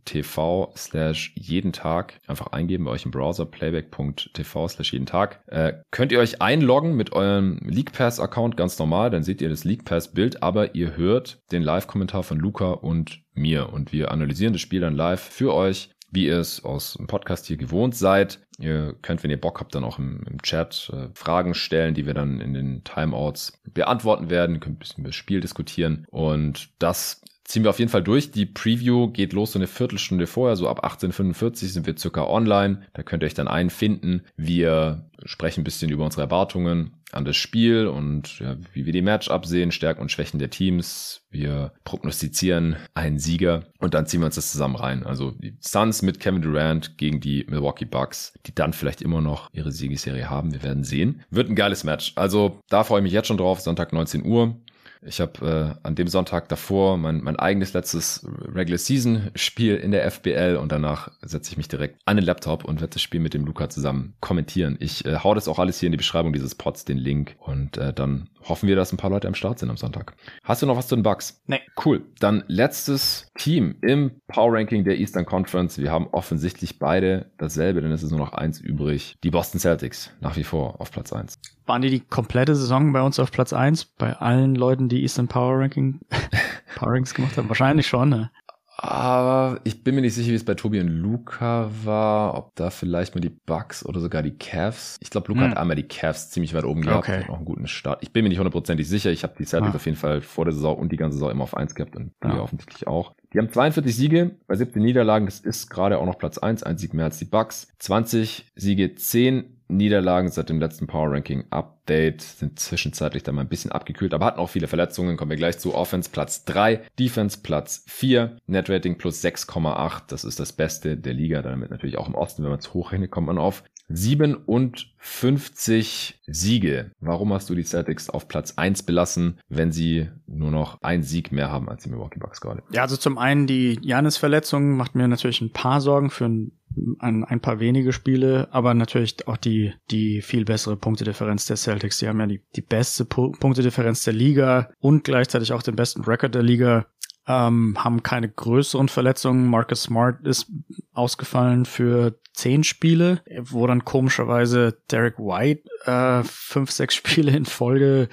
slash 0.77 1.33
jeden 1.37 1.73
Tag 1.73 2.21
einfach 2.27 2.49
eingeben 2.49 2.85
bei 2.85 2.91
euch 2.91 3.05
im 3.05 3.11
Browser 3.13 3.47
playback.tv 3.47 4.69
slash 4.69 4.93
jeden 4.93 5.07
Tag. 5.07 5.41
Äh, 5.47 5.75
könnt 5.91 6.13
ihr 6.13 6.19
euch 6.19 6.43
einloggen 6.43 6.97
mit 6.97 7.13
eurem 7.13 7.59
League 7.65 7.93
Pass 7.93 8.19
Account 8.21 8.57
ganz 8.57 8.79
normal, 8.79 9.11
dann 9.11 9.23
seht 9.23 9.41
ihr 9.41 9.49
das 9.49 9.65
League 9.65 9.85
Pass 9.85 10.13
Bild, 10.13 10.43
aber 10.43 10.75
ihr 10.75 10.97
hört 10.97 11.39
den 11.53 11.63
Live-Kommentar 11.63 12.25
von 12.25 12.39
Luca 12.39 12.71
und 12.71 13.21
mir 13.35 13.73
und 13.73 13.93
wir 13.93 14.11
analysieren 14.11 14.53
das 14.53 14.63
Spiel 14.63 14.81
dann 14.81 14.97
live 14.97 15.21
für 15.21 15.55
euch 15.55 15.91
wie 16.11 16.27
ihr 16.27 16.39
es 16.39 16.65
aus 16.65 16.95
dem 16.95 17.07
Podcast 17.07 17.47
hier 17.47 17.57
gewohnt 17.57 17.95
seid. 17.95 18.41
Ihr 18.59 18.95
könnt, 19.03 19.23
wenn 19.23 19.31
ihr 19.31 19.41
Bock 19.41 19.61
habt, 19.61 19.75
dann 19.75 19.85
auch 19.85 19.99
im, 19.99 20.23
im 20.29 20.41
Chat 20.43 20.91
äh, 20.93 21.09
Fragen 21.15 21.55
stellen, 21.55 21.95
die 21.95 22.07
wir 22.07 22.15
dann 22.15 22.41
in 22.41 22.55
den 22.55 22.85
Timeouts 22.85 23.61
beantworten 23.65 24.31
werden. 24.31 24.57
Ihr 24.57 24.61
könnt 24.61 24.77
ein 24.77 24.79
bisschen 24.79 25.01
über 25.01 25.09
das 25.09 25.17
Spiel 25.17 25.41
diskutieren. 25.41 26.07
Und 26.11 26.71
das 26.79 27.21
ziehen 27.47 27.63
wir 27.63 27.71
auf 27.71 27.79
jeden 27.79 27.91
Fall 27.91 28.03
durch. 28.03 28.31
Die 28.31 28.47
Preview 28.47 29.09
geht 29.09 29.33
los 29.33 29.53
so 29.53 29.59
eine 29.59 29.67
Viertelstunde 29.67 30.27
vorher, 30.27 30.57
so 30.57 30.69
ab 30.69 30.85
18.45 30.85 31.67
sind 31.67 31.87
wir 31.87 31.97
circa 31.97 32.25
online. 32.25 32.83
Da 32.95 33.03
könnt 33.03 33.23
ihr 33.23 33.27
euch 33.27 33.35
dann 33.35 33.49
einfinden. 33.49 34.23
Wir 34.37 35.09
sprechen 35.25 35.61
ein 35.61 35.65
bisschen 35.65 35.91
über 35.91 36.05
unsere 36.05 36.23
Erwartungen 36.23 36.93
an 37.13 37.25
das 37.25 37.37
Spiel 37.37 37.87
und 37.87 38.41
ja, 38.41 38.57
wie 38.73 38.85
wir 38.85 38.93
die 38.93 39.03
Matchup 39.03 39.47
sehen, 39.47 39.71
Stärken 39.71 40.03
und 40.03 40.11
Schwächen 40.11 40.39
der 40.39 40.51
Teams. 40.51 41.23
Wir 41.31 41.73
prognostizieren 41.85 42.77
einen 42.95 43.19
Sieger 43.19 43.65
und 43.79 43.95
dann 43.95 44.07
ziehen 44.07 44.21
wir 44.21 44.27
uns 44.27 44.35
das 44.35 44.51
zusammen 44.51 44.77
rein. 44.77 45.05
Also 45.05 45.31
die 45.31 45.57
Suns 45.61 46.03
mit 46.03 46.21
Kevin 46.21 46.43
Durant 46.43 46.99
gegen 46.99 47.21
die 47.21 47.47
Milwaukee 47.49 47.85
Bucks, 47.85 48.35
die 48.47 48.55
dann 48.55 48.73
vielleicht 48.73 49.03
immer 49.03 49.21
noch 49.21 49.49
ihre 49.53 49.73
Siegesserie 49.73 50.29
haben. 50.29 50.53
Wir 50.53 50.63
werden 50.63 50.85
sehen. 50.85 51.23
Wird 51.31 51.49
ein 51.49 51.57
geiles 51.57 51.85
Match. 51.85 52.13
Also 52.17 52.61
da 52.69 52.85
freue 52.85 53.01
ich 53.01 53.05
mich 53.05 53.13
jetzt 53.13 53.29
schon 53.29 53.39
drauf. 53.39 53.61
Sonntag 53.61 53.93
19 53.93 54.25
Uhr. 54.25 54.57
Ich 55.03 55.21
habe 55.21 55.77
äh, 55.83 55.87
an 55.87 55.95
dem 55.95 56.09
Sonntag 56.09 56.49
davor 56.49 56.97
mein, 56.97 57.23
mein 57.23 57.37
eigenes 57.37 57.73
letztes 57.73 58.27
Regular 58.55 58.79
Season 58.79 59.31
Spiel 59.35 59.77
in 59.77 59.91
der 59.91 60.11
FBL 60.11 60.57
und 60.57 60.73
danach 60.73 61.11
setze 61.23 61.51
ich 61.51 61.57
mich 61.57 61.69
direkt 61.69 62.01
an 62.05 62.17
den 62.17 62.25
Laptop 62.25 62.65
und 62.65 62.81
werde 62.81 62.95
das 62.95 63.03
Spiel 63.03 63.21
mit 63.21 63.35
dem 63.35 63.45
Luca 63.45 63.69
zusammen 63.69 64.15
kommentieren. 64.21 64.77
Ich 64.81 65.05
äh, 65.05 65.19
hau 65.19 65.35
das 65.35 65.49
auch 65.49 65.59
alles 65.59 65.81
hier 65.81 65.89
in 65.89 65.93
die 65.93 65.99
Beschreibung 65.99 66.33
dieses 66.33 66.55
Pods, 66.55 66.85
den 66.85 66.99
Link 66.99 67.37
und 67.39 67.77
äh, 67.77 67.93
dann 67.93 68.29
hoffen 68.49 68.69
wir, 68.69 68.77
dass 68.77 68.93
ein 68.93 68.97
paar 68.97 69.11
Leute 69.11 69.29
am 69.29 69.35
Start 69.35 69.59
sind 69.59 69.71
am 69.71 69.77
Sonntag. 69.77 70.15
Hast 70.45 70.63
du 70.63 70.67
noch 70.67 70.77
was 70.77 70.89
zu 70.89 70.97
den 70.97 71.03
Bugs? 71.03 71.43
Nee. 71.47 71.61
Cool. 71.85 72.05
Dann 72.21 72.45
letztes 72.47 73.29
Team 73.37 73.77
im 73.83 74.21
Power 74.29 74.53
Ranking 74.53 74.85
der 74.85 74.99
Eastern 74.99 75.27
Conference. 75.27 75.79
Wir 75.79 75.91
haben 75.91 76.09
offensichtlich 76.13 76.79
beide 76.79 77.31
dasselbe, 77.39 77.81
denn 77.81 77.93
es 77.93 78.03
ist 78.03 78.11
nur 78.11 78.21
noch 78.21 78.33
eins 78.33 78.61
übrig. 78.61 79.17
Die 79.23 79.31
Boston 79.31 79.61
Celtics 79.61 80.11
nach 80.21 80.37
wie 80.37 80.45
vor 80.45 80.81
auf 80.81 80.91
Platz 80.91 81.13
eins. 81.13 81.39
Waren 81.67 81.83
die 81.83 81.91
die 81.91 82.01
komplette 82.01 82.55
Saison 82.55 82.93
bei 82.93 83.03
uns 83.03 83.19
auf 83.19 83.33
Platz 83.33 83.53
eins 83.53 83.85
Bei 83.85 84.15
allen 84.15 84.55
Leuten, 84.55 84.89
die 84.89 84.96
Eastern 85.03 85.29
Power 85.29 85.59
Ranking 85.59 86.01
Power 86.77 86.91
Rankings 86.91 87.15
gemacht 87.15 87.37
haben? 87.37 87.49
Wahrscheinlich 87.49 87.87
schon, 87.87 88.09
ne? 88.09 88.31
Aber 88.79 89.61
ich 89.65 89.83
bin 89.83 89.95
mir 89.95 90.03
nicht 90.03 90.15
sicher, 90.15 90.31
wie 90.31 90.35
es 90.35 90.45
bei 90.45 90.55
Tobi 90.55 90.81
und 90.81 90.89
Luca 90.89 91.71
war, 91.85 92.37
ob 92.37 92.55
da 92.57 92.69
vielleicht 92.69 93.15
mal 93.15 93.23
die 93.23 93.31
Bucks 93.31 93.87
oder 93.87 94.01
sogar 94.01 94.23
die 94.23 94.37
Cavs. 94.37 94.99
Ich 95.01 95.09
glaube, 95.09 95.29
Luca 95.29 95.41
hm. 95.41 95.51
hat 95.51 95.57
einmal 95.57 95.77
die 95.77 95.89
Cavs 95.89 96.31
ziemlich 96.31 96.53
weit 96.53 96.65
oben 96.65 96.83
gehabt, 96.83 97.09
okay. 97.09 97.23
hat 97.23 97.31
auch 97.31 97.37
einen 97.37 97.47
guten 97.47 97.69
Start. 97.69 98.03
Ich 98.03 98.13
bin 98.13 98.23
mir 98.23 98.29
nicht 98.29 98.39
hundertprozentig 98.39 98.87
sicher. 98.87 99.11
Ich 99.11 99.23
habe 99.23 99.35
die 99.39 99.47
Celtics 99.47 99.73
ah. 99.73 99.77
auf 99.77 99.87
jeden 99.87 99.97
Fall 99.97 100.21
vor 100.21 100.45
der 100.45 100.53
Saison 100.53 100.77
und 100.77 100.93
die 100.93 100.99
ganze 100.99 101.17
Saison 101.17 101.31
immer 101.31 101.45
auf 101.45 101.57
eins 101.57 101.75
gehabt 101.75 101.97
und 101.97 102.13
ja. 102.23 102.39
offensichtlich 102.39 102.87
auch. 102.87 103.15
Die 103.33 103.39
haben 103.39 103.51
42 103.51 103.95
Siege 103.95 104.31
bei 104.47 104.55
17 104.55 104.83
Niederlagen. 104.83 105.27
Das 105.27 105.41
ist 105.41 105.69
gerade 105.69 105.99
auch 105.99 106.07
noch 106.07 106.19
Platz 106.19 106.39
eins, 106.39 106.63
ein 106.63 106.79
Sieg 106.79 106.95
mehr 106.95 107.07
als 107.07 107.19
die 107.19 107.25
Bucks. 107.25 107.69
20 107.79 108.53
Siege, 108.55 108.95
10 108.95 109.57
Niederlagen 109.69 110.31
seit 110.31 110.49
dem 110.49 110.61
letzten 110.61 110.87
Power 110.87 111.11
Ranking 111.11 111.45
Update 111.51 112.23
sind 112.23 112.59
zwischenzeitlich 112.61 113.25
dann 113.25 113.35
mal 113.35 113.41
ein 113.41 113.49
bisschen 113.49 113.73
abgekühlt, 113.73 114.15
aber 114.15 114.27
hatten 114.27 114.39
auch 114.39 114.49
viele 114.49 114.69
Verletzungen. 114.69 115.17
Kommen 115.17 115.33
wir 115.33 115.37
gleich 115.37 115.59
zu. 115.59 115.75
Offense 115.75 116.09
Platz 116.11 116.45
3, 116.45 116.83
Defense 116.99 117.39
Platz 117.43 117.83
4, 117.89 118.37
Net 118.47 118.71
Rating 118.71 118.97
plus 118.97 119.25
6,8. 119.25 120.03
Das 120.09 120.25
ist 120.25 120.39
das 120.39 120.53
Beste 120.53 120.97
der 120.97 121.15
Liga. 121.15 121.43
Damit 121.43 121.71
natürlich 121.71 121.99
auch 121.99 122.09
im 122.09 122.15
Osten, 122.15 122.45
wenn 122.45 122.51
man 122.51 122.61
es 122.61 122.75
hochrechnet, 122.75 123.11
kommt 123.11 123.27
man 123.27 123.39
auf 123.39 123.65
57 123.89 126.21
Siege. 126.27 126.91
Warum 127.01 127.33
hast 127.33 127.49
du 127.49 127.55
die 127.55 127.65
Celtics 127.65 128.11
auf 128.11 128.29
Platz 128.29 128.55
1 128.57 128.83
belassen, 128.83 129.41
wenn 129.49 129.73
sie 129.73 130.11
nur 130.27 130.51
noch 130.51 130.83
einen 130.83 131.05
Sieg 131.05 131.33
mehr 131.33 131.51
haben 131.51 131.69
als 131.69 131.85
die 131.85 131.91
Milwaukee 131.91 132.19
Bucks 132.19 132.41
gerade? 132.41 132.63
Ja, 132.73 132.83
also 132.83 132.97
zum 132.97 133.19
einen 133.19 133.47
die 133.47 133.79
Janis-Verletzung 133.83 134.77
macht 134.77 134.95
mir 134.95 135.09
natürlich 135.09 135.41
ein 135.41 135.53
paar 135.53 135.81
Sorgen 135.81 136.11
für 136.11 136.27
ein 136.27 136.53
ein, 136.99 137.25
ein 137.25 137.41
paar 137.41 137.61
wenige 137.61 137.93
Spiele, 137.93 138.49
aber 138.51 138.75
natürlich 138.75 139.27
auch 139.27 139.37
die, 139.37 139.73
die 139.91 140.23
viel 140.23 140.45
bessere 140.45 140.77
Punktedifferenz 140.77 141.47
der 141.47 141.57
Celtics. 141.57 141.99
Die 141.99 142.09
haben 142.09 142.21
ja 142.21 142.27
die, 142.27 142.43
die 142.55 142.63
beste 142.63 143.05
Punktedifferenz 143.05 144.05
der 144.05 144.13
Liga 144.13 144.71
und 144.79 145.05
gleichzeitig 145.05 145.53
auch 145.53 145.63
den 145.63 145.77
besten 145.77 146.05
Rekord 146.05 146.35
der 146.35 146.43
Liga 146.43 146.87
ähm, 147.27 147.77
haben 147.79 148.03
keine 148.03 148.29
größeren 148.29 148.89
Verletzungen. 148.89 149.49
Marcus 149.49 149.85
Smart 149.85 150.25
ist 150.27 150.51
ausgefallen 150.93 151.65
für 151.65 152.19
zehn 152.37 152.65
Spiele, 152.65 153.23
wo 153.41 153.67
dann 153.67 153.85
komischerweise 153.85 154.77
Derek 154.91 155.19
White 155.19 155.69
äh, 155.87 156.23
fünf, 156.25 156.71
sechs 156.71 156.95
Spiele 156.95 157.35
in 157.35 157.47
Folge 157.47 158.09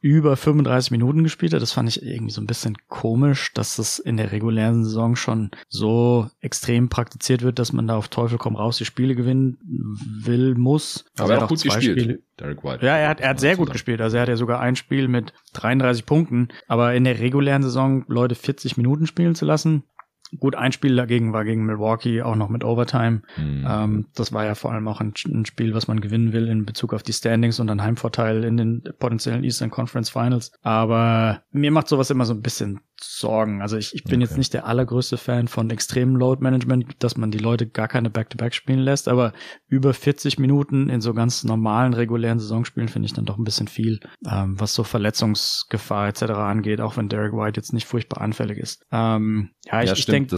über 0.00 0.36
35 0.36 0.90
Minuten 0.90 1.22
gespielt 1.24 1.54
hat. 1.54 1.62
Das 1.62 1.72
fand 1.72 1.88
ich 1.88 2.02
irgendwie 2.02 2.32
so 2.32 2.42
ein 2.42 2.46
bisschen 2.46 2.76
komisch, 2.88 3.52
dass 3.54 3.76
das 3.76 3.98
in 3.98 4.18
der 4.18 4.32
regulären 4.32 4.84
Saison 4.84 5.16
schon 5.16 5.50
so 5.68 6.28
extrem 6.40 6.90
praktiziert 6.90 7.42
wird, 7.42 7.58
dass 7.58 7.72
man 7.72 7.88
da 7.88 7.96
auf 7.96 8.08
Teufel 8.08 8.36
komm 8.36 8.54
raus 8.54 8.76
die 8.76 8.84
Spiele 8.84 9.14
gewinnen 9.14 9.56
will, 10.22 10.54
muss. 10.54 11.06
Aber 11.18 11.30
er 11.30 11.36
hat 11.36 11.44
auch 11.44 11.48
gut 11.48 11.62
gespielt. 11.62 12.00
Spiele. 12.00 12.18
Derek 12.38 12.64
White. 12.64 12.84
Ja, 12.84 12.96
er 12.96 13.08
hat, 13.08 13.20
er 13.20 13.30
hat 13.30 13.40
sehr 13.40 13.56
gut 13.56 13.70
gespielt. 13.70 14.00
Also 14.00 14.16
er 14.16 14.22
hat 14.22 14.28
ja 14.28 14.36
sogar 14.36 14.60
ein 14.60 14.74
Spiel 14.74 15.06
mit 15.06 15.32
33 15.52 16.04
Punkten. 16.04 16.48
Aber 16.66 16.92
in 16.94 17.04
der 17.04 17.20
regulären 17.20 17.62
Saison 17.62 18.04
Leute 18.08 18.34
40 18.44 18.76
Minuten 18.76 19.06
spielen 19.06 19.34
zu 19.34 19.44
lassen, 19.44 19.84
Gut, 20.40 20.56
ein 20.56 20.72
Spiel 20.72 20.96
dagegen 20.96 21.32
war 21.32 21.44
gegen 21.44 21.64
Milwaukee, 21.64 22.22
auch 22.22 22.34
noch 22.34 22.48
mit 22.48 22.64
Overtime. 22.64 23.22
Mhm. 23.36 23.66
Ähm, 23.68 24.06
das 24.14 24.32
war 24.32 24.44
ja 24.44 24.54
vor 24.54 24.72
allem 24.72 24.88
auch 24.88 25.00
ein, 25.00 25.14
ein, 25.26 25.44
Spiel, 25.44 25.74
was 25.74 25.86
man 25.86 26.00
gewinnen 26.00 26.32
will 26.32 26.48
in 26.48 26.64
Bezug 26.64 26.92
auf 26.92 27.02
die 27.02 27.12
Standings 27.12 27.60
und 27.60 27.70
einen 27.70 27.82
Heimvorteil 27.82 28.42
in 28.42 28.56
den 28.56 28.82
potenziellen 28.98 29.44
Eastern 29.44 29.70
Conference 29.70 30.10
Finals. 30.10 30.52
Aber 30.62 31.42
mir 31.52 31.70
macht 31.70 31.88
sowas 31.88 32.10
immer 32.10 32.24
so 32.24 32.34
ein 32.34 32.42
bisschen 32.42 32.80
Sorgen. 33.10 33.62
Also 33.62 33.76
ich, 33.76 33.94
ich 33.94 34.04
bin 34.04 34.14
okay. 34.14 34.22
jetzt 34.22 34.38
nicht 34.38 34.54
der 34.54 34.66
allergrößte 34.66 35.16
Fan 35.16 35.48
von 35.48 35.70
extremem 35.70 36.16
Load 36.16 36.42
Management, 36.42 36.96
dass 36.98 37.16
man 37.16 37.30
die 37.30 37.38
Leute 37.38 37.66
gar 37.66 37.88
keine 37.88 38.10
Back-to-Back 38.10 38.52
-Back 38.52 38.54
spielen 38.54 38.80
lässt, 38.80 39.08
aber 39.08 39.32
über 39.68 39.94
40 39.94 40.38
Minuten 40.38 40.88
in 40.88 41.00
so 41.00 41.14
ganz 41.14 41.44
normalen, 41.44 41.94
regulären 41.94 42.38
Saisonspielen 42.38 42.88
finde 42.88 43.06
ich 43.06 43.12
dann 43.12 43.24
doch 43.24 43.38
ein 43.38 43.44
bisschen 43.44 43.68
viel, 43.68 44.00
ähm, 44.30 44.58
was 44.58 44.74
so 44.74 44.84
Verletzungsgefahr 44.84 46.08
etc. 46.08 46.22
angeht, 46.22 46.80
auch 46.80 46.96
wenn 46.96 47.08
Derek 47.08 47.32
White 47.32 47.58
jetzt 47.58 47.72
nicht 47.72 47.86
furchtbar 47.86 48.20
anfällig 48.20 48.58
ist. 48.58 48.84
Ähm, 48.92 49.50
ja, 49.64 49.82
ich, 49.82 49.90
ja, 49.90 49.96
ich 49.96 50.06
denke, 50.06 50.36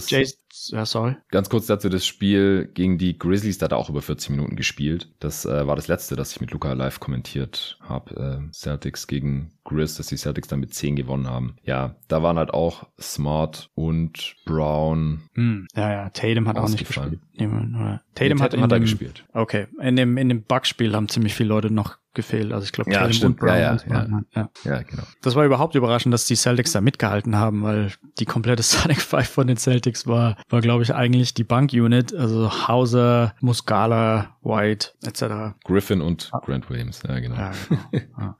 ja, 0.72 0.84
sorry. 0.86 1.16
Ganz 1.30 1.48
kurz 1.48 1.66
dazu, 1.66 1.88
das 1.88 2.06
Spiel 2.06 2.70
gegen 2.72 2.98
die 2.98 3.18
Grizzlies, 3.18 3.58
da 3.58 3.64
hat 3.64 3.72
er 3.72 3.78
auch 3.78 3.90
über 3.90 4.02
40 4.02 4.30
Minuten 4.30 4.56
gespielt. 4.56 5.12
Das 5.20 5.44
äh, 5.44 5.66
war 5.66 5.76
das 5.76 5.88
letzte, 5.88 6.16
das 6.16 6.32
ich 6.32 6.40
mit 6.40 6.50
Luca 6.50 6.72
live 6.72 7.00
kommentiert 7.00 7.78
habe. 7.80 8.48
Äh, 8.48 8.52
Celtics 8.52 9.06
gegen 9.06 9.52
Grizz, 9.64 9.96
dass 9.96 10.06
die 10.06 10.16
Celtics 10.16 10.48
dann 10.48 10.60
mit 10.60 10.72
10 10.74 10.96
gewonnen 10.96 11.28
haben. 11.28 11.56
Ja, 11.62 11.96
da 12.08 12.22
waren 12.22 12.38
halt 12.38 12.52
auch 12.52 12.86
Smart 13.00 13.70
und 13.74 14.36
Brown. 14.44 15.22
Hm, 15.34 15.66
ja, 15.74 15.92
ja, 15.92 16.10
Tatum 16.10 16.48
hat 16.48 16.56
auch 16.58 16.68
nicht 16.68 16.86
gespielt. 16.86 17.20
Tatum, 17.36 17.98
Tatum 18.14 18.42
hat, 18.42 18.56
hat 18.56 18.72
er 18.72 18.80
gespielt. 18.80 19.24
Okay, 19.32 19.66
in 19.80 19.96
dem, 19.96 20.16
in 20.16 20.28
dem 20.28 20.42
Bug-Spiel 20.42 20.94
haben 20.94 21.08
ziemlich 21.08 21.34
viele 21.34 21.50
Leute 21.50 21.70
noch 21.70 21.98
gefehlt. 22.16 22.52
Also 22.52 22.64
ich 22.64 22.72
glaube, 22.72 22.90
ja, 22.90 23.04
und 23.04 23.36
Brown. 23.36 23.48
Ja, 23.56 23.76
ja, 23.88 24.20
ja. 24.34 24.50
ja. 24.64 24.82
genau. 24.82 25.04
Das 25.22 25.36
war 25.36 25.44
überhaupt 25.44 25.76
überraschend, 25.76 26.12
dass 26.12 26.26
die 26.26 26.34
Celtics 26.34 26.72
da 26.72 26.80
mitgehalten 26.80 27.36
haben, 27.36 27.62
weil 27.62 27.92
die 28.18 28.24
komplette 28.24 28.62
Starting 28.64 28.98
Five 28.98 29.28
von 29.28 29.46
den 29.46 29.56
Celtics 29.56 30.08
war, 30.08 30.36
war 30.48 30.60
glaube 30.60 30.82
ich 30.82 30.92
eigentlich 30.92 31.34
die 31.34 31.44
Bank-Unit. 31.44 32.12
Also 32.14 32.66
Hauser, 32.66 33.34
Muscala, 33.40 34.36
White 34.42 34.88
etc. 35.04 35.56
Griffin 35.64 36.00
und. 36.00 36.30
Grant 36.44 36.68
Williams. 36.68 37.02
Ja, 37.06 37.20
genau. 37.20 37.36
Ja, 37.36 37.52
genau. 37.92 38.34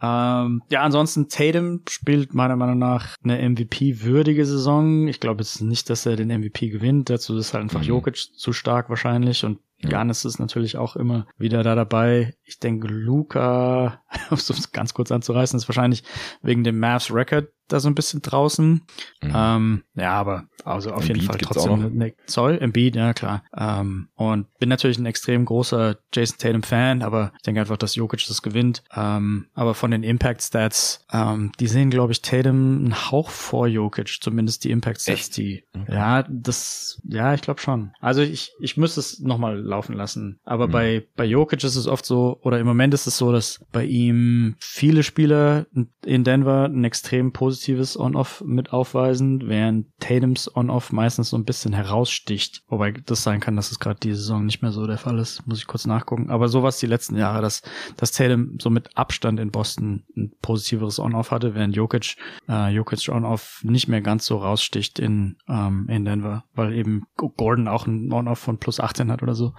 ja. 0.00 0.42
ähm, 0.44 0.62
ja, 0.70 0.82
ansonsten 0.82 1.28
Tatum 1.28 1.82
spielt 1.88 2.34
meiner 2.34 2.56
Meinung 2.56 2.78
nach 2.78 3.16
eine 3.22 3.48
MVP-würdige 3.48 4.44
Saison. 4.44 5.08
Ich 5.08 5.20
glaube 5.20 5.42
jetzt 5.42 5.62
nicht, 5.62 5.88
dass 5.88 6.04
er 6.04 6.16
den 6.16 6.28
MVP 6.28 6.68
gewinnt. 6.68 7.08
Dazu 7.08 7.36
ist 7.38 7.54
halt 7.54 7.62
einfach 7.62 7.80
mhm. 7.80 7.86
Jokic 7.86 8.16
zu 8.16 8.52
stark 8.52 8.90
wahrscheinlich 8.90 9.44
und 9.44 9.58
Janis 9.82 10.24
ist 10.24 10.38
natürlich 10.38 10.76
auch 10.76 10.96
immer 10.96 11.26
wieder 11.38 11.62
da 11.62 11.74
dabei. 11.74 12.34
Ich 12.44 12.58
denke, 12.58 12.88
Luca, 12.88 14.02
um 14.30 14.36
es 14.36 14.72
ganz 14.72 14.94
kurz 14.94 15.10
anzureißen, 15.10 15.56
ist 15.56 15.68
wahrscheinlich 15.68 16.04
wegen 16.42 16.64
dem 16.64 16.78
Mavs 16.78 17.12
Record 17.12 17.48
da 17.72 17.80
so 17.80 17.88
ein 17.88 17.94
bisschen 17.94 18.22
draußen. 18.22 18.82
Mhm. 19.22 19.32
Ähm, 19.34 19.82
ja, 19.94 20.12
aber 20.12 20.44
also 20.64 20.90
auf 20.90 21.02
Embiid 21.02 21.16
jeden 21.16 21.26
Fall 21.26 21.38
trotzdem 21.38 21.96
ne, 21.96 22.14
Zoll, 22.26 22.58
Embiid, 22.58 22.96
ja 22.96 23.14
klar. 23.14 23.42
Ähm, 23.56 24.08
und 24.14 24.46
bin 24.58 24.68
natürlich 24.68 24.98
ein 24.98 25.06
extrem 25.06 25.44
großer 25.44 25.96
Jason 26.12 26.38
Tatum 26.38 26.62
Fan, 26.62 27.02
aber 27.02 27.32
ich 27.36 27.42
denke 27.42 27.60
einfach, 27.60 27.76
dass 27.76 27.94
Jokic 27.94 28.26
das 28.26 28.42
gewinnt. 28.42 28.82
Ähm, 28.94 29.46
aber 29.54 29.74
von 29.74 29.90
den 29.90 30.02
Impact 30.02 30.42
Stats, 30.42 31.04
ähm, 31.12 31.52
die 31.60 31.66
sehen, 31.66 31.90
glaube 31.90 32.12
ich, 32.12 32.22
Tatum 32.22 32.78
einen 32.78 33.10
Hauch 33.10 33.30
vor 33.30 33.66
Jokic, 33.66 34.18
zumindest 34.20 34.64
die 34.64 34.70
Impact 34.70 35.00
Stats, 35.00 35.20
Echt? 35.20 35.36
die. 35.36 35.64
Okay. 35.74 35.94
Ja, 35.94 36.24
das, 36.28 37.00
ja, 37.04 37.34
ich 37.34 37.42
glaube 37.42 37.60
schon. 37.60 37.92
Also 38.00 38.22
ich, 38.22 38.52
ich 38.60 38.76
müsste 38.76 39.00
es 39.00 39.20
nochmal 39.20 39.58
laufen 39.58 39.94
lassen. 39.94 40.40
Aber 40.44 40.66
mhm. 40.68 40.72
bei, 40.72 41.06
bei 41.16 41.24
Jokic 41.24 41.64
ist 41.64 41.76
es 41.76 41.86
oft 41.86 42.04
so, 42.04 42.38
oder 42.42 42.58
im 42.58 42.66
Moment 42.66 42.94
ist 42.94 43.06
es 43.06 43.16
so, 43.16 43.32
dass 43.32 43.60
bei 43.72 43.84
ihm 43.84 44.56
viele 44.58 45.02
Spieler 45.02 45.66
in 46.04 46.24
Denver 46.24 46.64
ein 46.64 46.84
extrem 46.84 47.32
positives 47.60 47.98
On-Off 47.98 48.42
mit 48.46 48.72
aufweisen, 48.72 49.46
während 49.46 49.86
Tatums 50.00 50.50
On-Off 50.56 50.92
meistens 50.92 51.28
so 51.28 51.36
ein 51.36 51.44
bisschen 51.44 51.74
heraussticht. 51.74 52.62
Wobei 52.68 52.92
das 52.92 53.22
sein 53.22 53.40
kann, 53.40 53.54
dass 53.54 53.70
es 53.70 53.78
gerade 53.78 54.00
diese 54.00 54.16
Saison 54.16 54.46
nicht 54.46 54.62
mehr 54.62 54.72
so 54.72 54.86
der 54.86 54.96
Fall 54.96 55.18
ist. 55.18 55.46
Muss 55.46 55.58
ich 55.58 55.66
kurz 55.66 55.84
nachgucken. 55.84 56.30
Aber 56.30 56.48
sowas 56.48 56.78
die 56.78 56.86
letzten 56.86 57.18
Jahre, 57.18 57.42
dass, 57.42 57.60
dass 57.98 58.12
Tatum 58.12 58.56
so 58.62 58.70
mit 58.70 58.96
Abstand 58.96 59.38
in 59.40 59.50
Boston 59.50 60.04
ein 60.16 60.32
positiveres 60.40 60.98
On-Off 60.98 61.32
hatte, 61.32 61.54
während 61.54 61.76
Jokic, 61.76 62.16
äh, 62.48 62.70
Jokic 62.70 63.10
On-Off 63.10 63.60
nicht 63.62 63.88
mehr 63.88 64.00
ganz 64.00 64.24
so 64.24 64.38
raussticht 64.38 64.98
in, 64.98 65.36
ähm, 65.46 65.86
in 65.90 66.06
Denver, 66.06 66.44
weil 66.54 66.72
eben 66.72 67.04
Gordon 67.16 67.68
auch 67.68 67.86
ein 67.86 68.10
On-Off 68.10 68.38
von 68.38 68.56
plus 68.56 68.80
18 68.80 69.12
hat 69.12 69.22
oder 69.22 69.34
so. 69.34 69.52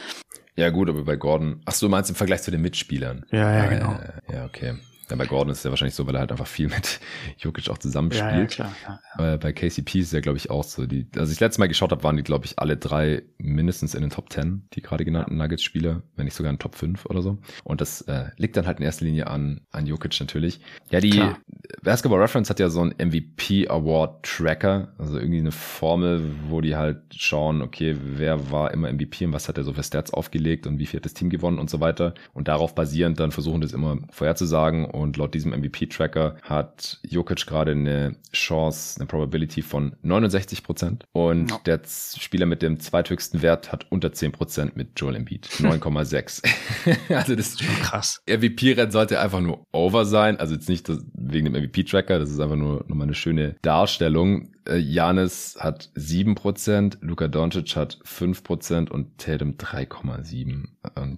Ja 0.56 0.72
gut, 0.72 0.90
aber 0.90 1.04
bei 1.04 1.18
Gordon, 1.18 1.62
ach 1.66 1.74
so, 1.74 1.86
du 1.86 1.92
meinst 1.92 2.10
im 2.10 2.16
Vergleich 2.16 2.42
zu 2.42 2.50
den 2.50 2.62
Mitspielern. 2.62 3.26
Ja, 3.32 3.54
ja, 3.56 3.66
genau. 3.68 3.92
Ja, 3.92 4.34
ja 4.34 4.46
okay. 4.46 4.78
Ja, 5.12 5.18
bei 5.18 5.26
Gordon 5.26 5.52
ist 5.52 5.60
es 5.60 5.64
ja 5.66 5.70
wahrscheinlich 5.70 5.96
so, 5.96 6.08
weil 6.08 6.16
er 6.16 6.22
halt 6.22 6.32
einfach 6.32 6.48
viel 6.48 6.70
mit 6.70 7.02
Jokic 7.38 7.70
auch 7.70 7.78
zusammenspielt. 7.78 8.32
Ja, 8.32 8.40
ja, 8.40 8.46
klar. 8.46 8.76
Ja, 9.18 9.32
ja. 9.32 9.38
Bei 9.38 9.52
KCP 9.52 10.00
ist 10.00 10.14
ja, 10.14 10.22
glaube 10.22 10.38
ich, 10.38 10.50
auch 10.50 10.64
so. 10.64 10.86
Die, 10.86 11.06
als 11.18 11.30
ich 11.30 11.36
das 11.36 11.42
letzte 11.42 11.60
Mal 11.60 11.68
geschaut 11.68 11.92
habe, 11.92 12.04
waren 12.04 12.16
die, 12.16 12.24
glaube 12.24 12.46
ich, 12.46 12.60
alle 12.60 12.78
drei 12.78 13.24
mindestens 13.38 13.94
in 13.94 14.02
den 14.02 14.10
Top 14.10 14.32
10, 14.32 14.68
die 14.74 14.82
gerade 14.82 15.04
genannten 15.04 15.36
Nuggets-Spieler, 15.36 16.02
wenn 16.16 16.26
nicht 16.26 16.34
sogar 16.34 16.52
in 16.52 16.60
Top 16.60 16.76
5 16.76 17.06
oder 17.08 17.22
so. 17.22 17.40
Und 17.66 17.82
das 17.82 18.02
äh, 18.04 18.30
liegt 18.38 18.56
dann 18.56 18.68
halt 18.68 18.80
in 18.80 18.86
erster 18.86 19.04
Linie 19.04 19.28
an, 19.28 19.62
an 19.72 19.86
Jokic 19.86 20.18
natürlich. 20.20 20.62
Ja, 20.90 21.02
die 21.02 21.10
klar. 21.10 21.38
Basketball 21.84 22.22
Reference 22.22 22.50
hat 22.50 22.60
ja 22.60 22.70
so 22.70 22.82
einen 22.82 22.92
MVP 22.92 23.68
Award 23.68 24.24
Tracker, 24.24 24.94
also 24.98 25.18
irgendwie 25.18 25.40
eine 25.40 25.52
Formel, 25.52 26.24
wo 26.48 26.62
die 26.62 26.76
halt 26.76 27.02
schauen, 27.12 27.62
okay, 27.62 27.98
wer 28.02 28.52
war 28.52 28.72
immer 28.72 28.92
MVP 28.92 29.26
und 29.26 29.34
was 29.34 29.50
hat 29.50 29.58
er 29.58 29.64
so 29.64 29.74
für 29.74 29.84
Stats 29.84 30.14
aufgelegt 30.14 30.68
und 30.68 30.80
wie 30.80 30.86
viel 30.86 31.00
hat 31.00 31.06
das 31.06 31.14
Team 31.14 31.30
gewonnen 31.30 31.60
und 31.60 31.70
so 31.70 31.80
weiter. 31.80 32.14
Und 32.34 32.48
darauf 32.48 32.76
basierend 32.76 33.20
dann 33.20 33.32
versuchen 33.32 33.62
das 33.62 33.74
immer 33.74 33.98
vorherzusagen. 34.12 34.86
Und 35.02 35.18
laut 35.18 35.34
diesem 35.34 35.52
MVP 35.52 35.88
Tracker 35.88 36.36
hat 36.44 37.00
Jokic 37.04 37.46
gerade 37.46 37.72
eine 37.72 38.16
Chance, 38.34 39.00
eine 39.00 39.08
Probability 39.08 39.62
von 39.62 39.96
69 40.02 40.64
Prozent. 40.64 41.06
Und 41.12 41.52
ja. 41.52 41.60
der 41.66 41.82
Spieler 41.86 42.46
mit 42.46 42.62
dem 42.62 42.80
zweithöchsten 42.80 43.42
Wert 43.42 43.72
hat 43.72 43.86
unter 43.92 44.12
10 44.12 44.32
Prozent 44.32 44.78
mit 44.78 45.00
Joel 45.00 45.16
Embiid. 45.16 45.48
9,6. 45.48 46.44
also 47.16 47.36
das 47.36 47.48
ist 47.50 47.60
krass. 47.82 48.22
MVP-Rennen 48.28 48.92
sollte 48.92 49.20
einfach 49.20 49.42
nur 49.42 49.66
over 49.72 50.06
sein. 50.06 50.40
Also 50.40 50.54
jetzt 50.54 50.70
nicht 50.70 50.90
wegen 51.14 51.52
dem 51.52 51.64
MVP-Tracker, 51.64 52.20
das 52.20 52.30
ist 52.30 52.40
einfach 52.40 52.56
nur 52.56 52.86
nochmal 52.88 53.08
eine 53.08 53.16
schöne 53.16 53.56
Darstellung. 53.62 54.52
Janis 54.70 55.56
äh, 55.56 55.64
hat 55.64 55.90
7%, 55.96 56.98
Luka 57.02 57.28
Doncic 57.28 57.76
hat 57.76 57.98
5% 58.06 58.90
und 58.90 59.18
Tatum 59.18 59.54
3,7. 59.54 60.68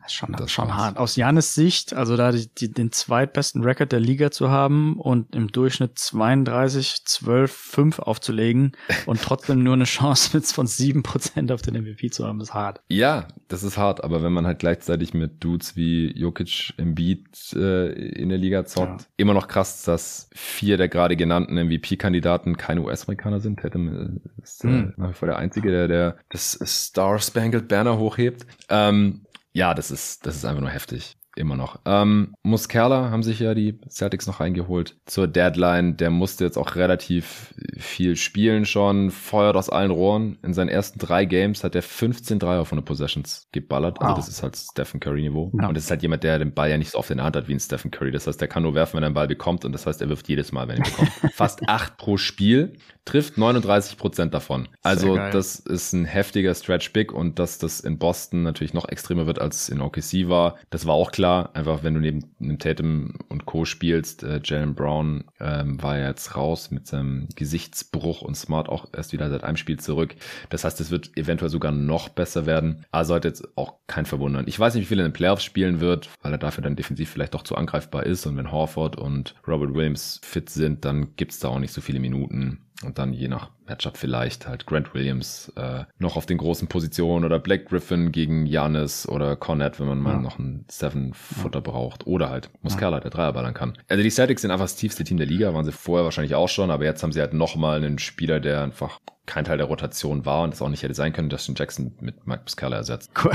Schon, 0.07 0.33
das 0.33 0.51
schon 0.51 0.75
hart. 0.75 0.97
Aus 0.97 1.15
Janis 1.15 1.53
Sicht, 1.53 1.93
also 1.93 2.15
da 2.15 2.31
die, 2.31 2.47
die, 2.47 2.71
den 2.71 2.91
zweitbesten 2.91 3.63
Rekord 3.73 3.91
der 3.91 3.99
Liga 3.99 4.29
zu 4.29 4.51
haben 4.51 4.99
und 4.99 5.35
im 5.35 5.47
Durchschnitt 5.51 5.97
32, 5.97 7.05
12, 7.05 7.51
5 7.51 7.99
aufzulegen 7.99 8.73
und 9.07 9.21
trotzdem 9.21 9.63
nur 9.63 9.73
eine 9.73 9.85
Chance 9.85 10.37
mit 10.37 10.45
von 10.45 10.67
7% 10.67 11.51
auf 11.51 11.61
den 11.61 11.81
MVP 11.81 12.11
zu 12.11 12.27
haben, 12.27 12.39
ist 12.39 12.53
hart. 12.53 12.81
Ja, 12.89 13.27
das 13.47 13.63
ist 13.63 13.77
hart, 13.77 14.03
aber 14.03 14.21
wenn 14.21 14.31
man 14.31 14.45
halt 14.45 14.59
gleichzeitig 14.59 15.13
mit 15.13 15.43
Dudes 15.43 15.75
wie 15.75 16.11
Jokic, 16.17 16.73
Embiid 16.77 17.53
äh, 17.55 17.91
in 17.91 18.29
der 18.29 18.37
Liga 18.37 18.65
zockt, 18.65 19.01
ja. 19.01 19.07
immer 19.17 19.33
noch 19.33 19.47
krass, 19.47 19.83
dass 19.83 20.29
vier 20.33 20.77
der 20.77 20.89
gerade 20.89 21.15
genannten 21.15 21.55
MVP-Kandidaten 21.55 22.57
keine 22.57 22.81
US-Amerikaner 22.81 23.39
sind. 23.39 23.59
Tatum 23.59 24.21
ist 24.41 24.63
äh, 24.63 24.67
hm. 24.67 24.93
nach 24.97 25.09
wie 25.09 25.13
vor 25.13 25.27
der 25.27 25.37
Einzige, 25.37 25.71
der, 25.71 25.87
der 25.87 26.17
das 26.29 26.59
Star 26.63 27.17
Spangled 27.19 27.67
Banner 27.67 27.97
hochhebt. 27.97 28.45
Ähm, 28.69 29.25
ja, 29.53 29.73
das 29.73 29.89
ist, 29.89 30.25
das 30.25 30.35
ist 30.35 30.45
einfach 30.45 30.61
nur 30.61 30.69
heftig 30.69 31.15
immer 31.35 31.55
noch. 31.55 31.79
Ähm, 31.85 32.35
Muscala 32.43 33.09
haben 33.09 33.23
sich 33.23 33.39
ja 33.39 33.53
die 33.53 33.79
Celtics 33.89 34.27
noch 34.27 34.39
reingeholt 34.39 34.95
zur 35.05 35.27
Deadline. 35.27 35.97
Der 35.97 36.09
musste 36.09 36.43
jetzt 36.43 36.57
auch 36.57 36.75
relativ 36.75 37.53
viel 37.77 38.15
spielen 38.15 38.65
schon, 38.65 39.11
feuert 39.11 39.55
aus 39.55 39.69
allen 39.69 39.91
Rohren. 39.91 40.37
In 40.43 40.53
seinen 40.53 40.69
ersten 40.69 40.99
drei 40.99 41.25
Games 41.25 41.63
hat 41.63 41.75
er 41.75 41.81
15 41.81 42.39
Dreier 42.39 42.65
von 42.65 42.77
den 42.77 42.85
Possessions 42.85 43.47
geballert. 43.51 43.99
Also 43.99 44.11
wow. 44.11 44.17
Also 44.17 44.27
das 44.27 44.35
ist 44.35 44.43
halt 44.43 44.55
Stephen 44.55 44.99
Curry 44.99 45.21
Niveau. 45.21 45.51
Ja. 45.59 45.67
Und 45.67 45.75
das 45.75 45.85
ist 45.85 45.91
halt 45.91 46.01
jemand, 46.01 46.23
der 46.23 46.39
den 46.39 46.53
Ball 46.53 46.69
ja 46.69 46.77
nicht 46.77 46.91
so 46.91 46.97
oft 46.97 47.09
in 47.09 47.17
der 47.17 47.25
Hand 47.25 47.35
hat 47.35 47.47
wie 47.47 47.53
ein 47.53 47.59
Stephen 47.59 47.91
Curry. 47.91 48.11
Das 48.11 48.27
heißt, 48.27 48.39
der 48.39 48.47
kann 48.47 48.63
nur 48.63 48.75
werfen, 48.75 48.97
wenn 48.97 49.03
er 49.03 49.09
den 49.09 49.15
Ball 49.15 49.27
bekommt. 49.27 49.65
Und 49.65 49.71
das 49.71 49.85
heißt, 49.85 50.01
er 50.01 50.09
wirft 50.09 50.27
jedes 50.29 50.51
Mal, 50.51 50.67
wenn 50.67 50.77
er 50.77 50.85
ihn 50.85 50.91
bekommt. 50.91 51.11
Fast 51.33 51.67
acht 51.67 51.97
pro 51.97 52.17
Spiel, 52.17 52.73
trifft 53.05 53.37
39 53.37 53.97
Prozent 53.97 54.33
davon. 54.33 54.69
Also 54.81 55.15
das 55.15 55.57
ist 55.57 55.93
ein 55.93 56.05
heftiger 56.05 56.53
Stretch 56.53 56.93
Big 56.93 57.11
und 57.11 57.39
dass 57.39 57.57
das 57.57 57.79
in 57.79 57.97
Boston 57.97 58.43
natürlich 58.43 58.73
noch 58.73 58.87
extremer 58.87 59.25
wird 59.25 59.39
als 59.39 59.69
in 59.69 59.81
OKC 59.81 60.29
war, 60.29 60.57
das 60.69 60.85
war 60.85 60.93
auch 60.93 61.11
klar 61.11 61.22
klar, 61.23 61.51
einfach 61.53 61.83
wenn 61.83 61.93
du 61.93 62.01
neben 62.01 62.35
einem 62.41 62.59
Tatum 62.59 63.13
und 63.29 63.45
Co. 63.45 63.63
spielst, 63.63 64.23
äh, 64.23 64.41
Jalen 64.43 64.75
Brown 64.75 65.23
ähm, 65.39 65.81
war 65.81 65.97
ja 65.97 66.09
jetzt 66.09 66.35
raus 66.35 66.69
mit 66.69 66.85
seinem 66.85 67.29
Gesichtsbruch 67.33 68.21
und 68.23 68.35
Smart 68.35 68.67
auch 68.67 68.89
erst 68.93 69.13
wieder 69.13 69.29
seit 69.29 69.45
einem 69.45 69.55
Spiel 69.55 69.79
zurück. 69.79 70.15
Das 70.49 70.65
heißt, 70.65 70.81
es 70.81 70.91
wird 70.91 71.17
eventuell 71.17 71.49
sogar 71.49 71.71
noch 71.71 72.09
besser 72.09 72.45
werden. 72.45 72.83
Aber 72.91 73.05
sollte 73.05 73.29
jetzt 73.29 73.57
auch 73.57 73.75
kein 73.87 74.05
verwundern. 74.05 74.43
Ich 74.49 74.59
weiß 74.59 74.75
nicht, 74.75 74.83
wie 74.83 74.87
viel 74.87 74.99
er 74.99 75.05
in 75.05 75.11
den 75.11 75.15
Playoffs 75.15 75.45
spielen 75.45 75.79
wird, 75.79 76.09
weil 76.21 76.33
er 76.33 76.37
dafür 76.37 76.61
dann 76.61 76.75
defensiv 76.75 77.09
vielleicht 77.09 77.35
doch 77.35 77.43
zu 77.43 77.55
angreifbar 77.55 78.05
ist. 78.05 78.25
Und 78.25 78.35
wenn 78.35 78.51
Horford 78.51 78.97
und 78.97 79.33
Robert 79.47 79.73
Williams 79.73 80.19
fit 80.25 80.49
sind, 80.49 80.83
dann 80.83 81.15
gibt's 81.15 81.39
da 81.39 81.47
auch 81.47 81.59
nicht 81.59 81.71
so 81.71 81.79
viele 81.79 82.01
Minuten. 82.01 82.65
Und 82.83 82.97
dann 82.97 83.13
je 83.13 83.29
nach 83.29 83.49
Matchup 83.67 83.97
vielleicht 83.97 84.47
halt 84.47 84.65
Grant 84.65 84.93
Williams 84.93 85.51
äh, 85.55 85.85
noch 85.97 86.15
auf 86.15 86.25
den 86.25 86.37
großen 86.37 86.67
Positionen 86.67 87.25
oder 87.25 87.39
Black 87.39 87.67
Griffin 87.67 88.11
gegen 88.11 88.45
Janis 88.45 89.07
oder 89.07 89.35
Cornett, 89.35 89.79
wenn 89.79 89.87
man 89.87 89.99
mal 89.99 90.13
ja. 90.13 90.19
noch 90.19 90.39
einen 90.39 90.65
Seven-Footer 90.69 91.59
ja. 91.59 91.71
braucht. 91.71 92.07
Oder 92.07 92.29
halt 92.29 92.49
Muscala, 92.61 92.97
ja. 92.97 93.01
der 93.01 93.11
Dreier 93.11 93.33
ballern 93.33 93.53
kann. 93.53 93.77
Also 93.87 94.03
die 94.03 94.09
Celtics 94.09 94.41
sind 94.41 94.51
einfach 94.51 94.65
das 94.65 94.75
tiefste 94.75 95.03
Team 95.03 95.17
der 95.17 95.27
Liga, 95.27 95.53
waren 95.53 95.65
sie 95.65 95.71
vorher 95.71 96.03
wahrscheinlich 96.03 96.35
auch 96.35 96.49
schon, 96.49 96.71
aber 96.71 96.85
jetzt 96.85 97.03
haben 97.03 97.11
sie 97.11 97.19
halt 97.19 97.33
nochmal 97.33 97.77
einen 97.77 97.99
Spieler, 97.99 98.39
der 98.39 98.61
einfach 98.61 98.99
kein 99.25 99.45
Teil 99.45 99.57
der 99.57 99.67
Rotation 99.67 100.25
war 100.25 100.43
und 100.43 100.51
das 100.51 100.61
auch 100.61 100.67
nicht 100.67 100.83
hätte 100.83 100.93
sein 100.93 101.13
können, 101.13 101.29
Justin 101.29 101.55
Jackson 101.57 101.93
mit 102.01 102.27
Mike 102.27 102.41
Muscala 102.43 102.75
ersetzt. 102.75 103.11
Cool. 103.23 103.31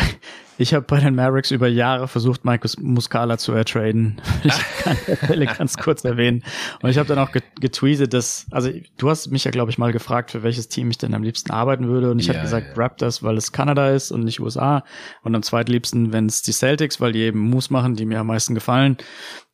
Ich 0.58 0.74
habe 0.74 0.84
bei 0.84 1.00
den 1.00 1.14
Mavericks 1.14 1.50
über 1.50 1.66
Jahre 1.66 2.08
versucht, 2.08 2.44
Mike 2.44 2.68
Muscala 2.78 3.38
zu 3.38 3.52
ertraden. 3.52 4.20
Ich 4.44 4.54
kann 4.82 4.96
der 5.06 5.16
Fälle 5.16 5.46
ganz 5.46 5.76
kurz 5.76 6.04
erwähnen. 6.04 6.42
Und 6.82 6.90
ich 6.90 6.98
habe 6.98 7.08
dann 7.08 7.18
auch 7.18 7.30
getweetet, 7.60 8.12
dass, 8.12 8.46
also 8.50 8.70
du 8.96 9.10
hast 9.10 9.30
mich 9.30 9.44
ja, 9.44 9.50
glaube 9.50 9.70
ich, 9.70 9.78
mal 9.78 9.92
gefragt, 9.92 10.17
für 10.26 10.42
welches 10.42 10.68
Team 10.68 10.90
ich 10.90 10.98
denn 10.98 11.14
am 11.14 11.22
liebsten 11.22 11.50
arbeiten 11.50 11.88
würde. 11.88 12.10
Und 12.10 12.18
ich 12.18 12.26
ja, 12.26 12.34
habe 12.34 12.42
gesagt, 12.42 12.76
ja. 12.76 12.82
Raptors, 12.82 13.22
weil 13.22 13.36
es 13.36 13.52
Kanada 13.52 13.90
ist 13.90 14.10
und 14.10 14.24
nicht 14.24 14.40
USA. 14.40 14.84
Und 15.22 15.34
am 15.34 15.42
zweitliebsten, 15.42 16.12
wenn 16.12 16.26
es 16.26 16.42
die 16.42 16.52
Celtics, 16.52 17.00
weil 17.00 17.12
die 17.12 17.20
eben 17.20 17.38
Moves 17.38 17.70
machen, 17.70 17.94
die 17.94 18.04
mir 18.04 18.20
am 18.20 18.26
meisten 18.26 18.54
gefallen. 18.54 18.96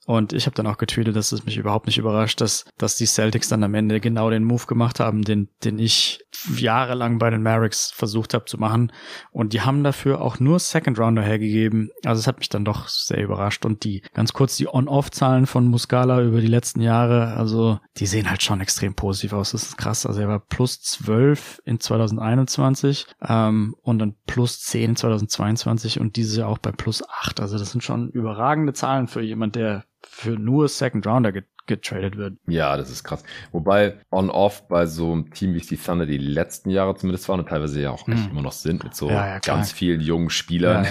Und 0.06 0.32
ich 0.32 0.46
habe 0.46 0.54
dann 0.54 0.66
auch 0.66 0.76
getweetet, 0.76 1.16
dass 1.16 1.32
es 1.32 1.46
mich 1.46 1.56
überhaupt 1.56 1.86
nicht 1.86 1.98
überrascht, 1.98 2.40
dass, 2.40 2.64
dass 2.76 2.96
die 2.96 3.06
Celtics 3.06 3.48
dann 3.48 3.64
am 3.64 3.74
Ende 3.74 4.00
genau 4.00 4.30
den 4.30 4.44
Move 4.44 4.66
gemacht 4.66 5.00
haben, 5.00 5.22
den, 5.22 5.48
den 5.64 5.78
ich 5.78 6.20
jahrelang 6.56 7.18
bei 7.18 7.30
den 7.30 7.42
Mavericks 7.42 7.90
versucht 7.90 8.34
habe 8.34 8.44
zu 8.44 8.58
machen. 8.58 8.92
Und 9.30 9.52
die 9.52 9.62
haben 9.62 9.82
dafür 9.82 10.20
auch 10.20 10.40
nur 10.40 10.58
Second 10.58 10.98
Rounder 10.98 11.22
hergegeben. 11.22 11.90
Also 12.04 12.20
es 12.20 12.26
hat 12.26 12.38
mich 12.38 12.48
dann 12.48 12.64
doch 12.64 12.88
sehr 12.88 13.22
überrascht. 13.22 13.64
Und 13.64 13.84
die 13.84 14.02
ganz 14.12 14.32
kurz 14.32 14.56
die 14.56 14.68
On-Off-Zahlen 14.68 15.46
von 15.46 15.68
Muscala 15.68 16.22
über 16.22 16.40
die 16.40 16.48
letzten 16.48 16.80
Jahre, 16.80 17.34
also 17.34 17.80
die 17.96 18.06
sehen 18.06 18.28
halt 18.28 18.42
schon 18.42 18.60
extrem 18.60 18.94
positiv 18.94 19.32
aus. 19.32 19.52
Das 19.52 19.62
ist 19.62 19.78
krass. 19.78 20.04
Also 20.04 20.20
er 20.20 20.28
war 20.28 20.40
plus 20.40 20.82
12 20.82 21.62
in 21.64 21.80
2021 21.80 23.06
ähm, 23.26 23.74
und 23.82 23.98
dann 24.00 24.16
plus 24.26 24.60
10 24.60 24.90
in 24.90 24.96
2022 24.96 26.00
und 26.00 26.16
dieses 26.16 26.36
Jahr 26.36 26.48
auch 26.48 26.58
bei 26.58 26.72
plus 26.72 27.02
8. 27.08 27.40
Also 27.40 27.58
das 27.58 27.70
sind 27.70 27.82
schon 27.82 28.10
überragende 28.10 28.74
Zahlen 28.74 29.08
für 29.08 29.22
jemand, 29.22 29.56
der 29.56 29.84
für 30.06 30.30
nur 30.30 30.68
Second 30.68 31.06
Rounder 31.06 31.32
getradet 31.66 32.16
wird. 32.16 32.36
Ja, 32.46 32.76
das 32.76 32.90
ist 32.90 33.04
krass. 33.04 33.22
Wobei 33.52 33.98
on-off 34.10 34.68
bei 34.68 34.86
so 34.86 35.12
einem 35.12 35.32
Team 35.32 35.54
wie 35.54 35.60
die 35.60 35.76
Thunder 35.76 36.06
die 36.06 36.18
letzten 36.18 36.70
Jahre 36.70 36.94
zumindest 36.94 37.28
waren 37.28 37.40
und 37.40 37.48
teilweise 37.48 37.80
ja 37.80 37.90
auch 37.90 38.06
echt 38.06 38.24
hm. 38.24 38.30
immer 38.30 38.42
noch 38.42 38.52
sind 38.52 38.84
mit 38.84 38.94
so 38.94 39.08
ja, 39.08 39.26
ja, 39.26 39.38
ganz 39.38 39.72
vielen 39.72 40.00
jungen 40.00 40.30
Spielern. 40.30 40.86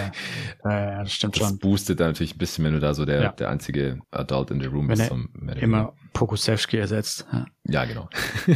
Ja, 0.64 1.04
das 1.04 1.14
stimmt 1.14 1.36
das 1.36 1.44
schon. 1.44 1.50
Das 1.52 1.60
boostet 1.60 2.00
dann 2.00 2.08
natürlich 2.08 2.36
ein 2.36 2.40
bisschen, 2.40 2.66
wenn 2.66 2.74
du 2.74 2.80
da 2.80 2.94
so 2.94 3.06
der, 3.06 3.34
der 3.34 3.50
einzige 3.50 4.00
Adult 4.12 4.52
in 4.52 4.62
the 4.62 4.68
Room 4.68 4.88
wenn 4.90 4.98
bist. 4.98 5.10
Zum, 5.10 5.30
immer 5.60 5.94
Pokusevski 6.14 6.78
ersetzt. 6.78 7.28
Ja, 7.66 7.86
genau. 7.86 8.10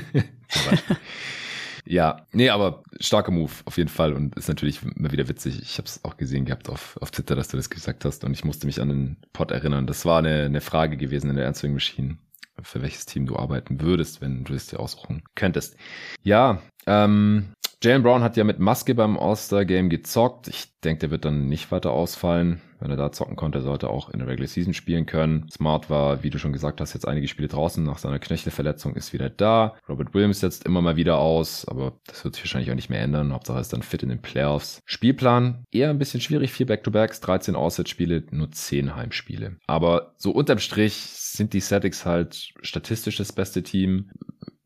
Ja, 1.89 2.25
nee, 2.33 2.49
aber 2.49 2.83
starker 2.99 3.31
Move 3.31 3.51
auf 3.65 3.77
jeden 3.77 3.89
Fall 3.89 4.13
und 4.13 4.35
ist 4.35 4.49
natürlich 4.49 4.81
immer 4.83 5.11
wieder 5.11 5.29
witzig. 5.29 5.61
Ich 5.61 5.77
habe 5.77 5.87
es 5.87 6.03
auch 6.03 6.17
gesehen 6.17 6.43
gehabt 6.43 6.69
auf, 6.69 6.97
auf 7.01 7.11
Twitter, 7.11 7.35
dass 7.35 7.47
du 7.47 7.55
das 7.55 7.69
gesagt 7.69 8.03
hast 8.03 8.25
und 8.25 8.33
ich 8.33 8.43
musste 8.43 8.65
mich 8.67 8.81
an 8.81 8.89
den 8.89 9.17
Pod 9.31 9.51
erinnern. 9.51 9.87
Das 9.87 10.03
war 10.05 10.19
eine, 10.19 10.43
eine 10.43 10.61
Frage 10.61 10.97
gewesen 10.97 11.29
in 11.29 11.37
der 11.37 11.47
Answering 11.47 11.73
Machine, 11.73 12.17
für 12.61 12.81
welches 12.81 13.05
Team 13.05 13.25
du 13.25 13.37
arbeiten 13.37 13.79
würdest, 13.79 14.19
wenn 14.19 14.43
du 14.43 14.53
es 14.53 14.67
dir 14.67 14.81
aussuchen 14.81 15.23
könntest. 15.35 15.77
Ja, 16.23 16.61
ähm, 16.87 17.53
Jalen 17.81 18.03
Brown 18.03 18.23
hat 18.23 18.35
ja 18.35 18.43
mit 18.43 18.59
Maske 18.59 18.93
beim 18.93 19.17
All-Star-Game 19.17 19.89
gezockt. 19.89 20.47
Ich 20.47 20.79
denke, 20.81 20.99
der 21.01 21.11
wird 21.11 21.25
dann 21.25 21.47
nicht 21.47 21.71
weiter 21.71 21.91
ausfallen. 21.91 22.59
Wenn 22.79 22.91
er 22.91 22.97
da 22.97 23.11
zocken 23.11 23.35
konnte, 23.35 23.61
sollte 23.61 23.87
er 23.87 23.89
auch 23.89 24.09
in 24.09 24.19
der 24.19 24.27
Regular 24.27 24.47
Season 24.47 24.73
spielen 24.73 25.05
können. 25.05 25.49
Smart 25.51 25.89
war, 25.89 26.23
wie 26.23 26.29
du 26.29 26.37
schon 26.37 26.53
gesagt 26.53 26.81
hast, 26.81 26.93
jetzt 26.93 27.07
einige 27.07 27.27
Spiele 27.27 27.47
draußen 27.47 27.83
nach 27.83 27.97
seiner 27.97 28.19
Knöchelverletzung, 28.19 28.95
ist 28.95 29.13
wieder 29.13 29.29
da. 29.29 29.75
Robert 29.89 30.13
Williams 30.13 30.39
setzt 30.39 30.65
immer 30.65 30.81
mal 30.81 30.95
wieder 30.95 31.17
aus, 31.17 31.67
aber 31.67 31.93
das 32.05 32.23
wird 32.23 32.35
sich 32.35 32.43
wahrscheinlich 32.43 32.71
auch 32.71 32.75
nicht 32.75 32.89
mehr 32.89 33.01
ändern. 33.01 33.33
Hauptsache 33.33 33.59
ist 33.59 33.73
dann 33.73 33.81
fit 33.81 34.03
in 34.03 34.09
den 34.09 34.21
Playoffs. 34.21 34.81
Spielplan 34.85 35.63
eher 35.71 35.89
ein 35.89 35.99
bisschen 35.99 36.21
schwierig. 36.21 36.51
Vier 36.51 36.65
Back-to-Backs, 36.65 37.21
13 37.21 37.55
Auswärtsspiele, 37.55 38.23
nur 38.31 38.51
10 38.51 38.95
Heimspiele. 38.95 39.57
Aber 39.67 40.13
so 40.17 40.31
unterm 40.31 40.59
Strich 40.59 40.95
sind 40.95 41.53
die 41.53 41.61
Celtics 41.61 42.05
halt 42.05 42.53
statistisch 42.61 43.17
das 43.17 43.33
beste 43.33 43.63
Team 43.63 44.11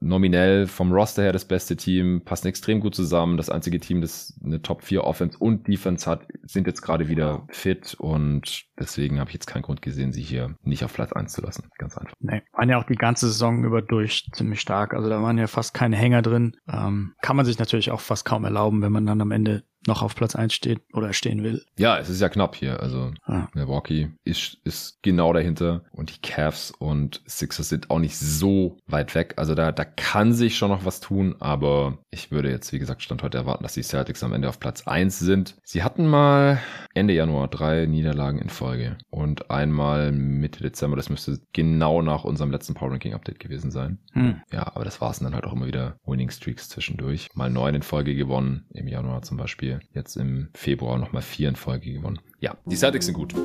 nominell 0.01 0.67
vom 0.67 0.91
Roster 0.91 1.21
her 1.21 1.31
das 1.31 1.45
beste 1.45 1.77
Team, 1.77 2.21
passen 2.25 2.47
extrem 2.47 2.79
gut 2.79 2.95
zusammen. 2.95 3.37
Das 3.37 3.49
einzige 3.49 3.79
Team, 3.79 4.01
das 4.01 4.37
eine 4.43 4.61
Top 4.61 4.83
4 4.83 5.03
Offense 5.03 5.37
und 5.37 5.67
Defense 5.67 6.09
hat, 6.09 6.27
sind 6.43 6.67
jetzt 6.67 6.81
gerade 6.81 7.07
wieder 7.07 7.45
fit 7.49 7.95
und 7.97 8.65
deswegen 8.77 9.19
habe 9.19 9.29
ich 9.29 9.35
jetzt 9.35 9.45
keinen 9.45 9.61
Grund 9.61 9.81
gesehen, 9.81 10.11
sie 10.11 10.23
hier 10.23 10.55
nicht 10.63 10.83
auf 10.83 10.93
Platz 10.93 11.13
1 11.13 11.31
zu 11.31 11.41
lassen. 11.41 11.69
Ganz 11.77 11.97
einfach. 11.97 12.15
Nee, 12.19 12.41
waren 12.53 12.69
ja 12.69 12.79
auch 12.79 12.85
die 12.85 12.95
ganze 12.95 13.27
Saison 13.27 13.63
über 13.63 13.81
durch 13.81 14.27
ziemlich 14.33 14.59
stark. 14.59 14.93
Also 14.93 15.07
da 15.07 15.21
waren 15.21 15.37
ja 15.37 15.47
fast 15.47 15.73
keine 15.73 15.95
Hänger 15.95 16.23
drin. 16.23 16.57
Ähm, 16.67 17.13
kann 17.21 17.35
man 17.35 17.45
sich 17.45 17.59
natürlich 17.59 17.91
auch 17.91 18.01
fast 18.01 18.25
kaum 18.25 18.43
erlauben, 18.43 18.81
wenn 18.81 18.91
man 18.91 19.05
dann 19.05 19.21
am 19.21 19.31
Ende 19.31 19.63
noch 19.88 20.01
auf 20.01 20.15
Platz 20.15 20.36
1 20.36 20.53
steht 20.53 20.82
oder 20.93 21.13
stehen 21.13 21.43
will. 21.43 21.63
Ja, 21.77 21.97
es 21.97 22.09
ist 22.09 22.21
ja 22.21 22.29
knapp 22.29 22.55
hier. 22.55 22.79
Also 22.79 23.11
ah. 23.25 23.47
Milwaukee 23.53 24.09
ist, 24.23 24.57
ist 24.63 25.01
genau 25.01 25.34
dahinter 25.34 25.84
und 25.91 26.15
die 26.15 26.21
Cavs 26.21 26.71
und 26.71 27.21
Sixers 27.25 27.69
sind 27.69 27.89
auch 27.89 27.99
nicht 27.99 28.17
so 28.17 28.77
weit 28.88 29.15
weg. 29.15 29.34
Also 29.38 29.55
da, 29.55 29.71
da 29.71 29.86
kann 29.86 30.34
sich 30.34 30.57
schon 30.57 30.69
noch 30.69 30.86
was 30.86 30.99
tun, 30.99 31.36
aber 31.39 31.97
ich 32.11 32.32
würde 32.32 32.49
jetzt, 32.49 32.71
wie 32.73 32.79
gesagt, 32.79 33.01
Stand 33.01 33.23
heute 33.23 33.38
erwarten, 33.38 33.63
dass 33.63 33.73
die 33.73 33.84
Celtics 33.84 34.23
am 34.23 34.34
Ende 34.34 34.49
auf 34.49 34.59
Platz 34.59 34.88
1 34.88 35.19
sind. 35.19 35.55
Sie 35.63 35.84
hatten 35.84 36.07
mal 36.07 36.59
Ende 36.93 37.13
Januar 37.13 37.47
drei 37.47 37.86
Niederlagen 37.86 38.39
in 38.39 38.49
Folge 38.49 38.97
und 39.09 39.49
einmal 39.49 40.11
Mitte 40.11 40.61
Dezember, 40.61 40.97
das 40.97 41.09
müsste 41.09 41.39
genau 41.53 42.01
nach 42.01 42.23
unserem 42.23 42.51
letzten 42.51 42.73
Power 42.73 42.91
Ranking 42.91 43.13
Update 43.13 43.39
gewesen 43.39 43.71
sein. 43.71 43.99
Hm. 44.13 44.41
Ja, 44.51 44.75
aber 44.75 44.86
das 44.86 45.01
war 45.01 45.11
es 45.11 45.19
dann 45.19 45.34
halt 45.34 45.45
auch 45.45 45.53
immer 45.53 45.67
wieder 45.67 45.95
Winning 46.05 46.29
Streaks 46.29 46.69
zwischendurch. 46.69 47.29
Mal 47.34 47.49
neun 47.49 47.75
in 47.75 47.82
Folge 47.82 48.15
gewonnen, 48.15 48.65
im 48.73 48.88
Januar 48.88 49.21
zum 49.21 49.38
Beispiel. 49.38 49.70
Jetzt 49.93 50.17
im 50.17 50.49
Februar 50.53 50.97
nochmal 50.97 51.22
vier 51.22 51.49
in 51.49 51.55
Folge 51.55 51.93
gewonnen. 51.93 52.19
Ja, 52.41 52.57
die 52.65 52.75
Celtics 52.75 53.05
sind 53.05 53.13
gut. 53.13 53.35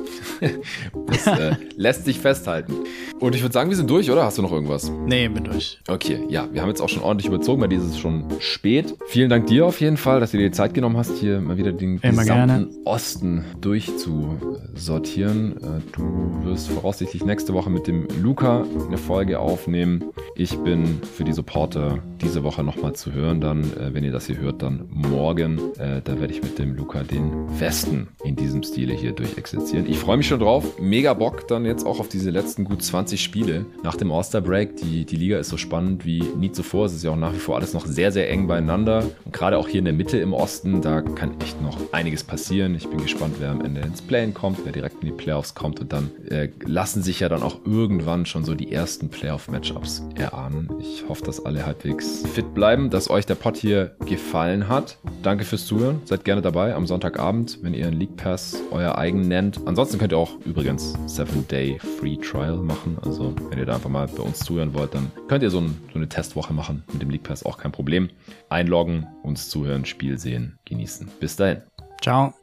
das 1.05 1.27
äh, 1.27 1.55
lässt 1.75 2.05
sich 2.05 2.19
festhalten. 2.19 2.73
Und 3.19 3.35
ich 3.35 3.43
würde 3.43 3.53
sagen, 3.53 3.69
wir 3.69 3.77
sind 3.77 3.87
durch, 3.91 4.09
oder? 4.09 4.23
Hast 4.23 4.39
du 4.39 4.41
noch 4.41 4.51
irgendwas? 4.51 4.91
Nee, 5.05 5.27
bin 5.27 5.43
durch. 5.43 5.79
Okay, 5.87 6.21
ja, 6.29 6.47
wir 6.51 6.63
haben 6.63 6.69
jetzt 6.69 6.81
auch 6.81 6.89
schon 6.89 7.03
ordentlich 7.03 7.27
überzogen, 7.27 7.61
weil 7.61 7.69
dieses 7.69 7.95
schon 7.99 8.25
spät. 8.39 8.95
Vielen 9.05 9.29
Dank 9.29 9.45
dir 9.45 9.67
auf 9.67 9.81
jeden 9.81 9.97
Fall, 9.97 10.19
dass 10.19 10.31
du 10.31 10.37
dir 10.37 10.49
die 10.49 10.55
Zeit 10.55 10.73
genommen 10.73 10.97
hast, 10.97 11.15
hier 11.15 11.39
mal 11.41 11.57
wieder 11.57 11.73
den 11.73 11.99
Immer 11.99 12.23
gesamten 12.23 12.47
gerne. 12.47 12.69
Osten 12.85 13.45
durchzusortieren. 13.61 15.57
Äh, 15.57 15.81
du 15.91 16.45
wirst 16.45 16.69
voraussichtlich 16.69 17.23
nächste 17.23 17.53
Woche 17.53 17.69
mit 17.69 17.85
dem 17.85 18.07
Luca 18.19 18.65
eine 18.87 18.97
Folge 18.97 19.39
aufnehmen. 19.39 20.05
Ich 20.35 20.57
bin 20.57 21.03
für 21.03 21.23
die 21.23 21.33
Supporter 21.33 21.99
diese 22.21 22.43
Woche 22.43 22.63
nochmal 22.63 22.93
zu 22.93 23.13
hören. 23.13 23.41
Dann, 23.41 23.63
äh, 23.73 23.93
wenn 23.93 24.03
ihr 24.03 24.11
das 24.11 24.25
hier 24.25 24.37
hört, 24.37 24.63
dann 24.63 24.85
morgen. 24.89 25.59
Äh, 25.77 26.01
da 26.03 26.19
werde 26.19 26.33
ich 26.33 26.41
mit 26.41 26.57
dem 26.57 26.75
Luca 26.75 27.03
den 27.03 27.59
Westen 27.59 28.07
in 28.23 28.35
diesem 28.35 28.63
Stil 28.63 28.86
Spiele 28.87 28.99
hier 28.99 29.11
durchexerzieren. 29.11 29.89
Ich 29.89 29.99
freue 29.99 30.15
mich 30.15 30.27
schon 30.27 30.39
drauf. 30.39 30.79
Mega 30.79 31.13
Bock 31.13 31.47
dann 31.49 31.65
jetzt 31.65 31.85
auch 31.85 31.99
auf 31.99 32.07
diese 32.07 32.29
letzten 32.29 32.63
gut 32.63 32.81
20 32.81 33.21
Spiele 33.21 33.65
nach 33.83 33.95
dem 33.95 34.11
All-Star-Break. 34.11 34.77
Die, 34.77 35.05
die 35.05 35.15
Liga 35.17 35.39
ist 35.39 35.49
so 35.49 35.57
spannend 35.57 36.05
wie 36.05 36.23
nie 36.37 36.51
zuvor. 36.51 36.85
Es 36.85 36.93
ist 36.93 37.03
ja 37.03 37.11
auch 37.11 37.17
nach 37.17 37.33
wie 37.33 37.39
vor 37.39 37.57
alles 37.57 37.73
noch 37.73 37.85
sehr, 37.85 38.13
sehr 38.13 38.29
eng 38.29 38.47
beieinander. 38.47 39.03
Und 39.25 39.33
gerade 39.33 39.57
auch 39.57 39.67
hier 39.67 39.79
in 39.79 39.85
der 39.85 39.93
Mitte 39.93 40.17
im 40.19 40.31
Osten, 40.31 40.81
da 40.81 41.01
kann 41.01 41.39
echt 41.41 41.61
noch 41.61 41.77
einiges 41.91 42.23
passieren. 42.23 42.75
Ich 42.75 42.87
bin 42.87 43.01
gespannt, 43.01 43.35
wer 43.39 43.49
am 43.49 43.61
Ende 43.61 43.81
ins 43.81 44.01
Play-In 44.01 44.33
kommt, 44.33 44.59
wer 44.63 44.71
direkt 44.71 45.03
in 45.03 45.09
die 45.09 45.15
Playoffs 45.15 45.53
kommt. 45.53 45.81
Und 45.81 45.91
dann 45.91 46.09
äh, 46.29 46.47
lassen 46.65 47.01
sich 47.01 47.19
ja 47.19 47.27
dann 47.27 47.43
auch 47.43 47.57
irgendwann 47.65 48.25
schon 48.25 48.45
so 48.45 48.55
die 48.55 48.71
ersten 48.71 49.09
Playoff-Matchups 49.09 50.03
erahnen. 50.15 50.69
Ich 50.79 51.03
hoffe, 51.09 51.23
dass 51.23 51.45
alle 51.45 51.65
halbwegs 51.65 52.23
fit 52.33 52.53
bleiben, 52.53 52.89
dass 52.89 53.09
euch 53.09 53.25
der 53.25 53.35
Pod 53.35 53.57
hier 53.57 53.95
gefallen 54.05 54.69
hat. 54.69 54.97
Danke 55.23 55.43
fürs 55.43 55.65
Zuhören. 55.65 56.01
Seid 56.05 56.23
gerne 56.23 56.41
dabei 56.41 56.73
am 56.73 56.87
Sonntagabend, 56.87 57.59
wenn 57.63 57.73
ihr 57.73 57.87
einen 57.87 57.99
League 57.99 58.15
Pass 58.15 58.61
euer 58.77 58.97
eigen 58.97 59.27
nennt. 59.27 59.59
Ansonsten 59.65 59.97
könnt 59.97 60.13
ihr 60.13 60.17
auch 60.17 60.39
übrigens 60.45 60.95
7-Day 61.07 61.79
Free 61.99 62.17
Trial 62.17 62.57
machen. 62.57 62.97
Also 63.01 63.33
wenn 63.49 63.59
ihr 63.59 63.65
da 63.65 63.75
einfach 63.75 63.89
mal 63.89 64.07
bei 64.07 64.23
uns 64.23 64.39
zuhören 64.39 64.73
wollt, 64.73 64.93
dann 64.93 65.11
könnt 65.27 65.43
ihr 65.43 65.49
so, 65.49 65.59
ein, 65.59 65.75
so 65.91 65.95
eine 65.95 66.07
Testwoche 66.07 66.53
machen 66.53 66.83
mit 66.91 67.01
dem 67.01 67.09
League 67.09 67.23
Pass, 67.23 67.45
auch 67.45 67.57
kein 67.57 67.71
Problem. 67.71 68.09
Einloggen, 68.49 69.07
uns 69.23 69.49
zuhören, 69.49 69.85
Spiel 69.85 70.17
sehen, 70.17 70.57
genießen. 70.65 71.09
Bis 71.19 71.35
dahin. 71.35 71.61
Ciao. 72.01 72.33